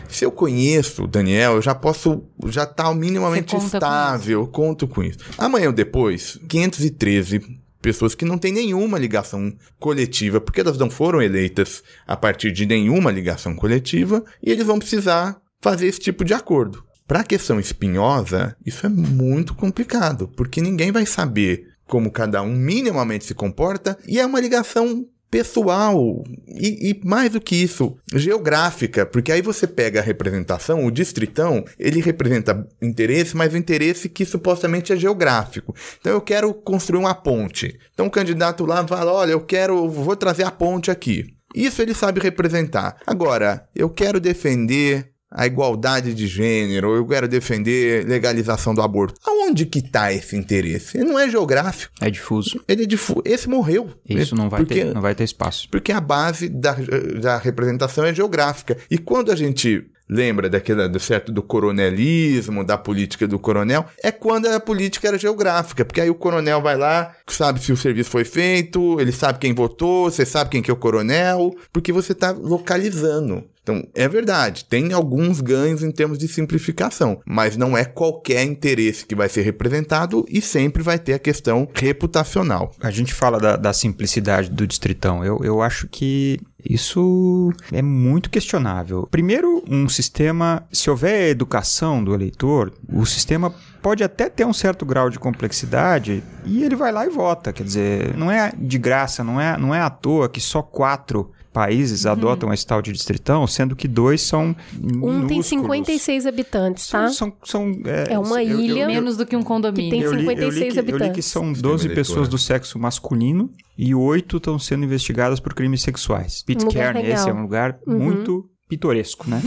Se 0.07 0.23
eu 0.23 0.31
conheço 0.31 1.03
o 1.03 1.07
Daniel, 1.07 1.55
eu 1.55 1.61
já 1.61 1.75
posso, 1.75 2.23
já 2.45 2.65
tá 2.65 2.93
minimamente 2.93 3.53
estável, 3.57 4.47
conto 4.47 4.87
com 4.87 5.03
isso. 5.03 5.19
Amanhã 5.37 5.67
ou 5.67 5.73
depois, 5.73 6.39
513 6.47 7.64
pessoas 7.85 8.15
que 8.15 8.25
não 8.25 8.39
têm 8.39 8.51
nenhuma 8.51 8.97
ligação 8.97 9.55
coletiva, 9.79 10.41
porque 10.41 10.59
elas 10.59 10.75
não 10.75 10.89
foram 10.89 11.21
eleitas 11.21 11.83
a 12.07 12.17
partir 12.17 12.51
de 12.51 12.65
nenhuma 12.65 13.11
ligação 13.11 13.55
coletiva, 13.55 14.25
e 14.41 14.49
eles 14.49 14.65
vão 14.65 14.79
precisar 14.79 15.39
fazer 15.61 15.85
esse 15.85 15.99
tipo 15.99 16.25
de 16.25 16.33
acordo. 16.33 16.83
Para 17.07 17.19
a 17.19 17.23
questão 17.23 17.59
espinhosa, 17.59 18.57
isso 18.65 18.87
é 18.87 18.89
muito 18.89 19.53
complicado, 19.53 20.27
porque 20.35 20.61
ninguém 20.61 20.91
vai 20.91 21.05
saber 21.05 21.67
como 21.85 22.09
cada 22.09 22.41
um 22.41 22.55
minimamente 22.55 23.23
se 23.23 23.35
comporta, 23.35 23.95
e 24.07 24.19
é 24.19 24.25
uma 24.25 24.39
ligação 24.39 25.05
pessoal 25.35 26.23
e, 26.47 26.91
e, 26.91 27.01
mais 27.05 27.33
do 27.33 27.41
que 27.41 27.57
isso, 27.57 27.97
geográfica, 28.13 29.05
porque 29.05 29.33
aí 29.33 29.41
você 29.41 29.67
pega 29.67 29.99
a 29.99 30.03
representação, 30.03 30.85
o 30.85 30.89
distritão, 30.89 31.65
ele 31.77 31.99
representa 31.99 32.65
interesse, 32.81 33.35
mas 33.35 33.53
o 33.53 33.57
interesse 33.57 34.07
que 34.07 34.23
supostamente 34.23 34.93
é 34.93 34.95
geográfico. 34.95 35.75
Então 35.99 36.13
eu 36.13 36.21
quero 36.21 36.53
construir 36.53 36.99
uma 36.99 37.13
ponte. 37.13 37.77
Então 37.93 38.05
o 38.05 38.11
candidato 38.11 38.65
lá 38.65 38.87
fala: 38.87 39.11
olha, 39.11 39.31
eu 39.33 39.41
quero, 39.41 39.89
vou 39.89 40.15
trazer 40.15 40.43
a 40.43 40.51
ponte 40.51 40.89
aqui. 40.89 41.25
Isso 41.53 41.81
ele 41.81 41.93
sabe 41.93 42.21
representar. 42.21 42.95
Agora, 43.05 43.67
eu 43.75 43.89
quero 43.89 44.21
defender 44.21 45.14
a 45.35 45.45
igualdade 45.45 46.13
de 46.13 46.27
gênero, 46.27 46.95
eu 46.95 47.05
quero 47.05 47.27
defender 47.27 48.07
legalização 48.07 48.73
do 48.73 48.81
aborto. 48.81 49.19
Aonde 49.25 49.65
que 49.65 49.79
está 49.79 50.11
esse 50.11 50.35
interesse? 50.35 50.97
Ele 50.97 51.09
não 51.09 51.19
é 51.19 51.29
geográfico. 51.29 51.93
É 51.99 52.09
difuso. 52.09 52.63
Ele 52.67 52.83
é 52.83 52.85
difuso. 52.85 53.21
Esse 53.25 53.49
morreu. 53.49 53.89
Isso 54.07 54.33
não 54.33 54.49
vai, 54.49 54.61
porque, 54.61 54.75
ter, 54.75 54.93
não 54.93 55.01
vai 55.01 55.13
ter 55.13 55.25
espaço. 55.25 55.67
Porque 55.69 55.91
a 55.91 55.99
base 55.99 56.47
da, 56.47 56.73
da 57.21 57.37
representação 57.37 58.05
é 58.05 58.13
geográfica. 58.13 58.77
E 58.89 58.97
quando 58.97 59.29
a 59.31 59.35
gente 59.35 59.85
lembra 60.09 60.49
daquela 60.49 60.87
do 60.87 60.99
certo 60.99 61.31
do 61.31 61.41
coronelismo, 61.41 62.63
da 62.63 62.77
política 62.77 63.27
do 63.27 63.39
coronel, 63.39 63.85
é 64.03 64.11
quando 64.11 64.47
a 64.47 64.59
política 64.59 65.07
era 65.07 65.17
geográfica, 65.17 65.83
porque 65.83 66.01
aí 66.01 66.09
o 66.09 66.15
coronel 66.15 66.61
vai 66.61 66.77
lá, 66.77 67.13
sabe 67.27 67.59
se 67.59 67.71
o 67.71 67.77
serviço 67.77 68.09
foi 68.09 68.23
feito, 68.23 68.99
ele 68.99 69.11
sabe 69.11 69.39
quem 69.39 69.53
votou, 69.53 70.09
você 70.09 70.25
sabe 70.25 70.51
quem 70.51 70.61
que 70.61 70.71
é 70.71 70.73
o 70.73 70.77
coronel, 70.77 71.55
porque 71.71 71.91
você 71.91 72.11
está 72.11 72.31
localizando. 72.31 73.43
Então, 73.65 73.83
é 73.95 74.07
verdade, 74.07 74.63
tem 74.65 74.93
alguns 74.93 75.41
ganhos 75.41 75.81
em 75.81 75.89
termos 75.89 76.19
de 76.19 76.27
simplificação, 76.27 77.19
mas 77.25 77.57
não 77.57 77.75
é 77.75 77.83
qualquer 77.83 78.43
interesse 78.43 79.07
que 79.07 79.15
vai 79.15 79.27
ser 79.27 79.41
representado 79.41 80.23
e 80.29 80.39
sempre 80.39 80.83
vai 80.83 80.99
ter 80.99 81.13
a 81.13 81.19
questão 81.19 81.67
reputacional. 81.73 82.71
A 82.79 82.91
gente 82.91 83.11
fala 83.11 83.39
da, 83.39 83.55
da 83.55 83.73
simplicidade 83.73 84.51
do 84.51 84.67
distritão. 84.67 85.25
Eu, 85.25 85.39
eu 85.43 85.63
acho 85.63 85.87
que 85.87 86.39
isso 86.67 87.51
é 87.71 87.81
muito 87.81 88.29
questionável. 88.29 89.07
Primeiro, 89.09 89.63
um 89.69 89.87
sistema, 89.87 90.63
se 90.71 90.89
houver 90.89 91.29
educação 91.29 92.03
do 92.03 92.13
eleitor, 92.13 92.73
o 92.91 93.05
sistema 93.05 93.53
pode 93.81 94.03
até 94.03 94.29
ter 94.29 94.45
um 94.45 94.53
certo 94.53 94.85
grau 94.85 95.09
de 95.09 95.19
complexidade 95.19 96.23
e 96.43 96.63
ele 96.63 96.75
vai 96.75 96.91
lá 96.91 97.05
e 97.05 97.09
vota. 97.09 97.53
Quer 97.53 97.63
dizer, 97.63 98.17
não 98.17 98.31
é 98.31 98.51
de 98.57 98.77
graça, 98.79 99.23
não 99.23 99.39
é, 99.39 99.57
não 99.57 99.75
é 99.75 99.81
à 99.81 99.89
toa 99.89 100.27
que 100.27 100.41
só 100.41 100.61
quatro 100.61 101.31
países 101.55 102.03
uhum. 102.03 102.11
adotam 102.11 102.53
esse 102.53 102.67
tal 102.67 102.81
de 102.81 102.91
distritão, 102.91 103.47
sendo 103.47 103.77
que 103.77 103.87
dois 103.87 104.21
são 104.21 104.53
Um 105.01 105.25
tem 105.25 105.41
56 105.41 106.25
habitantes, 106.25 106.89
tá? 106.89 107.07
São, 107.07 107.31
são, 107.41 107.71
são 107.71 107.81
é, 107.85 108.11
é, 108.13 108.19
uma 108.19 108.43
eu, 108.43 108.59
ilha. 108.59 108.71
Eu, 108.71 108.77
eu, 108.79 108.87
menos 108.87 109.15
do 109.15 109.25
que 109.25 109.37
um 109.37 109.41
condomínio. 109.41 109.89
Que 109.89 110.09
tem 110.09 110.19
56 110.19 110.41
eu 110.41 110.49
li, 110.49 110.59
li 110.59 110.73
que, 110.73 110.79
habitantes. 110.79 111.01
Eu 111.01 111.07
li 111.07 111.13
que 111.13 111.21
são 111.21 111.53
12 111.53 111.89
pessoas 111.95 112.27
do 112.27 112.37
sexo 112.37 112.77
masculino 112.77 113.49
e 113.77 113.95
oito 113.95 114.35
estão 114.35 114.59
sendo 114.59 114.83
investigadas 114.83 115.39
por 115.39 115.53
crimes 115.53 115.81
sexuais. 115.81 116.43
Pitcairn, 116.43 116.99
um 116.99 117.05
esse 117.05 117.29
é 117.29 117.33
um 117.33 117.43
lugar 117.43 117.79
uhum. 117.87 117.99
muito 117.99 118.49
pitoresco, 118.67 119.29
né? 119.29 119.41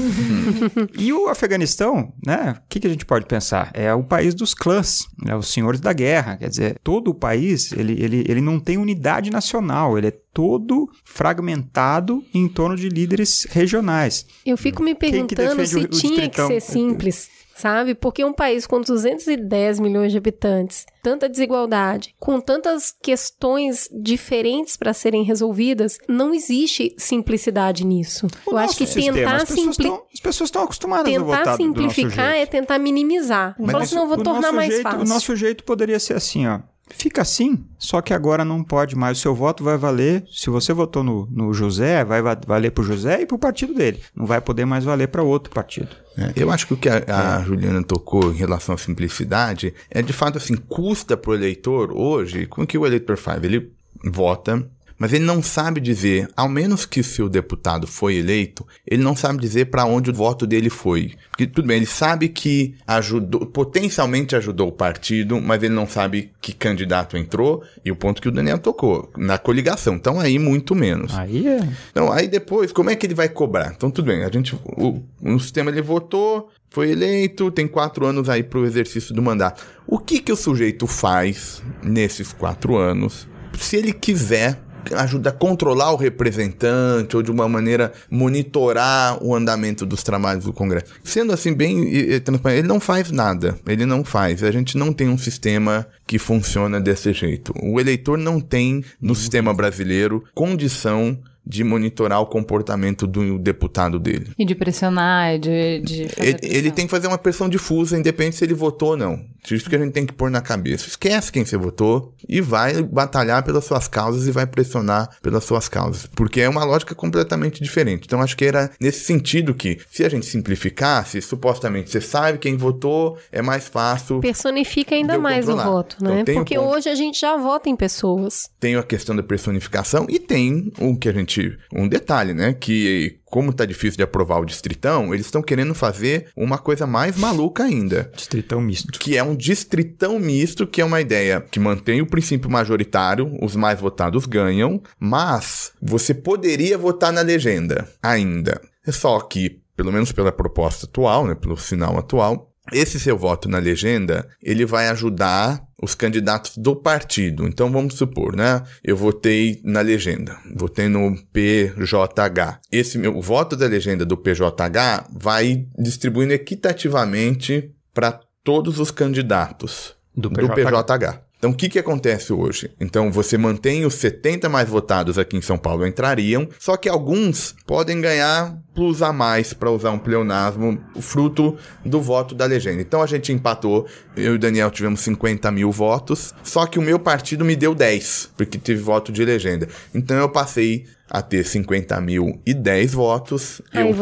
e 0.96 1.12
o 1.12 1.28
Afeganistão, 1.28 2.12
né? 2.24 2.56
O 2.58 2.68
que, 2.68 2.80
que, 2.80 2.86
a 2.86 2.90
gente 2.90 3.04
pode 3.04 3.26
pensar? 3.26 3.70
É 3.74 3.92
o 3.92 4.04
país 4.04 4.34
dos 4.34 4.54
clãs, 4.54 5.06
né? 5.24 5.34
os 5.34 5.48
senhores 5.48 5.80
da 5.80 5.92
guerra. 5.92 6.36
Quer 6.36 6.48
dizer, 6.48 6.78
todo 6.82 7.08
o 7.08 7.14
país, 7.14 7.72
ele, 7.72 7.92
ele, 8.02 8.24
ele 8.28 8.40
não 8.40 8.60
tem 8.60 8.78
unidade 8.78 9.30
nacional, 9.30 9.98
ele 9.98 10.08
é 10.08 10.18
todo 10.32 10.88
fragmentado 11.04 12.24
em 12.32 12.48
torno 12.48 12.76
de 12.76 12.88
líderes 12.88 13.44
regionais. 13.50 14.24
Eu 14.46 14.56
fico 14.56 14.82
me 14.82 14.94
perguntando 14.94 15.66
se 15.66 15.78
o, 15.78 15.88
tinha 15.88 16.28
que 16.28 16.46
ser 16.46 16.60
simples 16.60 17.28
sabe? 17.58 17.94
Porque 17.94 18.24
um 18.24 18.32
país 18.32 18.66
com 18.66 18.80
210 18.80 19.80
milhões 19.80 20.12
de 20.12 20.18
habitantes, 20.18 20.86
tanta 21.02 21.28
desigualdade, 21.28 22.14
com 22.18 22.40
tantas 22.40 22.94
questões 23.02 23.88
diferentes 23.92 24.76
para 24.76 24.92
serem 24.92 25.22
resolvidas, 25.24 25.98
não 26.08 26.32
existe 26.32 26.94
simplicidade 26.96 27.84
nisso. 27.84 28.26
O 28.46 28.52
Eu 28.52 28.58
acho 28.58 28.76
que 28.76 28.86
sistema, 28.86 29.16
tentar 29.16 29.46
simplificar. 29.46 30.00
As 30.12 30.20
pessoas 30.20 30.48
estão 30.48 30.62
acostumadas 30.62 31.12
tentar 31.12 31.20
a 31.20 31.38
votar 31.38 31.56
simplificar 31.56 32.34
é 32.34 32.46
tentar 32.46 32.78
minimizar. 32.78 33.56
Mas 33.58 33.90
Falar, 33.90 34.00
não, 34.00 34.08
vou 34.08 34.22
tornar 34.22 34.52
mais 34.52 34.70
jeito, 34.70 34.82
fácil. 34.82 35.00
O 35.00 35.04
nosso 35.04 35.34
jeito 35.34 35.64
poderia 35.64 35.98
ser 35.98 36.14
assim, 36.14 36.46
ó. 36.46 36.60
Fica 36.90 37.22
assim, 37.22 37.64
só 37.78 38.00
que 38.00 38.12
agora 38.12 38.44
não 38.44 38.62
pode 38.62 38.96
mais. 38.96 39.18
O 39.18 39.20
seu 39.20 39.34
voto 39.34 39.62
vai 39.62 39.76
valer. 39.76 40.24
Se 40.30 40.50
você 40.50 40.72
votou 40.72 41.02
no, 41.02 41.28
no 41.30 41.52
José, 41.52 42.04
vai 42.04 42.20
valer 42.46 42.70
para 42.70 42.82
o 42.82 42.84
José 42.84 43.22
e 43.22 43.26
para 43.26 43.36
o 43.36 43.38
partido 43.38 43.74
dele. 43.74 44.00
Não 44.14 44.26
vai 44.26 44.40
poder 44.40 44.64
mais 44.64 44.84
valer 44.84 45.08
para 45.08 45.22
outro 45.22 45.52
partido. 45.52 45.90
É, 46.16 46.32
eu 46.34 46.50
acho 46.50 46.66
que 46.66 46.74
o 46.74 46.76
que 46.76 46.88
a, 46.88 47.04
a 47.06 47.40
é. 47.40 47.44
Juliana 47.44 47.82
tocou 47.82 48.32
em 48.32 48.36
relação 48.36 48.74
à 48.74 48.78
simplicidade 48.78 49.74
é 49.90 50.02
de 50.02 50.12
fato 50.12 50.38
assim: 50.38 50.56
custa 50.56 51.16
para 51.16 51.30
o 51.30 51.34
eleitor 51.34 51.92
hoje. 51.92 52.46
Com 52.46 52.62
o 52.62 52.66
que 52.66 52.76
o 52.76 52.86
eleitor 52.86 53.16
faz? 53.16 53.42
Ele 53.42 53.72
vota 54.04 54.68
mas 54.98 55.12
ele 55.12 55.24
não 55.24 55.42
sabe 55.42 55.80
dizer, 55.80 56.28
ao 56.36 56.48
menos 56.48 56.84
que 56.84 57.02
se 57.02 57.22
o 57.22 57.28
deputado 57.28 57.86
foi 57.86 58.16
eleito, 58.16 58.66
ele 58.86 59.02
não 59.02 59.14
sabe 59.14 59.38
dizer 59.38 59.66
para 59.66 59.84
onde 59.84 60.10
o 60.10 60.14
voto 60.14 60.46
dele 60.46 60.68
foi. 60.68 61.14
Porque 61.30 61.46
tudo 61.46 61.68
bem, 61.68 61.76
ele 61.76 61.86
sabe 61.86 62.28
que 62.28 62.74
ajudou, 62.86 63.46
potencialmente 63.46 64.34
ajudou 64.34 64.68
o 64.68 64.72
partido, 64.72 65.40
mas 65.40 65.62
ele 65.62 65.74
não 65.74 65.86
sabe 65.86 66.32
que 66.40 66.52
candidato 66.52 67.16
entrou 67.16 67.62
e 67.84 67.92
o 67.92 67.96
ponto 67.96 68.20
que 68.20 68.28
o 68.28 68.32
Daniel 68.32 68.58
tocou, 68.58 69.10
na 69.16 69.38
coligação. 69.38 69.94
Então 69.94 70.18
aí 70.18 70.38
muito 70.38 70.74
menos. 70.74 71.16
Aí 71.16 71.46
é. 71.46 71.60
Então 71.90 72.12
aí 72.12 72.26
depois, 72.26 72.72
como 72.72 72.90
é 72.90 72.96
que 72.96 73.06
ele 73.06 73.14
vai 73.14 73.28
cobrar? 73.28 73.72
Então 73.76 73.90
tudo 73.90 74.06
bem, 74.06 74.24
a 74.24 74.30
gente, 74.30 74.54
o, 74.54 75.00
no 75.22 75.38
sistema 75.38 75.70
ele 75.70 75.80
votou, 75.80 76.50
foi 76.70 76.90
eleito, 76.90 77.50
tem 77.50 77.68
quatro 77.68 78.04
anos 78.04 78.28
aí 78.28 78.42
para 78.42 78.58
o 78.58 78.66
exercício 78.66 79.14
do 79.14 79.22
mandato. 79.22 79.64
O 79.86 79.98
que 79.98 80.20
que 80.20 80.32
o 80.32 80.36
sujeito 80.36 80.86
faz 80.86 81.62
nesses 81.82 82.32
quatro 82.32 82.76
anos? 82.76 83.28
Se 83.58 83.76
ele 83.76 83.92
quiser 83.92 84.58
ajuda 84.94 85.30
a 85.30 85.32
controlar 85.32 85.92
o 85.92 85.96
representante 85.96 87.16
ou 87.16 87.22
de 87.22 87.30
uma 87.30 87.48
maneira 87.48 87.92
monitorar 88.10 89.22
o 89.22 89.34
andamento 89.34 89.84
dos 89.84 90.02
trabalhos 90.02 90.44
do 90.44 90.52
Congresso. 90.52 90.92
Sendo 91.04 91.32
assim 91.32 91.52
bem 91.52 92.20
transparente, 92.20 92.60
ele 92.60 92.68
não 92.68 92.80
faz 92.80 93.10
nada. 93.10 93.58
Ele 93.66 93.84
não 93.84 94.04
faz. 94.04 94.42
A 94.42 94.50
gente 94.50 94.76
não 94.76 94.92
tem 94.92 95.08
um 95.08 95.18
sistema 95.18 95.86
que 96.06 96.18
funciona 96.18 96.80
desse 96.80 97.12
jeito. 97.12 97.52
O 97.62 97.80
eleitor 97.80 98.18
não 98.18 98.40
tem 98.40 98.84
no 99.00 99.14
sistema 99.14 99.52
brasileiro 99.52 100.24
condição 100.34 101.18
de 101.48 101.64
monitorar 101.64 102.20
o 102.20 102.26
comportamento 102.26 103.06
do 103.06 103.38
deputado 103.38 103.98
dele. 103.98 104.32
E 104.38 104.44
de 104.44 104.54
pressionar, 104.54 105.38
de. 105.38 105.80
de 105.80 106.02
ele, 106.18 106.38
ele, 106.42 106.70
tem 106.70 106.84
que 106.84 106.90
fazer 106.90 107.06
uma 107.06 107.16
pressão 107.16 107.48
difusa, 107.48 107.98
independente 107.98 108.36
se 108.36 108.44
ele 108.44 108.52
votou 108.52 108.90
ou 108.90 108.96
não. 108.98 109.24
Isso 109.54 109.68
que 109.68 109.76
a 109.76 109.78
gente 109.78 109.92
tem 109.92 110.06
que 110.06 110.12
pôr 110.12 110.30
na 110.30 110.40
cabeça. 110.40 110.88
Esquece 110.88 111.32
quem 111.32 111.44
você 111.44 111.56
votou 111.56 112.14
e 112.28 112.40
vai 112.40 112.82
batalhar 112.82 113.42
pelas 113.42 113.64
suas 113.64 113.88
causas 113.88 114.26
e 114.26 114.30
vai 114.30 114.46
pressionar 114.46 115.08
pelas 115.22 115.44
suas 115.44 115.68
causas. 115.68 116.06
Porque 116.06 116.40
é 116.40 116.48
uma 116.48 116.64
lógica 116.64 116.94
completamente 116.94 117.62
diferente. 117.62 118.04
Então 118.04 118.20
acho 118.22 118.36
que 118.36 118.44
era 118.44 118.70
nesse 118.80 119.04
sentido 119.04 119.54
que, 119.54 119.78
se 119.90 120.04
a 120.04 120.08
gente 120.08 120.26
simplificasse, 120.26 121.20
supostamente 121.20 121.90
você 121.90 122.00
sabe 122.00 122.38
quem 122.38 122.56
votou, 122.56 123.18
é 123.30 123.42
mais 123.42 123.68
fácil. 123.68 124.20
Personifica 124.20 124.94
ainda 124.94 125.18
mais 125.18 125.46
controlar. 125.46 125.68
o 125.68 125.72
voto, 125.72 125.96
né? 126.04 126.20
Então, 126.20 126.34
Porque 126.34 126.58
hoje 126.58 126.88
a 126.88 126.94
gente 126.94 127.20
já 127.20 127.36
vota 127.36 127.68
em 127.68 127.76
pessoas. 127.76 128.50
Tem 128.58 128.76
a 128.76 128.82
questão 128.82 129.14
da 129.14 129.22
personificação 129.22 130.06
e 130.08 130.18
tem 130.18 130.72
o 130.78 130.96
que 130.96 131.08
a 131.08 131.12
gente 131.12 131.58
um 131.72 131.88
detalhe, 131.88 132.34
né? 132.34 132.52
Que 132.52 133.18
como 133.30 133.52
tá 133.52 133.64
difícil 133.64 133.96
de 133.96 134.02
aprovar 134.02 134.40
o 134.40 134.44
distritão, 134.44 135.12
eles 135.14 135.26
estão 135.26 135.42
querendo 135.42 135.74
fazer 135.74 136.30
uma 136.36 136.58
coisa 136.58 136.86
mais 136.86 137.16
maluca 137.16 137.64
ainda. 137.64 138.10
Distritão 138.14 138.60
misto. 138.60 138.98
Que 138.98 139.16
é 139.16 139.22
um 139.22 139.36
distritão 139.36 140.18
misto, 140.18 140.66
que 140.66 140.80
é 140.80 140.84
uma 140.84 141.00
ideia 141.00 141.40
que 141.40 141.60
mantém 141.60 142.00
o 142.00 142.06
princípio 142.06 142.50
majoritário, 142.50 143.36
os 143.42 143.54
mais 143.54 143.80
votados 143.80 144.26
ganham, 144.26 144.82
mas 144.98 145.72
você 145.80 146.14
poderia 146.14 146.78
votar 146.78 147.12
na 147.12 147.20
legenda 147.20 147.88
ainda. 148.02 148.60
É 148.86 148.92
só 148.92 149.20
que, 149.20 149.60
pelo 149.76 149.92
menos 149.92 150.12
pela 150.12 150.32
proposta 150.32 150.86
atual, 150.86 151.26
né, 151.26 151.34
pelo 151.34 151.56
sinal 151.56 151.98
atual, 151.98 152.50
esse 152.72 152.98
seu 153.00 153.16
voto 153.16 153.48
na 153.48 153.58
legenda, 153.58 154.28
ele 154.42 154.64
vai 154.64 154.88
ajudar 154.88 155.67
os 155.80 155.94
candidatos 155.94 156.56
do 156.56 156.74
partido. 156.74 157.46
Então 157.46 157.70
vamos 157.70 157.94
supor, 157.94 158.34
né? 158.34 158.62
Eu 158.82 158.96
votei 158.96 159.60
na 159.64 159.80
legenda, 159.80 160.36
votei 160.54 160.88
no 160.88 161.16
PJH. 161.32 162.60
Esse 162.70 162.98
meu 162.98 163.16
o 163.16 163.22
voto 163.22 163.56
da 163.56 163.66
legenda 163.66 164.04
do 164.04 164.16
PJH 164.16 165.08
vai 165.12 165.66
distribuindo 165.78 166.32
equitativamente 166.32 167.72
para 167.94 168.20
todos 168.44 168.78
os 168.78 168.90
candidatos 168.90 169.94
do 170.16 170.30
PJH. 170.30 170.46
Do 170.46 170.54
PJH. 170.54 171.27
Então, 171.38 171.50
o 171.50 171.54
que, 171.54 171.68
que 171.68 171.78
acontece 171.78 172.32
hoje? 172.32 172.68
Então, 172.80 173.12
você 173.12 173.38
mantém 173.38 173.86
os 173.86 173.94
70 173.94 174.48
mais 174.48 174.68
votados 174.68 175.18
aqui 175.18 175.36
em 175.36 175.40
São 175.40 175.56
Paulo 175.56 175.86
entrariam, 175.86 176.48
só 176.58 176.76
que 176.76 176.88
alguns 176.88 177.54
podem 177.64 178.00
ganhar 178.00 178.58
plus 178.74 179.02
a 179.02 179.12
mais, 179.12 179.52
para 179.52 179.70
usar 179.70 179.92
um 179.92 179.98
pleonasmo, 179.98 180.80
fruto 181.00 181.56
do 181.84 182.00
voto 182.00 182.34
da 182.34 182.44
legenda. 182.44 182.82
Então, 182.82 183.00
a 183.00 183.06
gente 183.06 183.32
empatou, 183.32 183.86
eu 184.16 184.32
e 184.32 184.36
o 184.36 184.38
Daniel 184.38 184.70
tivemos 184.70 185.00
50 185.00 185.50
mil 185.52 185.70
votos, 185.70 186.34
só 186.42 186.66
que 186.66 186.78
o 186.78 186.82
meu 186.82 186.98
partido 186.98 187.44
me 187.44 187.54
deu 187.54 187.72
10, 187.72 188.30
porque 188.36 188.58
tive 188.58 188.80
voto 188.82 189.12
de 189.12 189.24
legenda. 189.24 189.68
Então, 189.94 190.16
eu 190.16 190.28
passei 190.28 190.86
a 191.08 191.22
ter 191.22 191.44
50 191.44 192.00
mil 192.00 192.40
e 192.44 192.52
10 192.52 192.92
votos, 192.92 193.62
Aí 193.72 193.88
eu 193.88 193.94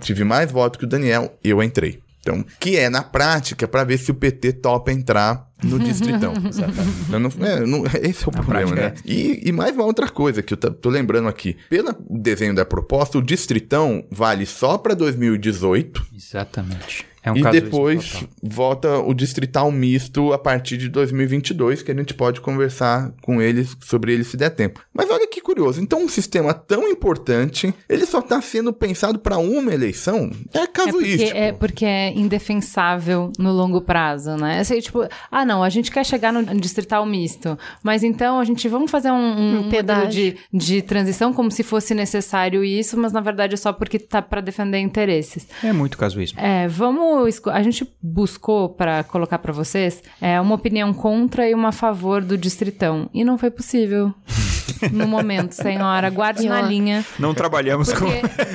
tive 0.00 0.22
mais 0.22 0.52
votos 0.52 0.78
que 0.78 0.84
o 0.84 0.88
Daniel, 0.88 1.34
eu 1.42 1.62
entrei. 1.62 2.03
Então, 2.24 2.42
que 2.58 2.76
é 2.76 2.88
na 2.88 3.02
prática 3.02 3.68
para 3.68 3.84
ver 3.84 3.98
se 3.98 4.10
o 4.10 4.14
PT 4.14 4.54
topa 4.54 4.90
entrar 4.90 5.46
no 5.62 5.78
distritão. 5.78 6.32
não, 7.10 7.20
não, 7.20 7.46
é, 7.46 7.60
não, 7.60 7.84
esse 8.02 8.24
é 8.24 8.28
o 8.28 8.32
na 8.32 8.42
problema, 8.42 8.74
né? 8.74 8.82
É. 8.86 8.94
E, 9.04 9.48
e, 9.48 9.52
mais 9.52 9.74
uma 9.74 9.84
outra 9.84 10.08
coisa 10.08 10.42
que 10.42 10.54
eu 10.54 10.56
tô 10.56 10.88
lembrando 10.88 11.28
aqui. 11.28 11.54
Pelo 11.68 11.94
desenho 12.08 12.54
da 12.54 12.64
proposta, 12.64 13.18
o 13.18 13.22
distritão 13.22 14.06
vale 14.10 14.46
só 14.46 14.78
para 14.78 14.94
2018. 14.94 16.06
Exatamente. 16.14 17.06
É 17.24 17.32
um 17.32 17.36
e 17.36 17.42
depois 17.42 18.22
volta 18.42 18.98
o 18.98 19.14
distrital 19.14 19.72
misto 19.72 20.34
a 20.34 20.38
partir 20.38 20.76
de 20.76 20.90
2022, 20.90 21.82
que 21.82 21.90
a 21.90 21.94
gente 21.94 22.12
pode 22.12 22.40
conversar 22.42 23.12
com 23.22 23.40
eles 23.40 23.74
sobre 23.80 24.12
ele 24.12 24.24
se 24.24 24.36
der 24.36 24.50
tempo. 24.50 24.80
Mas 24.92 25.08
olha 25.08 25.26
que 25.26 25.40
curioso, 25.40 25.80
então 25.80 26.02
um 26.02 26.08
sistema 26.08 26.52
tão 26.52 26.86
importante, 26.86 27.74
ele 27.88 28.04
só 28.04 28.18
está 28.18 28.42
sendo 28.42 28.74
pensado 28.74 29.18
para 29.18 29.38
uma 29.38 29.72
eleição? 29.72 30.30
É 30.52 30.66
casuístico. 30.66 31.22
É 31.22 31.26
porque, 31.26 31.38
é 31.38 31.52
porque 31.52 31.84
é 31.86 32.12
indefensável 32.12 33.32
no 33.38 33.52
longo 33.52 33.80
prazo, 33.80 34.36
né? 34.36 34.60
Assim, 34.60 34.78
tipo, 34.80 35.08
ah 35.30 35.46
não, 35.46 35.62
a 35.62 35.70
gente 35.70 35.90
quer 35.90 36.04
chegar 36.04 36.30
no 36.30 36.42
distrital 36.60 37.06
misto, 37.06 37.58
mas 37.82 38.02
então 38.02 38.38
a 38.38 38.44
gente 38.44 38.68
vamos 38.68 38.90
fazer 38.90 39.10
um, 39.10 39.14
um, 39.14 39.58
um 39.60 39.62
modelo 39.62 40.08
de, 40.08 40.36
de 40.52 40.82
transição 40.82 41.32
como 41.32 41.50
se 41.50 41.62
fosse 41.62 41.94
necessário 41.94 42.62
isso, 42.62 42.98
mas 42.98 43.14
na 43.14 43.20
verdade 43.20 43.54
é 43.54 43.56
só 43.56 43.72
porque 43.72 43.98
tá 43.98 44.20
para 44.20 44.42
defender 44.42 44.78
interesses. 44.78 45.46
É 45.62 45.72
muito 45.72 45.96
casuísmo. 45.96 46.38
É, 46.38 46.68
vamos 46.68 47.13
a 47.52 47.62
gente 47.62 47.88
buscou 48.02 48.68
para 48.68 49.04
colocar 49.04 49.38
para 49.38 49.52
vocês 49.52 50.02
é, 50.20 50.40
uma 50.40 50.54
opinião 50.54 50.92
contra 50.92 51.48
e 51.48 51.54
uma 51.54 51.68
a 51.68 51.72
favor 51.72 52.22
do 52.22 52.36
distritão 52.36 53.08
e 53.12 53.24
não 53.24 53.38
foi 53.38 53.50
possível. 53.50 54.14
no 54.92 55.06
momento, 55.06 55.52
senhora. 55.52 56.10
Guarde 56.10 56.48
na 56.48 56.60
linha. 56.62 57.04
Não 57.18 57.34
trabalhamos 57.34 57.92
com. 57.92 58.06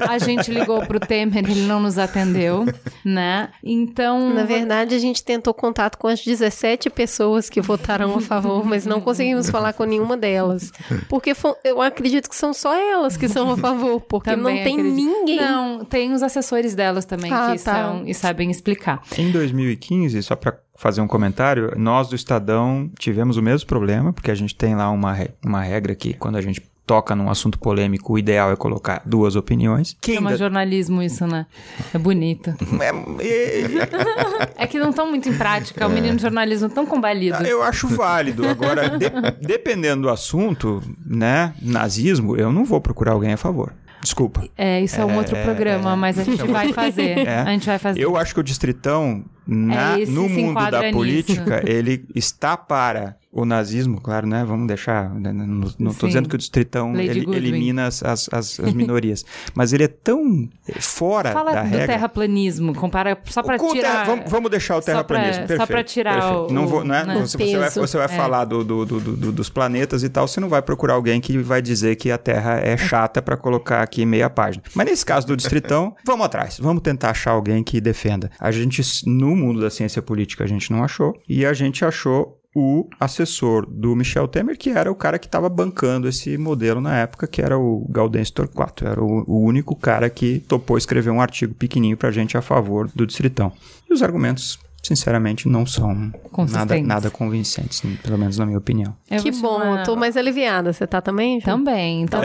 A 0.08 0.18
gente 0.18 0.52
ligou 0.52 0.86
pro 0.86 1.00
Temer, 1.00 1.50
ele 1.50 1.62
não 1.62 1.80
nos 1.80 1.98
atendeu, 1.98 2.66
né? 3.04 3.50
Então. 3.64 4.34
Na 4.34 4.44
verdade, 4.44 4.96
a 4.96 5.00
gente 5.00 5.24
tentou 5.24 5.54
contato 5.54 5.98
com 5.98 6.08
as 6.08 6.24
17 6.24 6.90
pessoas 6.90 7.50
que 7.50 7.62
votaram 7.62 8.16
a 8.16 8.22
favor, 8.22 8.66
mas 8.66 8.86
não 8.86 9.02
conseguimos 9.02 9.50
falar 9.52 9.74
com 9.74 9.84
nenhuma 9.84 10.18
delas. 10.18 10.72
Porque 11.08 11.34
eu 11.64 11.82
acredito 11.82 12.30
que 12.30 12.36
são 12.36 12.54
só 12.54 12.74
elas 12.76 13.18
que 13.18 13.28
são 13.28 13.52
a 13.52 13.58
favor, 13.58 14.02
porque 14.02 14.30
também 14.30 14.58
não 14.58 14.64
tem 14.64 14.80
acredito. 14.80 14.96
ninguém. 14.96 15.38
Não, 15.38 15.86
tem 15.86 16.14
os 16.14 16.24
assessores 16.24 16.76
delas 16.76 17.06
também 17.06 17.32
ah, 17.32 17.54
que 17.56 17.64
tá. 17.64 17.74
são 17.74 18.04
e 18.06 18.14
sabem 18.14 18.49
explicar. 18.52 19.02
Em 19.18 19.32
2015, 19.32 20.22
só 20.24 20.36
para 20.36 20.60
fazer 20.76 21.02
um 21.02 21.08
comentário. 21.08 21.74
Nós 21.78 22.08
do 22.08 22.16
Estadão 22.16 22.90
tivemos 22.98 23.38
o 23.38 23.42
mesmo 23.42 23.68
problema, 23.68 24.14
porque 24.14 24.32
a 24.32 24.36
gente 24.36 24.56
tem 24.56 24.76
lá 24.76 24.90
uma, 24.90 25.16
uma 25.46 25.62
regra 25.62 25.94
que 25.94 26.14
quando 26.14 26.38
a 26.38 26.42
gente 26.42 26.62
toca 26.90 27.16
num 27.16 27.30
assunto 27.30 27.60
polêmico, 27.60 28.14
o 28.14 28.18
ideal 28.18 28.52
é 28.52 28.56
colocar 28.56 29.04
duas 29.06 29.36
opiniões. 29.36 29.96
Que 30.02 30.16
Chama 30.16 30.36
jornalismo 30.36 31.04
isso, 31.04 31.28
né? 31.28 31.46
É 31.94 32.00
bonito. 32.00 32.56
É, 32.82 33.28
é... 33.28 34.64
é 34.64 34.68
que 34.68 34.80
não 34.80 34.90
estão 34.90 35.08
muito 35.08 35.28
em 35.28 35.38
prática, 35.38 35.86
o 35.86 35.90
menino 35.90 36.16
de 36.16 36.22
jornalismo 36.22 36.70
tão 36.70 36.86
combalido. 36.86 37.44
Eu 37.44 37.62
acho 37.62 37.88
válido. 37.90 38.48
Agora, 38.48 38.98
de... 38.98 39.10
dependendo 39.46 40.04
do 40.04 40.10
assunto, 40.10 40.82
né, 41.06 41.54
nazismo, 41.62 42.38
eu 42.38 42.52
não 42.52 42.64
vou 42.64 42.80
procurar 42.80 43.12
alguém 43.12 43.34
a 43.34 43.38
favor. 43.38 43.74
Desculpa. 44.02 44.48
É, 44.58 44.82
isso 44.82 44.98
é, 44.98 45.02
é 45.02 45.06
um 45.06 45.18
outro 45.18 45.36
programa, 45.42 45.94
é, 45.94 45.96
mas 45.96 46.18
a 46.18 46.24
gente 46.24 46.46
vai 46.48 46.72
fazer. 46.74 47.20
É. 47.30 47.40
A 47.42 47.52
gente 47.52 47.66
vai 47.66 47.78
fazer. 47.78 48.02
Eu 48.02 48.16
acho 48.16 48.34
que 48.34 48.40
o 48.40 48.44
Distritão, 48.44 49.26
na, 49.46 50.00
é, 50.00 50.06
no 50.06 50.30
mundo 50.30 50.72
da 50.72 50.92
política, 50.92 51.58
nisso. 51.58 51.68
ele 51.68 52.06
está 52.16 52.56
para 52.56 53.18
o 53.32 53.46
nazismo, 53.46 54.02
claro, 54.02 54.26
né? 54.26 54.44
Vamos 54.44 54.68
deixar. 54.68 55.14
Né, 55.14 55.32
não 55.32 55.92
estou 55.92 56.10
dizendo 56.10 56.28
que 56.28 56.34
o 56.34 56.38
distritão 56.38 57.00
ele, 57.00 57.20
elimina 57.36 57.86
as, 57.86 58.02
as, 58.04 58.28
as, 58.32 58.58
minorias. 58.74 59.24
mas 59.54 59.72
ele 59.72 59.84
é 59.84 59.88
tão 59.88 60.50
fora 60.80 61.32
Fala 61.32 61.54
da 61.54 61.62
regra. 61.62 61.80
do 61.82 61.92
terraplanismo, 61.92 62.74
compara 62.74 63.18
só 63.26 63.44
para 63.44 63.60
tirar. 63.60 64.06
vamos, 64.06 64.30
vamos, 64.30 64.50
deixar 64.50 64.78
o 64.78 64.82
terraplanismo. 64.82 65.46
Só 65.48 65.66
para 65.68 65.84
tirar 65.84 66.14
perfeito. 66.14 66.50
o. 66.50 66.54
Não 66.54 66.68
vou, 66.68 66.84
não 66.84 66.96
é? 66.96 67.06
Né? 67.06 67.20
Você, 67.22 67.38
você, 67.38 67.58
vai, 67.58 67.70
você 67.70 67.98
vai 67.98 68.06
é. 68.08 68.10
falar 68.10 68.46
do, 68.46 68.64
do, 68.64 68.86
do, 68.86 69.32
dos 69.32 69.50
planetas 69.50 70.04
e 70.04 70.10
tal, 70.10 70.28
você 70.28 70.40
não 70.40 70.50
vai 70.50 70.64
procurar 70.64 70.96
alguém 70.96 71.22
que 71.22 71.38
vai 71.38 71.62
dizer 71.62 71.98
que 71.98 72.12
a 72.12 72.18
Terra 72.18 72.60
é 72.60 72.76
chata 72.78 73.22
para 73.22 73.38
colocar 73.38 73.84
aqui 73.84 74.06
meia 74.06 74.30
página. 74.30 74.64
Mas 74.74 74.88
nesse 74.88 75.06
caso 75.06 75.28
do 75.28 75.38
distritão, 75.38 75.96
vamos 76.04 76.26
atrás. 76.26 76.58
Vamos 76.60 76.82
tentar 76.82 77.12
achar 77.12 77.32
alguém 77.32 77.64
que 77.64 77.80
defenda. 77.80 78.32
A 78.40 78.50
gente, 78.52 78.82
no 79.06 79.36
mundo 79.36 79.62
da 79.62 79.70
ciência 79.70 80.02
política, 80.02 80.44
a 80.44 80.48
gente 80.48 80.72
não 80.72 80.84
achou. 80.84 81.14
E 81.28 81.46
a 81.46 81.54
gente 81.54 81.86
achou 81.86 82.39
o 82.56 82.88
assessor 83.00 83.66
do 83.66 83.96
Michel 83.96 84.28
Temer, 84.28 84.58
que 84.58 84.72
era 84.72 84.92
o 84.92 84.96
cara 84.96 85.20
que 85.20 85.28
estava 85.28 85.48
bancando 85.50 86.08
esse 86.08 86.38
modelo 86.38 86.82
na 86.82 86.98
época, 86.98 87.28
que 87.28 87.42
era 87.42 87.58
o 87.58 87.86
Gaudense 87.90 88.34
Torquato. 88.34 88.88
Era 88.88 89.04
o, 89.04 89.24
o, 89.28 89.44
único 89.44 89.76
cara 89.76 90.10
que 90.10 90.40
topou 90.48 90.78
escrever 90.78 91.12
um 91.12 91.22
artigo 91.22 91.54
pequenininho 91.54 91.98
para 91.98 92.10
a 92.10 92.12
gente 92.12 92.38
a 92.38 92.42
favor 92.42 92.90
do 92.94 93.06
Distritão. 93.06 93.52
E 93.90 93.94
os 93.94 94.02
argumentos 94.02 94.60
sinceramente, 94.82 95.48
não 95.48 95.66
são 95.66 96.12
nada, 96.50 96.82
nada 96.82 97.10
convincentes, 97.10 97.82
pelo 98.02 98.18
menos 98.18 98.38
na 98.38 98.46
minha 98.46 98.58
opinião. 98.58 98.96
Eu 99.10 99.22
que 99.22 99.32
bom, 99.32 99.60
chamar... 99.60 99.80
eu 99.80 99.86
tô 99.86 99.96
mais 99.96 100.16
aliviada. 100.16 100.72
Você 100.72 100.88
tá 100.88 101.02
também? 101.02 101.40
Ju? 101.40 101.46
Também. 101.46 102.02
Então, 102.02 102.22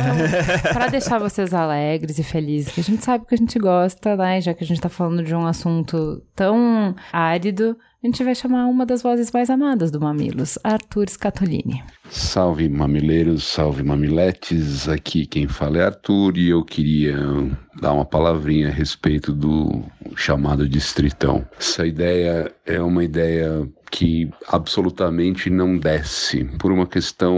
para 0.72 0.88
deixar 0.88 1.18
vocês 1.18 1.52
alegres 1.52 2.18
e 2.18 2.22
felizes, 2.22 2.72
que 2.72 2.80
a 2.80 2.84
gente 2.84 3.04
sabe 3.04 3.26
que 3.26 3.34
a 3.34 3.38
gente 3.38 3.58
gosta, 3.58 4.16
né? 4.16 4.40
Já 4.40 4.54
que 4.54 4.64
a 4.64 4.66
gente 4.66 4.80
tá 4.80 4.88
falando 4.88 5.22
de 5.22 5.34
um 5.34 5.46
assunto 5.46 6.22
tão 6.34 6.94
árido, 7.12 7.76
a 8.04 8.06
gente 8.06 8.22
vai 8.22 8.34
chamar 8.34 8.66
uma 8.66 8.84
das 8.84 9.02
vozes 9.02 9.32
mais 9.32 9.48
amadas 9.48 9.90
do 9.90 9.98
Mamilos, 9.98 10.58
Arthur 10.62 11.08
Scatolini. 11.08 11.82
Salve 12.10 12.68
mamileiros, 12.68 13.44
salve 13.44 13.82
mamiletes, 13.82 14.86
aqui 14.86 15.24
quem 15.24 15.48
fala 15.48 15.78
é 15.78 15.84
Arthur 15.86 16.36
e 16.36 16.50
eu 16.50 16.62
queria 16.62 17.16
dar 17.80 17.94
uma 17.94 18.04
palavrinha 18.04 18.68
a 18.68 18.70
respeito 18.70 19.32
do 19.32 19.82
chamado 20.14 20.68
distritão. 20.68 21.48
Essa 21.58 21.86
ideia 21.86 22.54
é 22.66 22.78
uma 22.78 23.02
ideia 23.02 23.66
que 23.90 24.30
absolutamente 24.48 25.48
não 25.48 25.78
desce, 25.78 26.44
por 26.58 26.70
uma 26.70 26.86
questão 26.86 27.34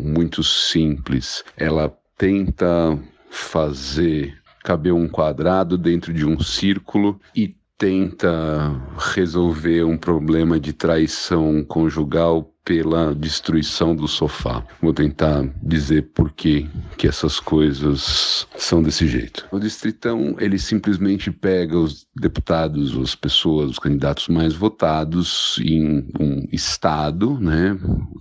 muito 0.00 0.44
simples. 0.44 1.42
Ela 1.56 1.92
tenta 2.16 2.96
fazer 3.30 4.38
caber 4.62 4.92
um 4.92 5.08
quadrado 5.08 5.76
dentro 5.76 6.12
de 6.12 6.24
um 6.24 6.38
círculo 6.38 7.18
e 7.34 7.57
tenta 7.78 8.74
resolver 9.14 9.84
um 9.84 9.96
problema 9.96 10.58
de 10.58 10.72
traição 10.72 11.64
conjugal 11.64 12.52
pela 12.64 13.14
destruição 13.14 13.96
do 13.96 14.06
sofá. 14.06 14.62
Vou 14.82 14.92
tentar 14.92 15.48
dizer 15.62 16.10
por 16.12 16.30
que 16.32 16.68
que 16.98 17.08
essas 17.08 17.40
coisas 17.40 18.46
são 18.56 18.82
desse 18.82 19.06
jeito. 19.06 19.46
O 19.50 19.58
distritão, 19.58 20.36
ele 20.38 20.58
simplesmente 20.58 21.30
pega 21.30 21.78
os 21.78 22.06
deputados, 22.20 22.96
as 22.96 23.14
pessoas, 23.14 23.70
os 23.70 23.78
candidatos 23.78 24.28
mais 24.28 24.54
votados 24.54 25.58
em 25.62 26.06
um 26.18 26.46
estado, 26.52 27.38
né, 27.38 27.78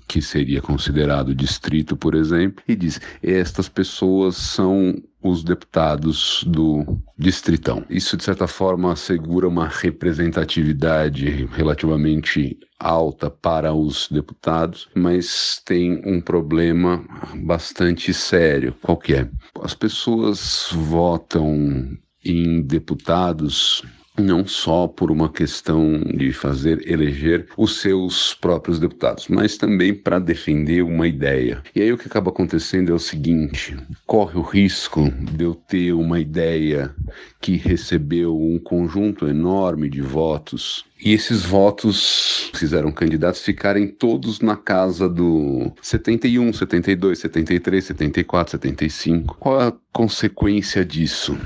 que 0.07 0.21
seria 0.21 0.61
considerado 0.61 1.35
distrito, 1.35 1.95
por 1.95 2.15
exemplo, 2.15 2.63
e 2.67 2.75
diz: 2.75 2.99
estas 3.21 3.67
pessoas 3.69 4.35
são 4.35 4.95
os 5.21 5.43
deputados 5.43 6.43
do 6.47 6.99
distritão. 7.17 7.83
Isso, 7.89 8.15
de 8.15 8.23
certa 8.23 8.47
forma, 8.47 8.93
assegura 8.93 9.47
uma 9.47 9.67
representatividade 9.67 11.47
relativamente 11.51 12.57
alta 12.79 13.29
para 13.29 13.73
os 13.73 14.07
deputados, 14.09 14.87
mas 14.95 15.61
tem 15.65 16.01
um 16.05 16.21
problema 16.21 17.03
bastante 17.43 18.13
sério. 18.13 18.75
Qual 18.81 18.97
que 18.97 19.15
é? 19.15 19.27
As 19.61 19.73
pessoas 19.73 20.69
votam 20.71 21.97
em 22.27 22.61
deputados 22.61 23.83
não 24.19 24.47
só 24.47 24.87
por 24.87 25.11
uma 25.11 25.29
questão 25.29 25.99
de 25.99 26.33
fazer 26.33 26.89
eleger 26.91 27.47
os 27.55 27.79
seus 27.79 28.33
próprios 28.33 28.79
deputados, 28.79 29.27
mas 29.27 29.57
também 29.57 29.93
para 29.93 30.19
defender 30.19 30.81
uma 30.81 31.07
ideia. 31.07 31.61
E 31.75 31.81
aí 31.81 31.93
o 31.93 31.97
que 31.97 32.07
acaba 32.07 32.31
acontecendo 32.31 32.91
é 32.91 32.95
o 32.95 32.99
seguinte: 32.99 33.77
corre 34.05 34.37
o 34.37 34.41
risco 34.41 35.11
de 35.31 35.43
eu 35.43 35.53
ter 35.53 35.93
uma 35.93 36.19
ideia 36.19 36.93
que 37.39 37.55
recebeu 37.55 38.35
um 38.35 38.57
conjunto 38.57 39.27
enorme 39.27 39.89
de 39.89 40.01
votos 40.01 40.83
e 40.99 41.13
esses 41.13 41.43
votos 41.43 42.49
fizeram 42.55 42.91
candidatos 42.91 43.43
ficarem 43.43 43.87
todos 43.87 44.39
na 44.39 44.55
casa 44.55 45.07
do 45.07 45.71
71, 45.79 46.51
72, 46.53 47.19
73, 47.19 47.85
74, 47.85 48.51
75. 48.51 49.37
Qual 49.39 49.59
a 49.59 49.73
consequência 49.93 50.83
disso? 50.83 51.37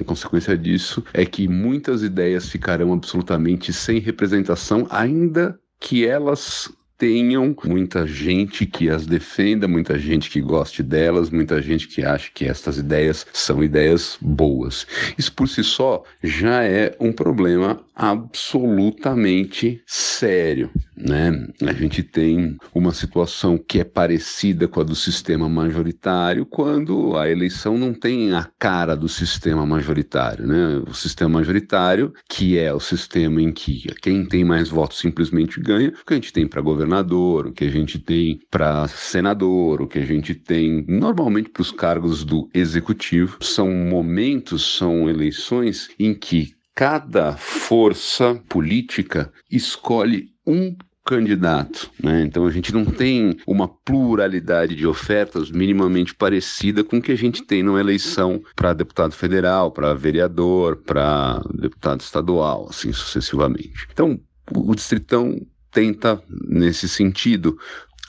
A 0.00 0.04
consequência 0.04 0.56
disso 0.56 1.04
é 1.12 1.24
que 1.24 1.48
muitas 1.48 2.02
ideias 2.02 2.48
ficarão 2.48 2.92
absolutamente 2.92 3.72
sem 3.72 3.98
representação, 3.98 4.86
ainda 4.90 5.58
que 5.80 6.06
elas 6.06 6.70
tenham 6.98 7.54
muita 7.64 8.04
gente 8.04 8.66
que 8.66 8.90
as 8.90 9.06
defenda, 9.06 9.68
muita 9.68 9.96
gente 9.96 10.28
que 10.28 10.40
goste 10.40 10.82
delas, 10.82 11.30
muita 11.30 11.62
gente 11.62 11.86
que 11.86 12.04
ache 12.04 12.32
que 12.32 12.44
estas 12.44 12.76
ideias 12.76 13.24
são 13.32 13.62
ideias 13.62 14.18
boas. 14.20 14.84
Isso 15.16 15.32
por 15.32 15.48
si 15.48 15.62
só 15.62 16.02
já 16.20 16.64
é 16.64 16.96
um 16.98 17.12
problema 17.12 17.80
absolutamente 17.98 19.82
sério, 19.84 20.70
né? 20.96 21.48
A 21.62 21.72
gente 21.72 22.04
tem 22.04 22.56
uma 22.72 22.92
situação 22.92 23.58
que 23.58 23.80
é 23.80 23.84
parecida 23.84 24.68
com 24.68 24.80
a 24.80 24.84
do 24.84 24.94
sistema 24.94 25.48
majoritário 25.48 26.46
quando 26.46 27.16
a 27.16 27.28
eleição 27.28 27.76
não 27.76 27.92
tem 27.92 28.32
a 28.32 28.48
cara 28.56 28.94
do 28.94 29.08
sistema 29.08 29.66
majoritário, 29.66 30.46
né? 30.46 30.80
O 30.88 30.94
sistema 30.94 31.30
majoritário, 31.30 32.12
que 32.28 32.56
é 32.56 32.72
o 32.72 32.78
sistema 32.78 33.42
em 33.42 33.52
que 33.52 33.92
quem 34.00 34.24
tem 34.24 34.44
mais 34.44 34.68
votos 34.68 34.98
simplesmente 34.98 35.60
ganha, 35.60 35.88
o 35.88 36.06
que 36.06 36.12
a 36.12 36.16
gente 36.16 36.32
tem 36.32 36.46
para 36.46 36.62
governador, 36.62 37.48
o 37.48 37.52
que 37.52 37.64
a 37.64 37.70
gente 37.70 37.98
tem 37.98 38.38
para 38.48 38.86
senador, 38.86 39.82
o 39.82 39.88
que 39.88 39.98
a 39.98 40.06
gente 40.06 40.36
tem 40.36 40.84
normalmente 40.86 41.50
para 41.50 41.62
os 41.62 41.72
cargos 41.72 42.24
do 42.24 42.48
executivo, 42.54 43.38
são 43.40 43.68
momentos, 43.68 44.76
são 44.76 45.10
eleições 45.10 45.90
em 45.98 46.14
que 46.14 46.57
cada 46.78 47.36
força 47.36 48.40
política 48.48 49.32
escolhe 49.50 50.28
um 50.46 50.76
candidato. 51.04 51.90
Né? 52.00 52.22
Então 52.22 52.46
a 52.46 52.52
gente 52.52 52.72
não 52.72 52.84
tem 52.84 53.36
uma 53.44 53.66
pluralidade 53.66 54.76
de 54.76 54.86
ofertas 54.86 55.50
minimamente 55.50 56.14
parecida 56.14 56.84
com 56.84 56.98
o 56.98 57.02
que 57.02 57.10
a 57.10 57.16
gente 57.16 57.42
tem 57.42 57.64
numa 57.64 57.80
eleição 57.80 58.40
para 58.54 58.74
deputado 58.74 59.10
federal, 59.10 59.72
para 59.72 59.92
vereador, 59.92 60.76
para 60.76 61.42
deputado 61.52 62.00
estadual, 62.00 62.68
assim 62.70 62.92
sucessivamente. 62.92 63.88
Então 63.92 64.20
o 64.54 64.72
Distritão 64.72 65.36
tenta, 65.72 66.22
nesse 66.28 66.88
sentido, 66.88 67.58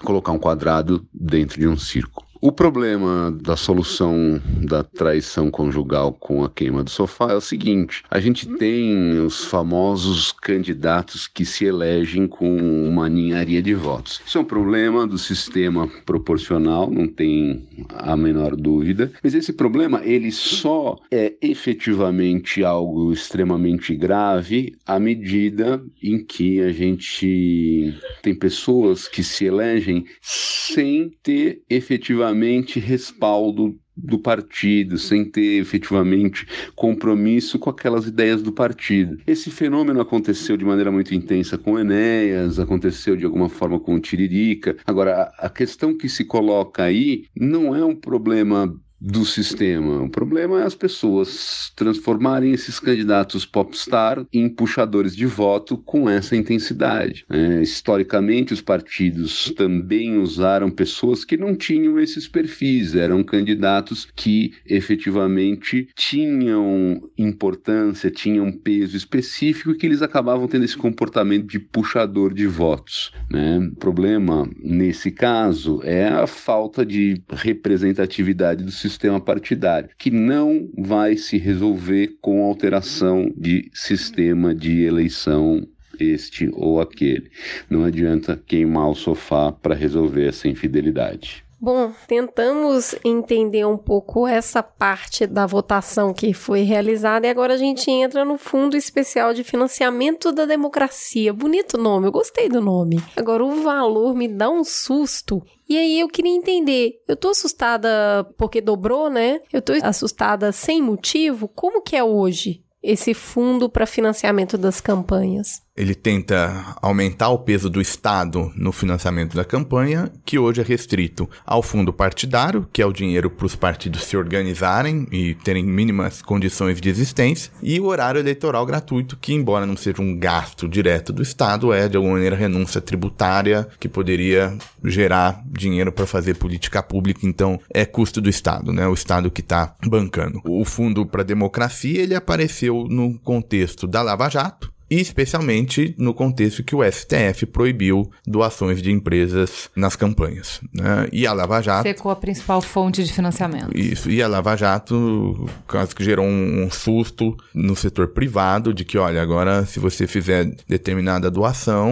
colocar 0.04 0.32
um 0.32 0.38
quadrado 0.38 1.04
dentro 1.12 1.60
de 1.60 1.68
um 1.68 1.76
círculo. 1.76 2.29
O 2.42 2.54
problema 2.54 3.38
da 3.44 3.58
solução 3.58 4.42
da 4.64 4.82
traição 4.82 5.52
conjugal 5.52 6.14
com 6.14 6.42
a 6.42 6.50
queima 6.50 6.82
do 6.82 6.90
sofá 6.90 7.34
é 7.34 7.36
o 7.36 7.42
seguinte: 7.42 8.02
a 8.10 8.18
gente 8.18 8.48
tem 8.48 9.20
os 9.20 9.44
famosos 9.44 10.32
candidatos 10.32 11.28
que 11.28 11.44
se 11.44 11.66
elegem 11.66 12.28
com 12.28 12.56
uma 12.88 13.10
ninharia 13.10 13.62
de 13.62 13.74
votos. 13.74 14.22
Isso 14.26 14.38
é 14.38 14.42
um 14.42 14.46
problema 14.46 15.06
do 15.06 15.18
sistema 15.18 15.90
proporcional, 16.06 16.90
não 16.90 17.10
tem 17.10 17.68
a 17.90 18.16
menor 18.16 18.56
dúvida. 18.56 19.12
Mas 19.22 19.36
esse 19.36 19.52
problema 19.52 20.02
ele 20.06 20.32
só 20.32 20.98
é 21.12 21.34
efetivamente 21.42 22.64
algo 22.64 23.12
extremamente 23.12 23.94
grave 23.94 24.78
à 24.86 24.98
medida 24.98 25.84
em 26.02 26.24
que 26.24 26.62
a 26.62 26.72
gente 26.72 27.94
tem 28.22 28.34
pessoas 28.34 29.10
que 29.10 29.24
se 29.24 29.44
elegem 29.44 30.06
sem 30.22 31.12
ter 31.22 31.64
efetivamente 31.70 32.29
efetivamente 32.30 32.80
respaldo 32.80 33.78
do 33.96 34.18
partido, 34.18 34.98
sem 34.98 35.26
ter 35.26 35.60
efetivamente 35.60 36.48
compromisso 36.74 37.60
com 37.60 37.70
aquelas 37.70 38.08
ideias 38.08 38.42
do 38.42 38.52
partido. 38.52 39.18
Esse 39.28 39.52
fenômeno 39.52 40.00
aconteceu 40.00 40.56
de 40.56 40.64
maneira 40.64 40.90
muito 40.90 41.14
intensa 41.14 41.58
com 41.58 41.78
Enéas, 41.78 42.60
aconteceu 42.60 43.18
de 43.18 43.26
alguma 43.26 43.50
forma 43.50 43.78
com 43.80 44.00
Tiririca. 44.00 44.78
Agora, 44.86 45.32
a 45.38 45.50
questão 45.50 45.98
que 45.98 46.08
se 46.08 46.24
coloca 46.24 46.84
aí 46.84 47.26
não 47.36 47.76
é 47.76 47.84
um 47.84 47.96
problema 47.96 48.74
do 49.00 49.24
sistema. 49.24 50.04
O 50.04 50.10
problema 50.10 50.62
é 50.62 50.66
as 50.66 50.76
pessoas 50.76 51.72
transformarem 51.76 52.52
esses 52.52 52.80
candidatos 52.80 53.46
popstar 53.46 54.26
em 54.34 54.50
puxadores 54.50 55.16
de 55.16 55.26
voto 55.26 55.78
com 55.78 56.10
essa 56.10 56.36
intensidade. 56.36 57.26
É, 57.30 57.62
historicamente, 57.62 58.54
os 58.54 58.62
partidos 58.62 59.54
também 59.56 60.18
usaram 60.18 60.70
pessoas 60.70 61.24
que 61.24 61.38
não 61.38 61.56
tinham 61.56 62.00
esses 62.00 62.28
perfis, 62.28 62.96
eram 62.96 63.24
candidatos 63.24 64.08
que 64.16 64.54
efetivamente 64.66 65.88
tinham 65.96 67.10
importância, 67.18 68.12
tinham 68.12 68.52
peso 68.52 68.98
específico 68.98 69.72
e 69.72 69.78
que 69.78 69.86
eles 69.86 70.02
acabavam 70.02 70.48
tendo 70.48 70.66
esse 70.66 70.78
comportamento 70.78 71.46
de 71.46 71.60
puxador 71.60 72.34
de 72.34 72.48
votos. 72.48 73.14
Né? 73.30 73.60
O 73.60 73.76
problema, 73.76 74.50
nesse 74.62 75.12
caso, 75.12 75.80
é 75.84 76.08
a 76.08 76.28
falta 76.28 76.86
de 76.86 77.22
representatividade 77.30 78.64
do 78.64 78.72
sistema 78.72 78.89
sistema 78.90 79.22
partidário, 79.22 79.90
que 79.98 80.12
não 80.12 80.70
vai 80.78 81.16
se 81.16 81.38
resolver 81.38 82.18
com 82.22 82.44
alteração 82.44 83.32
de 83.38 83.70
sistema 83.74 84.54
de 84.54 84.84
eleição 84.84 85.66
este 86.00 86.50
ou 86.54 86.80
aquele. 86.82 87.30
Não 87.70 87.84
adianta 87.84 88.42
queimar 88.48 88.90
o 88.90 88.96
sofá 88.96 89.52
para 89.52 89.76
resolver 89.76 90.28
essa 90.28 90.48
infidelidade. 90.48 91.44
Bom, 91.62 91.92
tentamos 92.08 92.96
entender 93.04 93.66
um 93.66 93.78
pouco 93.78 94.26
essa 94.26 94.64
parte 94.64 95.28
da 95.28 95.46
votação 95.46 96.14
que 96.14 96.34
foi 96.34 96.62
realizada 96.62 97.28
e 97.28 97.30
agora 97.30 97.56
a 97.56 97.58
gente 97.58 97.92
entra 97.92 98.24
no 98.24 98.38
Fundo 98.38 98.78
Especial 98.78 99.34
de 99.34 99.44
Financiamento 99.44 100.32
da 100.32 100.46
Democracia. 100.46 101.34
Bonito 101.34 101.78
nome, 101.78 102.08
eu 102.08 102.14
gostei 102.14 102.48
do 102.48 102.62
nome. 102.62 103.04
Agora 103.14 103.44
o 103.44 103.62
valor 103.62 104.16
me 104.16 104.30
dá 104.30 104.50
um 104.50 104.64
susto. 104.64 105.44
E 105.68 105.78
aí 105.78 106.00
eu 106.00 106.08
queria 106.08 106.34
entender, 106.34 106.94
eu 107.06 107.18
tô 107.18 107.30
assustada 107.30 107.90
porque 108.38 108.62
dobrou, 108.62 109.10
né? 109.10 109.42
Eu 109.52 109.62
tô 109.62 109.74
assustada 109.84 110.54
sem 110.54 110.82
motivo? 110.82 111.50
Como 111.50 111.82
que 111.82 111.96
é 111.96 112.04
hoje 112.04 112.64
esse 112.82 113.14
fundo 113.14 113.70
para 113.70 113.86
financiamento 113.86 114.58
das 114.58 114.80
campanhas? 114.80 115.62
Ele 115.80 115.96
tenta 115.96 116.76
aumentar 116.82 117.30
o 117.30 117.40
peso 117.40 117.70
do 117.70 117.80
Estado 117.80 118.52
no 118.54 118.74
financiamento 118.74 119.34
da 119.34 119.46
campanha, 119.46 120.12
que 120.26 120.38
hoje 120.38 120.60
é 120.60 120.64
restrito 120.64 121.28
ao 121.46 121.64
fundo 121.64 121.94
partidário, 121.94 122.68
que 122.74 122.82
é 122.82 122.86
o 122.86 122.92
dinheiro 122.92 123.30
para 123.30 123.46
os 123.46 123.56
partidos 123.56 124.04
se 124.04 124.18
organizarem 124.18 125.08
e 125.10 125.36
terem 125.36 125.64
mínimas 125.64 126.22
condições 126.22 126.82
de 126.82 126.90
existência, 126.90 127.50
e 127.64 127.80
o 127.80 127.86
horário 127.86 128.20
eleitoral 128.20 128.66
gratuito, 128.66 129.16
que, 129.16 129.34
embora 129.34 129.66
não 129.66 129.78
seja 129.78 130.02
um 130.02 130.20
gasto 130.20 130.68
direto 130.68 131.14
do 131.14 131.24
Estado, 131.24 131.72
é 131.72 131.88
de 131.88 131.96
alguma 131.96 132.16
maneira 132.16 132.36
renúncia 132.36 132.82
tributária 132.82 133.66
que 133.80 133.88
poderia 133.88 134.58
gerar 134.84 135.42
dinheiro 135.46 135.94
para 135.94 136.06
fazer 136.06 136.34
política 136.34 136.84
pública, 136.84 137.22
então 137.24 137.58
é 137.74 137.86
custo 137.86 138.20
do 138.20 138.30
Estado, 138.30 138.74
né? 138.74 138.86
O 138.86 138.94
Estado 138.94 139.32
que 139.32 139.40
está 139.40 139.76
bancando. 139.88 140.42
O 140.44 140.66
fundo 140.66 141.06
para 141.06 141.24
democracia 141.24 142.02
ele 142.02 142.16
apareceu 142.16 142.86
no 142.90 143.18
contexto 143.20 143.88
da 143.88 144.02
Lava 144.02 144.28
Jato 144.28 144.70
e 144.90 145.00
especialmente 145.00 145.96
no 145.98 146.14
contexto 146.14 146.64
que 146.64 146.76
o 146.76 146.84
STF 146.84 147.46
proibiu 147.46 148.10
doações 148.26 148.82
de 148.82 148.92
empresas 148.92 149.70
nas 149.76 149.96
campanhas. 149.96 150.60
Né? 150.74 151.08
E 151.12 151.28
a 151.28 151.34
Lava 151.34 151.62
Jato... 151.62 151.84
Secou 151.84 152.12
a 152.12 152.16
principal 152.16 152.62
fonte 152.62 153.04
de 153.04 153.12
financiamento. 153.12 153.78
Isso, 153.78 154.10
e 154.10 154.22
a 154.22 154.28
Lava 154.28 154.56
Jato 154.56 155.50
quase 155.68 155.96
que 155.96 156.04
gerou 156.04 156.26
um 156.26 156.70
susto 156.72 157.36
no 157.54 157.76
setor 157.76 158.10
privado 158.10 158.74
de 158.74 158.84
que, 158.84 158.98
olha, 158.98 159.22
agora 159.22 159.66
se 159.66 159.80
você 159.80 160.08
fizer 160.08 160.46
determinada 160.68 161.30
doação, 161.30 161.92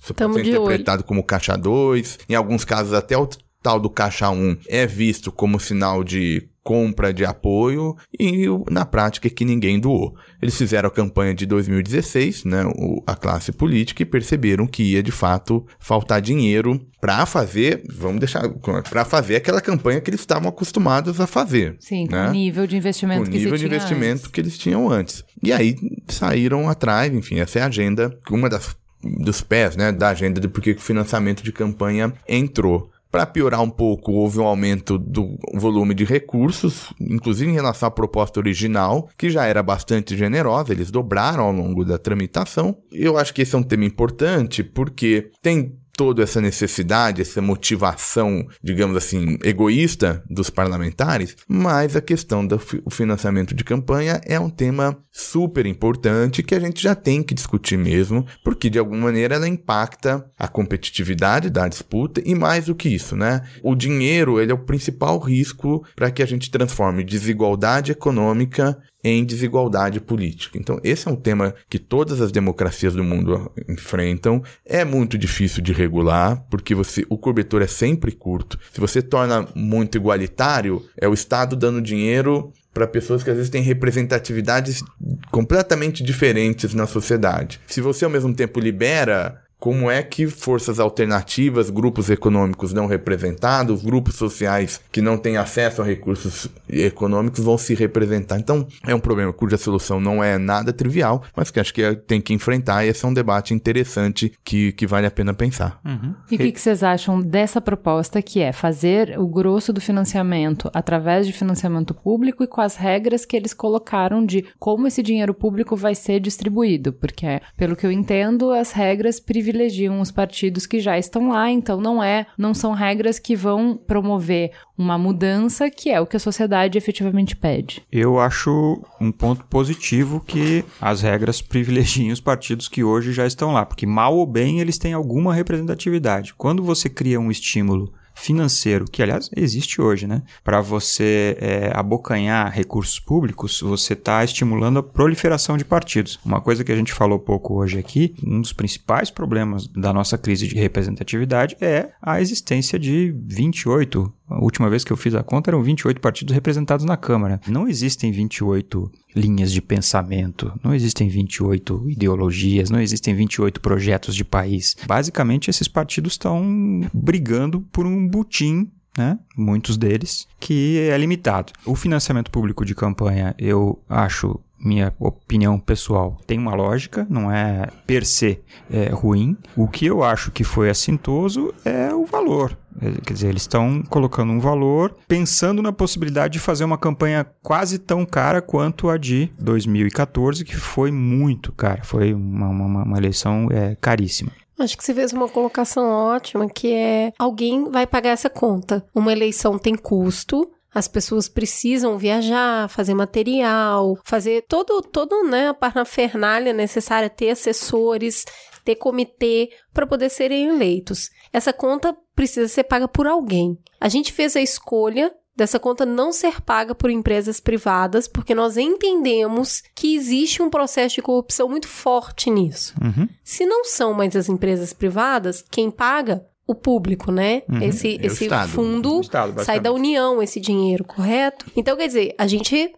você 0.00 0.14
Tamo 0.14 0.34
pode 0.34 0.46
ser 0.46 0.56
interpretado 0.56 1.00
olho. 1.00 1.06
como 1.06 1.22
caixa 1.22 1.56
2, 1.56 2.18
em 2.28 2.34
alguns 2.34 2.64
casos 2.64 2.92
até 2.92 3.16
o 3.16 3.28
tal 3.62 3.80
do 3.80 3.90
caixa 3.90 4.30
1 4.30 4.56
é 4.68 4.86
visto 4.86 5.32
como 5.32 5.58
sinal 5.58 6.04
de 6.04 6.48
compra 6.68 7.14
de 7.14 7.24
apoio 7.24 7.96
e 8.20 8.44
na 8.70 8.84
prática 8.84 9.26
é 9.26 9.30
que 9.30 9.42
ninguém 9.42 9.80
doou. 9.80 10.14
Eles 10.42 10.54
fizeram 10.54 10.88
a 10.88 10.92
campanha 10.92 11.32
de 11.32 11.46
2016, 11.46 12.44
né, 12.44 12.62
a 13.06 13.16
classe 13.16 13.52
política 13.52 14.02
e 14.02 14.04
perceberam 14.04 14.66
que 14.66 14.82
ia 14.82 15.02
de 15.02 15.10
fato 15.10 15.66
faltar 15.80 16.20
dinheiro 16.20 16.78
para 17.00 17.24
fazer, 17.24 17.82
vamos 17.88 18.18
deixar, 18.18 18.46
para 18.90 19.06
fazer 19.06 19.36
aquela 19.36 19.62
campanha 19.62 19.98
que 19.98 20.10
eles 20.10 20.20
estavam 20.20 20.50
acostumados 20.50 21.18
a 21.22 21.26
fazer. 21.26 21.74
Sim, 21.80 22.06
né? 22.10 22.24
com 22.24 22.28
o 22.28 22.32
nível 22.32 22.66
de 22.66 22.76
investimento 22.76 23.24
com 23.24 23.30
que 23.30 23.38
nível 23.38 23.56
de 23.56 23.64
investimento 23.64 24.12
antes. 24.12 24.26
que 24.26 24.38
eles 24.38 24.58
tinham 24.58 24.90
antes. 24.90 25.24
E 25.42 25.50
aí 25.50 25.74
saíram 26.06 26.68
atrás, 26.68 27.10
enfim, 27.14 27.40
essa 27.40 27.60
é 27.60 27.62
a 27.62 27.66
agenda, 27.66 28.14
uma 28.30 28.50
das 28.50 28.76
dos 29.02 29.40
pés, 29.40 29.76
né, 29.76 29.92
da 29.92 30.08
agenda 30.08 30.40
de 30.40 30.48
por 30.48 30.60
que 30.60 30.72
o 30.72 30.80
financiamento 30.80 31.42
de 31.42 31.52
campanha 31.52 32.12
entrou 32.28 32.90
Para 33.10 33.24
piorar 33.24 33.62
um 33.62 33.70
pouco, 33.70 34.12
houve 34.12 34.38
um 34.38 34.46
aumento 34.46 34.98
do 34.98 35.38
volume 35.54 35.94
de 35.94 36.04
recursos, 36.04 36.92
inclusive 37.00 37.50
em 37.50 37.54
relação 37.54 37.88
à 37.88 37.90
proposta 37.90 38.38
original, 38.38 39.08
que 39.16 39.30
já 39.30 39.46
era 39.46 39.62
bastante 39.62 40.14
generosa, 40.14 40.72
eles 40.72 40.90
dobraram 40.90 41.44
ao 41.44 41.52
longo 41.52 41.84
da 41.86 41.96
tramitação. 41.96 42.76
Eu 42.92 43.16
acho 43.16 43.32
que 43.32 43.42
esse 43.42 43.54
é 43.54 43.58
um 43.58 43.62
tema 43.62 43.86
importante 43.86 44.62
porque 44.62 45.30
tem 45.40 45.78
toda 45.98 46.22
essa 46.22 46.40
necessidade, 46.40 47.20
essa 47.20 47.42
motivação, 47.42 48.46
digamos 48.62 48.96
assim, 48.96 49.36
egoísta 49.42 50.22
dos 50.30 50.48
parlamentares, 50.48 51.36
mas 51.48 51.96
a 51.96 52.00
questão 52.00 52.46
do 52.46 52.56
financiamento 52.88 53.52
de 53.52 53.64
campanha 53.64 54.20
é 54.24 54.38
um 54.38 54.48
tema 54.48 54.96
super 55.10 55.66
importante 55.66 56.44
que 56.44 56.54
a 56.54 56.60
gente 56.60 56.80
já 56.80 56.94
tem 56.94 57.20
que 57.20 57.34
discutir 57.34 57.76
mesmo, 57.76 58.24
porque 58.44 58.70
de 58.70 58.78
alguma 58.78 59.06
maneira 59.06 59.34
ela 59.34 59.48
impacta 59.48 60.24
a 60.38 60.46
competitividade 60.46 61.50
da 61.50 61.66
disputa 61.66 62.22
e 62.24 62.32
mais 62.32 62.66
do 62.66 62.76
que 62.76 62.88
isso, 62.88 63.16
né? 63.16 63.42
O 63.60 63.74
dinheiro, 63.74 64.40
ele 64.40 64.52
é 64.52 64.54
o 64.54 64.64
principal 64.64 65.18
risco 65.18 65.84
para 65.96 66.12
que 66.12 66.22
a 66.22 66.26
gente 66.26 66.48
transforme 66.48 67.02
desigualdade 67.02 67.90
econômica 67.90 68.78
em 69.02 69.24
desigualdade 69.24 70.00
política. 70.00 70.58
Então, 70.58 70.80
esse 70.82 71.06
é 71.08 71.10
um 71.10 71.16
tema 71.16 71.54
que 71.68 71.78
todas 71.78 72.20
as 72.20 72.32
democracias 72.32 72.94
do 72.94 73.04
mundo 73.04 73.50
enfrentam. 73.68 74.42
É 74.64 74.84
muito 74.84 75.16
difícil 75.16 75.62
de 75.62 75.72
regular, 75.72 76.44
porque 76.50 76.74
você, 76.74 77.04
o 77.08 77.16
cobertor 77.16 77.62
é 77.62 77.66
sempre 77.66 78.12
curto. 78.12 78.58
Se 78.72 78.80
você 78.80 79.00
torna 79.00 79.46
muito 79.54 79.96
igualitário, 79.96 80.84
é 80.96 81.06
o 81.08 81.14
Estado 81.14 81.54
dando 81.54 81.80
dinheiro 81.80 82.52
para 82.74 82.86
pessoas 82.86 83.22
que 83.22 83.30
às 83.30 83.36
vezes 83.36 83.50
têm 83.50 83.62
representatividades 83.62 84.84
completamente 85.30 86.02
diferentes 86.02 86.74
na 86.74 86.86
sociedade. 86.86 87.60
Se 87.66 87.80
você 87.80 88.04
ao 88.04 88.10
mesmo 88.10 88.32
tempo 88.34 88.60
libera 88.60 89.42
como 89.58 89.90
é 89.90 90.02
que 90.02 90.26
forças 90.26 90.78
alternativas, 90.78 91.68
grupos 91.68 92.08
econômicos 92.08 92.72
não 92.72 92.86
representados, 92.86 93.82
grupos 93.82 94.14
sociais 94.14 94.80
que 94.92 95.02
não 95.02 95.18
têm 95.18 95.36
acesso 95.36 95.82
a 95.82 95.84
recursos 95.84 96.48
econômicos 96.68 97.44
vão 97.44 97.58
se 97.58 97.74
representar. 97.74 98.38
Então, 98.38 98.66
é 98.86 98.94
um 98.94 99.00
problema 99.00 99.32
cuja 99.32 99.56
solução 99.56 100.00
não 100.00 100.22
é 100.22 100.38
nada 100.38 100.72
trivial, 100.72 101.22
mas 101.36 101.50
que 101.50 101.58
acho 101.58 101.74
que 101.74 101.94
tem 102.06 102.20
que 102.20 102.32
enfrentar 102.32 102.84
e 102.84 102.88
esse 102.88 103.04
é 103.04 103.08
um 103.08 103.12
debate 103.12 103.52
interessante 103.52 104.32
que, 104.44 104.72
que 104.72 104.86
vale 104.86 105.06
a 105.06 105.10
pena 105.10 105.34
pensar. 105.34 105.80
Uhum. 105.84 106.14
E 106.30 106.36
o 106.36 106.38
que, 106.38 106.52
que 106.52 106.60
vocês 106.60 106.82
acham 106.82 107.20
dessa 107.20 107.60
proposta 107.60 108.22
que 108.22 108.40
é 108.40 108.52
fazer 108.52 109.18
o 109.18 109.26
grosso 109.26 109.72
do 109.72 109.80
financiamento 109.80 110.70
através 110.72 111.26
de 111.26 111.32
financiamento 111.32 111.92
público 111.92 112.44
e 112.44 112.46
com 112.46 112.60
as 112.60 112.76
regras 112.76 113.24
que 113.24 113.36
eles 113.36 113.52
colocaram 113.52 114.24
de 114.24 114.44
como 114.58 114.86
esse 114.86 115.02
dinheiro 115.02 115.34
público 115.34 115.76
vai 115.76 115.94
ser 115.94 116.20
distribuído? 116.20 116.92
Porque, 116.92 117.40
pelo 117.56 117.74
que 117.74 117.86
eu 117.86 117.90
entendo, 117.90 118.52
as 118.52 118.72
regras 118.72 119.18
privilegiam 119.18 119.47
privilegiam 119.48 119.98
os 120.02 120.10
partidos 120.10 120.66
que 120.66 120.78
já 120.78 120.98
estão 120.98 121.30
lá, 121.30 121.50
então 121.50 121.80
não 121.80 122.02
é, 122.02 122.26
não 122.36 122.52
são 122.52 122.72
regras 122.72 123.18
que 123.18 123.34
vão 123.34 123.78
promover 123.86 124.50
uma 124.76 124.98
mudança 124.98 125.70
que 125.70 125.88
é 125.90 125.98
o 125.98 126.06
que 126.06 126.16
a 126.16 126.20
sociedade 126.20 126.76
efetivamente 126.76 127.34
pede. 127.34 127.82
Eu 127.90 128.20
acho 128.20 128.82
um 129.00 129.10
ponto 129.10 129.44
positivo 129.46 130.20
que 130.20 130.62
as 130.78 131.00
regras 131.00 131.40
privilegiem 131.40 132.12
os 132.12 132.20
partidos 132.20 132.68
que 132.68 132.84
hoje 132.84 133.12
já 133.12 133.26
estão 133.26 133.52
lá, 133.52 133.64
porque 133.64 133.86
mal 133.86 134.14
ou 134.14 134.26
bem 134.26 134.60
eles 134.60 134.76
têm 134.76 134.92
alguma 134.92 135.32
representatividade. 135.32 136.34
Quando 136.34 136.62
você 136.62 136.90
cria 136.90 137.18
um 137.18 137.30
estímulo 137.30 137.90
financeiro, 138.18 138.84
que 138.84 139.02
aliás 139.02 139.30
existe 139.34 139.80
hoje, 139.80 140.06
né? 140.06 140.22
Para 140.42 140.60
você 140.60 141.36
é, 141.40 141.72
abocanhar 141.74 142.52
recursos 142.52 142.98
públicos, 142.98 143.60
você 143.60 143.92
está 143.92 144.22
estimulando 144.24 144.80
a 144.80 144.82
proliferação 144.82 145.56
de 145.56 145.64
partidos. 145.64 146.18
Uma 146.24 146.40
coisa 146.40 146.64
que 146.64 146.72
a 146.72 146.76
gente 146.76 146.92
falou 146.92 147.18
pouco 147.18 147.54
hoje 147.54 147.78
aqui, 147.78 148.14
um 148.24 148.40
dos 148.40 148.52
principais 148.52 149.10
problemas 149.10 149.66
da 149.68 149.92
nossa 149.92 150.18
crise 150.18 150.48
de 150.48 150.56
representatividade 150.56 151.56
é 151.60 151.90
a 152.02 152.20
existência 152.20 152.78
de 152.78 153.14
28 153.26 154.12
a 154.30 154.42
última 154.42 154.68
vez 154.68 154.84
que 154.84 154.92
eu 154.92 154.96
fiz 154.96 155.14
a 155.14 155.22
conta 155.22 155.50
eram 155.50 155.62
28 155.62 156.00
partidos 156.00 156.34
representados 156.34 156.84
na 156.84 156.96
Câmara. 156.96 157.40
Não 157.48 157.66
existem 157.66 158.12
28 158.12 158.90
linhas 159.18 159.52
de 159.52 159.60
pensamento, 159.60 160.52
não 160.62 160.74
existem 160.74 161.08
28 161.08 161.90
ideologias, 161.90 162.70
não 162.70 162.80
existem 162.80 163.14
28 163.14 163.60
projetos 163.60 164.14
de 164.14 164.24
país. 164.24 164.76
Basicamente, 164.86 165.50
esses 165.50 165.68
partidos 165.68 166.12
estão 166.12 166.88
brigando 166.92 167.60
por 167.72 167.86
um 167.86 168.06
butim 168.06 168.70
né? 168.96 169.16
muitos 169.36 169.76
deles, 169.76 170.26
que 170.40 170.88
é 170.90 170.98
limitado. 170.98 171.52
O 171.64 171.76
financiamento 171.76 172.32
público 172.32 172.64
de 172.64 172.74
campanha, 172.74 173.32
eu 173.38 173.80
acho 173.88 174.40
minha 174.58 174.92
opinião 174.98 175.58
pessoal, 175.58 176.18
tem 176.26 176.36
uma 176.36 176.54
lógica, 176.54 177.06
não 177.08 177.30
é 177.30 177.68
per 177.86 178.04
se 178.04 178.40
é, 178.68 178.88
ruim. 178.88 179.36
O 179.56 179.68
que 179.68 179.86
eu 179.86 180.02
acho 180.02 180.32
que 180.32 180.42
foi 180.42 180.68
assintoso 180.68 181.54
é 181.64 181.94
o 181.94 182.04
valor. 182.04 182.58
É, 182.80 183.00
quer 183.00 183.12
dizer, 183.12 183.28
eles 183.28 183.42
estão 183.42 183.82
colocando 183.88 184.32
um 184.32 184.40
valor 184.40 184.96
pensando 185.06 185.62
na 185.62 185.72
possibilidade 185.72 186.34
de 186.34 186.38
fazer 186.38 186.64
uma 186.64 186.78
campanha 186.78 187.26
quase 187.42 187.78
tão 187.78 188.04
cara 188.06 188.40
quanto 188.40 188.88
a 188.88 188.96
de 188.96 189.30
2014, 189.38 190.44
que 190.44 190.56
foi 190.56 190.90
muito 190.90 191.52
cara. 191.52 191.82
Foi 191.82 192.14
uma, 192.14 192.48
uma, 192.48 192.82
uma 192.84 192.98
eleição 192.98 193.48
é, 193.50 193.76
caríssima. 193.80 194.32
Acho 194.58 194.76
que 194.76 194.84
você 194.84 194.92
fez 194.92 195.12
uma 195.12 195.28
colocação 195.28 195.88
ótima, 195.88 196.48
que 196.48 196.72
é 196.72 197.12
alguém 197.18 197.70
vai 197.70 197.86
pagar 197.86 198.10
essa 198.10 198.28
conta. 198.28 198.84
Uma 198.92 199.12
eleição 199.12 199.56
tem 199.56 199.76
custo, 199.76 200.50
as 200.74 200.86
pessoas 200.86 201.28
precisam 201.28 201.96
viajar, 201.96 202.68
fazer 202.68 202.94
material, 202.94 203.98
fazer 204.04 204.44
todo, 204.48 204.82
todo 204.82 205.24
né, 205.24 205.48
a 205.48 205.54
parafernália 205.54 206.52
necessária, 206.52 207.08
ter 207.08 207.30
assessores, 207.30 208.24
ter 208.68 208.76
comitê 208.76 209.50
para 209.72 209.86
poder 209.86 210.10
serem 210.10 210.48
eleitos. 210.48 211.08
Essa 211.32 211.54
conta 211.54 211.96
precisa 212.14 212.46
ser 212.48 212.64
paga 212.64 212.86
por 212.86 213.06
alguém. 213.06 213.58
A 213.80 213.88
gente 213.88 214.12
fez 214.12 214.36
a 214.36 214.42
escolha 214.42 215.10
dessa 215.34 215.58
conta 215.58 215.86
não 215.86 216.12
ser 216.12 216.42
paga 216.42 216.74
por 216.74 216.90
empresas 216.90 217.40
privadas, 217.40 218.06
porque 218.06 218.34
nós 218.34 218.58
entendemos 218.58 219.62
que 219.74 219.94
existe 219.94 220.42
um 220.42 220.50
processo 220.50 220.96
de 220.96 221.02
corrupção 221.02 221.48
muito 221.48 221.66
forte 221.66 222.28
nisso. 222.28 222.74
Uhum. 222.82 223.08
Se 223.24 223.46
não 223.46 223.64
são 223.64 223.94
mais 223.94 224.14
as 224.14 224.28
empresas 224.28 224.74
privadas, 224.74 225.42
quem 225.50 225.70
paga 225.70 226.26
o 226.46 226.54
público, 226.54 227.10
né? 227.10 227.42
Uhum. 227.48 227.62
Esse, 227.62 227.98
é 228.02 228.06
esse 228.06 228.24
estado, 228.24 228.50
fundo 228.50 229.00
estado, 229.00 229.44
sai 229.44 229.60
da 229.60 229.72
União, 229.72 230.22
esse 230.22 230.40
dinheiro, 230.40 230.84
correto? 230.84 231.46
Então, 231.56 231.76
quer 231.76 231.86
dizer, 231.86 232.14
a 232.18 232.26
gente 232.26 232.74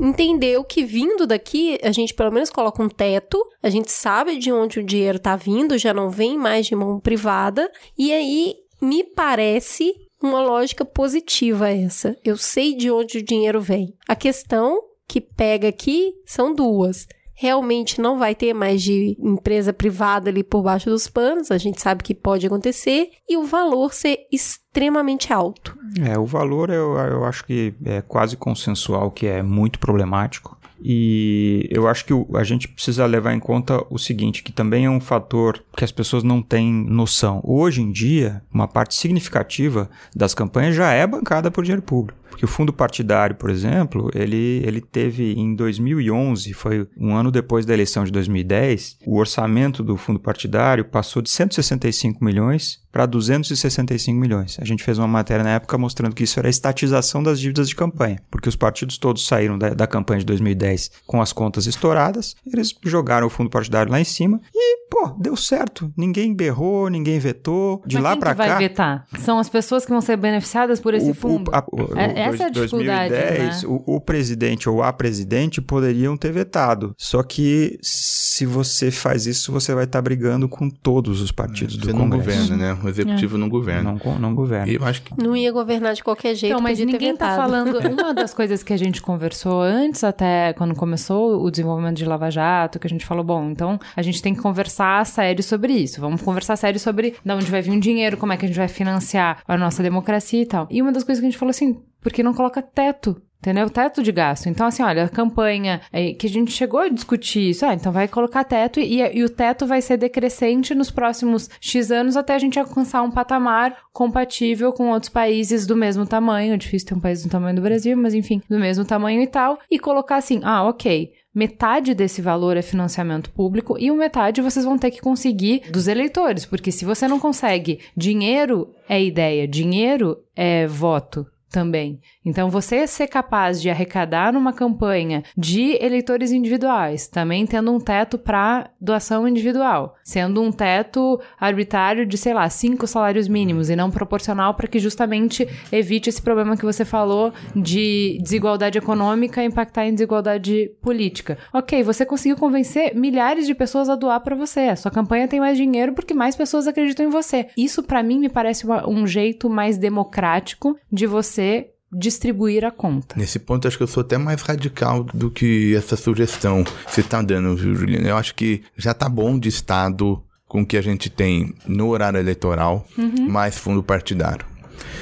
entendeu 0.00 0.64
que 0.64 0.84
vindo 0.84 1.26
daqui, 1.26 1.78
a 1.82 1.92
gente 1.92 2.14
pelo 2.14 2.32
menos 2.32 2.50
coloca 2.50 2.82
um 2.82 2.88
teto, 2.88 3.42
a 3.62 3.70
gente 3.70 3.90
sabe 3.90 4.36
de 4.36 4.52
onde 4.52 4.80
o 4.80 4.84
dinheiro 4.84 5.18
tá 5.18 5.36
vindo, 5.36 5.78
já 5.78 5.94
não 5.94 6.10
vem 6.10 6.36
mais 6.36 6.66
de 6.66 6.74
mão 6.74 6.98
privada, 7.00 7.70
e 7.96 8.12
aí 8.12 8.54
me 8.80 9.04
parece 9.04 9.94
uma 10.22 10.42
lógica 10.42 10.84
positiva 10.84 11.70
essa. 11.70 12.16
Eu 12.24 12.36
sei 12.36 12.74
de 12.74 12.90
onde 12.90 13.18
o 13.18 13.24
dinheiro 13.24 13.60
vem. 13.60 13.94
A 14.08 14.16
questão 14.16 14.80
que 15.06 15.20
pega 15.20 15.68
aqui 15.68 16.14
são 16.24 16.54
duas 16.54 17.06
realmente 17.34 18.00
não 18.00 18.18
vai 18.18 18.34
ter 18.34 18.54
mais 18.54 18.82
de 18.82 19.16
empresa 19.18 19.72
privada 19.72 20.30
ali 20.30 20.42
por 20.42 20.62
baixo 20.62 20.88
dos 20.88 21.08
panos, 21.08 21.50
a 21.50 21.58
gente 21.58 21.80
sabe 21.80 22.02
que 22.02 22.14
pode 22.14 22.46
acontecer, 22.46 23.10
e 23.28 23.36
o 23.36 23.44
valor 23.44 23.92
ser 23.92 24.18
extremamente 24.32 25.32
alto. 25.32 25.76
É, 26.00 26.18
o 26.18 26.24
valor 26.24 26.70
eu, 26.70 26.96
eu 26.96 27.24
acho 27.24 27.44
que 27.44 27.74
é 27.84 28.00
quase 28.02 28.36
consensual 28.36 29.10
que 29.10 29.26
é 29.26 29.42
muito 29.42 29.78
problemático. 29.78 30.58
E 30.86 31.66
eu 31.70 31.88
acho 31.88 32.04
que 32.04 32.12
a 32.34 32.44
gente 32.44 32.68
precisa 32.68 33.06
levar 33.06 33.32
em 33.32 33.40
conta 33.40 33.82
o 33.88 33.98
seguinte, 33.98 34.42
que 34.42 34.52
também 34.52 34.84
é 34.84 34.90
um 34.90 35.00
fator 35.00 35.64
que 35.74 35.82
as 35.82 35.90
pessoas 35.90 36.22
não 36.22 36.42
têm 36.42 36.70
noção. 36.70 37.40
Hoje 37.42 37.80
em 37.80 37.90
dia, 37.90 38.42
uma 38.52 38.68
parte 38.68 38.94
significativa 38.94 39.88
das 40.14 40.34
campanhas 40.34 40.74
já 40.74 40.92
é 40.92 41.06
bancada 41.06 41.50
por 41.50 41.64
dinheiro 41.64 41.80
público. 41.80 42.18
Porque 42.34 42.44
o 42.44 42.48
fundo 42.48 42.72
partidário, 42.72 43.36
por 43.36 43.48
exemplo, 43.48 44.10
ele, 44.12 44.60
ele 44.66 44.80
teve 44.80 45.34
em 45.34 45.54
2011, 45.54 46.52
foi 46.52 46.84
um 46.98 47.14
ano 47.14 47.30
depois 47.30 47.64
da 47.64 47.72
eleição 47.72 48.02
de 48.02 48.10
2010, 48.10 48.96
o 49.06 49.18
orçamento 49.18 49.84
do 49.84 49.96
fundo 49.96 50.18
partidário 50.18 50.84
passou 50.84 51.22
de 51.22 51.30
165 51.30 52.24
milhões 52.24 52.82
para 52.90 53.06
265 53.06 54.18
milhões. 54.18 54.56
A 54.60 54.64
gente 54.64 54.82
fez 54.82 54.98
uma 54.98 55.06
matéria 55.06 55.44
na 55.44 55.50
época 55.50 55.78
mostrando 55.78 56.12
que 56.12 56.24
isso 56.24 56.40
era 56.40 56.48
a 56.48 56.50
estatização 56.50 57.22
das 57.22 57.38
dívidas 57.38 57.68
de 57.68 57.76
campanha, 57.76 58.20
porque 58.28 58.48
os 58.48 58.56
partidos 58.56 58.98
todos 58.98 59.26
saíram 59.26 59.56
da, 59.56 59.70
da 59.70 59.86
campanha 59.86 60.18
de 60.18 60.26
2010 60.26 60.90
com 61.06 61.22
as 61.22 61.32
contas 61.32 61.66
estouradas, 61.66 62.34
eles 62.44 62.74
jogaram 62.84 63.28
o 63.28 63.30
fundo 63.30 63.48
partidário 63.48 63.92
lá 63.92 64.00
em 64.00 64.04
cima 64.04 64.40
e, 64.52 64.83
pô, 64.94 65.12
deu 65.18 65.34
certo. 65.34 65.92
Ninguém 65.96 66.32
berrou, 66.32 66.88
ninguém 66.88 67.18
vetou. 67.18 67.82
De 67.84 67.96
Mas 67.96 68.04
lá 68.04 68.16
para 68.16 68.32
cá. 68.32 68.46
vai 68.46 68.58
vetar? 68.58 69.04
São 69.18 69.40
as 69.40 69.48
pessoas 69.48 69.84
que 69.84 69.90
vão 69.90 70.00
ser 70.00 70.16
beneficiadas 70.16 70.78
por 70.78 70.94
esse 70.94 71.10
o, 71.10 71.14
fundo? 71.14 71.50
O, 71.50 71.54
a, 71.54 71.64
o, 71.72 71.98
é, 71.98 72.20
essa 72.20 72.44
é 72.44 72.46
a 72.46 72.48
dificuldade, 72.48 73.10
2010, 73.10 73.62
né? 73.62 73.68
o, 73.68 73.96
o 73.96 74.00
presidente 74.00 74.68
ou 74.68 74.84
a 74.84 74.92
presidente 74.92 75.60
poderiam 75.60 76.16
ter 76.16 76.30
vetado. 76.30 76.94
Só 76.96 77.24
que 77.24 77.76
se 77.82 78.46
você 78.46 78.92
faz 78.92 79.26
isso, 79.26 79.50
você 79.50 79.74
vai 79.74 79.82
estar 79.82 79.98
tá 79.98 80.02
brigando 80.02 80.48
com 80.48 80.70
todos 80.70 81.20
os 81.20 81.32
partidos 81.32 81.76
você 81.76 81.92
do 81.92 81.98
Congresso. 81.98 82.28
Não 82.28 82.48
governa, 82.48 82.56
né? 82.56 82.78
O 82.84 82.88
executivo 82.88 83.36
é. 83.36 83.40
não 83.40 83.48
governa. 83.48 83.98
Não, 84.04 84.18
não 84.18 84.34
governa. 84.34 84.70
eu 84.70 84.84
acho 84.84 85.02
que... 85.02 85.12
Não 85.20 85.36
ia 85.36 85.50
governar 85.50 85.94
de 85.94 86.04
qualquer 86.04 86.36
jeito, 86.36 86.52
Então, 86.52 86.62
mas 86.62 86.78
ninguém 86.78 87.14
está 87.14 87.34
falando... 87.34 87.74
Uma 87.94 88.14
das 88.14 88.32
coisas 88.32 88.62
que 88.62 88.72
a 88.72 88.76
gente 88.76 89.02
conversou 89.02 89.60
antes, 89.60 90.04
até 90.04 90.52
quando 90.52 90.74
começou 90.74 91.44
o 91.44 91.50
desenvolvimento 91.50 91.96
de 91.96 92.04
Lava 92.04 92.30
Jato, 92.30 92.78
que 92.78 92.86
a 92.86 92.90
gente 92.90 93.04
falou, 93.04 93.24
bom, 93.24 93.50
então 93.50 93.78
a 93.96 94.02
gente 94.02 94.20
tem 94.20 94.34
que 94.34 94.40
conversar 94.40 94.83
conversar 94.84 95.06
sério 95.06 95.42
sobre 95.42 95.72
isso. 95.72 96.00
Vamos 96.00 96.20
conversar 96.20 96.56
sério 96.56 96.78
sobre 96.78 97.14
de 97.24 97.32
onde 97.32 97.50
vai 97.50 97.62
vir 97.62 97.76
o 97.76 97.80
dinheiro, 97.80 98.16
como 98.16 98.32
é 98.32 98.36
que 98.36 98.44
a 98.44 98.48
gente 98.48 98.56
vai 98.56 98.68
financiar 98.68 99.42
a 99.46 99.56
nossa 99.56 99.82
democracia 99.82 100.42
e 100.42 100.46
tal. 100.46 100.68
E 100.70 100.82
uma 100.82 100.92
das 100.92 101.04
coisas 101.04 101.20
que 101.20 101.26
a 101.26 101.30
gente 101.30 101.38
falou 101.38 101.50
assim, 101.50 101.82
por 102.02 102.12
que 102.12 102.22
não 102.22 102.34
coloca 102.34 102.60
teto 102.60 103.20
entendeu? 103.44 103.68
Teto 103.68 104.02
de 104.02 104.10
gasto. 104.10 104.48
Então, 104.48 104.66
assim, 104.66 104.82
olha, 104.82 105.04
a 105.04 105.08
campanha 105.08 105.82
é, 105.92 106.14
que 106.14 106.26
a 106.26 106.30
gente 106.30 106.50
chegou 106.50 106.80
a 106.80 106.88
discutir 106.88 107.50
isso, 107.50 107.66
ah, 107.66 107.74
então 107.74 107.92
vai 107.92 108.08
colocar 108.08 108.42
teto 108.42 108.80
e, 108.80 109.02
e, 109.02 109.22
o 109.22 109.28
teto 109.28 109.66
vai 109.66 109.82
ser 109.82 109.98
decrescente 109.98 110.74
nos 110.74 110.90
próximos 110.90 111.50
X 111.60 111.90
anos 111.90 112.16
até 112.16 112.34
a 112.34 112.38
gente 112.38 112.58
alcançar 112.58 113.02
um 113.02 113.10
patamar 113.10 113.76
compatível 113.92 114.72
com 114.72 114.88
outros 114.88 115.10
países 115.10 115.66
do 115.66 115.76
mesmo 115.76 116.06
tamanho. 116.06 116.54
É 116.54 116.56
difícil 116.56 116.88
ter 116.88 116.94
um 116.94 117.00
país 117.00 117.22
do 117.22 117.28
tamanho 117.28 117.56
do 117.56 117.60
Brasil, 117.60 117.94
mas 117.98 118.14
enfim, 118.14 118.40
do 118.48 118.58
mesmo 118.58 118.82
tamanho 118.82 119.20
e 119.20 119.26
tal. 119.26 119.58
E 119.70 119.78
colocar 119.78 120.16
assim, 120.16 120.40
ah, 120.42 120.64
ok, 120.64 121.12
metade 121.34 121.94
desse 121.94 122.22
valor 122.22 122.56
é 122.56 122.62
financiamento 122.62 123.30
público 123.30 123.76
e 123.78 123.90
o 123.90 123.96
metade 123.96 124.40
vocês 124.40 124.64
vão 124.64 124.78
ter 124.78 124.90
que 124.90 125.00
conseguir 125.00 125.62
dos 125.70 125.88
eleitores, 125.88 126.46
porque 126.46 126.70
se 126.70 126.84
você 126.84 127.08
não 127.08 127.18
consegue, 127.18 127.80
dinheiro 127.96 128.72
é 128.88 129.02
ideia, 129.02 129.48
dinheiro 129.48 130.18
é 130.36 130.66
voto 130.66 131.26
também. 131.54 132.00
Então, 132.26 132.50
você 132.50 132.84
ser 132.84 133.06
capaz 133.06 133.62
de 133.62 133.70
arrecadar 133.70 134.32
numa 134.32 134.52
campanha 134.52 135.22
de 135.36 135.78
eleitores 135.80 136.32
individuais, 136.32 137.06
também 137.06 137.46
tendo 137.46 137.72
um 137.72 137.78
teto 137.78 138.18
para 138.18 138.70
doação 138.80 139.28
individual, 139.28 139.94
sendo 140.02 140.42
um 140.42 140.50
teto 140.50 141.20
arbitrário 141.38 142.04
de, 142.04 142.18
sei 142.18 142.34
lá, 142.34 142.48
cinco 142.50 142.88
salários 142.88 143.28
mínimos 143.28 143.70
e 143.70 143.76
não 143.76 143.88
proporcional 143.88 144.54
para 144.54 144.66
que 144.66 144.80
justamente 144.80 145.46
evite 145.70 146.08
esse 146.08 146.20
problema 146.20 146.56
que 146.56 146.64
você 146.64 146.84
falou 146.84 147.32
de 147.54 148.18
desigualdade 148.20 148.76
econômica 148.76 149.44
impactar 149.44 149.86
em 149.86 149.94
desigualdade 149.94 150.72
política. 150.82 151.38
Ok, 151.52 151.84
você 151.84 152.04
conseguiu 152.04 152.36
convencer 152.36 152.96
milhares 152.96 153.46
de 153.46 153.54
pessoas 153.54 153.88
a 153.88 153.94
doar 153.94 154.20
para 154.22 154.34
você. 154.34 154.62
A 154.62 154.76
sua 154.76 154.90
campanha 154.90 155.28
tem 155.28 155.38
mais 155.38 155.56
dinheiro 155.56 155.92
porque 155.92 156.14
mais 156.14 156.34
pessoas 156.34 156.66
acreditam 156.66 157.06
em 157.06 157.10
você. 157.10 157.46
Isso, 157.56 157.80
para 157.84 158.02
mim, 158.02 158.18
me 158.18 158.28
parece 158.28 158.66
um 158.88 159.06
jeito 159.06 159.48
mais 159.48 159.78
democrático 159.78 160.76
de 160.90 161.06
você 161.06 161.43
você 161.44 161.68
distribuir 161.92 162.64
a 162.64 162.70
conta. 162.70 163.14
Nesse 163.16 163.38
ponto, 163.38 163.68
acho 163.68 163.76
que 163.76 163.82
eu 163.82 163.88
sou 163.88 164.00
até 164.00 164.18
mais 164.18 164.42
radical 164.42 165.04
do 165.04 165.30
que 165.30 165.74
essa 165.76 165.96
sugestão 165.96 166.64
que 166.64 166.72
você 166.92 167.02
está 167.02 167.22
dando, 167.22 167.56
Juliana. 167.56 168.08
Eu 168.08 168.16
acho 168.16 168.34
que 168.34 168.62
já 168.76 168.90
está 168.90 169.08
bom 169.08 169.38
de 169.38 169.48
Estado 169.48 170.20
com 170.48 170.62
o 170.62 170.66
que 170.66 170.76
a 170.76 170.82
gente 170.82 171.08
tem 171.08 171.54
no 171.66 171.88
horário 171.88 172.18
eleitoral, 172.18 172.86
uhum. 172.98 173.28
mais 173.28 173.58
fundo 173.58 173.82
partidário. 173.82 174.44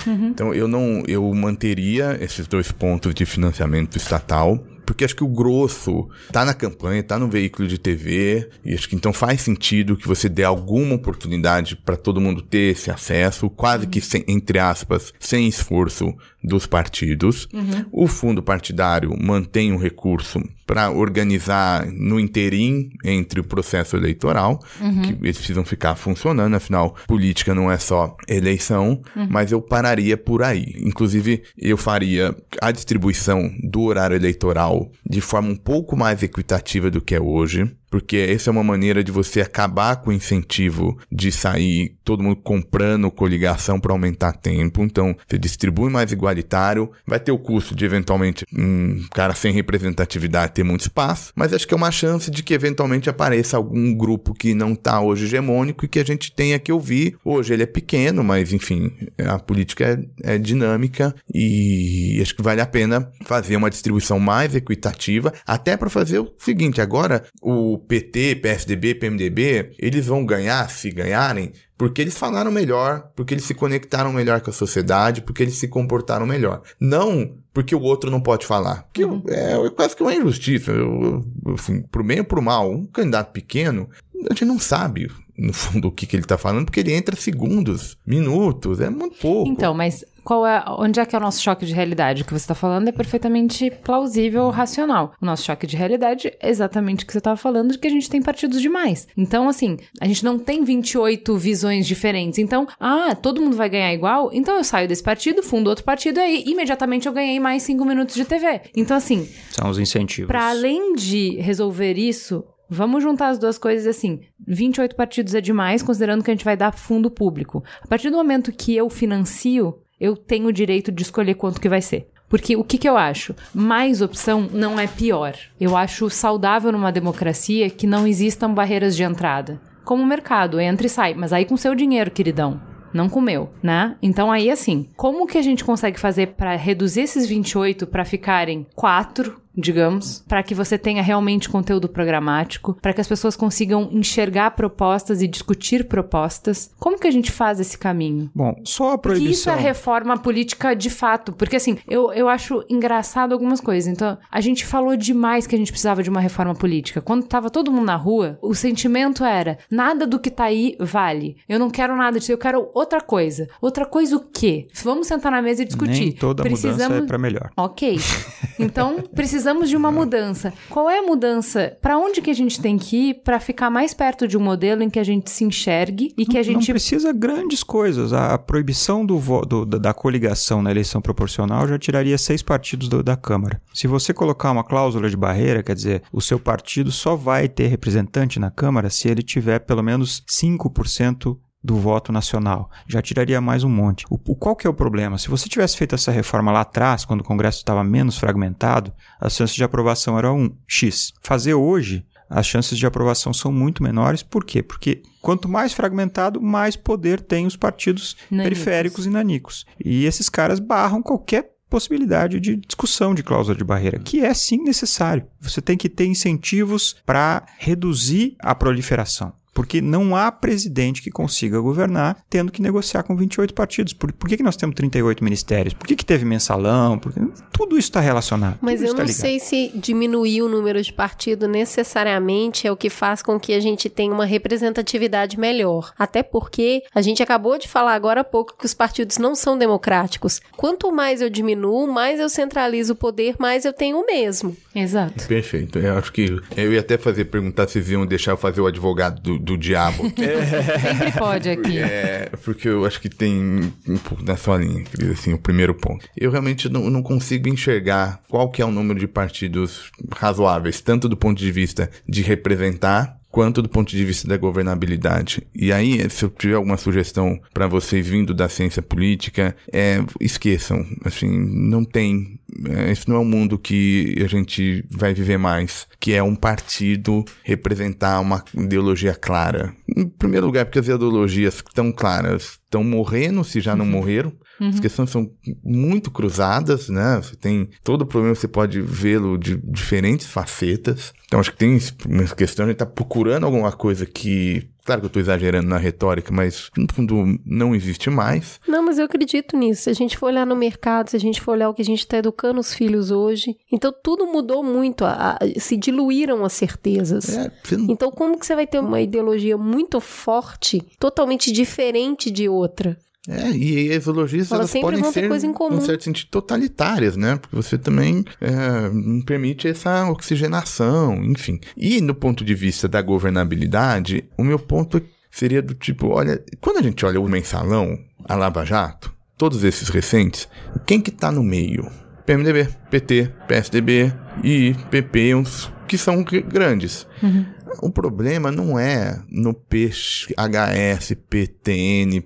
Uhum. 0.07 0.29
Então, 0.29 0.53
eu 0.53 0.69
não, 0.69 1.03
eu 1.07 1.33
manteria 1.33 2.19
esses 2.21 2.47
dois 2.47 2.71
pontos 2.71 3.15
de 3.15 3.25
financiamento 3.25 3.97
estatal 3.97 4.63
porque 4.85 5.05
acho 5.05 5.17
que 5.17 5.25
o 5.25 5.29
grosso 5.29 6.09
tá 6.31 6.45
na 6.45 6.55
campanha, 6.55 7.03
tá 7.03 7.19
no 7.19 7.29
veículo 7.29 7.69
de 7.69 7.79
TV, 7.79 8.49
e 8.65 8.75
acho 8.75 8.89
que 8.89 8.97
então 8.97 9.13
faz 9.13 9.41
sentido 9.41 9.97
que 9.97 10.07
você 10.07 10.29
dê 10.29 10.45
alguma 10.45 10.95
oportunidade 10.95 11.77
para 11.77 11.97
todo 11.97 12.21
mundo 12.21 12.43
ter 12.43 12.73
esse 12.73 12.91
acesso, 12.91 13.49
quase 13.49 13.87
que 13.87 14.01
sem, 14.01 14.25
entre 14.27 14.59
aspas, 14.59 15.13
sem 15.19 15.49
esforço 15.49 16.15
dos 16.43 16.67
partidos. 16.67 17.49
Uhum. 17.53 17.85
O 17.93 18.07
fundo 18.07 18.43
partidário 18.43 19.17
mantém 19.21 19.73
um 19.73 19.77
recurso 19.77 20.43
para 20.67 20.91
organizar 20.91 21.87
no 21.87 22.19
interim 22.19 22.91
entre 23.05 23.41
o 23.41 23.45
processo 23.45 23.97
eleitoral, 23.97 24.59
uhum. 24.81 25.03
que 25.03 25.13
eles 25.13 25.37
precisam 25.37 25.65
ficar 25.65 25.95
funcionando, 25.95 26.55
afinal, 26.55 26.97
política 27.07 27.55
não 27.55 27.71
é 27.71 27.79
só 27.79 28.17
eleição, 28.27 29.03
uhum. 29.15 29.29
mas 29.31 29.53
eu 29.53 29.61
pararia 29.61 30.17
por 30.17 30.43
aí. 30.43 30.75
Inclusive, 30.79 31.43
eu 31.59 31.77
faria 31.77 32.35
a 32.61 32.73
distribuição 32.73 33.51
do 33.63 33.83
horário 33.83 34.17
eleitoral 34.17 34.91
de 35.09 35.21
forma 35.21 35.49
um 35.49 35.57
pouco 35.57 35.97
mais 35.97 36.23
equitativa 36.23 36.91
do 36.91 37.01
que 37.01 37.15
é 37.15 37.21
hoje 37.21 37.71
porque 37.93 38.17
essa 38.17 38.49
é 38.49 38.51
uma 38.51 38.65
maneira 38.65 39.05
de 39.05 39.13
você 39.13 39.43
acabar 39.43 39.97
com 39.97 40.09
o 40.09 40.15
incentivo 40.15 40.99
de 41.13 41.31
sair 41.31 41.95
todo 42.03 42.23
mundo 42.23 42.37
comprando 42.37 43.11
coligação 43.11 43.79
para 43.79 43.93
aumentar 43.93 44.33
tempo. 44.33 44.83
Então, 44.83 45.15
você 45.29 45.37
distribui 45.37 45.91
mais 45.91 46.11
igualitário, 46.11 46.91
vai 47.07 47.21
ter 47.21 47.33
o 47.33 47.39
custo 47.39 47.75
de 47.75 47.85
eventualmente 47.85 48.47
um 48.51 49.05
cara 49.13 49.35
sem 49.35 49.53
representatividade 49.53 50.55
ter 50.55 50.65
muito 50.65 50.81
espaço, 50.81 51.35
mas 51.37 51.53
acho 51.53 51.69
que 51.69 51.75
é 51.75 51.77
uma 51.77 51.91
chance 51.91 52.31
de 52.31 52.43
que 52.43 52.55
eventualmente 52.55 53.11
apareça 53.11 53.59
algum 53.59 53.95
grupo 53.95 54.33
que 54.33 54.55
não 54.55 54.73
está 54.73 54.99
hoje 55.03 55.27
hegemônico 55.27 55.85
e 55.85 55.89
que 55.89 55.99
a 55.99 56.05
gente 56.05 56.33
tenha 56.33 56.59
que 56.59 56.73
ouvir. 56.73 57.19
Hoje 57.23 57.53
ele 57.53 57.65
é 57.65 57.67
pequeno, 57.67 58.25
mas 58.25 58.55
enfim, 58.55 58.91
a 59.19 59.39
política 59.39 60.03
é, 60.25 60.37
é 60.37 60.39
dinâmica 60.39 61.15
e 61.33 62.19
acho 62.23 62.35
que 62.35 62.43
vale 62.43 62.63
a 62.63 62.67
pena 62.67 63.13
fazer 63.27 63.55
uma 63.55 63.69
distribuição 63.69 64.19
mais 64.19 64.55
equitativa, 64.55 65.31
até 65.47 65.77
para 65.77 65.91
fazer 65.91 66.21
o 66.21 66.33
seguinte, 66.39 66.81
agora 66.81 67.23
o 67.43 67.82
PT, 67.89 68.37
PSDB, 68.37 68.95
PMDB, 68.95 69.73
eles 69.79 70.07
vão 70.07 70.25
ganhar, 70.25 70.69
se 70.71 70.91
ganharem, 70.91 71.53
porque 71.77 72.01
eles 72.01 72.17
falaram 72.17 72.51
melhor, 72.51 73.11
porque 73.15 73.35
eles 73.35 73.45
se 73.45 73.55
conectaram 73.55 74.13
melhor 74.13 74.41
com 74.41 74.51
a 74.51 74.53
sociedade, 74.53 75.23
porque 75.23 75.43
eles 75.43 75.57
se 75.57 75.69
comportaram 75.69 76.27
melhor. 76.27 76.63
Não 76.81 77.37
porque 77.53 77.75
o 77.75 77.81
outro 77.81 78.11
não 78.11 78.21
pode 78.21 78.47
falar. 78.47 78.85
Porque 78.85 79.05
uhum. 79.05 79.23
é, 79.29 79.53
é, 79.53 79.71
quase 79.71 79.95
que 79.95 80.03
uma 80.03 80.15
injustiça. 80.15 80.73
Eu, 80.73 81.25
eu, 81.45 81.55
assim, 81.55 81.83
pro 81.83 82.03
bem 82.03 82.21
ou 82.21 82.25
pro 82.25 82.41
mal, 82.41 82.71
um 82.71 82.87
candidato 82.87 83.33
pequeno, 83.33 83.89
a 84.31 84.33
gente 84.33 84.45
não 84.45 84.59
sabe 84.59 85.11
no 85.37 85.53
fundo, 85.53 85.89
o 85.89 85.93
que, 85.93 86.07
que 86.07 86.17
ele 86.17 86.25
está 86.25 86.37
falando, 86.37 86.67
porque 86.67 86.81
ele 86.81 86.93
entra 86.93 87.17
segundos, 87.17 87.97
minutos, 88.07 88.81
é 88.81 88.91
muito 88.91 89.17
pouco. 89.19 89.49
Então, 89.49 89.75
mas 89.75 90.05
qual 90.25 90.47
é, 90.47 90.65
onde 90.79 91.01
é 91.01 91.07
que 91.07 91.15
é 91.17 91.19
o 91.19 91.23
nosso 91.23 91.43
choque 91.43 91.67
de 91.67 91.75
realidade? 91.75 92.23
O 92.23 92.25
que 92.25 92.33
você 92.33 92.45
está 92.45 92.55
falando 92.55 92.89
é 92.89 92.93
perfeitamente 92.93 93.71
plausível, 93.71 94.51
racional. 94.51 95.15
O 95.21 95.27
nosso 95.27 95.45
choque 95.45 95.67
de 95.67 95.77
realidade 95.77 96.33
é 96.41 96.49
exatamente 96.49 97.03
o 97.03 97.07
que 97.07 97.13
você 97.13 97.19
estava 97.19 97.37
falando, 97.37 97.73
de 97.73 97.79
que 97.79 97.87
a 97.87 97.91
gente 97.91 98.09
tem 98.09 98.23
partidos 98.23 98.61
demais. 98.61 99.09
Então, 99.17 99.49
assim, 99.49 99.77
a 100.01 100.07
gente 100.07 100.25
não 100.25 100.39
tem 100.39 100.63
28 100.63 101.37
visões 101.37 101.87
diferentes. 101.87 102.39
Então, 102.39 102.67
ah, 102.79 103.15
todo 103.15 103.41
mundo 103.41 103.57
vai 103.57 103.69
ganhar 103.69 103.93
igual? 103.93 104.31
Então 104.33 104.57
eu 104.57 104.65
saio 104.65 104.87
desse 104.87 105.03
partido, 105.03 105.43
fundo 105.43 105.69
outro 105.69 105.85
partido 105.85 106.19
e 106.19 106.23
aí 106.23 106.45
imediatamente 106.47 107.07
eu 107.07 107.13
ganhei 107.13 107.41
mais 107.41 107.63
5 107.65 107.85
minutos 107.85 108.15
de 108.15 108.25
TV. 108.25 108.63
Então, 108.77 108.97
assim... 108.97 109.29
São 109.51 109.69
os 109.69 109.79
incentivos. 109.79 110.29
Para 110.29 110.51
além 110.51 110.95
de 110.95 111.37
resolver 111.41 111.95
isso, 111.95 112.45
Vamos 112.75 113.03
juntar 113.03 113.29
as 113.29 113.39
duas 113.39 113.59
coisas 113.59 113.87
assim. 113.87 114.21
28 114.49 114.97
partidos 114.97 115.35
é 115.35 115.43
demais, 115.43 115.83
considerando 115.83 116.25
que 116.25 116.31
a 116.31 116.35
gente 116.35 116.45
vai 116.45 116.57
dar 116.57 116.73
fundo 116.73 117.11
público. 117.11 117.63
A 117.83 117.87
partir 117.87 118.09
do 118.09 118.17
momento 118.17 118.51
que 118.51 118.75
eu 118.75 118.89
financio, 118.89 119.79
eu 120.01 120.17
tenho 120.17 120.47
o 120.47 120.53
direito 120.53 120.91
de 120.91 121.03
escolher 121.03 121.35
quanto 121.35 121.61
que 121.61 121.69
vai 121.69 121.83
ser. 121.83 122.09
Porque 122.31 122.57
o 122.57 122.65
que, 122.65 122.79
que 122.79 122.89
eu 122.89 122.97
acho? 122.97 123.37
Mais 123.53 124.01
opção 124.01 124.49
não 124.51 124.81
é 124.81 124.87
pior. 124.87 125.37
Eu 125.61 125.77
acho 125.77 126.09
saudável 126.09 126.73
numa 126.73 126.91
democracia 126.91 127.69
que 127.69 127.87
não 127.87 128.07
existam 128.07 128.55
barreiras 128.55 128.97
de 128.97 129.03
entrada. 129.03 129.61
Como 129.85 130.03
o 130.03 130.07
mercado, 130.07 130.59
entra 130.59 130.87
e 130.87 130.91
sai, 130.91 131.13
mas 131.13 131.31
aí 131.31 131.45
com 131.45 131.59
seu 131.59 131.75
dinheiro, 131.75 132.11
queridão 132.11 132.73
não 132.93 133.09
comeu, 133.09 133.51
né? 133.63 133.97
Então 134.03 134.31
aí 134.31 134.51
assim, 134.51 134.89
como 134.97 135.27
que 135.27 135.39
a 135.39 135.43
gente 135.43 135.65
consegue 135.65 135.99
fazer 135.99 136.35
para 136.35 136.55
reduzir 136.57 137.03
esses 137.03 137.27
28 137.27 137.87
para 137.87 138.05
ficarem 138.05 138.67
4 138.75 139.41
digamos, 139.57 140.25
para 140.27 140.43
que 140.43 140.55
você 140.55 140.79
tenha 140.79 141.03
realmente 141.03 141.49
conteúdo 141.49 141.89
programático, 141.89 142.77
para 142.81 142.93
que 142.93 143.01
as 143.01 143.09
pessoas 143.09 143.37
consigam 143.37 143.89
enxergar 143.93 144.53
propostas 144.53 145.23
e 145.23 145.29
discutir 145.29 145.85
propostas. 145.85 146.71
Como 146.79 146.99
que 146.99 147.07
a 147.07 147.11
gente 147.11 147.31
faz 147.31 147.61
esse 147.61 147.77
caminho? 147.77 148.31
Bom, 148.35 148.55
só 148.65 148.93
a 148.93 148.99
proibição. 148.99 149.27
Que 149.27 149.33
isso 149.33 149.51
é 149.51 149.57
reforma 149.57 150.19
política 150.19 150.75
de 150.75 150.91
fato, 150.91 151.33
porque 151.33 151.57
assim, 151.57 151.79
eu, 151.89 152.13
eu 152.13 152.29
acho 152.29 152.65
engraçado 152.69 153.33
algumas 153.33 153.61
coisas. 153.61 153.93
Então, 153.93 154.19
a 154.31 154.41
gente 154.41 154.65
falou 154.65 154.97
demais 154.97 155.47
que 155.47 155.55
a 155.55 155.59
gente 155.59 155.71
precisava 155.71 156.03
de 156.03 156.11
uma 156.11 156.21
reforma 156.21 156.55
política. 156.55 157.01
Quando 157.01 157.27
tava 157.27 157.51
todo 157.51 157.71
mundo 157.71 157.87
na 157.87 157.97
rua, 157.97 158.39
o 158.41 158.55
sentimento 158.55 159.25
era: 159.25 159.59
nada 159.71 160.07
do 160.07 160.19
que 160.19 160.31
tá 160.31 160.45
aí 160.45 160.77
vale. 160.81 161.37
Eu 161.49 161.59
não 161.59 161.71
quero 161.71 161.97
nada 161.97 162.19
disso, 162.19 162.33
eu 162.33 162.39
quero 162.39 162.71
outra 162.75 163.01
coisa. 163.01 163.49
Outra 163.61 163.85
coisa 163.85 164.17
o 164.17 164.21
quê? 164.21 164.69
Vamos 164.83 165.07
sentar 165.07 165.33
na 165.33 165.43
mesa 165.43 165.63
e 165.63 165.67
discutir. 165.67 166.01
Nem 166.01 166.13
toda 166.13 166.43
precisamos... 166.43 166.83
mudança 166.83 167.05
é 167.05 167.07
para 167.07 167.19
melhor. 167.19 167.51
OK. 167.57 167.99
Então, 168.59 169.03
precisamos 169.15 169.42
precisamos 169.43 169.69
de 169.69 169.77
uma 169.77 169.91
mudança. 169.91 170.53
Qual 170.71 170.89
é 170.89 171.01
a 171.01 171.03
mudança? 171.03 171.77
Para 171.83 171.99
onde 171.99 172.23
que 172.23 172.31
a 172.31 172.35
gente 172.35 172.61
tem 172.61 172.79
que 172.79 173.11
ir 173.11 173.15
para 173.25 173.41
ficar 173.41 173.71
mais 173.71 173.93
perto 173.93 174.29
de 174.29 174.39
um 174.39 174.41
modelo 174.41 174.85
em 174.85 174.89
que 174.89 175.01
a 175.01 175.05
gente 175.05 175.31
se 175.31 175.43
enxergue 175.43 176.15
e 176.17 176.25
que 176.25 176.39
a 176.39 176.45
gente 176.45 176.69
não 176.69 176.75
precisa 176.75 177.13
grandes 177.13 177.65
coisas. 177.65 178.13
A, 178.13 178.39
proibição 178.39 179.05
do, 179.05 179.19
do, 179.45 179.65
da 179.67 179.93
coligação 179.93 180.63
na 180.63 180.71
eleição 180.71 181.01
proporcional 181.01 181.67
já 181.67 181.77
tiraria 181.77 182.17
seis 182.17 182.41
partidos 182.41 182.89
do, 182.89 183.03
da 183.03 183.17
Câmara. 183.17 183.61
Se 183.75 183.89
você 183.89 184.15
colocar 184.15 184.53
uma 184.53 184.63
cláusula 184.63 185.11
de 185.11 185.17
barreira, 185.17 185.61
quer 185.61 185.75
dizer, 185.75 186.03
o 186.13 186.21
seu 186.21 186.39
partido 186.39 186.93
só 186.93 187.17
vai 187.17 187.49
ter 187.49 187.67
representante 187.67 188.39
na 188.39 188.51
Câmara 188.51 188.91
se 188.91 189.09
ele 189.09 189.23
tiver 189.25 189.59
pelo 189.59 189.83
menos 189.83 190.23
5% 190.31 191.37
do 191.63 191.77
voto 191.77 192.11
nacional. 192.11 192.71
Já 192.87 193.01
tiraria 193.01 193.41
mais 193.41 193.63
um 193.65 193.69
monte. 193.69 194.05
O, 194.11 194.35
qual 194.35 194.57
que 194.57 194.67
é 194.67 194.71
o 194.71 194.75
problema? 194.75 195.19
Se 195.19 195.29
você 195.29 195.49
tivesse 195.49 195.77
feito 195.77 195.95
essa 195.95 196.11
reforma 196.11 196.51
lá 196.51 196.63
atrás, 196.63 197.05
quando 197.05 197.21
o 197.21 197.25
Congresso 197.25 197.59
estava 197.59 197.85
menos 197.85 198.19
fragmentado, 198.19 198.93
as 199.21 199.35
chances 199.35 199.55
de 199.55 199.65
aprovação 199.65 200.19
eram 200.19 200.39
um 200.39 200.57
X. 200.67 201.13
Fazer 201.23 201.55
hoje, 201.55 202.05
as 202.29 202.47
chances 202.47 202.79
de 202.79 202.87
aprovação 202.87 203.33
são 203.33 203.53
muito 203.53 203.83
menores. 203.83 204.23
Por 204.23 204.45
quê? 204.45 204.63
Porque 204.63 205.03
quanto 205.21 205.49
mais 205.49 205.73
fragmentado, 205.73 206.41
mais 206.41 206.75
poder 206.75 207.21
tem 207.21 207.47
os 207.47 207.57
partidos 207.57 208.17
nanicos. 208.31 208.51
periféricos 208.51 209.07
e 209.07 209.11
nanicos. 209.11 209.67
E 209.85 210.05
esses 210.05 210.29
caras 210.29 210.59
barram 210.59 211.03
qualquer 211.03 211.53
possibilidade 211.69 212.39
de 212.39 212.57
discussão 212.57 213.15
de 213.15 213.23
cláusula 213.23 213.57
de 213.57 213.65
barreira, 213.65 213.99
que 213.99 214.21
é 214.21 214.35
sim 214.35 214.63
necessário. 214.63 215.27
Você 215.41 215.63
tem 215.63 215.77
que 215.77 215.89
ter 215.89 216.05
incentivos 216.05 216.97
para 217.07 217.47
reduzir 217.59 218.37
a 218.39 218.55
proliferação. 218.55 219.33
Porque 219.53 219.81
não 219.81 220.17
há 220.17 220.31
presidente 220.33 221.03
que 221.03 221.11
consiga 221.11 221.61
governar 221.61 222.17
tendo 222.29 222.51
que 222.51 222.63
negociar 222.63 223.03
com 223.03 223.17
28 223.17 223.53
partidos. 223.55 223.93
Por, 223.93 224.13
por 224.13 224.29
que, 224.29 224.37
que 224.37 224.43
nós 224.43 224.57
temos 224.57 224.75
38 224.75 225.23
ministérios? 225.23 225.75
Por 225.75 225.87
que, 225.87 225.97
que 225.97 226.05
teve 226.05 226.25
mensalão? 226.25 226.99
Porque 226.99 227.21
tudo 227.53 227.79
isso 227.79 227.89
está 227.89 228.01
relacionado. 228.01 228.59
Mas 228.61 228.83
eu 228.83 228.95
tá 228.95 229.03
não 229.03 229.09
sei 229.09 229.39
se 229.39 229.71
diminuir 229.75 230.43
o 230.43 230.49
número 230.49 230.81
de 230.83 230.93
partido 230.93 231.47
necessariamente 231.47 232.67
é 232.67 232.73
o 232.73 232.77
que 232.77 232.91
faz 232.91 233.23
com 233.23 233.39
que 233.39 233.53
a 233.53 233.61
gente 233.61 233.89
tenha 233.89 234.13
uma 234.13 234.25
representatividade 234.25 235.39
melhor. 235.39 235.93
Até 235.99 236.23
porque 236.23 236.83
a 236.95 237.03
gente 237.03 237.23
acabou 237.23 237.59
de 237.59 237.69
falar 237.69 237.95
agora 237.95 238.21
há 238.21 238.25
pouco 238.25 238.57
que 238.57 238.67
os 238.67 238.75
partidos 238.75 239.19
não 239.19 239.35
são 239.35 239.59
democráticos. 239.59 240.41
Quanto 240.57 240.91
mais 240.93 241.21
eu 241.21 241.29
diminuo, 241.29 241.87
mais 241.87 242.21
eu 242.21 242.29
centralizo 242.29 242.93
o 242.95 242.97
poder, 242.97 243.37
mais 243.39 243.65
eu 243.65 243.73
tenho 243.73 243.99
o 243.99 244.07
mesmo. 244.07 244.57
Exato. 244.75 245.27
Perfeito. 245.27 245.79
Eu 245.79 245.99
acho 245.99 246.13
que 246.13 246.41
eu 246.57 246.73
ia 246.73 246.81
até 246.81 246.97
fazer 246.97 247.27
perguntar 247.27 247.69
se 247.69 247.79
iam 247.81 248.07
deixar 248.07 248.33
eu 248.33 248.37
fazer 248.37 248.61
o 248.61 248.67
advogado 248.67 249.21
do, 249.21 249.39
do 249.43 249.59
diabo. 249.59 250.05
Sempre 250.15 251.13
pode 251.19 251.51
aqui. 251.51 251.79
É, 251.79 252.31
porque 252.45 252.69
eu 252.69 252.87
acho 252.87 253.01
que 253.01 253.09
tem 253.09 253.73
um 253.89 253.99
pouco 253.99 254.23
da 254.23 254.37
sua 254.37 254.57
linha, 254.57 254.85
assim, 255.13 255.33
o 255.33 255.39
primeiro 255.39 255.75
ponto. 255.75 256.07
Eu 256.17 256.31
realmente 256.31 256.69
não, 256.69 256.89
não 256.89 257.03
consigo 257.03 257.49
enxergar 257.49 258.21
qual 258.29 258.51
que 258.51 258.63
é 258.63 258.65
o 258.65 258.71
número 258.71 259.01
de 259.01 259.09
partidos 259.09 259.91
razoáveis, 260.15 260.81
tanto 260.81 261.09
do 261.09 261.17
ponto 261.17 261.39
de 261.39 261.51
vista 261.51 261.91
de 262.09 262.23
representar 262.23 263.21
quanto 263.33 263.63
do 263.63 263.69
ponto 263.69 263.91
de 263.91 264.05
vista 264.05 264.29
da 264.29 264.37
governabilidade. 264.37 265.43
E 265.55 265.73
aí, 265.73 266.09
se 266.11 266.23
eu 266.23 266.29
tiver 266.29 266.55
alguma 266.55 266.77
sugestão 266.77 267.41
para 267.53 267.67
vocês 267.67 268.07
vindo 268.07 268.35
da 268.35 268.47
ciência 268.49 268.83
política, 268.83 269.57
é, 269.73 270.05
esqueçam, 270.21 270.87
assim, 271.03 271.31
não 271.31 271.83
tem, 271.83 272.39
é, 272.42 272.42
esse 272.91 273.09
não 273.09 273.17
é 273.17 273.19
um 273.19 273.25
mundo 273.25 273.59
que 273.59 274.17
a 274.23 274.27
gente 274.27 274.85
vai 274.91 275.15
viver 275.15 275.39
mais, 275.39 275.87
que 275.99 276.13
é 276.13 276.23
um 276.23 276.35
partido 276.35 277.25
representar 277.43 278.21
uma 278.21 278.45
ideologia 278.55 279.15
clara. 279.15 279.75
Em 279.97 280.09
primeiro 280.09 280.47
lugar, 280.47 280.65
porque 280.65 280.79
as 280.79 280.87
ideologias 280.89 281.55
estão 281.55 281.93
claras 281.93 282.61
estão 282.73 282.83
morrendo, 282.83 283.45
se 283.45 283.61
já 283.61 283.77
não 283.77 283.85
uhum. 283.85 283.91
morreram. 283.91 284.33
Uhum. 284.59 284.71
As 284.71 284.81
questões 284.81 285.11
são 285.11 285.31
muito 285.63 286.11
cruzadas, 286.11 286.89
né? 286.89 287.21
Você 287.23 287.37
tem 287.37 287.69
todo 287.85 288.03
o 288.03 288.07
problema, 288.07 288.35
você 288.35 288.49
pode 288.49 288.81
vê-lo 288.81 289.37
de 289.37 289.57
diferentes 289.59 290.27
facetas. 290.27 291.13
Então, 291.27 291.39
acho 291.39 291.53
que 291.53 291.59
tem 291.59 291.79
uma 292.07 292.25
questão, 292.29 292.65
a 292.65 292.69
gente 292.69 292.77
está 292.77 292.87
procurando 292.87 293.45
alguma 293.45 293.73
coisa 293.73 294.07
que 294.07 294.69
Claro 294.85 295.01
que 295.01 295.07
eu 295.07 295.09
estou 295.09 295.21
exagerando 295.21 295.69
na 295.69 295.77
retórica, 295.77 296.33
mas 296.33 296.71
no 296.77 296.87
fundo 296.93 297.39
não 297.47 297.75
existe 297.75 298.11
mais. 298.11 298.61
Não, 298.67 298.85
mas 298.85 298.99
eu 298.99 299.05
acredito 299.05 299.57
nisso. 299.57 299.83
Se 299.83 299.91
a 299.91 299.95
gente 299.95 300.17
for 300.17 300.27
olhar 300.27 300.47
no 300.47 300.57
mercado, 300.57 301.09
se 301.09 301.17
a 301.17 301.21
gente 301.21 301.41
for 301.41 301.53
olhar 301.53 301.69
o 301.69 301.75
que 301.75 301.83
a 301.83 301.85
gente 301.85 302.01
está 302.01 302.19
educando 302.19 302.61
os 302.61 302.75
filhos 302.75 303.11
hoje, 303.11 303.57
então 303.71 303.93
tudo 304.03 304.27
mudou 304.27 304.63
muito, 304.63 305.05
a, 305.05 305.39
a, 305.41 305.61
se 305.61 305.77
diluíram 305.77 306.45
as 306.45 306.53
certezas. 306.53 307.37
É, 307.37 307.53
não... 307.73 307.87
Então 307.91 308.11
como 308.11 308.39
que 308.39 308.47
você 308.47 308.55
vai 308.55 308.67
ter 308.67 308.81
uma 308.81 309.01
ideologia 309.01 309.57
muito 309.57 310.01
forte, 310.01 310.83
totalmente 310.99 311.53
diferente 311.53 312.31
de 312.31 312.49
outra? 312.49 312.99
É, 313.29 313.51
e 313.51 313.93
as 313.93 314.03
ideologias 314.03 314.51
elas, 314.51 314.75
elas 314.75 314.83
podem 314.83 315.13
ser, 315.13 315.31
em 315.31 315.81
certo 315.81 316.05
sentido, 316.05 316.29
totalitárias, 316.29 317.17
né? 317.17 317.37
Porque 317.37 317.55
você 317.55 317.79
também 317.79 318.25
é, 318.41 318.91
não 318.91 319.21
permite 319.21 319.69
essa 319.69 320.11
oxigenação, 320.11 321.23
enfim. 321.25 321.61
E 321.77 322.01
no 322.01 322.15
ponto 322.15 322.45
de 322.45 322.55
vista 322.55 322.89
da 322.89 323.01
governabilidade, 323.01 324.25
o 324.37 324.43
meu 324.43 324.59
ponto 324.59 325.01
seria 325.31 325.63
do 325.63 325.73
tipo, 325.73 326.09
olha, 326.09 326.43
quando 326.61 326.79
a 326.79 326.83
gente 326.83 327.07
olha 327.07 327.21
o 327.21 327.29
mensalão, 327.29 327.97
a 328.25 328.35
Lava 328.35 328.65
Jato, 328.65 329.15
todos 329.39 329.63
esses 329.63 329.89
recentes, 329.89 330.49
quem 330.85 331.01
que 331.01 331.13
tá 331.13 331.31
no 331.31 331.45
meio? 331.45 331.89
PMDB, 332.27 332.69
PT, 332.91 333.33
PSDB 333.47 334.13
e 334.43 334.75
PP, 334.91 335.35
uns 335.35 335.73
que 335.89 335.99
são 335.99 336.25
grandes. 336.25 337.07
Uhum. 337.23 337.45
O 337.83 337.91
problema 337.91 338.51
não 338.51 338.79
é 338.79 339.21
no 339.29 339.53
PHS, 339.55 341.17
PTN, 341.29 342.21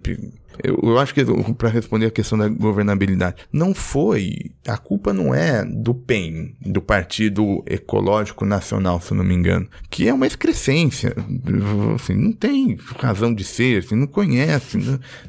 eu, 0.62 0.78
eu 0.82 0.98
acho 0.98 1.14
que, 1.14 1.24
para 1.56 1.68
responder 1.68 2.06
a 2.06 2.10
questão 2.10 2.38
da 2.38 2.48
governabilidade, 2.48 3.36
não 3.52 3.74
foi. 3.74 4.52
A 4.66 4.76
culpa 4.76 5.12
não 5.12 5.34
é 5.34 5.64
do 5.64 5.94
PEN, 5.94 6.54
do 6.60 6.80
Partido 6.80 7.62
Ecológico 7.66 8.44
Nacional, 8.44 9.00
se 9.00 9.12
eu 9.12 9.16
não 9.16 9.24
me 9.24 9.34
engano, 9.34 9.68
que 9.90 10.08
é 10.08 10.14
uma 10.14 10.26
excrescência. 10.26 11.14
Assim, 11.94 12.14
não 12.14 12.32
tem 12.32 12.76
razão 12.98 13.32
de 13.34 13.44
ser, 13.44 13.84
assim, 13.84 13.94
não 13.96 14.06
conhece, 14.06 14.78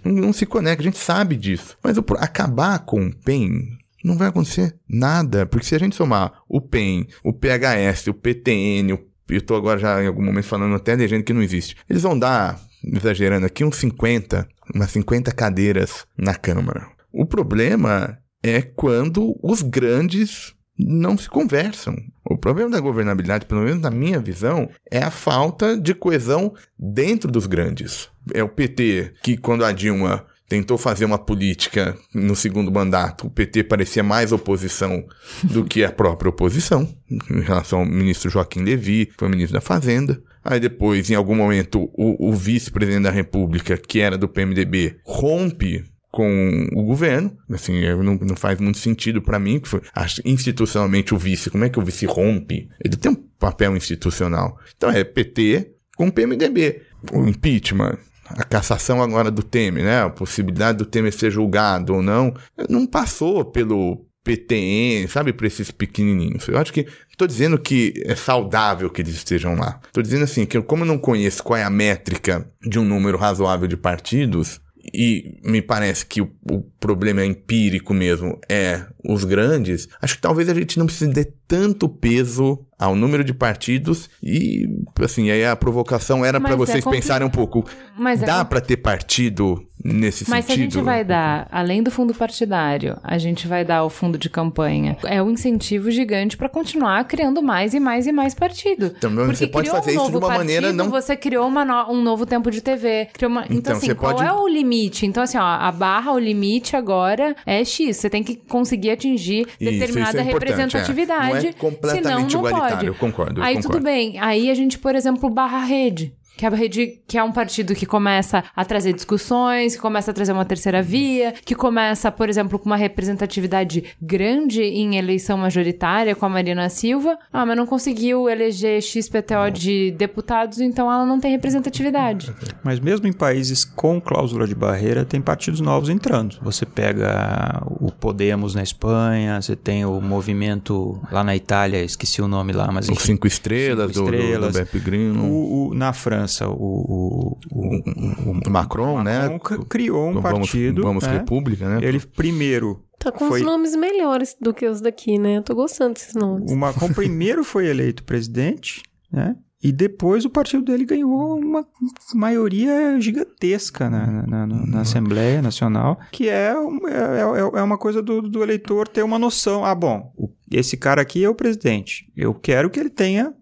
não, 0.03 0.11
não, 0.13 0.33
se 0.33 0.45
conecta, 0.45 0.81
a 0.81 0.85
gente 0.85 0.97
sabe 0.97 1.35
disso. 1.35 1.77
Mas 1.83 1.97
o, 1.97 2.05
acabar 2.17 2.79
com 2.79 3.07
o 3.07 3.15
PEN 3.15 3.77
não 4.03 4.17
vai 4.17 4.29
acontecer 4.29 4.75
nada, 4.87 5.45
porque 5.45 5.65
se 5.65 5.75
a 5.75 5.79
gente 5.79 5.95
somar 5.95 6.41
o 6.47 6.61
PEN, 6.61 7.07
o 7.23 7.33
PHS, 7.33 8.07
o 8.07 8.13
PTN, 8.13 8.93
o 8.93 9.07
eu 9.29 9.41
tô 9.41 9.55
agora 9.55 9.77
já 9.79 10.01
em 10.01 10.07
algum 10.07 10.23
momento 10.23 10.45
falando 10.45 10.75
até 10.75 10.95
legenda 10.95 11.23
que 11.23 11.33
não 11.33 11.41
existe. 11.41 11.75
Eles 11.89 12.03
vão 12.03 12.17
dar, 12.17 12.59
exagerando 12.81 13.45
aqui, 13.45 13.63
uns 13.63 13.75
50 13.77 14.47
umas 14.73 14.91
50 14.91 15.31
cadeiras 15.31 16.05
na 16.17 16.35
Câmara. 16.35 16.87
O 17.11 17.25
problema 17.25 18.17
é 18.43 18.61
quando 18.61 19.37
os 19.41 19.61
grandes 19.61 20.55
não 20.77 21.17
se 21.17 21.27
conversam. 21.27 21.95
O 22.23 22.37
problema 22.37 22.69
da 22.69 22.79
governabilidade, 22.79 23.45
pelo 23.45 23.61
menos 23.61 23.81
na 23.81 23.89
minha 23.89 24.19
visão, 24.19 24.69
é 24.91 25.01
a 25.01 25.09
falta 25.09 25.77
de 25.79 25.93
coesão 25.95 26.53
dentro 26.77 27.31
dos 27.31 27.47
grandes. 27.47 28.09
É 28.33 28.43
o 28.43 28.49
PT 28.49 29.13
que, 29.23 29.37
quando 29.37 29.65
a 29.65 29.71
Dilma 29.71 30.25
tentou 30.47 30.77
fazer 30.77 31.05
uma 31.05 31.17
política 31.17 31.97
no 32.13 32.35
segundo 32.35 32.71
mandato, 32.71 33.27
o 33.27 33.29
PT 33.29 33.63
parecia 33.63 34.03
mais 34.03 34.31
oposição 34.31 35.05
do 35.43 35.65
que 35.65 35.83
a 35.83 35.91
própria 35.91 36.29
oposição, 36.29 36.87
em 37.09 37.41
relação 37.41 37.79
ao 37.79 37.85
ministro 37.85 38.29
Joaquim 38.29 38.61
Levy, 38.61 39.07
que 39.07 39.15
foi 39.17 39.29
ministro 39.29 39.55
da 39.55 39.61
Fazenda. 39.61 40.21
Aí 40.49 40.61
depois, 40.61 41.09
em 41.09 41.15
algum 41.15 41.35
momento, 41.35 41.89
o, 41.93 42.29
o 42.29 42.33
vice-presidente 42.33 43.03
da 43.03 43.11
República, 43.11 43.75
que 43.75 43.99
era 43.99 44.17
do 44.17 44.29
PMDB, 44.29 44.97
rompe 45.03 45.83
com 46.09 46.69
o 46.71 46.83
governo, 46.83 47.37
assim, 47.51 47.81
não, 48.01 48.15
não 48.15 48.35
faz 48.35 48.57
muito 48.57 48.77
sentido 48.77 49.21
para 49.21 49.37
mim, 49.37 49.59
que 49.59 49.67
foi, 49.67 49.81
acho, 49.93 50.21
institucionalmente 50.23 51.13
o 51.13 51.17
vice, 51.17 51.49
como 51.49 51.65
é 51.65 51.69
que 51.69 51.77
o 51.77 51.83
vice 51.83 52.05
rompe? 52.05 52.69
Ele 52.83 52.95
tem 52.95 53.11
um 53.11 53.15
papel 53.15 53.75
institucional. 53.75 54.57
Então 54.77 54.89
é 54.89 55.03
PT 55.03 55.73
com 55.97 56.09
PMDB. 56.09 56.81
O 57.11 57.27
impeachment, 57.27 57.97
a 58.29 58.45
cassação 58.45 59.03
agora 59.03 59.29
do 59.29 59.43
Temer, 59.43 59.83
né? 59.83 60.03
A 60.03 60.09
possibilidade 60.09 60.77
do 60.77 60.85
Temer 60.85 61.11
ser 61.11 61.29
julgado 61.29 61.93
ou 61.93 62.01
não, 62.01 62.33
não 62.69 62.87
passou 62.87 63.43
pelo 63.43 64.07
PTN, 64.27 65.07
sabe, 65.07 65.31
para 65.31 65.47
esses 65.47 65.71
pequenininhos. 65.71 66.47
Eu 66.49 66.57
acho 66.57 66.73
que 66.73 66.85
estou 67.17 67.27
dizendo 67.27 67.57
que 67.57 67.93
é 68.05 68.15
saudável 68.15 68.91
que 68.91 69.01
eles 69.01 69.15
estejam 69.15 69.55
lá. 69.55 69.79
Estou 69.87 70.03
dizendo 70.03 70.23
assim 70.23 70.45
que 70.45 70.61
como 70.61 70.83
eu 70.83 70.87
não 70.87 70.99
conheço 70.99 71.43
qual 71.43 71.57
é 71.57 71.63
a 71.63 71.69
métrica 71.69 72.47
de 72.61 72.77
um 72.77 72.85
número 72.85 73.17
razoável 73.17 73.67
de 73.67 73.75
partidos, 73.75 74.61
e 74.93 75.39
me 75.43 75.61
parece 75.61 76.05
que 76.05 76.21
o, 76.21 76.31
o, 76.49 76.61
problema 76.79 77.25
empírico 77.25 77.93
mesmo 77.93 78.39
é 78.47 78.85
os 79.03 79.23
grandes, 79.23 79.87
acho 80.01 80.15
que 80.15 80.21
talvez 80.21 80.49
a 80.49 80.53
gente 80.53 80.77
não 80.77 80.85
precise 80.85 81.11
de 81.11 81.25
tanto 81.47 81.87
peso 81.87 82.59
ao 82.77 82.95
número 82.95 83.23
de 83.23 83.33
partidos 83.33 84.09
e, 84.21 84.67
assim, 85.01 85.31
aí 85.31 85.45
a 85.45 85.55
provocação 85.55 86.23
era 86.23 86.39
para 86.39 86.53
é 86.53 86.55
vocês 86.55 86.85
é 86.85 86.89
pensarem 86.89 87.25
um 87.25 87.29
pouco. 87.29 87.65
Mas 87.97 88.21
é 88.21 88.25
dá 88.25 88.39
é 88.39 88.43
para 88.43 88.61
ter 88.61 88.77
partido 88.77 89.65
nesse 89.83 90.29
Mas 90.29 90.29
sentido? 90.29 90.29
Mas 90.29 90.45
se 90.45 90.51
a 90.51 90.55
gente 90.55 90.81
vai 90.81 91.03
dar, 91.03 91.47
além 91.51 91.81
do 91.81 91.89
fundo 91.89 92.13
partidário, 92.13 92.99
a 93.01 93.17
gente 93.17 93.47
vai 93.47 93.65
dar 93.65 93.83
o 93.83 93.89
fundo 93.89 94.17
de 94.17 94.29
campanha, 94.29 94.95
é 95.05 95.21
um 95.23 95.31
incentivo 95.31 95.89
gigante 95.89 96.37
para 96.37 96.49
continuar 96.49 97.03
criando 97.05 97.41
mais 97.41 97.73
e 97.73 97.79
mais 97.79 98.05
e 98.05 98.11
mais 98.11 98.35
partido. 98.35 98.93
Então, 98.95 99.13
Porque 99.15 99.35
você 99.35 99.47
pode 99.47 99.69
fazer 99.71 99.97
um 99.97 100.01
isso 100.01 100.11
de 100.11 100.17
uma 100.17 100.27
partido, 100.27 100.37
maneira 100.37 100.73
não... 100.73 100.89
Você 100.91 101.15
criou 101.15 101.49
no... 101.49 101.91
um 101.91 102.03
novo 102.03 102.25
tempo 102.25 102.51
de 102.51 102.61
TV. 102.61 103.07
Uma... 103.23 103.45
Então, 103.45 103.57
então 103.57 103.77
assim, 103.77 103.95
qual 103.95 104.15
pode... 104.15 104.27
é 104.27 104.33
o 104.33 104.47
limite? 104.47 105.05
Então, 105.05 105.23
assim, 105.23 105.37
ó, 105.37 105.41
a 105.41 105.71
barra, 105.71 106.11
o 106.11 106.19
limite 106.19 106.75
agora 106.75 107.35
é 107.45 107.63
X. 107.63 107.97
Você 107.97 108.09
tem 108.09 108.23
que 108.23 108.35
conseguir 108.35 108.86
atingir 108.89 109.47
determinada 109.59 110.09
isso, 110.09 110.17
é, 110.17 110.21
é 110.21 110.33
representatividade. 110.33 111.37
É. 111.37 111.41
Não 111.41 111.49
é 111.49 111.53
completamente 111.53 112.03
senão, 112.03 112.19
não 112.21 112.49
igualitário, 112.49 112.75
pode. 112.75 112.87
eu 112.87 112.95
concordo. 112.95 113.39
Eu 113.39 113.43
Aí 113.43 113.55
concordo. 113.55 113.77
tudo 113.77 113.83
bem. 113.83 114.19
Aí 114.19 114.49
a 114.49 114.53
gente, 114.53 114.77
por 114.79 114.95
exemplo, 114.95 115.29
barra 115.29 115.63
rede 115.63 116.13
que 116.37 116.45
a 116.45 116.49
rede 116.49 116.99
que 117.07 117.17
é 117.17 117.23
um 117.23 117.31
partido 117.31 117.73
que 117.73 117.85
começa 117.85 118.43
a 118.55 118.63
trazer 118.63 118.93
discussões, 118.93 119.75
que 119.75 119.81
começa 119.81 120.11
a 120.11 120.13
trazer 120.13 120.31
uma 120.31 120.45
terceira 120.45 120.83
via, 120.83 121.33
que 121.43 121.55
começa, 121.55 122.11
por 122.11 122.29
exemplo, 122.29 122.59
com 122.59 122.67
uma 122.67 122.75
representatividade 122.75 123.83
grande 123.99 124.61
em 124.61 124.97
eleição 124.97 125.37
majoritária 125.37 126.15
com 126.15 126.25
a 126.25 126.29
Marina 126.29 126.69
Silva. 126.69 127.17
Ah, 127.33 127.45
mas 127.45 127.57
não 127.57 127.65
conseguiu 127.65 128.29
eleger 128.29 128.81
XPTO 128.81 129.49
de 129.51 129.91
deputados, 129.91 130.59
então 130.59 130.91
ela 130.91 131.05
não 131.05 131.19
tem 131.19 131.31
representatividade. 131.31 132.31
Mas 132.63 132.79
mesmo 132.79 133.07
em 133.07 133.13
países 133.13 133.63
com 133.63 133.99
cláusula 133.99 134.45
de 134.45 134.53
barreira, 134.53 135.05
tem 135.05 135.21
partidos 135.21 135.61
novos 135.61 135.89
entrando. 135.89 136.37
Você 136.41 136.65
pega 136.65 137.63
o 137.65 137.91
Podemos 137.91 138.53
na 138.53 138.61
Espanha, 138.61 139.41
você 139.41 139.55
tem 139.55 139.85
o 139.85 140.01
movimento 140.01 141.01
lá 141.11 141.23
na 141.23 141.35
Itália, 141.35 141.83
esqueci 141.83 142.21
o 142.21 142.27
nome 142.27 142.51
lá, 142.51 142.69
mas 142.71 142.89
enfim, 142.89 142.97
Os 142.97 143.03
Cinco 143.03 143.27
Estrelas, 143.27 143.93
cinco 143.93 144.09
estrelas 144.09 144.39
do, 144.39 144.51
do, 144.51 144.51
do 144.51 144.53
Beppe 144.53 144.79
Grino. 144.79 145.23
O, 145.23 145.69
o, 145.69 145.73
na 145.73 145.93
França 145.93 146.26
França, 146.27 146.49
o, 146.49 146.53
o, 146.53 147.37
o, 147.51 148.31
o 148.45 148.49
Macron, 148.49 149.01
né? 149.01 149.29
Macron 149.29 149.63
criou 149.63 150.09
um 150.09 150.21
vamos, 150.21 150.39
partido. 150.39 150.83
Vamos 150.83 151.03
né? 151.05 151.13
República, 151.13 151.69
né? 151.69 151.87
Ele 151.87 151.99
primeiro 151.99 152.83
Tá 152.99 153.11
com 153.11 153.27
foi... 153.27 153.39
os 153.39 153.45
nomes 153.45 153.75
melhores 153.75 154.35
do 154.41 154.53
que 154.53 154.65
os 154.67 154.81
daqui, 154.81 155.19
né? 155.19 155.37
Eu 155.37 155.43
tô 155.43 155.53
gostando 155.53 155.93
desses 155.93 156.15
nomes. 156.15 156.51
O 156.51 156.55
Macron 156.55 156.91
primeiro 156.91 157.43
foi 157.43 157.67
eleito 157.67 158.03
presidente, 158.03 158.81
né? 159.11 159.35
E 159.63 159.71
depois 159.71 160.25
o 160.25 160.29
partido 160.29 160.65
dele 160.65 160.83
ganhou 160.83 161.37
uma 161.37 161.65
maioria 162.13 162.99
gigantesca 162.99 163.89
na, 163.89 164.05
na, 164.05 164.47
na, 164.47 164.65
na 164.65 164.81
Assembleia 164.81 165.41
Nacional, 165.41 165.99
que 166.11 166.27
é, 166.27 166.53
é, 166.53 167.21
é, 167.21 167.59
é 167.59 167.61
uma 167.61 167.77
coisa 167.77 168.01
do, 168.01 168.21
do, 168.21 168.43
eleitor 168.43 168.87
ter 168.87 169.03
uma 169.03 169.17
noção. 169.17 169.63
Ah, 169.65 169.73
bom, 169.73 170.11
esse 170.51 170.75
cara 170.75 171.01
aqui 171.01 171.23
é 171.23 171.29
o 171.29 171.35
presidente. 171.35 172.11
Eu 172.15 172.33
quero 172.33 172.69
que 172.69 172.79
ele 172.79 172.89
tenha 172.89 173.33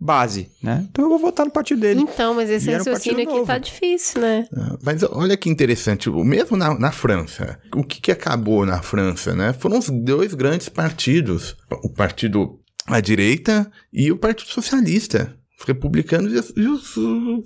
base, 0.00 0.50
né? 0.62 0.86
Então 0.90 1.04
eu 1.04 1.10
vou 1.10 1.18
votar 1.18 1.44
no 1.44 1.52
partido 1.52 1.80
dele. 1.80 2.00
Então, 2.00 2.34
mas 2.34 2.48
esse 2.48 2.70
raciocínio 2.70 3.28
aqui 3.28 3.46
tá 3.46 3.58
difícil, 3.58 4.20
né? 4.20 4.46
Ah, 4.56 4.78
mas 4.82 5.02
olha 5.02 5.36
que 5.36 5.50
interessante, 5.50 6.10
mesmo 6.10 6.56
na, 6.56 6.78
na 6.78 6.90
França, 6.90 7.58
o 7.74 7.84
que, 7.84 8.00
que 8.00 8.12
acabou 8.12 8.64
na 8.64 8.80
França, 8.82 9.34
né? 9.34 9.52
Foram 9.52 9.78
os 9.78 9.88
dois 9.88 10.34
grandes 10.34 10.68
partidos, 10.68 11.56
o 11.82 11.88
partido 11.90 12.58
à 12.86 13.00
direita 13.00 13.70
e 13.92 14.10
o 14.10 14.16
Partido 14.16 14.48
Socialista 14.48 15.38
os 15.58 15.64
republicanos 15.64 16.32
e, 16.32 16.36
os, 16.36 16.52
e 16.56 16.68
os, 16.68 16.96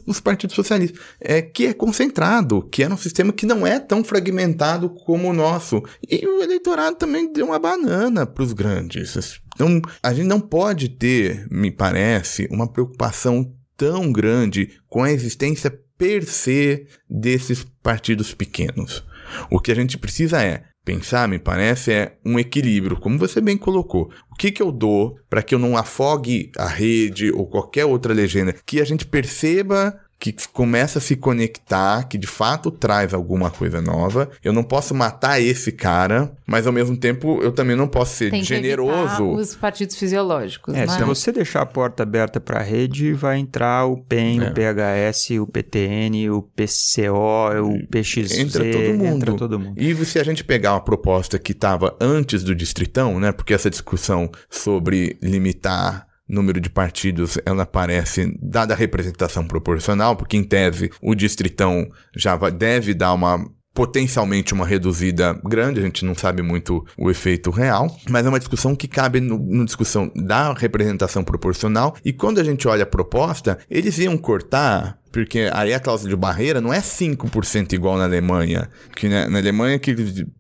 os, 0.07 0.20
partidos 0.20 0.55
socialistas, 0.55 1.01
é, 1.19 1.40
que 1.40 1.66
é 1.66 1.73
concentrado, 1.73 2.62
que 2.70 2.82
era 2.82 2.93
um 2.93 2.99
sistema 2.99 3.32
que 3.32 3.47
não 3.47 3.66
é 3.66 3.81
tão 3.81 4.05
fragmentado 4.05 4.90
como 4.90 5.31
o 5.31 5.32
nosso. 5.32 5.82
E 6.07 6.27
o 6.27 6.43
eleitorado 6.43 6.97
também 6.97 7.32
deu 7.32 7.47
uma 7.47 7.59
banana 7.59 8.27
para 8.27 8.43
os 8.43 8.53
grandes. 8.53 9.40
Então, 9.55 9.81
a 10.03 10.12
gente 10.12 10.27
não 10.27 10.41
pode 10.41 10.89
ter, 10.89 11.47
me 11.51 11.70
parece, 11.70 12.49
uma 12.51 12.70
preocupação 12.70 13.55
tão 13.77 14.12
grande 14.12 14.70
com 14.89 15.03
a 15.03 15.12
existência 15.12 15.70
per 15.99 16.24
se 16.24 16.87
desses 17.09 17.65
partidos 17.83 18.35
pequenos. 18.35 19.05
O 19.51 19.61
que 19.61 19.73
a 19.73 19.74
gente 19.74 19.99
precisa 19.99 20.43
é 20.43 20.65
pensar, 20.85 21.29
me 21.29 21.39
parece, 21.39 21.93
é 21.93 22.19
um 22.24 22.39
equilíbrio, 22.39 22.99
como 22.99 23.19
você 23.19 23.41
bem 23.41 23.57
colocou. 23.57 24.11
O 24.31 24.35
que, 24.35 24.51
que 24.51 24.62
eu 24.62 24.73
dou 24.73 25.16
para 25.31 25.43
que 25.43 25.55
eu 25.55 25.59
não 25.59 25.77
afogue 25.77 26.51
a 26.59 26.66
rede 26.66 27.31
ou 27.31 27.47
qualquer 27.47 27.85
outra 27.85 28.12
legenda? 28.12 28.55
Que 28.66 28.81
a 28.81 28.85
gente 28.85 29.07
perceba 29.07 29.99
que 30.23 30.32
começa 30.53 31.01
a 31.01 31.03
se 31.03 31.16
conectar, 31.16 32.05
que 32.05 32.16
de 32.16 32.28
fato 32.28 32.70
traz 32.70 33.12
alguma 33.12 33.51
coisa 33.51 33.82
nova. 33.82 34.31
Eu 34.44 34.53
não 34.53 34.62
posso 34.62 34.94
matar 34.94 35.40
esse 35.43 35.73
cara, 35.73 36.32
mas 36.47 36.65
ao 36.65 36.73
mesmo 36.73 36.97
tempo 36.97 37.40
eu 37.43 37.51
também 37.51 37.74
não 37.74 37.89
posso 37.89 38.15
ser 38.15 38.31
Tem 38.31 38.44
generoso. 38.44 39.32
os 39.32 39.57
partidos 39.57 39.97
fisiológicos. 39.97 40.77
É, 40.77 40.86
né? 40.86 40.97
se 40.97 41.03
você 41.03 41.32
deixar 41.32 41.62
a 41.62 41.66
porta 41.66 42.05
aberta 42.05 42.39
para 42.39 42.61
a 42.61 42.62
rede, 42.62 43.12
vai 43.12 43.39
entrar 43.39 43.86
o 43.86 43.97
PEN, 43.97 44.44
é. 44.44 44.51
o 44.51 44.55
PHS, 44.55 45.31
o 45.40 45.47
PTN, 45.49 46.31
o 46.31 46.43
PCO, 46.43 47.61
o 47.65 47.86
PXZ, 47.89 48.39
entra 48.39 48.70
todo 48.70 48.94
mundo. 48.94 49.05
Entra 49.05 49.35
todo 49.35 49.59
mundo. 49.59 49.74
E 49.77 50.05
se 50.05 50.20
a 50.20 50.24
gente 50.24 50.44
pegar 50.44 50.74
uma 50.74 50.85
proposta 50.85 51.36
que 51.36 51.51
estava 51.51 51.97
antes 52.01 52.44
do 52.44 52.55
distritão, 52.55 53.19
né? 53.19 53.32
Porque 53.32 53.53
essa 53.53 53.69
discussão 53.69 54.31
sobre 54.49 55.19
limitar 55.20 56.11
número 56.32 56.60
de 56.60 56.70
partidos, 56.70 57.38
ela 57.44 57.64
aparece 57.64 58.36
dada 58.40 58.74
a 58.74 58.76
representação 58.76 59.46
proporcional, 59.46 60.16
porque 60.16 60.36
em 60.36 60.42
tese 60.42 60.90
o 61.00 61.14
distritão 61.14 61.86
já 62.16 62.36
deve 62.50 62.94
dar 62.94 63.12
uma 63.12 63.44
potencialmente 63.74 64.52
uma 64.52 64.66
reduzida 64.66 65.32
grande, 65.44 65.80
a 65.80 65.82
gente 65.82 66.04
não 66.04 66.14
sabe 66.14 66.42
muito 66.42 66.84
o 66.98 67.10
efeito 67.10 67.50
real, 67.50 67.94
mas 68.10 68.26
é 68.26 68.28
uma 68.28 68.38
discussão 68.38 68.76
que 68.76 68.86
cabe 68.86 69.18
no, 69.18 69.64
discussão 69.64 70.12
da 70.14 70.52
representação 70.52 71.24
proporcional, 71.24 71.96
e 72.04 72.12
quando 72.12 72.38
a 72.38 72.44
gente 72.44 72.68
olha 72.68 72.82
a 72.82 72.86
proposta, 72.86 73.59
eles 73.70 73.98
iam 73.98 74.16
cortar 74.18 75.00
porque 75.10 75.50
aí 75.52 75.74
a 75.74 75.80
cláusula 75.80 76.09
de 76.09 76.16
barreira 76.16 76.59
não 76.59 76.72
é 76.72 76.80
5% 76.80 77.74
igual 77.74 77.98
na 77.98 78.04
Alemanha, 78.04 78.70
que 78.96 79.10
na, 79.10 79.28
na 79.28 79.38
Alemanha 79.38 79.78
que 79.78 79.94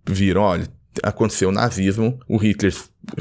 viram, 0.08 0.40
olha, 0.40 0.66
aconteceu 1.02 1.50
o 1.50 1.52
nazismo, 1.52 2.18
o 2.26 2.38
Hitler 2.38 2.74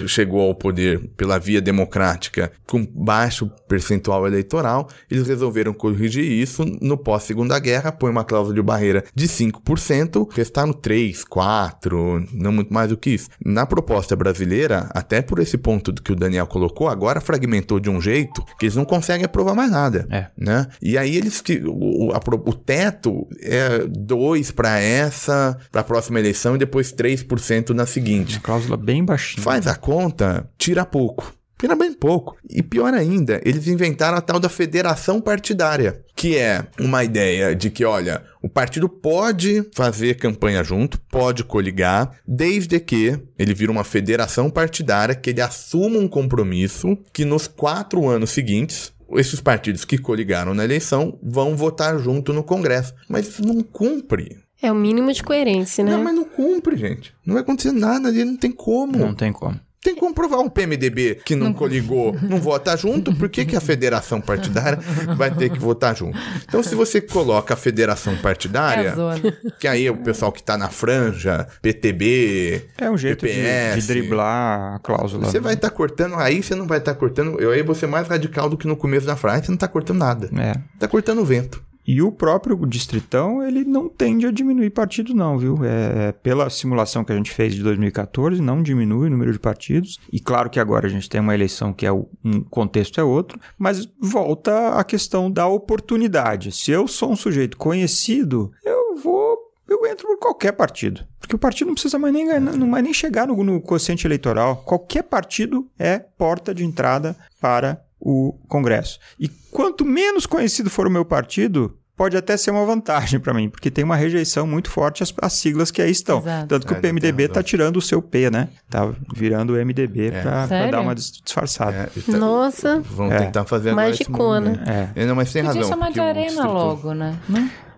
chegou 0.05 0.41
ao 0.41 0.55
poder 0.55 0.99
pela 1.17 1.39
via 1.39 1.61
democrática 1.61 2.51
com 2.67 2.85
baixo 2.85 3.49
percentual 3.67 4.27
eleitoral, 4.27 4.87
eles 5.09 5.27
resolveram 5.27 5.73
corrigir 5.73 6.23
isso 6.23 6.63
no 6.81 6.97
pós-segunda 6.97 7.57
guerra, 7.59 7.91
põe 7.91 8.11
uma 8.11 8.23
cláusula 8.23 8.55
de 8.55 8.61
barreira 8.61 9.03
de 9.13 9.27
5%, 9.27 10.27
restaram 10.31 10.73
3, 10.73 11.23
4, 11.23 12.27
não 12.33 12.51
muito 12.51 12.73
mais 12.73 12.89
do 12.89 12.97
que 12.97 13.11
isso. 13.11 13.29
Na 13.43 13.65
proposta 13.65 14.15
brasileira, 14.15 14.89
até 14.91 15.21
por 15.21 15.39
esse 15.39 15.57
ponto 15.57 15.93
que 15.93 16.11
o 16.11 16.15
Daniel 16.15 16.47
colocou, 16.47 16.87
agora 16.87 17.21
fragmentou 17.21 17.79
de 17.79 17.89
um 17.89 18.01
jeito 18.01 18.43
que 18.59 18.65
eles 18.65 18.75
não 18.75 18.85
conseguem 18.85 19.25
aprovar 19.25 19.55
mais 19.55 19.71
nada, 19.71 20.07
é. 20.09 20.27
né? 20.37 20.67
E 20.81 20.97
aí 20.97 21.15
eles 21.15 21.43
o, 21.65 22.11
a, 22.11 22.17
o 22.17 22.53
teto 22.53 23.27
é 23.39 23.85
2 23.87 24.51
para 24.51 24.79
essa, 24.79 25.57
para 25.71 25.81
a 25.81 25.83
próxima 25.83 26.19
eleição 26.19 26.55
e 26.55 26.59
depois 26.59 26.93
3% 26.93 27.69
na 27.69 27.85
seguinte. 27.85 28.35
Uma 28.35 28.41
cláusula 28.41 28.77
bem 28.77 29.03
baixinha. 29.03 29.43
Faz 29.43 29.67
a 29.71 29.75
conta, 29.75 30.49
tira 30.57 30.85
pouco. 30.85 31.33
Tira 31.57 31.75
bem 31.75 31.93
pouco. 31.93 32.35
E 32.49 32.63
pior 32.63 32.91
ainda, 32.93 33.39
eles 33.45 33.67
inventaram 33.67 34.17
a 34.17 34.21
tal 34.21 34.39
da 34.39 34.49
federação 34.49 35.21
partidária, 35.21 36.03
que 36.15 36.35
é 36.35 36.65
uma 36.79 37.03
ideia 37.03 37.55
de 37.55 37.69
que, 37.69 37.85
olha, 37.85 38.23
o 38.41 38.49
partido 38.49 38.89
pode 38.89 39.69
fazer 39.75 40.15
campanha 40.15 40.63
junto, 40.63 40.99
pode 40.99 41.43
coligar, 41.43 42.19
desde 42.27 42.79
que 42.79 43.17
ele 43.37 43.53
vira 43.53 43.71
uma 43.71 43.83
federação 43.83 44.49
partidária, 44.49 45.13
que 45.13 45.29
ele 45.29 45.39
assuma 45.39 45.99
um 45.99 46.07
compromisso 46.07 46.97
que 47.13 47.23
nos 47.23 47.47
quatro 47.47 48.09
anos 48.09 48.31
seguintes 48.31 48.91
esses 49.13 49.41
partidos 49.41 49.85
que 49.85 49.97
coligaram 49.97 50.53
na 50.53 50.63
eleição 50.63 51.19
vão 51.21 51.55
votar 51.55 51.99
junto 51.99 52.33
no 52.33 52.43
Congresso. 52.43 52.93
Mas 53.07 53.27
isso 53.27 53.45
não 53.45 53.61
cumpre. 53.61 54.40
É 54.61 54.71
o 54.71 54.75
mínimo 54.75 55.11
de 55.11 55.23
coerência, 55.23 55.83
né? 55.83 55.91
Não, 55.91 56.03
mas 56.03 56.15
não 56.15 56.23
cumpre, 56.23 56.77
gente. 56.77 57.13
Não 57.25 57.33
vai 57.33 57.41
acontecer 57.41 57.71
nada 57.71 58.07
ali, 58.07 58.23
não 58.23 58.37
tem 58.37 58.51
como. 58.51 58.97
Não 58.97 59.13
tem 59.13 59.33
como. 59.33 59.59
Tem 59.83 59.95
como 59.95 60.13
provar 60.13 60.37
um 60.37 60.47
PMDB 60.47 61.21
que 61.25 61.35
não, 61.35 61.47
não 61.47 61.53
coligou, 61.53 62.15
não 62.21 62.37
vota 62.37 62.77
junto, 62.77 63.15
por 63.15 63.27
que, 63.29 63.43
que 63.45 63.55
a 63.55 63.59
federação 63.59 64.21
partidária 64.21 64.77
vai 65.17 65.33
ter 65.33 65.49
que 65.49 65.57
votar 65.57 65.97
junto? 65.97 66.15
Então, 66.47 66.61
se 66.61 66.75
você 66.75 67.01
coloca 67.01 67.55
a 67.55 67.57
federação 67.57 68.15
partidária, 68.17 68.93
é 68.93 69.51
que 69.59 69.67
aí 69.67 69.89
o 69.89 69.97
pessoal 69.97 70.31
que 70.31 70.43
tá 70.43 70.55
na 70.55 70.69
franja, 70.69 71.47
PTB. 71.63 72.67
É 72.77 72.91
um 72.91 72.97
jeito 72.97 73.25
PPS, 73.25 73.73
de, 73.73 73.81
de, 73.81 73.87
driblar 73.87 74.75
a 74.75 74.79
cláusula. 74.79 75.25
Você 75.25 75.39
vai 75.39 75.55
estar 75.55 75.71
tá 75.71 75.75
cortando, 75.75 76.13
aí 76.13 76.43
você 76.43 76.53
não 76.53 76.67
vai 76.67 76.77
estar 76.77 76.93
tá 76.93 76.99
cortando. 76.99 77.39
Eu 77.39 77.49
aí 77.49 77.63
vou 77.63 77.73
ser 77.73 77.87
mais 77.87 78.07
radical 78.07 78.47
do 78.47 78.57
que 78.57 78.67
no 78.67 78.77
começo 78.77 79.07
da 79.07 79.15
frase, 79.15 79.45
você 79.45 79.51
não 79.51 79.57
tá 79.57 79.67
cortando 79.67 79.97
nada. 79.97 80.29
É. 80.39 80.53
Tá 80.77 80.87
cortando 80.87 81.21
o 81.21 81.25
vento. 81.25 81.59
E 81.85 82.01
o 82.01 82.11
próprio 82.11 82.55
distritão, 82.65 83.43
ele 83.43 83.63
não 83.63 83.89
tende 83.89 84.25
a 84.25 84.31
diminuir 84.31 84.69
partido 84.69 85.13
não, 85.13 85.37
viu? 85.37 85.63
É, 85.63 86.07
é 86.07 86.11
pela 86.11 86.49
simulação 86.49 87.03
que 87.03 87.11
a 87.11 87.15
gente 87.15 87.31
fez 87.31 87.53
de 87.53 87.63
2014, 87.63 88.41
não 88.41 88.61
diminui 88.61 89.07
o 89.07 89.11
número 89.11 89.31
de 89.31 89.39
partidos. 89.39 89.99
E 90.11 90.19
claro 90.19 90.49
que 90.49 90.59
agora 90.59 90.87
a 90.87 90.89
gente 90.89 91.09
tem 91.09 91.21
uma 91.21 91.33
eleição 91.33 91.73
que 91.73 91.85
é 91.85 91.91
um 91.91 92.41
contexto 92.49 92.99
é 92.99 93.03
outro, 93.03 93.39
mas 93.57 93.87
volta 93.99 94.69
a 94.69 94.83
questão 94.83 95.29
da 95.29 95.47
oportunidade. 95.47 96.51
Se 96.51 96.71
eu 96.71 96.87
sou 96.87 97.11
um 97.11 97.15
sujeito 97.15 97.57
conhecido, 97.57 98.51
eu 98.63 98.95
vou 98.95 99.51
eu 99.71 99.85
entro 99.85 100.05
por 100.05 100.19
qualquer 100.19 100.51
partido. 100.51 101.05
Porque 101.17 101.35
o 101.35 101.39
partido 101.39 101.67
não 101.67 101.75
precisa 101.75 101.97
mais 101.97 102.13
nem, 102.13 102.27
não 102.39 102.69
vai 102.69 102.81
nem 102.81 102.93
chegar 102.93 103.25
no, 103.25 103.41
no 103.41 103.61
quociente 103.61 104.05
eleitoral. 104.05 104.57
Qualquer 104.65 105.03
partido 105.03 105.65
é 105.79 105.97
porta 105.97 106.53
de 106.53 106.65
entrada 106.65 107.15
para 107.39 107.81
o 108.01 108.33
Congresso. 108.47 108.99
E 109.19 109.29
quanto 109.51 109.85
menos 109.85 110.25
conhecido 110.25 110.69
for 110.69 110.87
o 110.87 110.89
meu 110.89 111.05
partido, 111.05 111.77
pode 111.95 112.17
até 112.17 112.35
ser 112.35 112.49
uma 112.49 112.65
vantagem 112.65 113.19
para 113.19 113.31
mim, 113.31 113.47
porque 113.47 113.69
tem 113.69 113.83
uma 113.83 113.95
rejeição 113.95 114.47
muito 114.47 114.71
forte 114.71 115.03
às, 115.03 115.13
às 115.21 115.33
siglas 115.33 115.69
que 115.69 115.81
aí 115.81 115.91
estão. 115.91 116.17
Exato. 116.17 116.47
Tanto 116.47 116.65
que 116.65 116.73
é, 116.73 116.77
o 116.77 116.81
PMDB 116.81 117.25
está 117.25 117.43
tirando 117.43 117.77
o 117.77 117.81
seu 117.81 118.01
P, 118.01 118.31
né? 118.31 118.49
Tá 118.67 118.91
virando 119.13 119.53
o 119.53 119.55
MDB 119.63 120.07
é. 120.07 120.21
para 120.21 120.71
dar 120.71 120.81
uma 120.81 120.95
disfarçada. 120.95 121.91
É, 121.95 122.11
tá, 122.11 122.17
Nossa. 122.17 122.81
Vamos 122.89 123.15
tentar 123.15 123.45
fazer 123.45 123.73
Magicona. 123.73 124.91
É. 124.95 125.05
Não, 125.05 125.15
mas 125.15 125.31
tem 125.31 125.43
Podia 125.43 125.61
razão. 125.61 125.77
chamar 125.77 125.91
de 125.91 125.99
arena 125.99 126.47
logo, 126.47 126.93
né? 126.95 127.19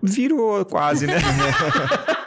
Virou 0.02 0.64
quase, 0.64 1.06
né? 1.06 1.18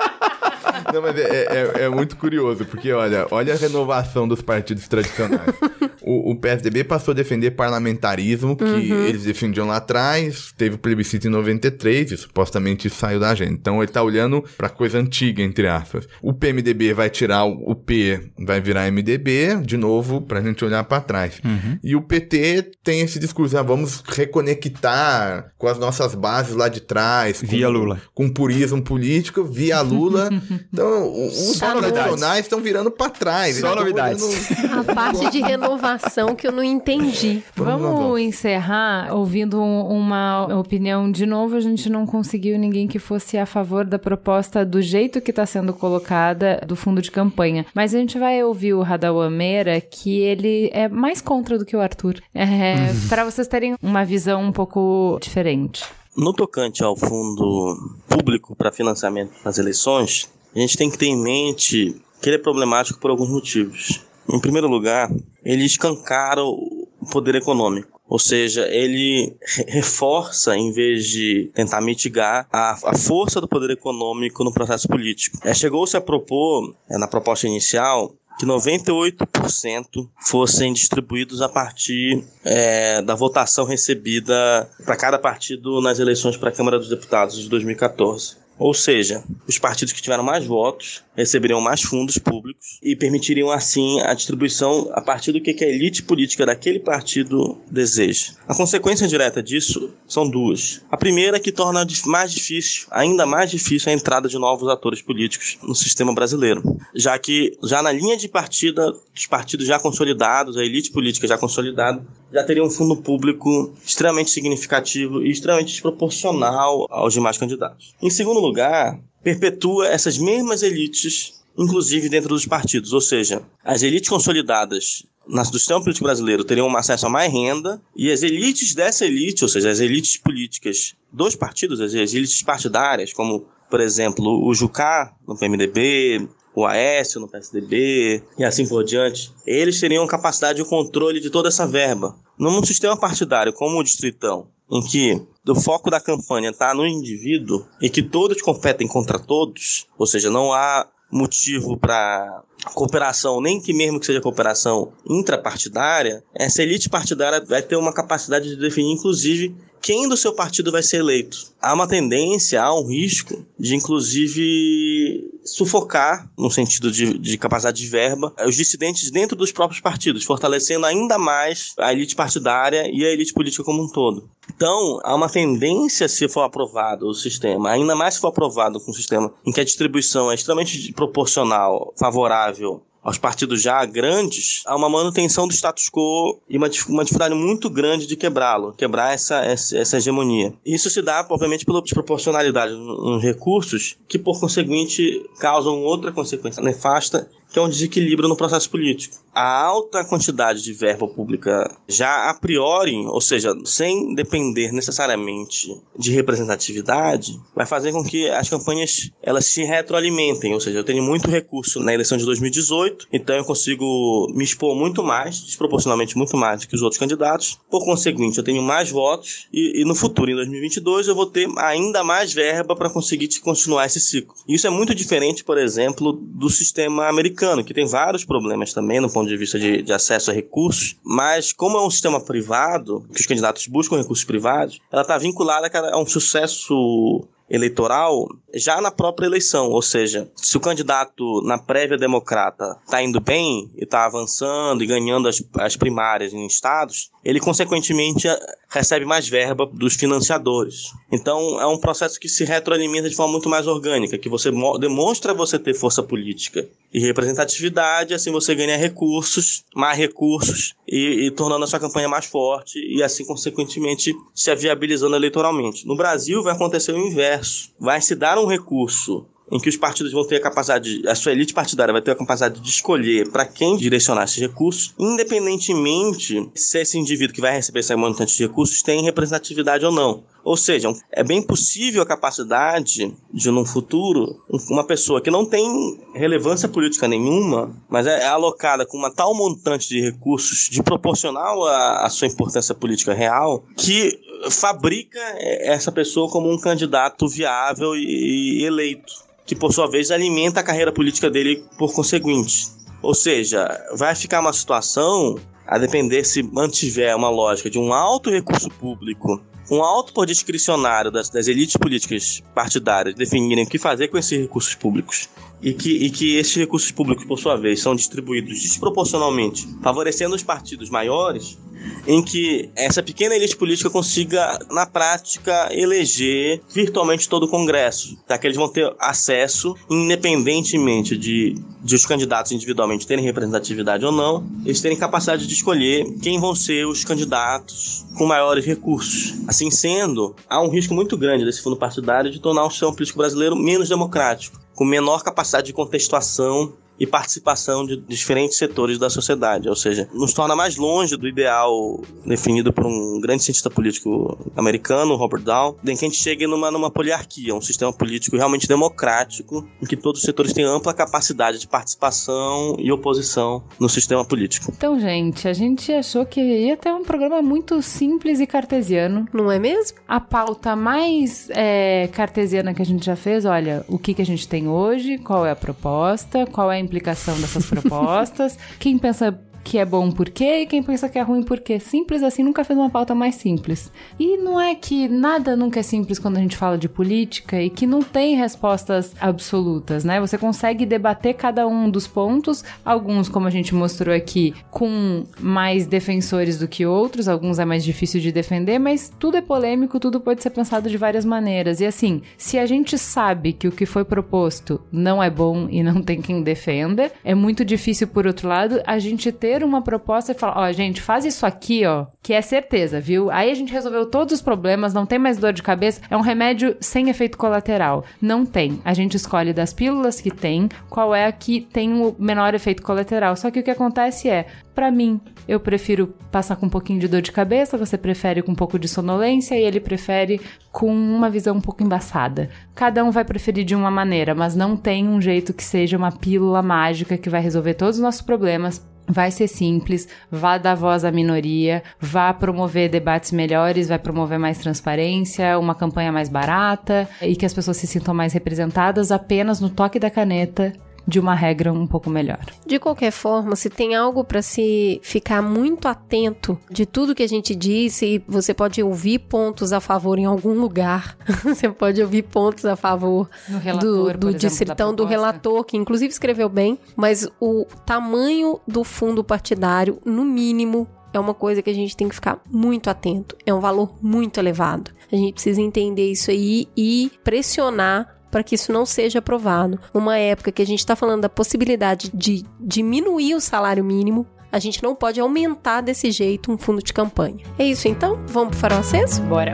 Não, 0.94 1.02
mas 1.02 1.18
é, 1.18 1.46
é, 1.46 1.84
é, 1.84 1.90
muito 1.90 2.16
curioso, 2.16 2.66
porque 2.66 2.92
olha, 2.92 3.28
olha 3.32 3.54
a 3.54 3.58
renovação 3.58 4.28
dos 4.28 4.42
partidos 4.42 4.88
tradicionais. 4.88 5.54
O, 6.02 6.32
o 6.32 6.36
PSDB 6.36 6.84
passou 6.84 7.12
a 7.12 7.16
defender 7.16 7.52
parlamentarismo, 7.52 8.56
que 8.56 8.64
uhum. 8.64 9.06
eles 9.06 9.24
defendiam 9.24 9.68
lá 9.68 9.78
atrás, 9.78 10.54
teve 10.58 10.76
o 10.76 10.80
plebiscito 10.80 11.28
em 11.28 11.30
93 11.30 12.12
e 12.12 12.18
supostamente 12.18 12.88
isso 12.88 12.98
saiu 12.98 13.20
da 13.20 13.32
agenda. 13.32 13.52
Então 13.52 13.84
ele 13.84 13.92
tá 13.92 14.02
olhando 14.02 14.44
pra 14.58 14.70
coisa 14.70 14.98
antiga, 14.98 15.44
entre 15.44 15.68
aspas. 15.68 16.08
O 16.22 16.34
PMDB 16.34 16.94
vai 16.94 17.10
tirar 17.10 17.44
o, 17.44 17.76
P, 17.76 18.32
vai 18.40 18.62
virar 18.62 18.90
MDB, 18.90 19.62
de 19.66 19.76
novo, 19.76 20.22
pra 20.22 20.42
gente 20.42 20.64
olhar 20.64 20.84
para 20.86 21.02
trás. 21.02 21.42
Uhum. 21.44 21.78
E 21.84 21.96
o 21.96 22.02
PT 22.02 22.72
tem 22.84 23.02
esse 23.02 23.20
discurso, 23.20 23.58
ah, 23.58 23.64
vamos 23.64 24.02
reconectar 24.08 25.52
com 25.58 25.68
as 25.68 25.78
nossas 25.78 26.16
bases 26.16 26.56
lá 26.56 26.70
de 26.70 26.80
trás. 26.80 27.42
Via 27.44 27.68
com, 27.68 27.74
Lula. 27.74 28.02
Com 28.14 28.30
purismo 28.30 28.82
político, 28.82 29.44
via 29.44 29.82
Lula. 29.82 30.30
Então, 30.78 31.26
os 31.26 31.58
tradicionais 31.58 32.42
estão 32.42 32.62
virando 32.62 32.92
para 32.92 33.10
trás. 33.10 33.58
Só 33.58 33.76
novidades. 33.76 34.24
A 34.72 34.84
parte 34.94 35.32
de 35.32 35.42
renovação 35.42 36.36
que 36.36 36.48
eu 36.48 36.52
não 36.52 36.64
entendi. 36.64 37.42
Vamos 37.56 38.20
encerrar 38.22 39.12
ouvindo 39.12 39.60
uma 39.60 40.48
opinião. 40.56 41.12
De 41.12 41.26
novo, 41.26 41.56
a 41.56 41.60
gente 41.60 41.90
não 41.90 42.06
conseguiu 42.06 42.60
ninguém 42.60 42.88
que 42.88 43.00
fosse 43.00 43.40
a 43.40 43.46
favor 43.46 43.86
da 43.86 43.98
proposta 43.98 44.64
do 44.64 44.80
jeito 44.80 45.20
que 45.20 45.32
está 45.32 45.48
sendo 45.48 45.74
colocada 45.74 46.62
do 46.68 46.76
fundo 46.76 47.02
de 47.02 47.10
campanha. 47.10 47.66
Mas 47.74 47.96
a 47.96 47.98
gente 47.98 48.20
vai 48.20 48.44
ouvir 48.44 48.74
o 48.74 48.84
Radawan 48.84 49.32
Meira, 49.32 49.82
que 49.82 50.20
ele 50.20 50.70
é 50.72 50.88
mais 50.88 51.22
contra 51.22 51.58
do 51.58 51.66
que 51.66 51.76
o 51.76 51.82
Arthur. 51.82 52.22
É, 52.36 52.44
uhum. 52.44 53.08
Para 53.10 53.26
vocês 53.26 53.48
terem 53.48 53.76
uma 53.82 54.06
visão 54.06 54.44
um 54.44 54.52
pouco 54.52 55.18
diferente. 55.20 55.84
No 56.16 56.34
tocante 56.34 56.84
ao 56.84 56.96
fundo 56.96 57.78
público 58.08 58.56
para 58.56 58.72
financiamento 58.72 59.32
das 59.44 59.60
eleições, 59.60 60.28
a 60.56 60.60
gente 60.60 60.78
tem 60.78 60.90
que 60.90 60.98
ter 60.98 61.08
em 61.08 61.18
mente 61.18 61.96
que 62.22 62.30
ele 62.30 62.38
é 62.38 62.40
problemático 62.40 63.00
por 63.00 63.12
alguns 63.12 63.30
motivos. 63.30 64.02
Em 64.30 64.40
primeiro 64.40 64.68
lugar, 64.68 65.10
ele 65.44 65.64
escancara 65.64 66.44
o 66.44 66.88
poder 67.12 67.36
econômico. 67.36 67.98
Ou 68.10 68.20
seja, 68.20 68.66
ele 68.70 69.36
reforça, 69.68 70.56
em 70.56 70.72
vez 70.72 71.06
de 71.08 71.52
tentar 71.54 71.82
mitigar, 71.82 72.48
a, 72.52 72.72
a 72.72 72.98
força 72.98 73.42
do 73.42 73.48
poder 73.48 73.72
econômico 73.72 74.44
no 74.44 74.54
processo 74.54 74.88
político. 74.88 75.38
É, 75.44 75.54
Chegou-se 75.54 75.96
a 75.96 76.02
propor, 76.02 76.74
é, 76.90 76.98
na 76.98 77.08
proposta 77.08 77.48
inicial, 77.48 78.16
que 78.40 78.46
98% 78.46 80.08
fossem 80.22 80.72
distribuídos 80.72 81.42
a 81.42 81.50
partir 81.50 82.24
é, 82.46 83.02
da 83.02 83.16
votação 83.16 83.66
recebida 83.66 84.70
para 84.86 84.96
cada 84.96 85.20
partido 85.20 85.82
nas 85.82 86.00
eleições 86.00 86.38
para 86.38 86.50
a 86.50 86.54
Câmara 86.54 86.78
dos 86.78 86.88
Deputados 86.88 87.36
de 87.36 87.50
2014. 87.50 88.38
Ou 88.60 88.74
seja, 88.74 89.24
os 89.48 89.60
partidos 89.60 89.94
que 89.94 90.02
tiveram 90.02 90.24
mais 90.24 90.46
votos 90.46 91.04
receberiam 91.16 91.62
mais 91.62 91.82
fundos 91.82 92.18
públicos 92.18 92.80
e 92.82 92.96
permitiriam 92.96 93.52
assim 93.52 94.00
a 94.02 94.14
distribuição 94.14 94.90
a 94.94 95.02
partir 95.02 95.32
do 95.32 95.42
que 95.42 95.64
a 95.64 95.68
elite 95.68 96.04
política 96.04 96.46
daquele 96.46 96.80
partido 96.80 97.58
deseja. 97.70 98.34
A 98.48 98.56
consequência 98.56 99.08
direta 99.08 99.42
disso 99.42 99.92
são 100.08 100.30
duas. 100.30 100.82
A 100.92 100.98
primeira 100.98 101.38
é 101.38 101.40
que 101.40 101.52
torna 101.52 101.86
mais 102.06 102.32
difícil, 102.32 102.88
ainda 102.92 103.26
mais 103.26 103.52
difícil, 103.52 103.92
a 103.92 103.96
entrada 103.96 104.28
de 104.28 104.38
novos 104.38 104.68
atores 104.70 105.02
políticos 105.02 105.58
no 105.64 105.76
sistema 105.76 106.14
brasileiro, 106.14 106.62
já 106.96 107.18
que 107.18 107.58
já 107.64 107.82
na 107.82 107.92
linha 107.92 108.18
de 108.18 108.28
partida, 108.28 108.94
os 109.16 109.26
partidos 109.26 109.66
já 109.66 109.80
consolidados, 109.80 110.58
a 110.58 110.64
elite 110.64 110.92
política 110.92 111.28
já 111.28 111.38
consolidada, 111.38 112.06
já 112.32 112.44
teria 112.44 112.64
um 112.64 112.70
fundo 112.70 112.96
público 112.96 113.74
extremamente 113.86 114.30
significativo 114.30 115.24
e 115.24 115.32
extremamente 115.32 115.72
desproporcional 115.72 116.86
aos 116.90 117.14
demais 117.14 117.38
candidatos. 117.38 117.94
Em 118.02 118.10
segundo 118.10 118.40
lugar, 118.40 119.00
perpetua 119.24 119.88
essas 119.88 120.18
mesmas 120.18 120.64
elites, 120.64 121.42
inclusive 121.58 122.10
dentro 122.10 122.30
dos 122.30 122.46
partidos, 122.46 122.94
ou 122.94 123.02
seja, 123.02 123.42
as 123.64 123.84
elites 123.84 124.10
consolidadas 124.10 125.04
do 125.28 125.60
sistema 125.60 125.82
político 125.82 126.06
brasileiro 126.06 126.44
teriam 126.44 126.68
um 126.68 126.78
acesso 126.78 127.06
a 127.06 127.10
mais 127.10 127.32
renda 127.32 127.82
e 127.96 128.10
as 128.12 128.24
elites 128.24 128.74
dessa 128.74 129.06
elite, 129.06 129.44
ou 129.44 129.50
seja, 129.50 129.70
as 129.70 129.80
elites 129.80 130.16
políticas 130.16 130.96
dos 131.12 131.36
partidos, 131.36 131.82
as 131.82 131.94
elites 131.94 132.42
partidárias, 132.42 133.12
como, 133.12 133.46
por 133.70 133.82
exemplo, 133.82 134.26
o 134.48 134.54
Jucá 134.54 135.14
no 135.28 135.38
PMDB, 135.38 136.30
o 136.58 136.66
Aécio 136.66 137.22
no 137.22 137.28
PSDB 137.28 138.24
e 138.36 138.44
assim 138.44 138.68
por 138.68 138.84
diante, 138.84 139.32
eles 139.46 139.80
teriam 139.80 140.08
capacidade 140.08 140.58
de 140.58 140.68
controle 140.68 141.20
de 141.20 141.30
toda 141.30 141.50
essa 141.50 141.68
verba. 141.68 142.16
Num 142.36 142.66
sistema 142.66 142.98
partidário 142.98 143.54
como 143.54 143.78
o 143.78 143.84
Distritão, 143.84 144.48
em 144.72 144.82
que 144.82 145.22
o 145.48 145.54
foco 145.54 145.92
da 145.92 146.02
campanha 146.02 146.50
está 146.50 146.74
no 146.74 146.88
indivíduo 146.88 147.64
e 147.80 147.92
que 147.92 148.02
todos 148.02 148.42
competem 148.42 148.88
contra 148.88 149.20
todos, 149.20 149.86
ou 150.00 150.08
seja, 150.08 150.32
não 150.32 150.52
há 150.52 150.88
motivo 151.12 151.78
para 151.78 152.42
cooperação, 152.74 153.40
nem 153.40 153.62
que 153.62 153.72
mesmo 153.72 154.00
que 154.00 154.08
seja 154.08 154.20
cooperação 154.20 154.92
intrapartidária, 155.08 156.24
essa 156.34 156.64
elite 156.64 156.90
partidária 156.90 157.40
vai 157.40 157.62
ter 157.62 157.76
uma 157.76 157.94
capacidade 157.94 158.50
de 158.50 158.56
definir, 158.56 158.94
inclusive, 158.94 159.56
quem 159.82 160.08
do 160.08 160.18
seu 160.18 160.34
partido 160.34 160.72
vai 160.72 160.84
ser 160.84 160.98
eleito. 160.98 161.52
Há 161.62 161.74
uma 161.74 161.88
tendência, 161.88 162.62
há 162.62 162.74
um 162.74 162.88
risco 162.88 163.46
de, 163.60 163.76
inclusive, 163.76 165.32
sufocar, 165.44 166.30
no 166.38 166.52
sentido 166.52 166.92
de, 166.92 167.18
de 167.18 167.38
capacidade 167.38 167.82
de 167.82 167.88
verba, 167.88 168.34
os 168.46 168.56
dissidentes 168.56 169.10
dentro 169.10 169.36
dos 169.36 169.52
próprios 169.52 169.82
partidos, 169.82 170.24
fortalecendo 170.24 170.86
ainda 170.86 171.18
mais 171.18 171.74
a 171.78 171.92
elite 171.92 172.16
partidária 172.16 172.90
e 172.92 173.04
a 173.06 173.12
elite 173.12 173.34
política 173.34 173.64
como 173.64 173.84
um 173.84 173.90
todo. 173.90 174.30
Então, 174.56 175.00
há 175.04 175.14
uma 175.16 175.30
tendência, 175.30 176.08
se 176.08 176.28
for 176.28 176.42
aprovado 176.42 177.08
o 177.08 177.14
sistema, 177.14 177.72
ainda 177.72 177.96
mais 177.96 178.16
se 178.16 178.22
for 178.22 178.28
aprovado 178.28 178.80
com 178.80 178.92
um 178.92 178.94
sistema 178.94 179.34
em 179.46 179.52
que 179.52 179.60
a 179.60 179.66
distribuição 179.66 180.32
é 180.32 180.36
extremamente 180.36 180.94
proporcional, 180.94 181.94
favorável 181.98 182.82
aos 183.08 183.18
partidos 183.18 183.62
já 183.62 183.86
grandes, 183.86 184.64
há 184.66 184.76
uma 184.76 184.90
manutenção 184.90 185.48
do 185.48 185.54
status 185.54 185.90
quo 185.90 186.42
e 186.50 186.58
uma, 186.58 186.70
uma 186.90 187.06
dificuldade 187.06 187.34
muito 187.34 187.70
grande 187.70 188.06
de 188.06 188.18
quebrá-lo, 188.18 188.74
quebrar 188.74 189.14
essa, 189.14 189.46
essa, 189.46 189.78
essa, 189.78 189.96
hegemonia. 189.96 190.54
Isso 190.66 190.90
se 190.90 191.02
dá, 191.02 191.26
obviamente, 191.30 191.66
pela 191.66 191.82
desproporcionalidade 191.82 192.74
nos 192.74 193.24
recursos, 193.24 193.96
que, 194.10 194.20
por 194.20 194.38
conseguinte, 194.42 195.26
causam 195.40 195.84
outra 195.84 196.12
consequência 196.12 196.62
nefasta, 196.62 197.30
que 197.52 197.60
é 197.60 197.62
um 197.62 197.70
desequilíbrio 197.70 198.28
no 198.28 198.36
processo 198.36 198.70
político. 198.70 199.18
A 199.34 199.62
alta 199.62 200.04
quantidade 200.04 200.64
de 200.64 200.74
verba 200.74 201.08
pública 201.08 201.72
já 201.88 202.30
a 202.30 202.34
priori, 202.34 203.06
ou 203.06 203.22
seja, 203.22 203.56
sem 203.66 204.16
depender 204.16 204.72
necessariamente 204.72 205.80
de 205.98 206.12
representatividade, 206.12 207.40
vai 207.56 207.66
fazer 207.66 207.92
com 207.92 208.04
que 208.04 208.28
as 208.30 208.50
campanhas 208.50 209.12
elas 209.22 209.46
se 209.46 209.64
retroalimentem, 209.64 210.54
ou 210.54 210.60
seja, 210.60 210.80
eu 210.80 210.84
tenho 210.84 211.04
muito 211.04 211.30
recurso 211.30 211.80
na 211.80 211.94
eleição 211.94 212.18
de 212.18 212.26
2018, 212.26 213.08
então 213.14 213.36
eu 213.36 213.46
consigo 213.46 214.28
me 214.34 214.44
expor 214.44 214.76
muito 214.76 215.04
mais, 215.04 215.40
desproporcionalmente 215.40 216.18
muito 216.18 216.36
mais 216.36 216.62
do 216.62 216.68
que 216.68 216.76
os 216.76 216.82
outros 216.82 217.00
candidatos. 217.00 217.60
Por 217.70 217.86
conseguinte, 217.86 218.40
eu 218.40 218.44
tenho 218.44 218.64
mais 218.64 218.90
votos 218.90 219.48
e, 219.54 219.82
e 219.82 219.86
no 219.86 219.94
futuro, 219.94 220.32
em 220.32 220.36
2022, 220.36 221.08
eu 221.08 221.16
vou 221.16 221.28
ter 221.28 221.48
ainda 221.58 222.04
mais 222.04 222.34
verba 222.34 222.76
para 222.76 222.90
conseguir 222.90 223.28
continuar 223.40 223.86
esse 223.86 224.00
ciclo. 224.00 224.34
Isso 224.48 224.66
é 224.66 224.70
muito 224.70 224.96
diferente, 224.96 225.44
por 225.44 225.60
exemplo, 225.60 226.12
do 226.12 226.50
sistema 226.50 227.08
americano 227.08 227.37
americano, 227.38 227.64
que 227.64 227.74
tem 227.74 227.86
vários 227.86 228.26
problemas 228.26 228.74
também 228.74 229.00
no 229.00 229.12
ponto 229.12 229.30
de 229.30 229.38
vista 229.38 229.60
de, 229.60 229.84
de 229.84 229.94
acesso 229.94 230.32
a 230.32 230.34
recursos, 230.34 230.98
mas 231.04 231.54
como 231.54 231.78
é 231.78 231.86
um 231.86 231.90
sistema 231.90 232.20
privado, 232.20 233.06
que 233.14 233.22
os 233.22 233.28
candidatos 233.28 233.68
buscam 233.68 233.98
recursos 233.98 234.26
privados, 234.26 234.80
ela 234.92 235.04
está 235.04 235.18
vinculada 235.18 235.70
a 235.92 236.00
um 236.00 236.06
sucesso 236.06 237.24
eleitoral 237.50 238.28
já 238.54 238.82
na 238.82 238.92
própria 238.92 239.26
eleição, 239.26 239.70
ou 239.70 239.82
seja, 239.82 240.30
se 240.36 240.58
o 240.58 240.60
candidato 240.60 241.42
na 241.44 241.58
prévia 241.58 241.98
democrata 241.98 242.78
está 242.84 243.02
indo 243.02 243.22
bem 243.22 243.72
e 243.76 243.84
está 243.84 244.06
avançando 244.06 244.84
e 244.84 244.88
ganhando 244.88 245.30
as, 245.30 245.42
as 245.60 245.78
primárias 245.78 246.34
em 246.34 246.46
estados, 246.46 247.10
ele 247.28 247.42
consequentemente 247.42 248.26
recebe 248.70 249.04
mais 249.04 249.28
verba 249.28 249.66
dos 249.66 249.96
financiadores. 249.96 250.94
Então 251.12 251.60
é 251.60 251.68
um 251.68 251.78
processo 251.78 252.18
que 252.18 252.30
se 252.30 252.46
retroalimenta 252.46 253.10
de 253.10 253.18
forma 253.18 253.34
muito 253.34 253.50
mais 253.50 253.68
orgânica, 253.68 254.18
que 254.18 254.30
você 254.30 254.50
demonstra 254.80 255.34
você 255.34 255.60
ter 255.60 255.74
força 255.74 256.02
política 256.02 256.66
e 256.94 257.02
representatividade, 257.02 258.14
assim 258.14 258.32
você 258.32 258.56
ganha 258.56 258.78
recursos, 258.78 259.66
mais 259.76 259.98
recursos 259.98 260.74
e, 260.88 261.28
e 261.28 261.32
tornando 261.32 261.66
a 261.66 261.68
sua 261.68 261.82
campanha 261.82 262.08
mais 262.08 262.26
forte 262.26 262.80
e 262.80 263.04
assim 263.04 263.26
consequentemente 263.26 264.16
se 264.34 264.56
viabilizando 264.56 265.18
eleitoralmente. 265.18 265.86
No 265.86 265.98
Brasil 265.98 266.42
vai 266.42 266.54
acontecer 266.54 266.94
o 266.94 267.08
inverso, 267.08 267.74
vai 267.78 268.00
se 268.00 268.16
dar 268.16 268.40
um 268.40 268.46
recurso 268.46 269.26
em 269.52 269.60
que 269.60 269.70
os 269.70 269.78
partidos 269.78 270.12
vão 270.12 270.26
ter 270.26 270.38
a 270.38 270.42
capacidade, 270.42 271.02
a 271.08 271.16
sua 271.16 271.32
elite 271.32 271.54
partidária 271.54 271.94
vai 271.94 272.02
ter 272.02 272.12
a 272.12 272.16
capacidade 272.16 272.60
de 272.60 272.70
escolher 272.70 273.30
para 273.30 273.46
quem 273.46 273.78
direcionar 273.78 274.24
esses 274.24 274.38
recursos, 274.38 274.94
independentemente 275.00 276.50
se 276.54 276.80
esse 276.80 276.98
indivíduo 276.98 277.34
que 277.34 277.42
vai 277.42 277.54
receber 277.54 277.80
esse 277.80 277.96
montante 277.96 278.36
de 278.36 278.44
recursos 278.44 278.82
tem 278.82 279.04
representatividade 279.04 279.86
ou 279.86 279.92
não. 279.92 280.24
Ou 280.48 280.56
seja, 280.56 280.90
é 281.12 281.26
bem 281.26 281.42
possível 281.42 282.02
a 282.02 282.06
capacidade 282.06 283.14
de, 283.34 283.52
num 283.52 283.66
futuro, 283.66 284.42
uma 284.70 284.86
pessoa 284.86 285.20
que 285.20 285.30
não 285.30 285.46
tem 285.46 286.00
relevância 286.16 286.70
política 286.70 287.06
nenhuma, 287.06 287.76
mas 287.90 288.08
é 288.08 288.26
alocada 288.26 288.86
com 288.86 288.98
uma 288.98 289.14
tal 289.14 289.36
montante 289.36 289.90
de 289.90 290.00
recursos 290.00 290.70
de 290.72 290.82
proporcional 290.82 291.66
à, 291.68 292.08
sua 292.10 292.30
importância 292.30 292.74
política 292.74 293.14
real, 293.14 293.66
que 293.76 294.18
fabrica 294.50 295.20
essa 295.38 295.92
pessoa 295.92 296.30
como 296.30 296.50
um 296.50 296.58
candidato 296.58 297.28
viável 297.28 297.94
e 297.94 298.64
eleito 298.64 299.28
que 299.46 299.54
por 299.54 299.74
sua 299.74 299.90
vez 299.90 300.12
alimenta 300.12 300.62
a 300.62 300.64
carreira 300.64 300.94
política 300.94 301.30
dele 301.30 301.62
por 301.78 301.94
conseguinte. 301.94 302.68
Ou 303.02 303.14
seja, 303.14 303.68
vai 303.96 304.16
ficar 304.16 304.40
uma 304.40 304.54
situação, 304.54 305.38
a 305.66 305.78
depender 305.78 306.24
se 306.24 306.42
mantiver 306.42 307.14
uma 307.18 307.30
lógica 307.30 307.70
de 307.70 307.78
um 307.78 307.92
alto 307.92 308.30
recurso 308.30 308.70
público, 308.70 309.42
um 309.70 309.84
alto 309.84 310.14
poder 310.14 310.34
discricionário 310.34 311.12
das, 311.12 311.30
das 311.30 311.48
elites 311.48 311.76
políticas 311.78 312.42
partidárias 312.56 313.16
definirem 313.16 313.66
o 313.66 313.68
que 313.68 313.78
fazer 313.78 314.08
com 314.08 314.18
esses 314.18 314.40
recursos 314.40 314.76
públicos 314.76 315.30
e 315.62 315.74
que, 315.74 315.92
e 315.92 316.10
que 316.10 316.38
esses 316.38 316.56
recursos 316.56 316.92
públicos, 316.92 317.26
por 317.26 317.40
sua 317.40 317.56
vez, 317.56 317.82
são 317.82 317.96
distribuídos 317.96 318.62
desproporcionalmente, 318.62 319.68
favorecendo 319.82 320.36
os 320.36 320.44
partidos 320.44 320.90
maiores, 320.90 321.58
em 322.06 322.24
que 322.24 322.70
essa 322.76 323.04
pequena 323.04 323.36
elite 323.36 323.56
política 323.56 323.90
consiga, 323.90 324.60
na 324.72 324.86
prática, 324.86 325.70
eleger 325.72 326.62
virtualmente 326.74 327.28
todo 327.28 327.44
o 327.44 327.48
Congresso, 327.48 328.18
já 328.28 328.38
que 328.38 328.48
eles 328.48 328.58
vão 328.58 328.70
ter 328.70 328.94
acesso, 329.00 329.76
independentemente 329.90 331.18
de, 331.18 331.56
de 331.84 331.96
os 331.96 332.06
candidatos 332.06 332.52
individualmente 332.52 333.06
terem 333.06 333.24
representatividade 333.24 334.06
ou 334.06 334.12
não, 334.12 334.46
eles 334.66 334.82
terem 334.82 334.98
capacidade 334.98 335.48
de 335.48 335.54
escolher 335.54 336.06
quem 336.22 336.40
vão 336.40 336.56
ser 336.56 336.86
os 336.86 337.04
candidatos 337.04 338.06
com 338.18 338.26
maiores 338.26 338.66
recursos. 338.66 339.34
Assim 339.48 339.70
sendo, 339.70 340.36
há 340.50 340.62
um 340.62 340.70
risco 340.70 340.94
muito 340.94 341.18
grande 341.18 341.46
desse 341.46 341.62
fundo 341.62 341.76
partidário 341.76 342.32
de 342.32 342.40
tornar 342.40 342.66
o 342.66 342.70
sistema 342.70 342.94
político 342.94 343.20
brasileiro 343.20 343.56
menos 343.56 343.90
democrático, 343.90 344.60
com 344.76 344.86
menor 344.86 345.24
capacidade 345.24 345.68
de 345.68 345.74
contestação 345.74 346.74
e 347.00 347.06
participação 347.06 347.86
de 347.86 347.98
diferentes 347.98 348.58
setores 348.58 348.98
da 348.98 349.10
sociedade, 349.10 349.70
ou 349.70 349.76
seja, 349.76 350.08
nos 350.14 350.34
torna 350.34 350.56
mais 350.56 350.78
longe 350.78 351.16
do 351.16 351.28
ideal 351.28 352.02
definido 352.26 352.74
por 352.74 352.86
um 352.86 353.20
grande 353.20 353.44
cientista 353.44 353.70
político 353.70 354.38
americano, 354.56 355.16
Robert 355.16 355.42
Down, 355.42 355.76
em 355.84 355.96
que 355.96 356.06
a 356.06 356.08
gente 356.08 356.18
chegue 356.18 356.48
numa, 356.48 356.72
numa 356.72 356.90
poliarquia, 356.90 357.54
um 357.54 357.62
sistema 357.62 357.94
político 357.94 358.36
realmente 358.36 358.68
democrático, 358.68 359.68
em 359.82 359.86
que 359.86 359.96
todos 359.96 360.22
os 360.22 360.26
setores 360.26 360.54
têm 360.54 360.66
ampla 360.66 360.94
capacidade 360.94 361.60
de 361.60 361.68
participação 361.68 362.76
e 362.80 362.92
oposição 362.92 363.64
no 363.80 363.90
sistema 363.90 364.26
político. 364.26 364.72
Então, 364.76 365.00
gente, 365.00 365.48
a 365.48 365.54
gente 365.54 365.92
achou 365.92 366.26
que 366.26 366.42
ia 366.42 366.78
ter 366.78 366.92
um 366.92 367.04
programa 367.04 367.42
muito 367.42 367.82
simples 367.82 368.40
e 368.40 368.48
cartesiano. 368.48 369.28
Não 369.34 369.52
é 369.52 369.60
mesmo? 369.60 369.98
A 370.08 370.20
pauta 370.20 370.76
mais 370.76 371.50
é, 371.52 372.10
cartesiana 372.12 372.74
que 372.74 372.82
a 372.82 372.86
gente 372.86 373.06
já 373.06 373.16
fez, 373.16 373.46
olha, 373.46 373.86
o 373.88 373.98
que, 373.98 374.14
que 374.14 374.22
a 374.22 374.26
gente 374.26 374.48
tem 374.48 374.68
hoje, 374.68 375.18
qual 375.18 375.46
é 375.46 375.52
a 375.52 375.56
proposta, 375.56 376.46
qual 376.46 376.72
é 376.72 376.78
a 376.78 376.80
implicação 376.88 377.40
dessas 377.40 377.66
propostas. 377.66 378.58
Quem 378.80 378.98
pensa 378.98 379.38
que 379.68 379.78
é 379.78 379.84
bom 379.84 380.10
por 380.10 380.30
quê 380.30 380.62
e 380.62 380.66
quem 380.66 380.82
pensa 380.82 381.10
que 381.10 381.20
é 381.20 381.22
ruim 381.22 381.44
por 381.44 381.60
quê. 381.60 381.78
Simples 381.78 382.24
assim, 382.24 382.42
nunca 382.42 382.64
fez 382.64 382.80
uma 382.80 382.90
pauta 382.90 383.14
mais 383.14 383.36
simples. 383.36 383.92
E 384.18 384.38
não 384.38 384.58
é 384.58 384.74
que 384.74 385.10
nada 385.10 385.58
nunca 385.58 385.82
é 385.82 385.84
simples 385.84 386.18
quando 386.18 386.38
a 386.38 386.40
gente 386.40 386.56
fala 386.56 386.78
de 386.78 386.88
política 386.88 387.62
e 387.62 387.70
que 387.70 387.86
não 387.86 388.02
tem 388.02 388.38
respostas 388.38 389.14
absolutas, 389.20 390.06
né? 390.06 390.22
Você 390.22 390.38
consegue 390.38 390.86
debater 390.86 391.34
cada 391.34 391.68
um 391.68 391.90
dos 391.90 392.08
pontos, 392.08 392.64
alguns, 392.86 393.28
como 393.28 393.46
a 393.46 393.50
gente 393.50 393.76
mostrou 393.76 394.16
aqui, 394.16 394.54
com 394.72 395.26
mais 395.38 395.86
defensores 395.86 396.58
do 396.58 396.66
que 396.66 396.86
outros, 396.86 397.28
alguns 397.28 397.60
é 397.60 397.66
mais 397.66 397.84
difícil 397.84 398.22
de 398.22 398.32
defender, 398.32 398.80
mas 398.80 399.12
tudo 399.20 399.36
é 399.36 399.42
polêmico, 399.42 400.00
tudo 400.00 400.22
pode 400.22 400.42
ser 400.42 400.52
pensado 400.52 400.90
de 400.90 400.96
várias 400.96 401.26
maneiras. 401.26 401.82
E 401.82 401.86
assim, 401.86 402.22
se 402.38 402.58
a 402.58 402.66
gente 402.66 402.98
sabe 402.98 403.52
que 403.52 403.68
o 403.68 403.72
que 403.74 403.86
foi 403.86 404.06
proposto 404.06 404.80
não 404.90 405.22
é 405.22 405.30
bom 405.30 405.68
e 405.70 405.84
não 405.84 406.02
tem 406.02 406.22
quem 406.22 406.42
defenda, 406.42 407.12
é 407.22 407.36
muito 407.36 407.66
difícil, 407.66 408.08
por 408.08 408.26
outro 408.26 408.48
lado, 408.48 408.82
a 408.88 408.98
gente 408.98 409.30
ter 409.30 409.57
uma 409.64 409.82
proposta 409.82 410.32
e 410.32 410.36
falar, 410.36 410.58
ó, 410.58 410.70
oh, 410.70 410.74
gente, 410.74 411.02
faz 411.02 411.26
isso 411.26 411.46
aqui, 411.46 411.86
ó, 411.86 412.08
que 412.22 412.34
é 412.34 412.42
certeza, 412.42 413.00
viu? 413.00 413.32
Aí 413.32 413.50
a 413.50 413.54
gente 413.54 413.72
resolveu 413.72 414.06
todos 414.06 414.34
os 414.34 414.42
problemas, 414.42 414.94
não 414.94 415.06
tem 415.06 415.20
mais 415.20 415.38
dor 415.38 415.54
de 415.54 415.64
cabeça, 415.64 416.02
é 416.10 416.18
um 416.18 416.22
remédio 416.22 416.76
sem 416.80 417.10
efeito 417.10 417.38
colateral. 417.38 418.04
Não 418.22 418.46
tem. 418.46 418.80
A 418.84 418.94
gente 418.94 419.16
escolhe 419.16 419.54
das 419.54 419.74
pílulas 419.74 420.22
que 420.22 420.32
tem, 420.32 420.70
qual 420.90 421.14
é 421.14 421.26
a 421.26 421.32
que 421.32 421.62
tem 421.62 421.94
o 421.94 422.16
menor 422.20 422.54
efeito 422.54 422.84
colateral. 422.84 423.36
Só 423.36 423.52
que 423.52 423.60
o 423.60 423.64
que 423.64 423.72
acontece 423.72 424.30
é, 424.30 424.46
para 424.78 424.92
mim, 424.92 425.20
eu 425.48 425.60
prefiro 425.60 426.14
passar 426.32 426.56
com 426.56 426.68
um 426.68 426.70
pouquinho 426.70 427.00
de 427.00 427.08
dor 427.08 427.22
de 427.22 427.32
cabeça, 427.32 427.80
você 427.80 427.98
prefere 427.98 428.44
com 428.44 428.52
um 428.52 428.56
pouco 428.56 428.78
de 428.78 428.88
sonolência 428.88 429.56
e 429.56 429.64
ele 429.64 429.80
prefere 429.80 430.40
com 430.72 430.94
uma 430.94 431.32
visão 431.32 431.56
um 431.56 431.62
pouco 431.62 431.84
embaçada. 431.84 432.50
Cada 432.76 433.04
um 433.04 433.10
vai 433.10 433.26
preferir 433.26 433.66
de 433.66 433.74
uma 433.74 433.90
maneira, 433.90 434.36
mas 434.36 434.56
não 434.56 434.78
tem 434.78 435.08
um 435.08 435.20
jeito 435.20 435.52
que 435.52 435.64
seja 435.64 435.98
uma 435.98 436.12
pílula 436.12 436.62
mágica 436.62 437.18
que 437.18 437.28
vai 437.30 437.42
resolver 437.42 437.74
todos 437.74 437.96
os 437.96 438.04
nossos 438.04 438.22
problemas 438.22 438.86
vai 439.08 439.32
ser 439.32 439.48
simples, 439.48 440.08
vá 440.30 440.58
dar 440.58 440.76
voz 440.76 441.06
à 441.06 441.12
minoria, 441.12 441.82
vá 442.00 442.34
promover 442.34 442.90
debates 442.90 443.32
melhores, 443.32 443.88
vai 443.88 443.98
promover 443.98 444.38
mais 444.38 444.58
transparência, 444.58 445.58
uma 445.58 445.74
campanha 445.74 446.12
mais 446.12 446.30
barata 446.30 447.08
e 447.22 447.36
que 447.36 447.46
as 447.46 447.54
pessoas 447.54 447.78
se 447.78 447.88
sintam 447.88 448.14
mais 448.14 448.34
representadas 448.34 449.12
apenas 449.12 449.62
no 449.62 449.70
toque 449.70 450.00
da 450.00 450.10
caneta 450.10 450.74
de 451.08 451.20
uma 451.20 451.34
regra 451.34 451.72
um 451.72 451.88
pouco 451.88 452.10
melhor. 452.10 452.46
De 452.66 452.78
qualquer 452.78 453.12
forma, 453.12 453.56
se 453.56 453.70
tem 453.70 453.96
algo 453.96 454.24
para 454.24 454.42
se 454.42 455.00
ficar 455.02 455.42
muito 455.42 455.88
atento 455.88 456.60
de 456.70 456.86
tudo 456.86 457.16
que 457.16 457.24
a 457.24 457.28
gente 457.28 457.56
disse, 457.56 458.22
você 458.28 458.54
pode 458.54 458.84
ouvir 458.84 459.20
pontos 459.20 459.72
a 459.72 459.80
favor 459.80 460.20
em 460.20 460.26
algum 460.26 460.54
lugar. 460.54 461.18
você 461.44 461.70
pode 461.70 462.02
ouvir 462.02 462.24
pontos 462.24 462.66
a 462.66 462.76
favor 462.76 463.30
relator, 463.64 464.14
do, 464.14 464.20
do 464.20 464.30
exemplo, 464.30 464.40
distritão 464.40 464.94
do 464.94 465.06
relator, 465.06 465.64
que 465.64 465.78
inclusive 465.78 466.12
escreveu 466.12 466.50
bem, 466.50 466.78
mas 466.96 467.28
o 467.40 467.66
tamanho 467.86 468.60
do 468.68 468.84
fundo 468.84 469.24
partidário, 469.24 470.00
no 470.04 470.26
mínimo, 470.26 470.88
é 471.14 471.20
uma 471.20 471.34
coisa 471.34 471.62
que 471.62 471.70
a 471.70 471.74
gente 471.74 471.96
tem 471.96 472.10
que 472.10 472.16
ficar 472.16 472.40
muito 472.50 472.90
atento. 472.90 473.36
É 473.46 473.54
um 473.54 473.60
valor 473.60 473.96
muito 474.02 474.40
elevado. 474.40 474.92
A 475.12 475.16
gente 475.16 475.34
precisa 475.34 475.62
entender 475.62 476.12
isso 476.12 476.30
aí 476.30 476.68
e 476.76 477.12
pressionar 477.24 478.17
para 478.30 478.44
que 478.44 478.56
isso 478.56 478.72
não 478.72 478.86
seja 478.86 479.20
aprovado. 479.20 479.80
Numa 479.94 480.18
época 480.18 480.52
que 480.52 480.62
a 480.62 480.66
gente 480.66 480.80
está 480.80 480.96
falando 480.96 481.22
da 481.22 481.30
possibilidade 481.30 482.12
de 482.14 482.46
diminuir 482.60 483.36
o 483.36 483.42
salário 483.42 483.84
mínimo, 483.84 484.26
a 484.52 484.60
gente 484.60 484.82
não 484.82 484.96
pode 484.96 485.20
aumentar 485.20 485.82
desse 485.82 486.12
jeito 486.12 486.52
um 486.52 486.58
fundo 486.58 486.82
de 486.82 486.94
campanha. 486.94 487.46
É 487.60 487.66
isso 487.66 487.88
então? 487.88 488.20
Vamos 488.28 488.58
para 488.58 488.76
o 488.76 488.80
aceso? 488.80 489.22
Bora! 489.24 489.52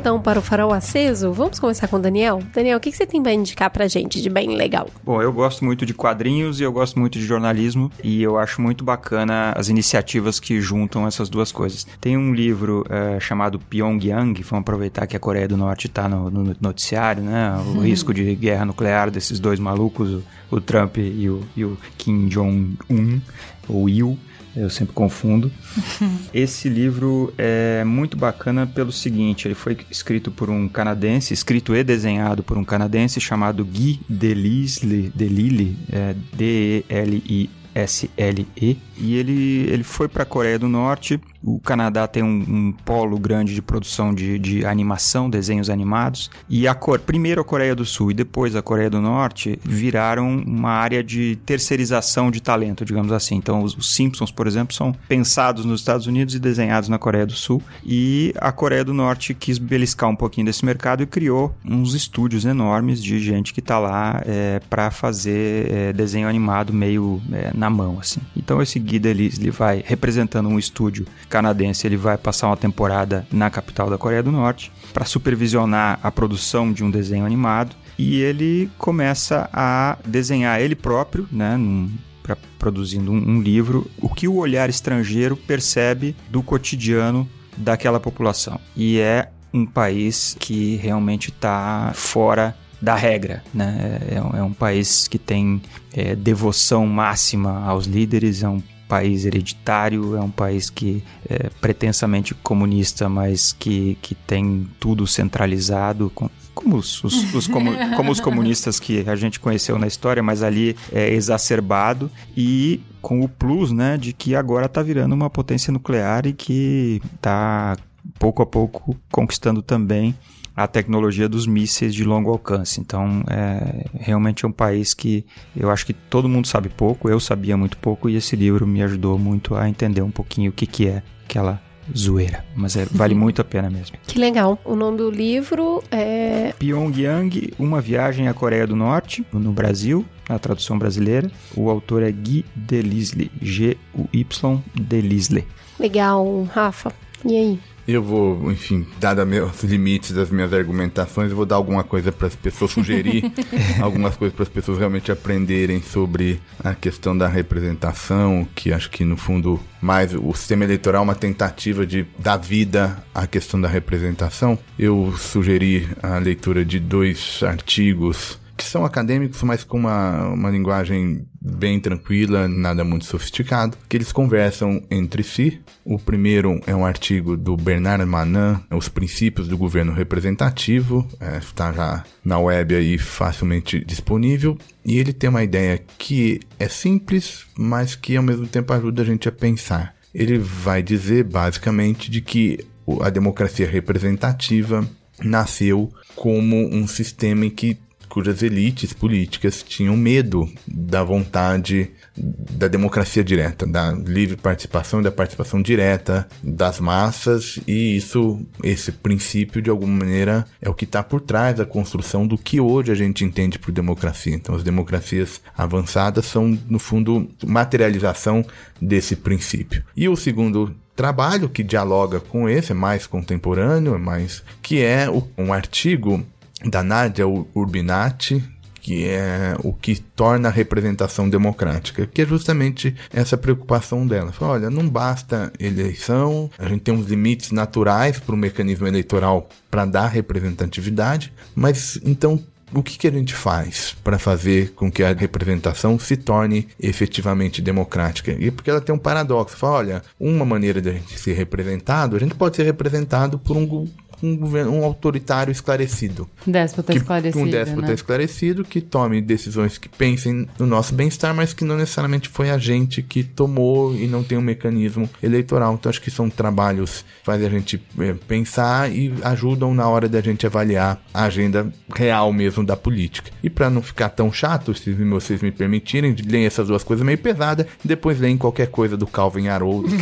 Então 0.00 0.18
para 0.18 0.38
o 0.38 0.42
farol 0.42 0.72
aceso? 0.72 1.30
Vamos 1.30 1.60
começar 1.60 1.86
com 1.86 1.96
o 1.96 1.98
Daniel? 1.98 2.42
Daniel, 2.54 2.78
o 2.78 2.80
que, 2.80 2.90
você 2.90 3.04
tem 3.04 3.22
para 3.22 3.34
indicar 3.34 3.68
pra 3.68 3.86
gente 3.86 4.22
de 4.22 4.30
bem 4.30 4.56
legal? 4.56 4.88
Bom, 5.04 5.20
eu 5.20 5.30
gosto 5.30 5.62
muito 5.62 5.84
de 5.84 5.92
quadrinhos 5.92 6.58
e 6.58 6.62
eu 6.62 6.72
gosto 6.72 6.98
muito 6.98 7.18
de 7.18 7.24
jornalismo 7.26 7.92
e 8.02 8.22
eu 8.22 8.38
acho 8.38 8.62
muito 8.62 8.82
bacana 8.82 9.52
as 9.54 9.68
iniciativas 9.68 10.40
que 10.40 10.58
juntam 10.58 11.06
essas 11.06 11.28
duas 11.28 11.52
coisas. 11.52 11.86
Tem 12.00 12.16
um 12.16 12.32
livro 12.32 12.82
uh, 12.88 13.20
chamado 13.20 13.58
Pyongyang, 13.58 14.42
vamos 14.42 14.62
aproveitar 14.62 15.06
que 15.06 15.14
a 15.14 15.20
Coreia 15.20 15.46
do 15.46 15.58
Norte 15.58 15.86
está 15.86 16.08
no, 16.08 16.30
no, 16.30 16.56
noticiário, 16.58 17.22
né? 17.22 17.54
O 17.58 17.76
hum. 17.76 17.80
risco 17.82 18.14
de 18.14 18.34
guerra 18.34 18.64
nuclear 18.64 19.10
desses 19.10 19.38
dois 19.38 19.60
malucos, 19.60 20.08
o, 20.10 20.22
o 20.50 20.60
Trump 20.62 20.96
e 20.96 21.28
o, 21.28 21.42
e 21.54 21.62
o 21.62 21.76
Kim 21.98 22.26
Jong-un, 22.28 23.20
ou 23.68 23.86
Il 23.86 24.18
eu 24.56 24.68
sempre 24.70 24.94
confundo. 24.94 25.50
Esse 26.34 26.68
livro 26.68 27.32
é 27.36 27.84
muito 27.84 28.16
bacana 28.16 28.66
pelo 28.66 28.92
seguinte: 28.92 29.46
ele 29.46 29.54
foi 29.54 29.76
escrito 29.90 30.30
por 30.30 30.50
um 30.50 30.68
canadense, 30.68 31.32
escrito 31.34 31.74
e 31.74 31.84
desenhado 31.84 32.42
por 32.42 32.56
um 32.56 32.64
canadense 32.64 33.20
chamado 33.20 33.64
Guy 33.64 34.00
Delisle, 34.08 35.12
Delille, 35.14 35.76
é, 35.92 36.14
D-E-L-I 36.34 37.50
S-L-E, 37.74 38.78
e 38.98 39.14
ele, 39.14 39.66
ele 39.70 39.84
foi 39.84 40.08
para 40.08 40.24
a 40.24 40.26
Coreia 40.26 40.58
do 40.58 40.68
Norte. 40.68 41.20
O 41.42 41.58
Canadá 41.58 42.06
tem 42.06 42.22
um, 42.22 42.44
um 42.48 42.72
polo 42.72 43.18
grande 43.18 43.54
de 43.54 43.62
produção 43.62 44.14
de, 44.14 44.38
de, 44.38 44.66
animação, 44.66 45.30
desenhos 45.30 45.70
animados, 45.70 46.30
e 46.48 46.68
a 46.68 46.74
Cor 46.74 46.98
primeiro 46.98 47.40
a 47.40 47.44
Coreia 47.44 47.74
do 47.74 47.84
Sul 47.84 48.10
e 48.10 48.14
depois 48.14 48.54
a 48.54 48.62
Coreia 48.62 48.90
do 48.90 49.00
Norte 49.00 49.58
viraram 49.64 50.38
uma 50.46 50.70
área 50.70 51.02
de 51.02 51.38
terceirização 51.46 52.30
de 52.30 52.42
talento, 52.42 52.84
digamos 52.84 53.12
assim. 53.12 53.36
Então, 53.36 53.62
os, 53.62 53.76
os 53.76 53.94
Simpsons, 53.94 54.30
por 54.30 54.46
exemplo, 54.46 54.74
são 54.74 54.94
pensados 55.08 55.64
nos 55.64 55.80
Estados 55.80 56.06
Unidos 56.06 56.34
e 56.34 56.38
desenhados 56.38 56.88
na 56.88 56.98
Coreia 56.98 57.26
do 57.26 57.32
Sul, 57.32 57.62
e 57.84 58.34
a 58.38 58.52
Coreia 58.52 58.84
do 58.84 58.92
Norte 58.92 59.32
quis 59.32 59.58
beliscar 59.58 60.10
um 60.10 60.16
pouquinho 60.16 60.46
desse 60.46 60.64
mercado 60.64 61.02
e 61.02 61.06
criou 61.06 61.54
uns 61.64 61.94
estúdios 61.94 62.44
enormes 62.44 63.02
de 63.02 63.18
gente 63.18 63.54
que 63.54 63.60
está 63.60 63.78
lá 63.78 64.20
é, 64.26 64.60
para 64.68 64.90
fazer 64.90 65.70
é, 65.70 65.92
desenho 65.92 66.28
animado 66.28 66.72
meio 66.72 67.20
é, 67.32 67.50
na 67.54 67.70
mão, 67.70 67.98
assim. 67.98 68.20
Então 68.36 68.60
esse 68.60 68.78
Guida 68.78 69.08
ele, 69.08 69.30
vai 69.50 69.82
representando 69.86 70.48
um 70.48 70.58
estúdio 70.58 71.06
canadense, 71.30 71.86
ele 71.86 71.96
vai 71.96 72.18
passar 72.18 72.48
uma 72.48 72.56
temporada 72.56 73.26
na 73.32 73.48
capital 73.48 73.88
da 73.88 73.96
Coreia 73.96 74.22
do 74.22 74.32
Norte 74.32 74.70
para 74.92 75.04
supervisionar 75.04 75.98
a 76.02 76.10
produção 76.10 76.72
de 76.72 76.84
um 76.84 76.90
desenho 76.90 77.24
animado 77.24 77.74
e 77.96 78.20
ele 78.20 78.70
começa 78.76 79.48
a 79.52 79.96
desenhar 80.04 80.60
ele 80.60 80.74
próprio, 80.74 81.28
né, 81.30 81.56
num, 81.56 81.90
pra, 82.22 82.36
produzindo 82.58 83.12
um, 83.12 83.16
um 83.16 83.40
livro, 83.40 83.90
o 84.00 84.08
que 84.08 84.26
o 84.26 84.36
olhar 84.36 84.68
estrangeiro 84.68 85.36
percebe 85.36 86.16
do 86.28 86.42
cotidiano 86.42 87.28
daquela 87.56 88.00
população. 88.00 88.60
E 88.76 88.98
é 88.98 89.30
um 89.52 89.66
país 89.66 90.36
que 90.38 90.76
realmente 90.76 91.28
está 91.28 91.92
fora 91.94 92.56
da 92.80 92.94
regra, 92.94 93.42
né? 93.52 94.00
É, 94.08 94.14
é, 94.14 94.22
um, 94.22 94.36
é 94.38 94.42
um 94.42 94.52
país 94.52 95.06
que 95.06 95.18
tem 95.18 95.60
é, 95.92 96.14
devoção 96.16 96.86
máxima 96.86 97.64
aos 97.64 97.86
líderes, 97.86 98.42
é 98.42 98.48
um 98.48 98.62
país 98.90 99.24
hereditário, 99.24 100.16
é 100.16 100.20
um 100.20 100.30
país 100.30 100.68
que 100.68 101.04
é 101.28 101.48
pretensamente 101.60 102.34
comunista, 102.34 103.08
mas 103.08 103.52
que, 103.52 103.96
que 104.02 104.16
tem 104.16 104.68
tudo 104.80 105.06
centralizado, 105.06 106.10
com, 106.12 106.28
como 106.52 106.74
os, 106.74 107.04
os, 107.04 107.32
os 107.32 107.46
comu, 107.46 107.70
como 107.96 108.10
os 108.10 108.18
comunistas 108.18 108.80
que 108.80 109.08
a 109.08 109.14
gente 109.14 109.38
conheceu 109.38 109.78
na 109.78 109.86
história, 109.86 110.24
mas 110.24 110.42
ali 110.42 110.76
é 110.92 111.08
exacerbado 111.14 112.10
e 112.36 112.80
com 113.00 113.20
o 113.20 113.28
plus, 113.28 113.70
né, 113.70 113.96
de 113.96 114.12
que 114.12 114.34
agora 114.34 114.66
está 114.66 114.82
virando 114.82 115.14
uma 115.14 115.30
potência 115.30 115.72
nuclear 115.72 116.26
e 116.26 116.32
que 116.32 117.00
está 117.14 117.76
pouco 118.18 118.42
a 118.42 118.46
pouco 118.46 118.96
conquistando 119.12 119.62
também 119.62 120.16
a 120.62 120.66
tecnologia 120.66 121.28
dos 121.28 121.46
mísseis 121.46 121.94
de 121.94 122.04
longo 122.04 122.30
alcance. 122.30 122.80
Então, 122.80 123.22
é, 123.28 123.86
realmente 123.98 124.44
é 124.44 124.48
um 124.48 124.52
país 124.52 124.92
que 124.92 125.24
eu 125.56 125.70
acho 125.70 125.86
que 125.86 125.92
todo 125.94 126.28
mundo 126.28 126.46
sabe 126.46 126.68
pouco, 126.68 127.08
eu 127.08 127.18
sabia 127.18 127.56
muito 127.56 127.78
pouco 127.78 128.08
e 128.08 128.16
esse 128.16 128.36
livro 128.36 128.66
me 128.66 128.82
ajudou 128.82 129.18
muito 129.18 129.54
a 129.54 129.68
entender 129.68 130.02
um 130.02 130.10
pouquinho 130.10 130.50
o 130.50 130.52
que, 130.52 130.66
que 130.66 130.86
é 130.86 131.02
aquela 131.24 131.62
zoeira, 131.96 132.44
mas 132.54 132.76
é, 132.76 132.84
vale 132.90 133.14
muito 133.16 133.40
a 133.40 133.44
pena 133.44 133.70
mesmo. 133.70 133.96
Que 134.06 134.18
legal. 134.18 134.58
O 134.64 134.76
nome 134.76 134.98
do 134.98 135.10
livro 135.10 135.82
é 135.90 136.52
Pyongyang, 136.58 137.54
Uma 137.58 137.80
Viagem 137.80 138.28
à 138.28 138.34
Coreia 138.34 138.66
do 138.66 138.76
Norte, 138.76 139.24
no 139.32 139.52
Brasil, 139.52 140.04
na 140.28 140.38
tradução 140.38 140.78
brasileira. 140.78 141.30
O 141.56 141.70
autor 141.70 142.02
é 142.02 142.12
Guy 142.12 142.44
Delisle, 142.54 143.30
G-U-Y 143.40 144.62
Delisle. 144.74 145.46
Legal, 145.78 146.44
Rafa. 146.52 146.92
E 147.24 147.36
aí? 147.36 147.60
Eu 147.90 148.02
vou, 148.02 148.50
enfim, 148.52 148.86
dado 149.00 149.20
os 149.22 149.64
limites 149.64 150.12
das 150.12 150.30
minhas 150.30 150.52
argumentações, 150.52 151.30
eu 151.30 151.36
vou 151.36 151.44
dar 151.44 151.56
alguma 151.56 151.82
coisa 151.82 152.12
para 152.12 152.28
as 152.28 152.36
pessoas, 152.36 152.70
sugerir 152.70 153.24
algumas 153.82 154.16
coisas 154.16 154.34
para 154.34 154.44
as 154.44 154.48
pessoas 154.48 154.78
realmente 154.78 155.10
aprenderem 155.10 155.82
sobre 155.82 156.40
a 156.62 156.72
questão 156.72 157.16
da 157.16 157.26
representação, 157.26 158.46
que 158.54 158.72
acho 158.72 158.90
que 158.90 159.04
no 159.04 159.16
fundo 159.16 159.58
mais 159.80 160.14
o 160.14 160.32
sistema 160.34 160.64
eleitoral 160.64 161.02
é 161.02 161.04
uma 161.04 161.14
tentativa 161.14 161.84
de 161.84 162.06
dar 162.18 162.36
vida 162.36 163.02
à 163.12 163.26
questão 163.26 163.60
da 163.60 163.68
representação. 163.68 164.56
Eu 164.78 165.12
sugeri 165.18 165.88
a 166.00 166.18
leitura 166.18 166.64
de 166.64 166.78
dois 166.78 167.40
artigos 167.42 168.38
que 168.60 168.66
são 168.66 168.84
acadêmicos, 168.84 169.42
mas 169.42 169.64
com 169.64 169.78
uma, 169.78 170.28
uma 170.28 170.50
linguagem 170.50 171.26
bem 171.40 171.80
tranquila, 171.80 172.46
nada 172.46 172.84
muito 172.84 173.06
sofisticado, 173.06 173.74
que 173.88 173.96
eles 173.96 174.12
conversam 174.12 174.82
entre 174.90 175.22
si. 175.22 175.62
O 175.82 175.98
primeiro 175.98 176.60
é 176.66 176.76
um 176.76 176.84
artigo 176.84 177.38
do 177.38 177.56
Bernard 177.56 178.04
Manin, 178.04 178.60
Os 178.70 178.86
Princípios 178.86 179.48
do 179.48 179.56
Governo 179.56 179.94
Representativo, 179.94 181.08
é, 181.18 181.38
está 181.38 181.72
já 181.72 182.04
na 182.22 182.38
web 182.38 182.74
aí 182.74 182.98
facilmente 182.98 183.82
disponível, 183.82 184.58
e 184.84 184.98
ele 184.98 185.14
tem 185.14 185.30
uma 185.30 185.42
ideia 185.42 185.82
que 185.96 186.40
é 186.58 186.68
simples, 186.68 187.46
mas 187.56 187.94
que 187.94 188.14
ao 188.14 188.22
mesmo 188.22 188.46
tempo 188.46 188.74
ajuda 188.74 189.00
a 189.00 189.06
gente 189.06 189.26
a 189.26 189.32
pensar. 189.32 189.94
Ele 190.14 190.36
vai 190.36 190.82
dizer 190.82 191.24
basicamente 191.24 192.10
de 192.10 192.20
que 192.20 192.58
a 193.00 193.08
democracia 193.08 193.66
representativa 193.66 194.86
nasceu 195.22 195.90
como 196.14 196.56
um 196.74 196.86
sistema 196.86 197.46
em 197.46 197.50
que 197.50 197.78
cujas 198.10 198.42
elites 198.42 198.92
políticas 198.92 199.62
tinham 199.62 199.96
medo 199.96 200.46
da 200.66 201.02
vontade 201.02 201.90
da 202.16 202.68
democracia 202.68 203.24
direta, 203.24 203.66
da 203.66 203.92
livre 203.92 204.36
participação 204.36 205.00
e 205.00 205.04
da 205.04 205.12
participação 205.12 205.62
direta 205.62 206.28
das 206.42 206.80
massas, 206.80 207.58
e 207.66 207.96
isso, 207.96 208.44
esse 208.62 208.92
princípio, 208.92 209.62
de 209.62 209.70
alguma 209.70 210.04
maneira, 210.04 210.44
é 210.60 210.68
o 210.68 210.74
que 210.74 210.84
está 210.84 211.02
por 211.02 211.20
trás 211.20 211.56
da 211.56 211.64
construção 211.64 212.26
do 212.26 212.36
que 212.36 212.60
hoje 212.60 212.92
a 212.92 212.94
gente 212.94 213.24
entende 213.24 213.58
por 213.58 213.72
democracia. 213.72 214.34
Então, 214.34 214.54
as 214.54 214.62
democracias 214.62 215.40
avançadas 215.56 216.26
são, 216.26 216.58
no 216.68 216.78
fundo, 216.78 217.30
materialização 217.46 218.44
desse 218.82 219.16
princípio. 219.16 219.82
E 219.96 220.08
o 220.08 220.16
segundo 220.16 220.74
trabalho 220.96 221.48
que 221.48 221.62
dialoga 221.62 222.20
com 222.20 222.48
esse, 222.48 222.72
é 222.72 222.74
mais 222.74 223.06
contemporâneo, 223.06 223.94
é 223.94 223.98
mais 223.98 224.42
que 224.60 224.82
é 224.82 225.06
um 225.38 225.52
artigo 225.52 226.22
da 226.64 226.82
Nadia 226.82 227.26
Urbinati, 227.26 228.42
que 228.80 229.06
é 229.06 229.54
o 229.62 229.72
que 229.72 230.00
torna 230.00 230.48
a 230.48 230.52
representação 230.52 231.28
democrática, 231.28 232.06
que 232.06 232.22
é 232.22 232.26
justamente 232.26 232.94
essa 233.12 233.36
preocupação 233.36 234.06
dela. 234.06 234.32
Olha, 234.40 234.70
não 234.70 234.88
basta 234.88 235.52
eleição, 235.58 236.50
a 236.58 236.66
gente 236.68 236.80
tem 236.80 236.94
uns 236.94 237.06
limites 237.06 237.52
naturais 237.52 238.18
para 238.18 238.34
o 238.34 238.38
mecanismo 238.38 238.86
eleitoral 238.86 239.48
para 239.70 239.84
dar 239.84 240.06
representatividade, 240.06 241.32
mas 241.54 242.00
então 242.04 242.42
o 242.72 242.82
que, 242.82 242.96
que 242.96 243.08
a 243.08 243.10
gente 243.10 243.34
faz 243.34 243.96
para 244.04 244.18
fazer 244.18 244.72
com 244.74 244.90
que 244.90 245.02
a 245.02 245.12
representação 245.12 245.98
se 245.98 246.16
torne 246.16 246.68
efetivamente 246.78 247.60
democrática? 247.60 248.32
E 248.38 248.50
porque 248.50 248.70
ela 248.70 248.80
tem 248.80 248.94
um 248.94 248.98
paradoxo. 248.98 249.56
Fala, 249.56 249.78
olha, 249.78 250.02
uma 250.18 250.44
maneira 250.44 250.80
de 250.80 250.88
a 250.88 250.92
gente 250.92 251.18
ser 251.18 251.32
representado, 251.32 252.16
a 252.16 252.20
gente 252.20 252.34
pode 252.34 252.56
ser 252.56 252.62
representado 252.62 253.38
por 253.38 253.56
um 253.56 253.88
um, 254.22 254.36
governo, 254.36 254.72
um 254.72 254.84
autoritário 254.84 255.50
esclarecido. 255.50 256.28
Déspota 256.46 256.92
que, 256.92 256.98
esclarecido. 256.98 257.44
Um 257.44 257.50
déspota 257.50 257.88
né? 257.88 257.94
esclarecido 257.94 258.64
que 258.64 258.80
tome 258.80 259.20
decisões 259.20 259.78
que 259.78 259.88
pensem 259.88 260.48
no 260.58 260.66
nosso 260.66 260.94
bem-estar, 260.94 261.34
mas 261.34 261.52
que 261.52 261.64
não 261.64 261.76
necessariamente 261.76 262.28
foi 262.28 262.50
a 262.50 262.58
gente 262.58 263.02
que 263.02 263.22
tomou 263.22 263.94
e 263.94 264.06
não 264.06 264.22
tem 264.22 264.36
um 264.38 264.42
mecanismo 264.42 265.08
eleitoral. 265.22 265.74
Então 265.74 265.90
acho 265.90 266.00
que 266.00 266.10
são 266.10 266.28
trabalhos 266.28 267.04
que 267.20 267.24
fazem 267.24 267.46
a 267.46 267.50
gente 267.50 267.82
é, 267.98 268.14
pensar 268.26 268.90
e 268.90 269.12
ajudam 269.22 269.74
na 269.74 269.88
hora 269.88 270.08
da 270.08 270.20
gente 270.20 270.46
avaliar 270.46 271.00
a 271.12 271.24
agenda 271.24 271.72
real 271.94 272.32
mesmo 272.32 272.64
da 272.64 272.76
política. 272.76 273.30
E 273.42 273.50
para 273.50 273.70
não 273.70 273.82
ficar 273.82 274.10
tão 274.10 274.32
chato, 274.32 274.74
se 274.74 274.92
vocês 274.92 275.42
me 275.42 275.50
permitirem, 275.50 276.14
leem 276.26 276.46
essas 276.46 276.68
duas 276.68 276.84
coisas 276.84 277.04
meio 277.04 277.18
pesadas, 277.18 277.66
depois 277.84 278.18
leem 278.18 278.36
qualquer 278.36 278.68
coisa 278.68 278.96
do 278.96 279.06
Calvin 279.06 279.48
Haroldo, 279.48 279.88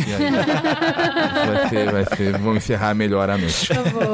vai 1.47 1.69
ser, 1.69 1.91
vai 1.91 2.05
ser, 2.15 2.37
vão 2.37 2.55
encerrar 2.55 2.93
melhor 2.93 3.29
a 3.29 3.37
noite. 3.37 3.67
Tá 3.67 3.83
bom. 3.83 4.08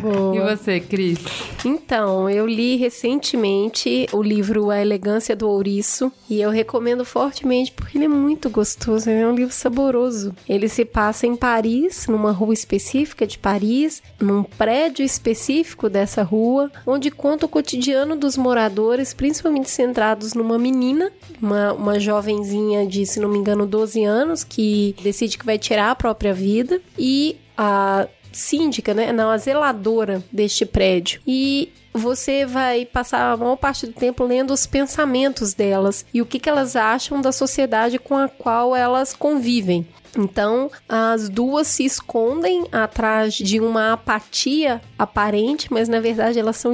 Boa. 0.00 0.36
E 0.36 0.40
você, 0.40 0.80
Cris? 0.80 1.18
Então, 1.64 2.28
eu 2.28 2.46
li 2.46 2.76
recentemente 2.76 4.06
o 4.12 4.22
livro 4.22 4.70
A 4.70 4.80
Elegância 4.80 5.34
do 5.34 5.48
Ouriço 5.48 6.12
e 6.28 6.40
eu 6.40 6.50
recomendo 6.50 7.04
fortemente 7.04 7.72
porque 7.72 7.96
ele 7.96 8.04
é 8.04 8.08
muito 8.08 8.50
gostoso, 8.50 9.08
é 9.08 9.26
um 9.26 9.34
livro 9.34 9.54
saboroso. 9.54 10.34
Ele 10.48 10.68
se 10.68 10.84
passa 10.84 11.26
em 11.26 11.36
Paris, 11.36 12.06
numa 12.06 12.32
rua 12.32 12.52
específica 12.52 13.26
de 13.26 13.38
Paris, 13.38 14.02
num 14.20 14.42
prédio 14.42 15.04
específico 15.04 15.88
dessa 15.88 16.22
rua, 16.22 16.70
onde 16.86 17.10
conta 17.10 17.46
o 17.46 17.48
cotidiano 17.48 18.16
dos 18.16 18.36
moradores, 18.36 19.14
principalmente 19.14 19.70
centrados 19.70 20.34
numa 20.34 20.58
menina, 20.58 21.10
uma, 21.40 21.72
uma 21.72 21.98
jovenzinha 21.98 22.86
de, 22.86 23.06
se 23.06 23.20
não 23.20 23.28
me 23.28 23.38
engano, 23.38 23.66
12 23.66 24.04
anos, 24.04 24.44
que 24.44 24.94
decide 25.02 25.38
que 25.38 25.46
vai 25.46 25.58
tirar 25.58 25.90
a 25.90 25.94
própria 25.94 26.34
vida 26.34 26.80
e 26.98 27.36
a 27.56 28.06
síndica, 28.38 28.94
né? 28.94 29.12
Não, 29.12 29.30
a 29.30 29.38
zeladora 29.38 30.22
deste 30.30 30.64
prédio. 30.66 31.20
E 31.26 31.72
você 31.92 32.44
vai 32.44 32.84
passar 32.84 33.32
a 33.32 33.36
maior 33.36 33.56
parte 33.56 33.86
do 33.86 33.92
tempo 33.92 34.24
lendo 34.24 34.52
os 34.52 34.66
pensamentos 34.66 35.54
delas 35.54 36.04
e 36.12 36.20
o 36.20 36.26
que, 36.26 36.40
que 36.40 36.48
elas 36.48 36.74
acham 36.74 37.20
da 37.20 37.30
sociedade 37.30 37.98
com 37.98 38.16
a 38.16 38.28
qual 38.28 38.74
elas 38.74 39.14
convivem. 39.14 39.86
Então, 40.16 40.70
as 40.88 41.28
duas 41.28 41.66
se 41.66 41.84
escondem 41.84 42.66
atrás 42.70 43.34
de 43.34 43.60
uma 43.60 43.92
apatia 43.92 44.80
aparente, 44.98 45.72
mas 45.72 45.88
na 45.88 46.00
verdade 46.00 46.38
elas 46.38 46.56
são 46.56 46.72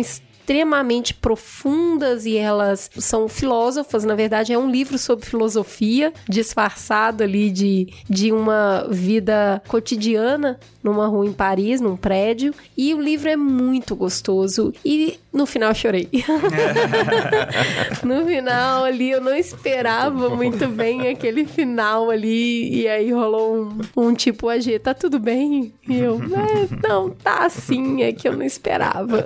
profundas 1.14 2.26
e 2.26 2.36
elas 2.36 2.90
são 2.98 3.28
filósofas. 3.28 4.04
Na 4.04 4.14
verdade, 4.16 4.52
é 4.52 4.58
um 4.58 4.68
livro 4.68 4.98
sobre 4.98 5.24
filosofia, 5.24 6.12
disfarçado 6.28 7.22
ali 7.22 7.50
de, 7.50 7.88
de 8.08 8.32
uma 8.32 8.86
vida 8.90 9.62
cotidiana 9.68 10.58
numa 10.82 11.06
rua 11.06 11.26
em 11.26 11.32
Paris, 11.32 11.80
num 11.80 11.96
prédio. 11.96 12.52
E 12.76 12.92
o 12.94 13.00
livro 13.00 13.28
é 13.28 13.36
muito 13.36 13.94
gostoso. 13.94 14.72
E 14.84 15.18
no 15.32 15.46
final 15.46 15.74
chorei. 15.74 16.08
no 18.02 18.26
final 18.26 18.84
ali 18.84 19.10
eu 19.10 19.20
não 19.20 19.34
esperava 19.34 20.30
muito 20.30 20.66
bem 20.68 21.08
aquele 21.08 21.44
final 21.44 22.10
ali. 22.10 22.82
E 22.82 22.88
aí 22.88 23.12
rolou 23.12 23.64
um, 23.96 24.08
um 24.08 24.14
tipo, 24.14 24.48
AG, 24.48 24.78
tá 24.80 24.92
tudo 24.92 25.18
bem? 25.18 25.72
E 25.88 25.98
eu, 25.98 26.20
é, 26.20 26.88
não, 26.88 27.10
tá 27.10 27.46
assim, 27.46 28.02
é 28.02 28.12
que 28.12 28.26
eu 28.26 28.36
não 28.36 28.44
esperava. 28.44 29.24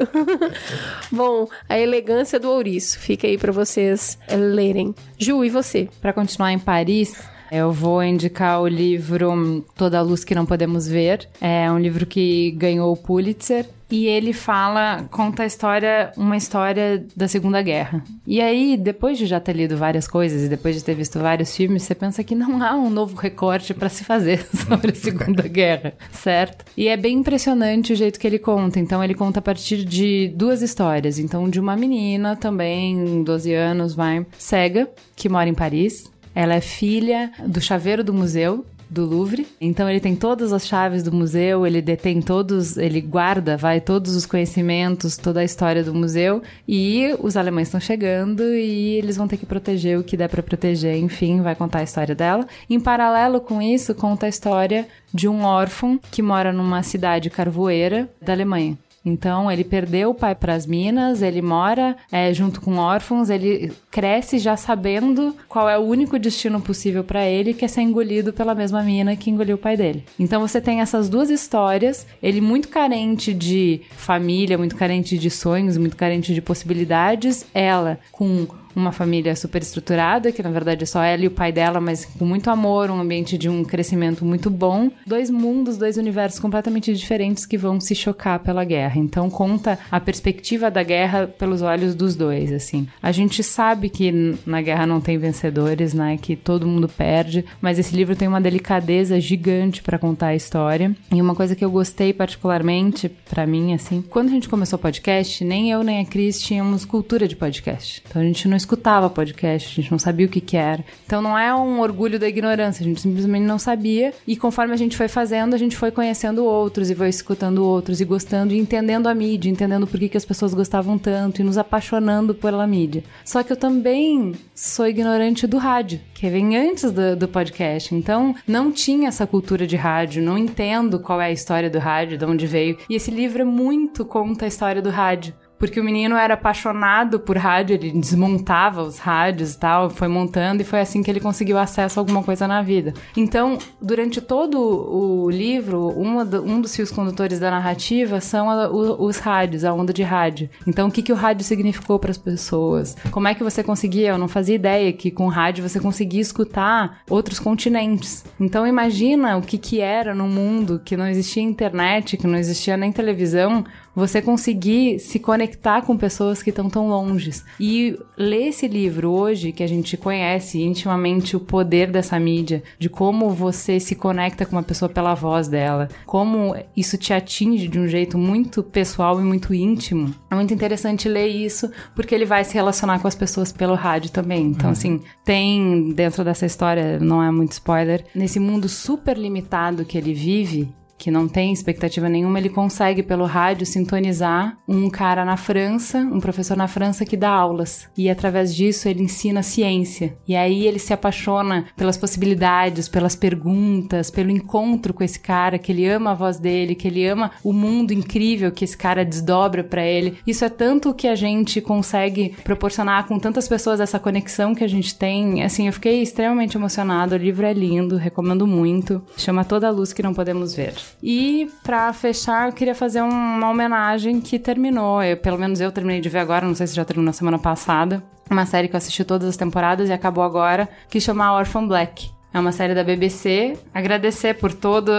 Bom, 1.10 1.48
a 1.68 1.78
elegância 1.78 2.38
do 2.38 2.50
ouriço. 2.50 2.98
Fica 2.98 3.26
aí 3.26 3.38
para 3.38 3.52
vocês 3.52 4.18
lerem. 4.30 4.94
Ju, 5.18 5.44
e 5.44 5.50
você? 5.50 5.88
Para 6.00 6.12
continuar 6.12 6.52
em 6.52 6.58
Paris, 6.58 7.22
eu 7.50 7.72
vou 7.72 8.02
indicar 8.02 8.60
o 8.60 8.66
livro 8.66 9.64
Toda 9.76 9.98
a 9.98 10.02
Luz 10.02 10.24
que 10.24 10.34
Não 10.34 10.44
Podemos 10.44 10.88
Ver. 10.88 11.28
É 11.40 11.70
um 11.70 11.78
livro 11.78 12.04
que 12.04 12.50
ganhou 12.52 12.92
o 12.92 12.96
Pulitzer. 12.96 13.66
E 13.90 14.06
ele 14.06 14.32
fala, 14.32 15.06
conta 15.10 15.42
a 15.42 15.46
história, 15.46 16.12
uma 16.16 16.36
história 16.36 17.06
da 17.14 17.28
Segunda 17.28 17.60
Guerra. 17.62 18.02
E 18.26 18.40
aí, 18.40 18.76
depois 18.76 19.18
de 19.18 19.26
já 19.26 19.38
ter 19.38 19.54
lido 19.54 19.76
várias 19.76 20.08
coisas 20.08 20.42
e 20.42 20.48
depois 20.48 20.74
de 20.74 20.84
ter 20.84 20.94
visto 20.94 21.18
vários 21.18 21.54
filmes, 21.54 21.82
você 21.82 21.94
pensa 21.94 22.24
que 22.24 22.34
não 22.34 22.62
há 22.62 22.74
um 22.74 22.90
novo 22.90 23.16
recorte 23.16 23.74
para 23.74 23.88
se 23.88 24.02
fazer 24.02 24.46
sobre 24.66 24.92
a 24.92 24.94
Segunda 24.94 25.46
Guerra, 25.46 25.92
certo? 26.10 26.64
E 26.76 26.88
é 26.88 26.96
bem 26.96 27.18
impressionante 27.18 27.92
o 27.92 27.96
jeito 27.96 28.18
que 28.18 28.26
ele 28.26 28.38
conta. 28.38 28.80
Então, 28.80 29.04
ele 29.04 29.14
conta 29.14 29.38
a 29.38 29.42
partir 29.42 29.84
de 29.84 30.32
duas 30.34 30.62
histórias. 30.62 31.18
Então, 31.18 31.48
de 31.48 31.60
uma 31.60 31.76
menina 31.76 32.36
também, 32.36 33.22
12 33.22 33.52
anos, 33.52 33.94
vai, 33.94 34.26
cega, 34.38 34.88
que 35.14 35.28
mora 35.28 35.48
em 35.48 35.54
Paris 35.54 36.12
ela 36.34 36.54
é 36.54 36.60
filha 36.60 37.30
do 37.46 37.60
chaveiro 37.60 38.02
do 38.02 38.12
museu 38.12 38.66
do 38.88 39.04
Louvre. 39.04 39.46
Então 39.60 39.88
ele 39.88 40.00
tem 40.00 40.14
todas 40.14 40.52
as 40.52 40.66
chaves 40.66 41.02
do 41.02 41.12
museu, 41.12 41.66
ele 41.66 41.80
detém 41.80 42.20
todos, 42.20 42.76
ele 42.76 43.00
guarda, 43.00 43.56
vai 43.56 43.80
todos 43.80 44.14
os 44.14 44.26
conhecimentos, 44.26 45.16
toda 45.16 45.40
a 45.40 45.44
história 45.44 45.82
do 45.82 45.94
museu 45.94 46.42
e 46.66 47.14
os 47.20 47.36
alemães 47.36 47.68
estão 47.68 47.80
chegando 47.80 48.42
e 48.42 48.94
eles 48.94 49.16
vão 49.16 49.28
ter 49.28 49.36
que 49.36 49.46
proteger 49.46 49.98
o 49.98 50.04
que 50.04 50.16
der 50.16 50.28
para 50.28 50.42
proteger, 50.42 50.96
enfim, 50.96 51.40
vai 51.40 51.54
contar 51.54 51.80
a 51.80 51.84
história 51.84 52.14
dela. 52.14 52.46
Em 52.68 52.80
paralelo 52.80 53.40
com 53.40 53.60
isso, 53.60 53.94
conta 53.94 54.26
a 54.26 54.28
história 54.28 54.86
de 55.12 55.28
um 55.28 55.44
órfão 55.44 55.98
que 56.10 56.22
mora 56.22 56.52
numa 56.52 56.82
cidade 56.82 57.30
carvoeira 57.30 58.08
da 58.20 58.32
Alemanha. 58.32 58.76
Então 59.04 59.50
ele 59.50 59.64
perdeu 59.64 60.10
o 60.10 60.14
pai 60.14 60.34
para 60.34 60.54
as 60.54 60.66
minas, 60.66 61.20
ele 61.20 61.42
mora 61.42 61.96
é, 62.10 62.32
junto 62.32 62.60
com 62.60 62.76
órfãos, 62.76 63.28
ele 63.28 63.72
cresce 63.90 64.38
já 64.38 64.56
sabendo 64.56 65.36
qual 65.48 65.68
é 65.68 65.78
o 65.78 65.82
único 65.82 66.18
destino 66.18 66.60
possível 66.60 67.04
para 67.04 67.24
ele, 67.24 67.52
que 67.52 67.64
é 67.64 67.68
ser 67.68 67.82
engolido 67.82 68.32
pela 68.32 68.54
mesma 68.54 68.82
mina 68.82 69.16
que 69.16 69.30
engoliu 69.30 69.56
o 69.56 69.58
pai 69.58 69.76
dele. 69.76 70.04
Então 70.18 70.40
você 70.40 70.60
tem 70.60 70.80
essas 70.80 71.08
duas 71.08 71.28
histórias, 71.30 72.06
ele 72.22 72.40
muito 72.40 72.68
carente 72.68 73.34
de 73.34 73.82
família, 73.90 74.56
muito 74.56 74.76
carente 74.76 75.18
de 75.18 75.30
sonhos, 75.30 75.76
muito 75.76 75.96
carente 75.96 76.32
de 76.32 76.40
possibilidades, 76.40 77.46
ela 77.52 77.98
com 78.10 78.46
uma 78.74 78.92
família 78.92 79.34
super 79.36 79.62
estruturada, 79.62 80.32
que 80.32 80.42
na 80.42 80.50
verdade 80.50 80.82
é 80.82 80.86
só 80.86 81.02
ela 81.02 81.24
e 81.24 81.26
o 81.26 81.30
pai 81.30 81.52
dela, 81.52 81.80
mas 81.80 82.04
com 82.04 82.24
muito 82.24 82.50
amor, 82.50 82.90
um 82.90 83.00
ambiente 83.00 83.36
de 83.38 83.48
um 83.48 83.64
crescimento 83.64 84.24
muito 84.24 84.50
bom. 84.50 84.90
Dois 85.06 85.30
mundos, 85.30 85.76
dois 85.76 85.96
universos 85.96 86.38
completamente 86.38 86.92
diferentes 86.94 87.46
que 87.46 87.58
vão 87.58 87.80
se 87.80 87.94
chocar 87.94 88.38
pela 88.40 88.64
guerra. 88.64 88.98
Então 88.98 89.30
conta 89.30 89.78
a 89.90 90.00
perspectiva 90.00 90.70
da 90.70 90.82
guerra 90.82 91.26
pelos 91.26 91.62
olhos 91.62 91.94
dos 91.94 92.14
dois, 92.14 92.52
assim. 92.52 92.86
A 93.02 93.12
gente 93.12 93.42
sabe 93.42 93.88
que 93.88 94.36
na 94.46 94.60
guerra 94.60 94.86
não 94.86 95.00
tem 95.00 95.18
vencedores, 95.18 95.94
né? 95.94 96.18
Que 96.20 96.36
todo 96.36 96.66
mundo 96.66 96.88
perde, 96.88 97.44
mas 97.60 97.78
esse 97.78 97.94
livro 97.94 98.16
tem 98.16 98.28
uma 98.28 98.40
delicadeza 98.40 99.20
gigante 99.20 99.82
para 99.82 99.98
contar 99.98 100.28
a 100.28 100.36
história. 100.36 100.94
E 101.12 101.20
uma 101.20 101.34
coisa 101.34 101.54
que 101.54 101.64
eu 101.64 101.70
gostei 101.70 102.12
particularmente 102.12 103.08
para 103.08 103.46
mim, 103.46 103.74
assim, 103.74 104.02
quando 104.02 104.28
a 104.28 104.32
gente 104.32 104.48
começou 104.48 104.78
o 104.78 104.82
podcast, 104.82 105.44
nem 105.44 105.70
eu 105.70 105.82
nem 105.82 106.00
a 106.00 106.04
Cris 106.04 106.40
tínhamos 106.40 106.84
cultura 106.84 107.26
de 107.26 107.36
podcast. 107.36 108.02
Então 108.08 108.20
a 108.20 108.24
gente 108.24 108.46
não 108.48 108.56
escutava 108.64 109.08
podcast, 109.10 109.68
a 109.68 109.82
gente 109.82 109.90
não 109.90 109.98
sabia 109.98 110.26
o 110.26 110.28
que, 110.28 110.40
que 110.40 110.56
era. 110.56 110.84
Então 111.06 111.22
não 111.22 111.38
é 111.38 111.54
um 111.54 111.80
orgulho 111.80 112.18
da 112.18 112.28
ignorância, 112.28 112.82
a 112.82 112.88
gente 112.88 113.00
simplesmente 113.00 113.44
não 113.44 113.58
sabia. 113.58 114.12
E 114.26 114.36
conforme 114.36 114.72
a 114.72 114.76
gente 114.76 114.96
foi 114.96 115.08
fazendo, 115.08 115.54
a 115.54 115.58
gente 115.58 115.76
foi 115.76 115.90
conhecendo 115.90 116.44
outros 116.44 116.90
e 116.90 116.94
foi 116.94 117.08
escutando 117.08 117.64
outros 117.64 118.00
e 118.00 118.04
gostando 118.04 118.52
e 118.52 118.58
entendendo 118.58 119.06
a 119.06 119.14
mídia, 119.14 119.50
entendendo 119.50 119.86
por 119.86 120.00
que, 120.00 120.08
que 120.08 120.16
as 120.16 120.24
pessoas 120.24 120.54
gostavam 120.54 120.98
tanto 120.98 121.40
e 121.40 121.44
nos 121.44 121.58
apaixonando 121.58 122.34
pela 122.34 122.66
mídia. 122.66 123.04
Só 123.24 123.42
que 123.42 123.52
eu 123.52 123.56
também 123.56 124.32
sou 124.54 124.86
ignorante 124.86 125.46
do 125.46 125.58
rádio, 125.58 126.00
que 126.14 126.28
vem 126.28 126.56
antes 126.56 126.90
do, 126.90 127.16
do 127.16 127.28
podcast. 127.28 127.94
Então 127.94 128.34
não 128.46 128.72
tinha 128.72 129.08
essa 129.08 129.26
cultura 129.26 129.66
de 129.66 129.76
rádio, 129.76 130.22
não 130.22 130.38
entendo 130.38 130.98
qual 130.98 131.20
é 131.20 131.26
a 131.26 131.32
história 131.32 131.68
do 131.68 131.78
rádio, 131.78 132.18
de 132.18 132.24
onde 132.24 132.46
veio. 132.46 132.78
E 132.88 132.94
esse 132.94 133.10
livro 133.10 133.42
é 133.42 133.44
muito 133.44 134.04
conta 134.04 134.46
a 134.46 134.48
história 134.48 134.80
do 134.80 134.90
rádio 134.90 135.34
porque 135.58 135.80
o 135.80 135.84
menino 135.84 136.16
era 136.16 136.34
apaixonado 136.34 137.20
por 137.20 137.36
rádio, 137.36 137.74
ele 137.74 137.90
desmontava 137.92 138.82
os 138.82 138.98
rádios 138.98 139.54
e 139.54 139.58
tal, 139.58 139.90
foi 139.90 140.08
montando 140.08 140.62
e 140.62 140.64
foi 140.64 140.80
assim 140.80 141.02
que 141.02 141.10
ele 141.10 141.20
conseguiu 141.20 141.58
acesso 141.58 141.98
a 141.98 142.02
alguma 142.02 142.22
coisa 142.22 142.46
na 142.46 142.62
vida. 142.62 142.92
Então, 143.16 143.58
durante 143.80 144.20
todo 144.20 144.58
o 144.58 145.30
livro, 145.30 145.92
do, 146.24 146.42
um 146.42 146.60
dos 146.60 146.74
fios 146.74 146.90
condutores 146.90 147.38
da 147.38 147.50
narrativa 147.50 148.20
são 148.20 148.50
a, 148.50 148.68
o, 148.68 149.04
os 149.04 149.18
rádios, 149.18 149.64
a 149.64 149.72
onda 149.72 149.92
de 149.92 150.02
rádio. 150.02 150.48
Então, 150.66 150.88
o 150.88 150.90
que, 150.90 151.02
que 151.02 151.12
o 151.12 151.16
rádio 151.16 151.44
significou 151.44 151.98
para 151.98 152.10
as 152.10 152.18
pessoas? 152.18 152.96
Como 153.10 153.28
é 153.28 153.34
que 153.34 153.44
você 153.44 153.62
conseguia? 153.62 154.10
Eu 154.10 154.18
não 154.18 154.28
fazia 154.28 154.54
ideia 154.54 154.92
que 154.92 155.10
com 155.10 155.28
rádio 155.28 155.66
você 155.66 155.80
conseguia 155.80 156.20
escutar 156.20 157.02
outros 157.08 157.38
continentes. 157.38 158.24
Então, 158.38 158.66
imagina 158.66 159.36
o 159.36 159.42
que, 159.42 159.58
que 159.58 159.80
era 159.80 160.14
no 160.14 160.26
mundo 160.26 160.80
que 160.84 160.96
não 160.96 161.06
existia 161.06 161.42
internet, 161.42 162.16
que 162.16 162.26
não 162.26 162.38
existia 162.38 162.76
nem 162.76 162.92
televisão, 162.92 163.64
você 163.94 164.20
conseguir 164.20 164.98
se 164.98 165.18
conectar 165.18 165.82
com 165.82 165.96
pessoas 165.96 166.42
que 166.42 166.50
estão 166.50 166.68
tão 166.68 166.88
longes. 166.88 167.44
E 167.60 167.98
ler 168.16 168.48
esse 168.48 168.66
livro 168.66 169.10
hoje, 169.10 169.52
que 169.52 169.62
a 169.62 169.66
gente 169.66 169.96
conhece 169.96 170.60
intimamente 170.60 171.36
o 171.36 171.40
poder 171.40 171.90
dessa 171.90 172.18
mídia, 172.18 172.62
de 172.78 172.88
como 172.88 173.30
você 173.30 173.78
se 173.78 173.94
conecta 173.94 174.44
com 174.44 174.56
uma 174.56 174.62
pessoa 174.62 174.88
pela 174.88 175.14
voz 175.14 175.48
dela, 175.48 175.88
como 176.06 176.54
isso 176.76 176.98
te 176.98 177.12
atinge 177.12 177.68
de 177.68 177.78
um 177.78 177.88
jeito 177.88 178.18
muito 178.18 178.62
pessoal 178.62 179.20
e 179.20 179.24
muito 179.24 179.54
íntimo. 179.54 180.14
É 180.30 180.34
muito 180.34 180.52
interessante 180.52 181.08
ler 181.08 181.28
isso, 181.28 181.70
porque 181.94 182.14
ele 182.14 182.24
vai 182.24 182.44
se 182.44 182.54
relacionar 182.54 182.98
com 182.98 183.08
as 183.08 183.14
pessoas 183.14 183.52
pelo 183.52 183.74
rádio 183.74 184.10
também. 184.10 184.46
Então, 184.46 184.66
uhum. 184.66 184.72
assim, 184.72 185.00
tem 185.24 185.92
dentro 185.92 186.24
dessa 186.24 186.46
história, 186.46 186.98
não 186.98 187.22
é 187.22 187.30
muito 187.30 187.52
spoiler, 187.52 188.04
nesse 188.14 188.40
mundo 188.40 188.68
super 188.68 189.16
limitado 189.16 189.84
que 189.84 189.96
ele 189.96 190.12
vive, 190.12 190.68
que 190.96 191.10
não 191.10 191.28
tem 191.28 191.52
expectativa 191.52 192.08
nenhuma, 192.08 192.38
ele 192.38 192.48
consegue 192.48 193.02
pelo 193.02 193.24
rádio 193.24 193.66
sintonizar 193.66 194.58
um 194.66 194.88
cara 194.88 195.24
na 195.24 195.36
França, 195.36 195.98
um 195.98 196.20
professor 196.20 196.56
na 196.56 196.68
França 196.68 197.04
que 197.04 197.16
dá 197.16 197.30
aulas. 197.30 197.88
E 197.96 198.08
através 198.08 198.54
disso 198.54 198.88
ele 198.88 199.02
ensina 199.02 199.42
ciência. 199.42 200.16
E 200.26 200.34
aí 200.34 200.66
ele 200.66 200.78
se 200.78 200.92
apaixona 200.92 201.66
pelas 201.76 201.96
possibilidades, 201.96 202.88
pelas 202.88 203.14
perguntas, 203.16 204.10
pelo 204.10 204.30
encontro 204.30 204.94
com 204.94 205.04
esse 205.04 205.18
cara, 205.18 205.58
que 205.58 205.72
ele 205.72 205.86
ama 205.86 206.12
a 206.12 206.14
voz 206.14 206.38
dele, 206.38 206.74
que 206.74 206.88
ele 206.88 207.06
ama 207.06 207.32
o 207.42 207.52
mundo 207.52 207.92
incrível 207.92 208.52
que 208.52 208.64
esse 208.64 208.76
cara 208.76 209.04
desdobra 209.04 209.64
para 209.64 209.84
ele. 209.84 210.16
Isso 210.26 210.44
é 210.44 210.48
tanto 210.48 210.94
que 210.94 211.08
a 211.08 211.14
gente 211.14 211.60
consegue 211.60 212.34
proporcionar 212.44 213.06
com 213.06 213.18
tantas 213.18 213.48
pessoas 213.48 213.80
essa 213.80 213.98
conexão 213.98 214.54
que 214.54 214.64
a 214.64 214.68
gente 214.68 214.94
tem. 214.94 215.42
Assim, 215.42 215.66
eu 215.66 215.72
fiquei 215.72 216.02
extremamente 216.02 216.56
emocionada. 216.56 217.16
O 217.16 217.18
livro 217.18 217.46
é 217.46 217.52
lindo, 217.52 217.96
recomendo 217.96 218.46
muito. 218.46 219.02
Chama 219.16 219.44
Toda 219.44 219.68
a 219.68 219.70
Luz 219.70 219.92
que 219.92 220.02
Não 220.02 220.14
Podemos 220.14 220.54
Ver. 220.54 220.74
E 221.02 221.50
para 221.62 221.92
fechar, 221.92 222.48
eu 222.48 222.52
queria 222.52 222.74
fazer 222.74 223.02
uma 223.02 223.50
homenagem 223.50 224.20
que 224.20 224.38
terminou. 224.38 225.02
Eu, 225.02 225.16
pelo 225.16 225.38
menos 225.38 225.60
eu 225.60 225.70
terminei 225.70 226.00
de 226.00 226.08
ver 226.08 226.18
agora, 226.18 226.46
não 226.46 226.54
sei 226.54 226.66
se 226.66 226.74
já 226.74 226.84
terminou 226.84 227.12
semana 227.12 227.38
passada. 227.38 228.02
Uma 228.30 228.46
série 228.46 228.68
que 228.68 228.74
eu 228.74 228.78
assisti 228.78 229.04
todas 229.04 229.28
as 229.28 229.36
temporadas 229.36 229.88
e 229.88 229.92
acabou 229.92 230.24
agora, 230.24 230.68
que 230.88 231.00
chama 231.00 231.34
Orphan 231.34 231.66
Black. 231.66 232.13
É 232.34 232.38
uma 232.40 232.50
série 232.50 232.74
da 232.74 232.82
BBC. 232.82 233.56
Agradecer 233.72 234.34
por 234.34 234.52
todo, 234.52 234.92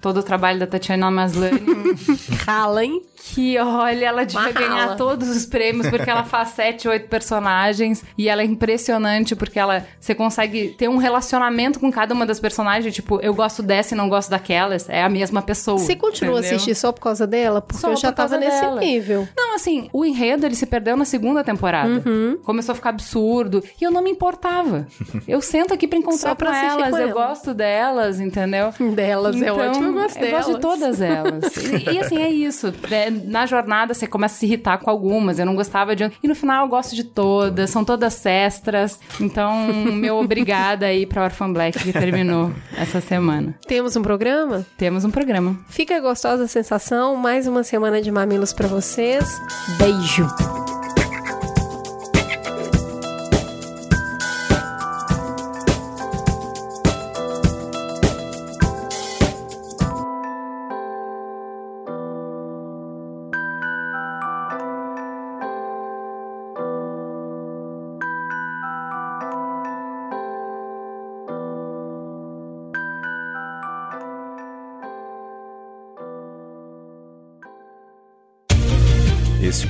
todo 0.00 0.18
o 0.18 0.22
trabalho 0.22 0.58
da 0.58 0.66
Tatiana 0.66 1.12
Maslany. 1.12 1.62
Rala, 2.44 2.84
hein? 2.84 3.00
que, 3.24 3.56
olha, 3.58 4.06
ela 4.06 4.24
devia 4.24 4.50
ganhar 4.50 4.96
todos 4.96 5.28
os 5.28 5.46
prêmios 5.46 5.88
porque 5.88 6.10
ela 6.10 6.24
faz 6.24 6.50
sete, 6.56 6.88
oito 6.88 7.08
personagens 7.08 8.04
e 8.18 8.28
ela 8.28 8.42
é 8.42 8.44
impressionante 8.44 9.36
porque 9.36 9.58
ela 9.58 9.86
você 10.00 10.14
consegue 10.14 10.74
ter 10.76 10.88
um 10.88 10.96
relacionamento 10.96 11.78
com 11.78 11.90
cada 11.90 12.12
uma 12.12 12.26
das 12.26 12.40
personagens, 12.40 12.92
tipo, 12.92 13.20
eu 13.20 13.32
gosto 13.32 13.62
dessa 13.62 13.94
e 13.94 13.96
não 13.96 14.08
gosto 14.08 14.28
daquelas, 14.28 14.88
é 14.88 15.02
a 15.02 15.08
mesma 15.08 15.40
pessoa. 15.40 15.78
Você 15.78 15.94
continua 15.94 16.38
a 16.38 16.40
assistir 16.40 16.74
só 16.74 16.90
por 16.90 17.00
causa 17.00 17.26
dela? 17.26 17.60
Porque 17.60 17.80
só 17.80 17.90
eu 17.90 17.96
já 17.96 18.10
tava 18.10 18.36
nesse 18.36 18.60
dela. 18.60 18.80
nível. 18.80 19.28
Não, 19.36 19.54
assim, 19.54 19.88
o 19.92 20.04
enredo 20.04 20.44
ele 20.44 20.56
se 20.56 20.66
perdeu 20.66 20.96
na 20.96 21.04
segunda 21.04 21.44
temporada. 21.44 22.02
Uhum. 22.04 22.38
Começou 22.42 22.72
a 22.72 22.76
ficar 22.76 22.90
absurdo 22.90 23.62
e 23.80 23.84
eu 23.84 23.90
não 23.90 24.02
me 24.02 24.10
importava. 24.10 24.86
Eu 25.28 25.40
sento 25.40 25.72
aqui 25.72 25.86
para 25.86 25.98
encontrar 25.98 26.34
pra 26.34 26.50
com 26.50 26.56
elas, 26.80 26.90
com 26.90 26.98
eu 26.98 27.12
gosto 27.12 27.54
delas, 27.54 28.20
entendeu? 28.20 28.72
Delas, 28.94 29.36
é 29.36 29.38
então, 29.38 29.60
é 29.60 29.68
ótimo, 29.68 29.86
eu 29.86 29.92
gosto 29.92 30.18
delas. 30.18 30.30
Eu 30.30 30.38
gosto 30.38 30.54
de 30.54 30.60
todas 30.60 31.00
elas. 31.00 31.56
e, 31.56 31.90
e 31.92 31.98
assim, 31.98 32.18
é 32.18 32.30
isso. 32.30 32.72
É, 32.90 33.10
na 33.10 33.46
jornada 33.46 33.94
você 33.94 34.06
começa 34.06 34.36
a 34.36 34.38
se 34.38 34.46
irritar 34.46 34.78
com 34.78 34.90
algumas. 34.90 35.38
Eu 35.38 35.46
não 35.46 35.54
gostava 35.54 35.94
de. 35.94 36.10
E 36.22 36.28
no 36.28 36.34
final 36.34 36.64
eu 36.64 36.68
gosto 36.68 36.94
de 36.94 37.04
todas, 37.04 37.70
são 37.70 37.84
todas 37.84 38.24
extras. 38.26 38.98
Então, 39.20 39.66
meu 39.92 40.16
obrigada 40.16 40.86
aí 40.86 41.06
pra 41.06 41.24
Orphan 41.24 41.52
Black 41.52 41.78
que 41.78 41.92
terminou 41.92 42.52
essa 42.76 43.00
semana. 43.00 43.54
Temos 43.66 43.96
um 43.96 44.02
programa? 44.02 44.66
Temos 44.76 45.04
um 45.04 45.10
programa. 45.10 45.58
Fica 45.68 46.00
gostosa 46.00 46.44
a 46.44 46.48
sensação. 46.48 47.16
Mais 47.16 47.46
uma 47.46 47.62
semana 47.62 48.00
de 48.00 48.10
mamilos 48.10 48.52
para 48.52 48.68
vocês. 48.68 49.40
Beijo! 49.78 50.71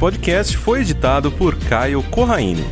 Podcast 0.03 0.57
foi 0.57 0.81
editado 0.81 1.31
por 1.31 1.55
Caio 1.55 2.03
Corraine. 2.03 2.65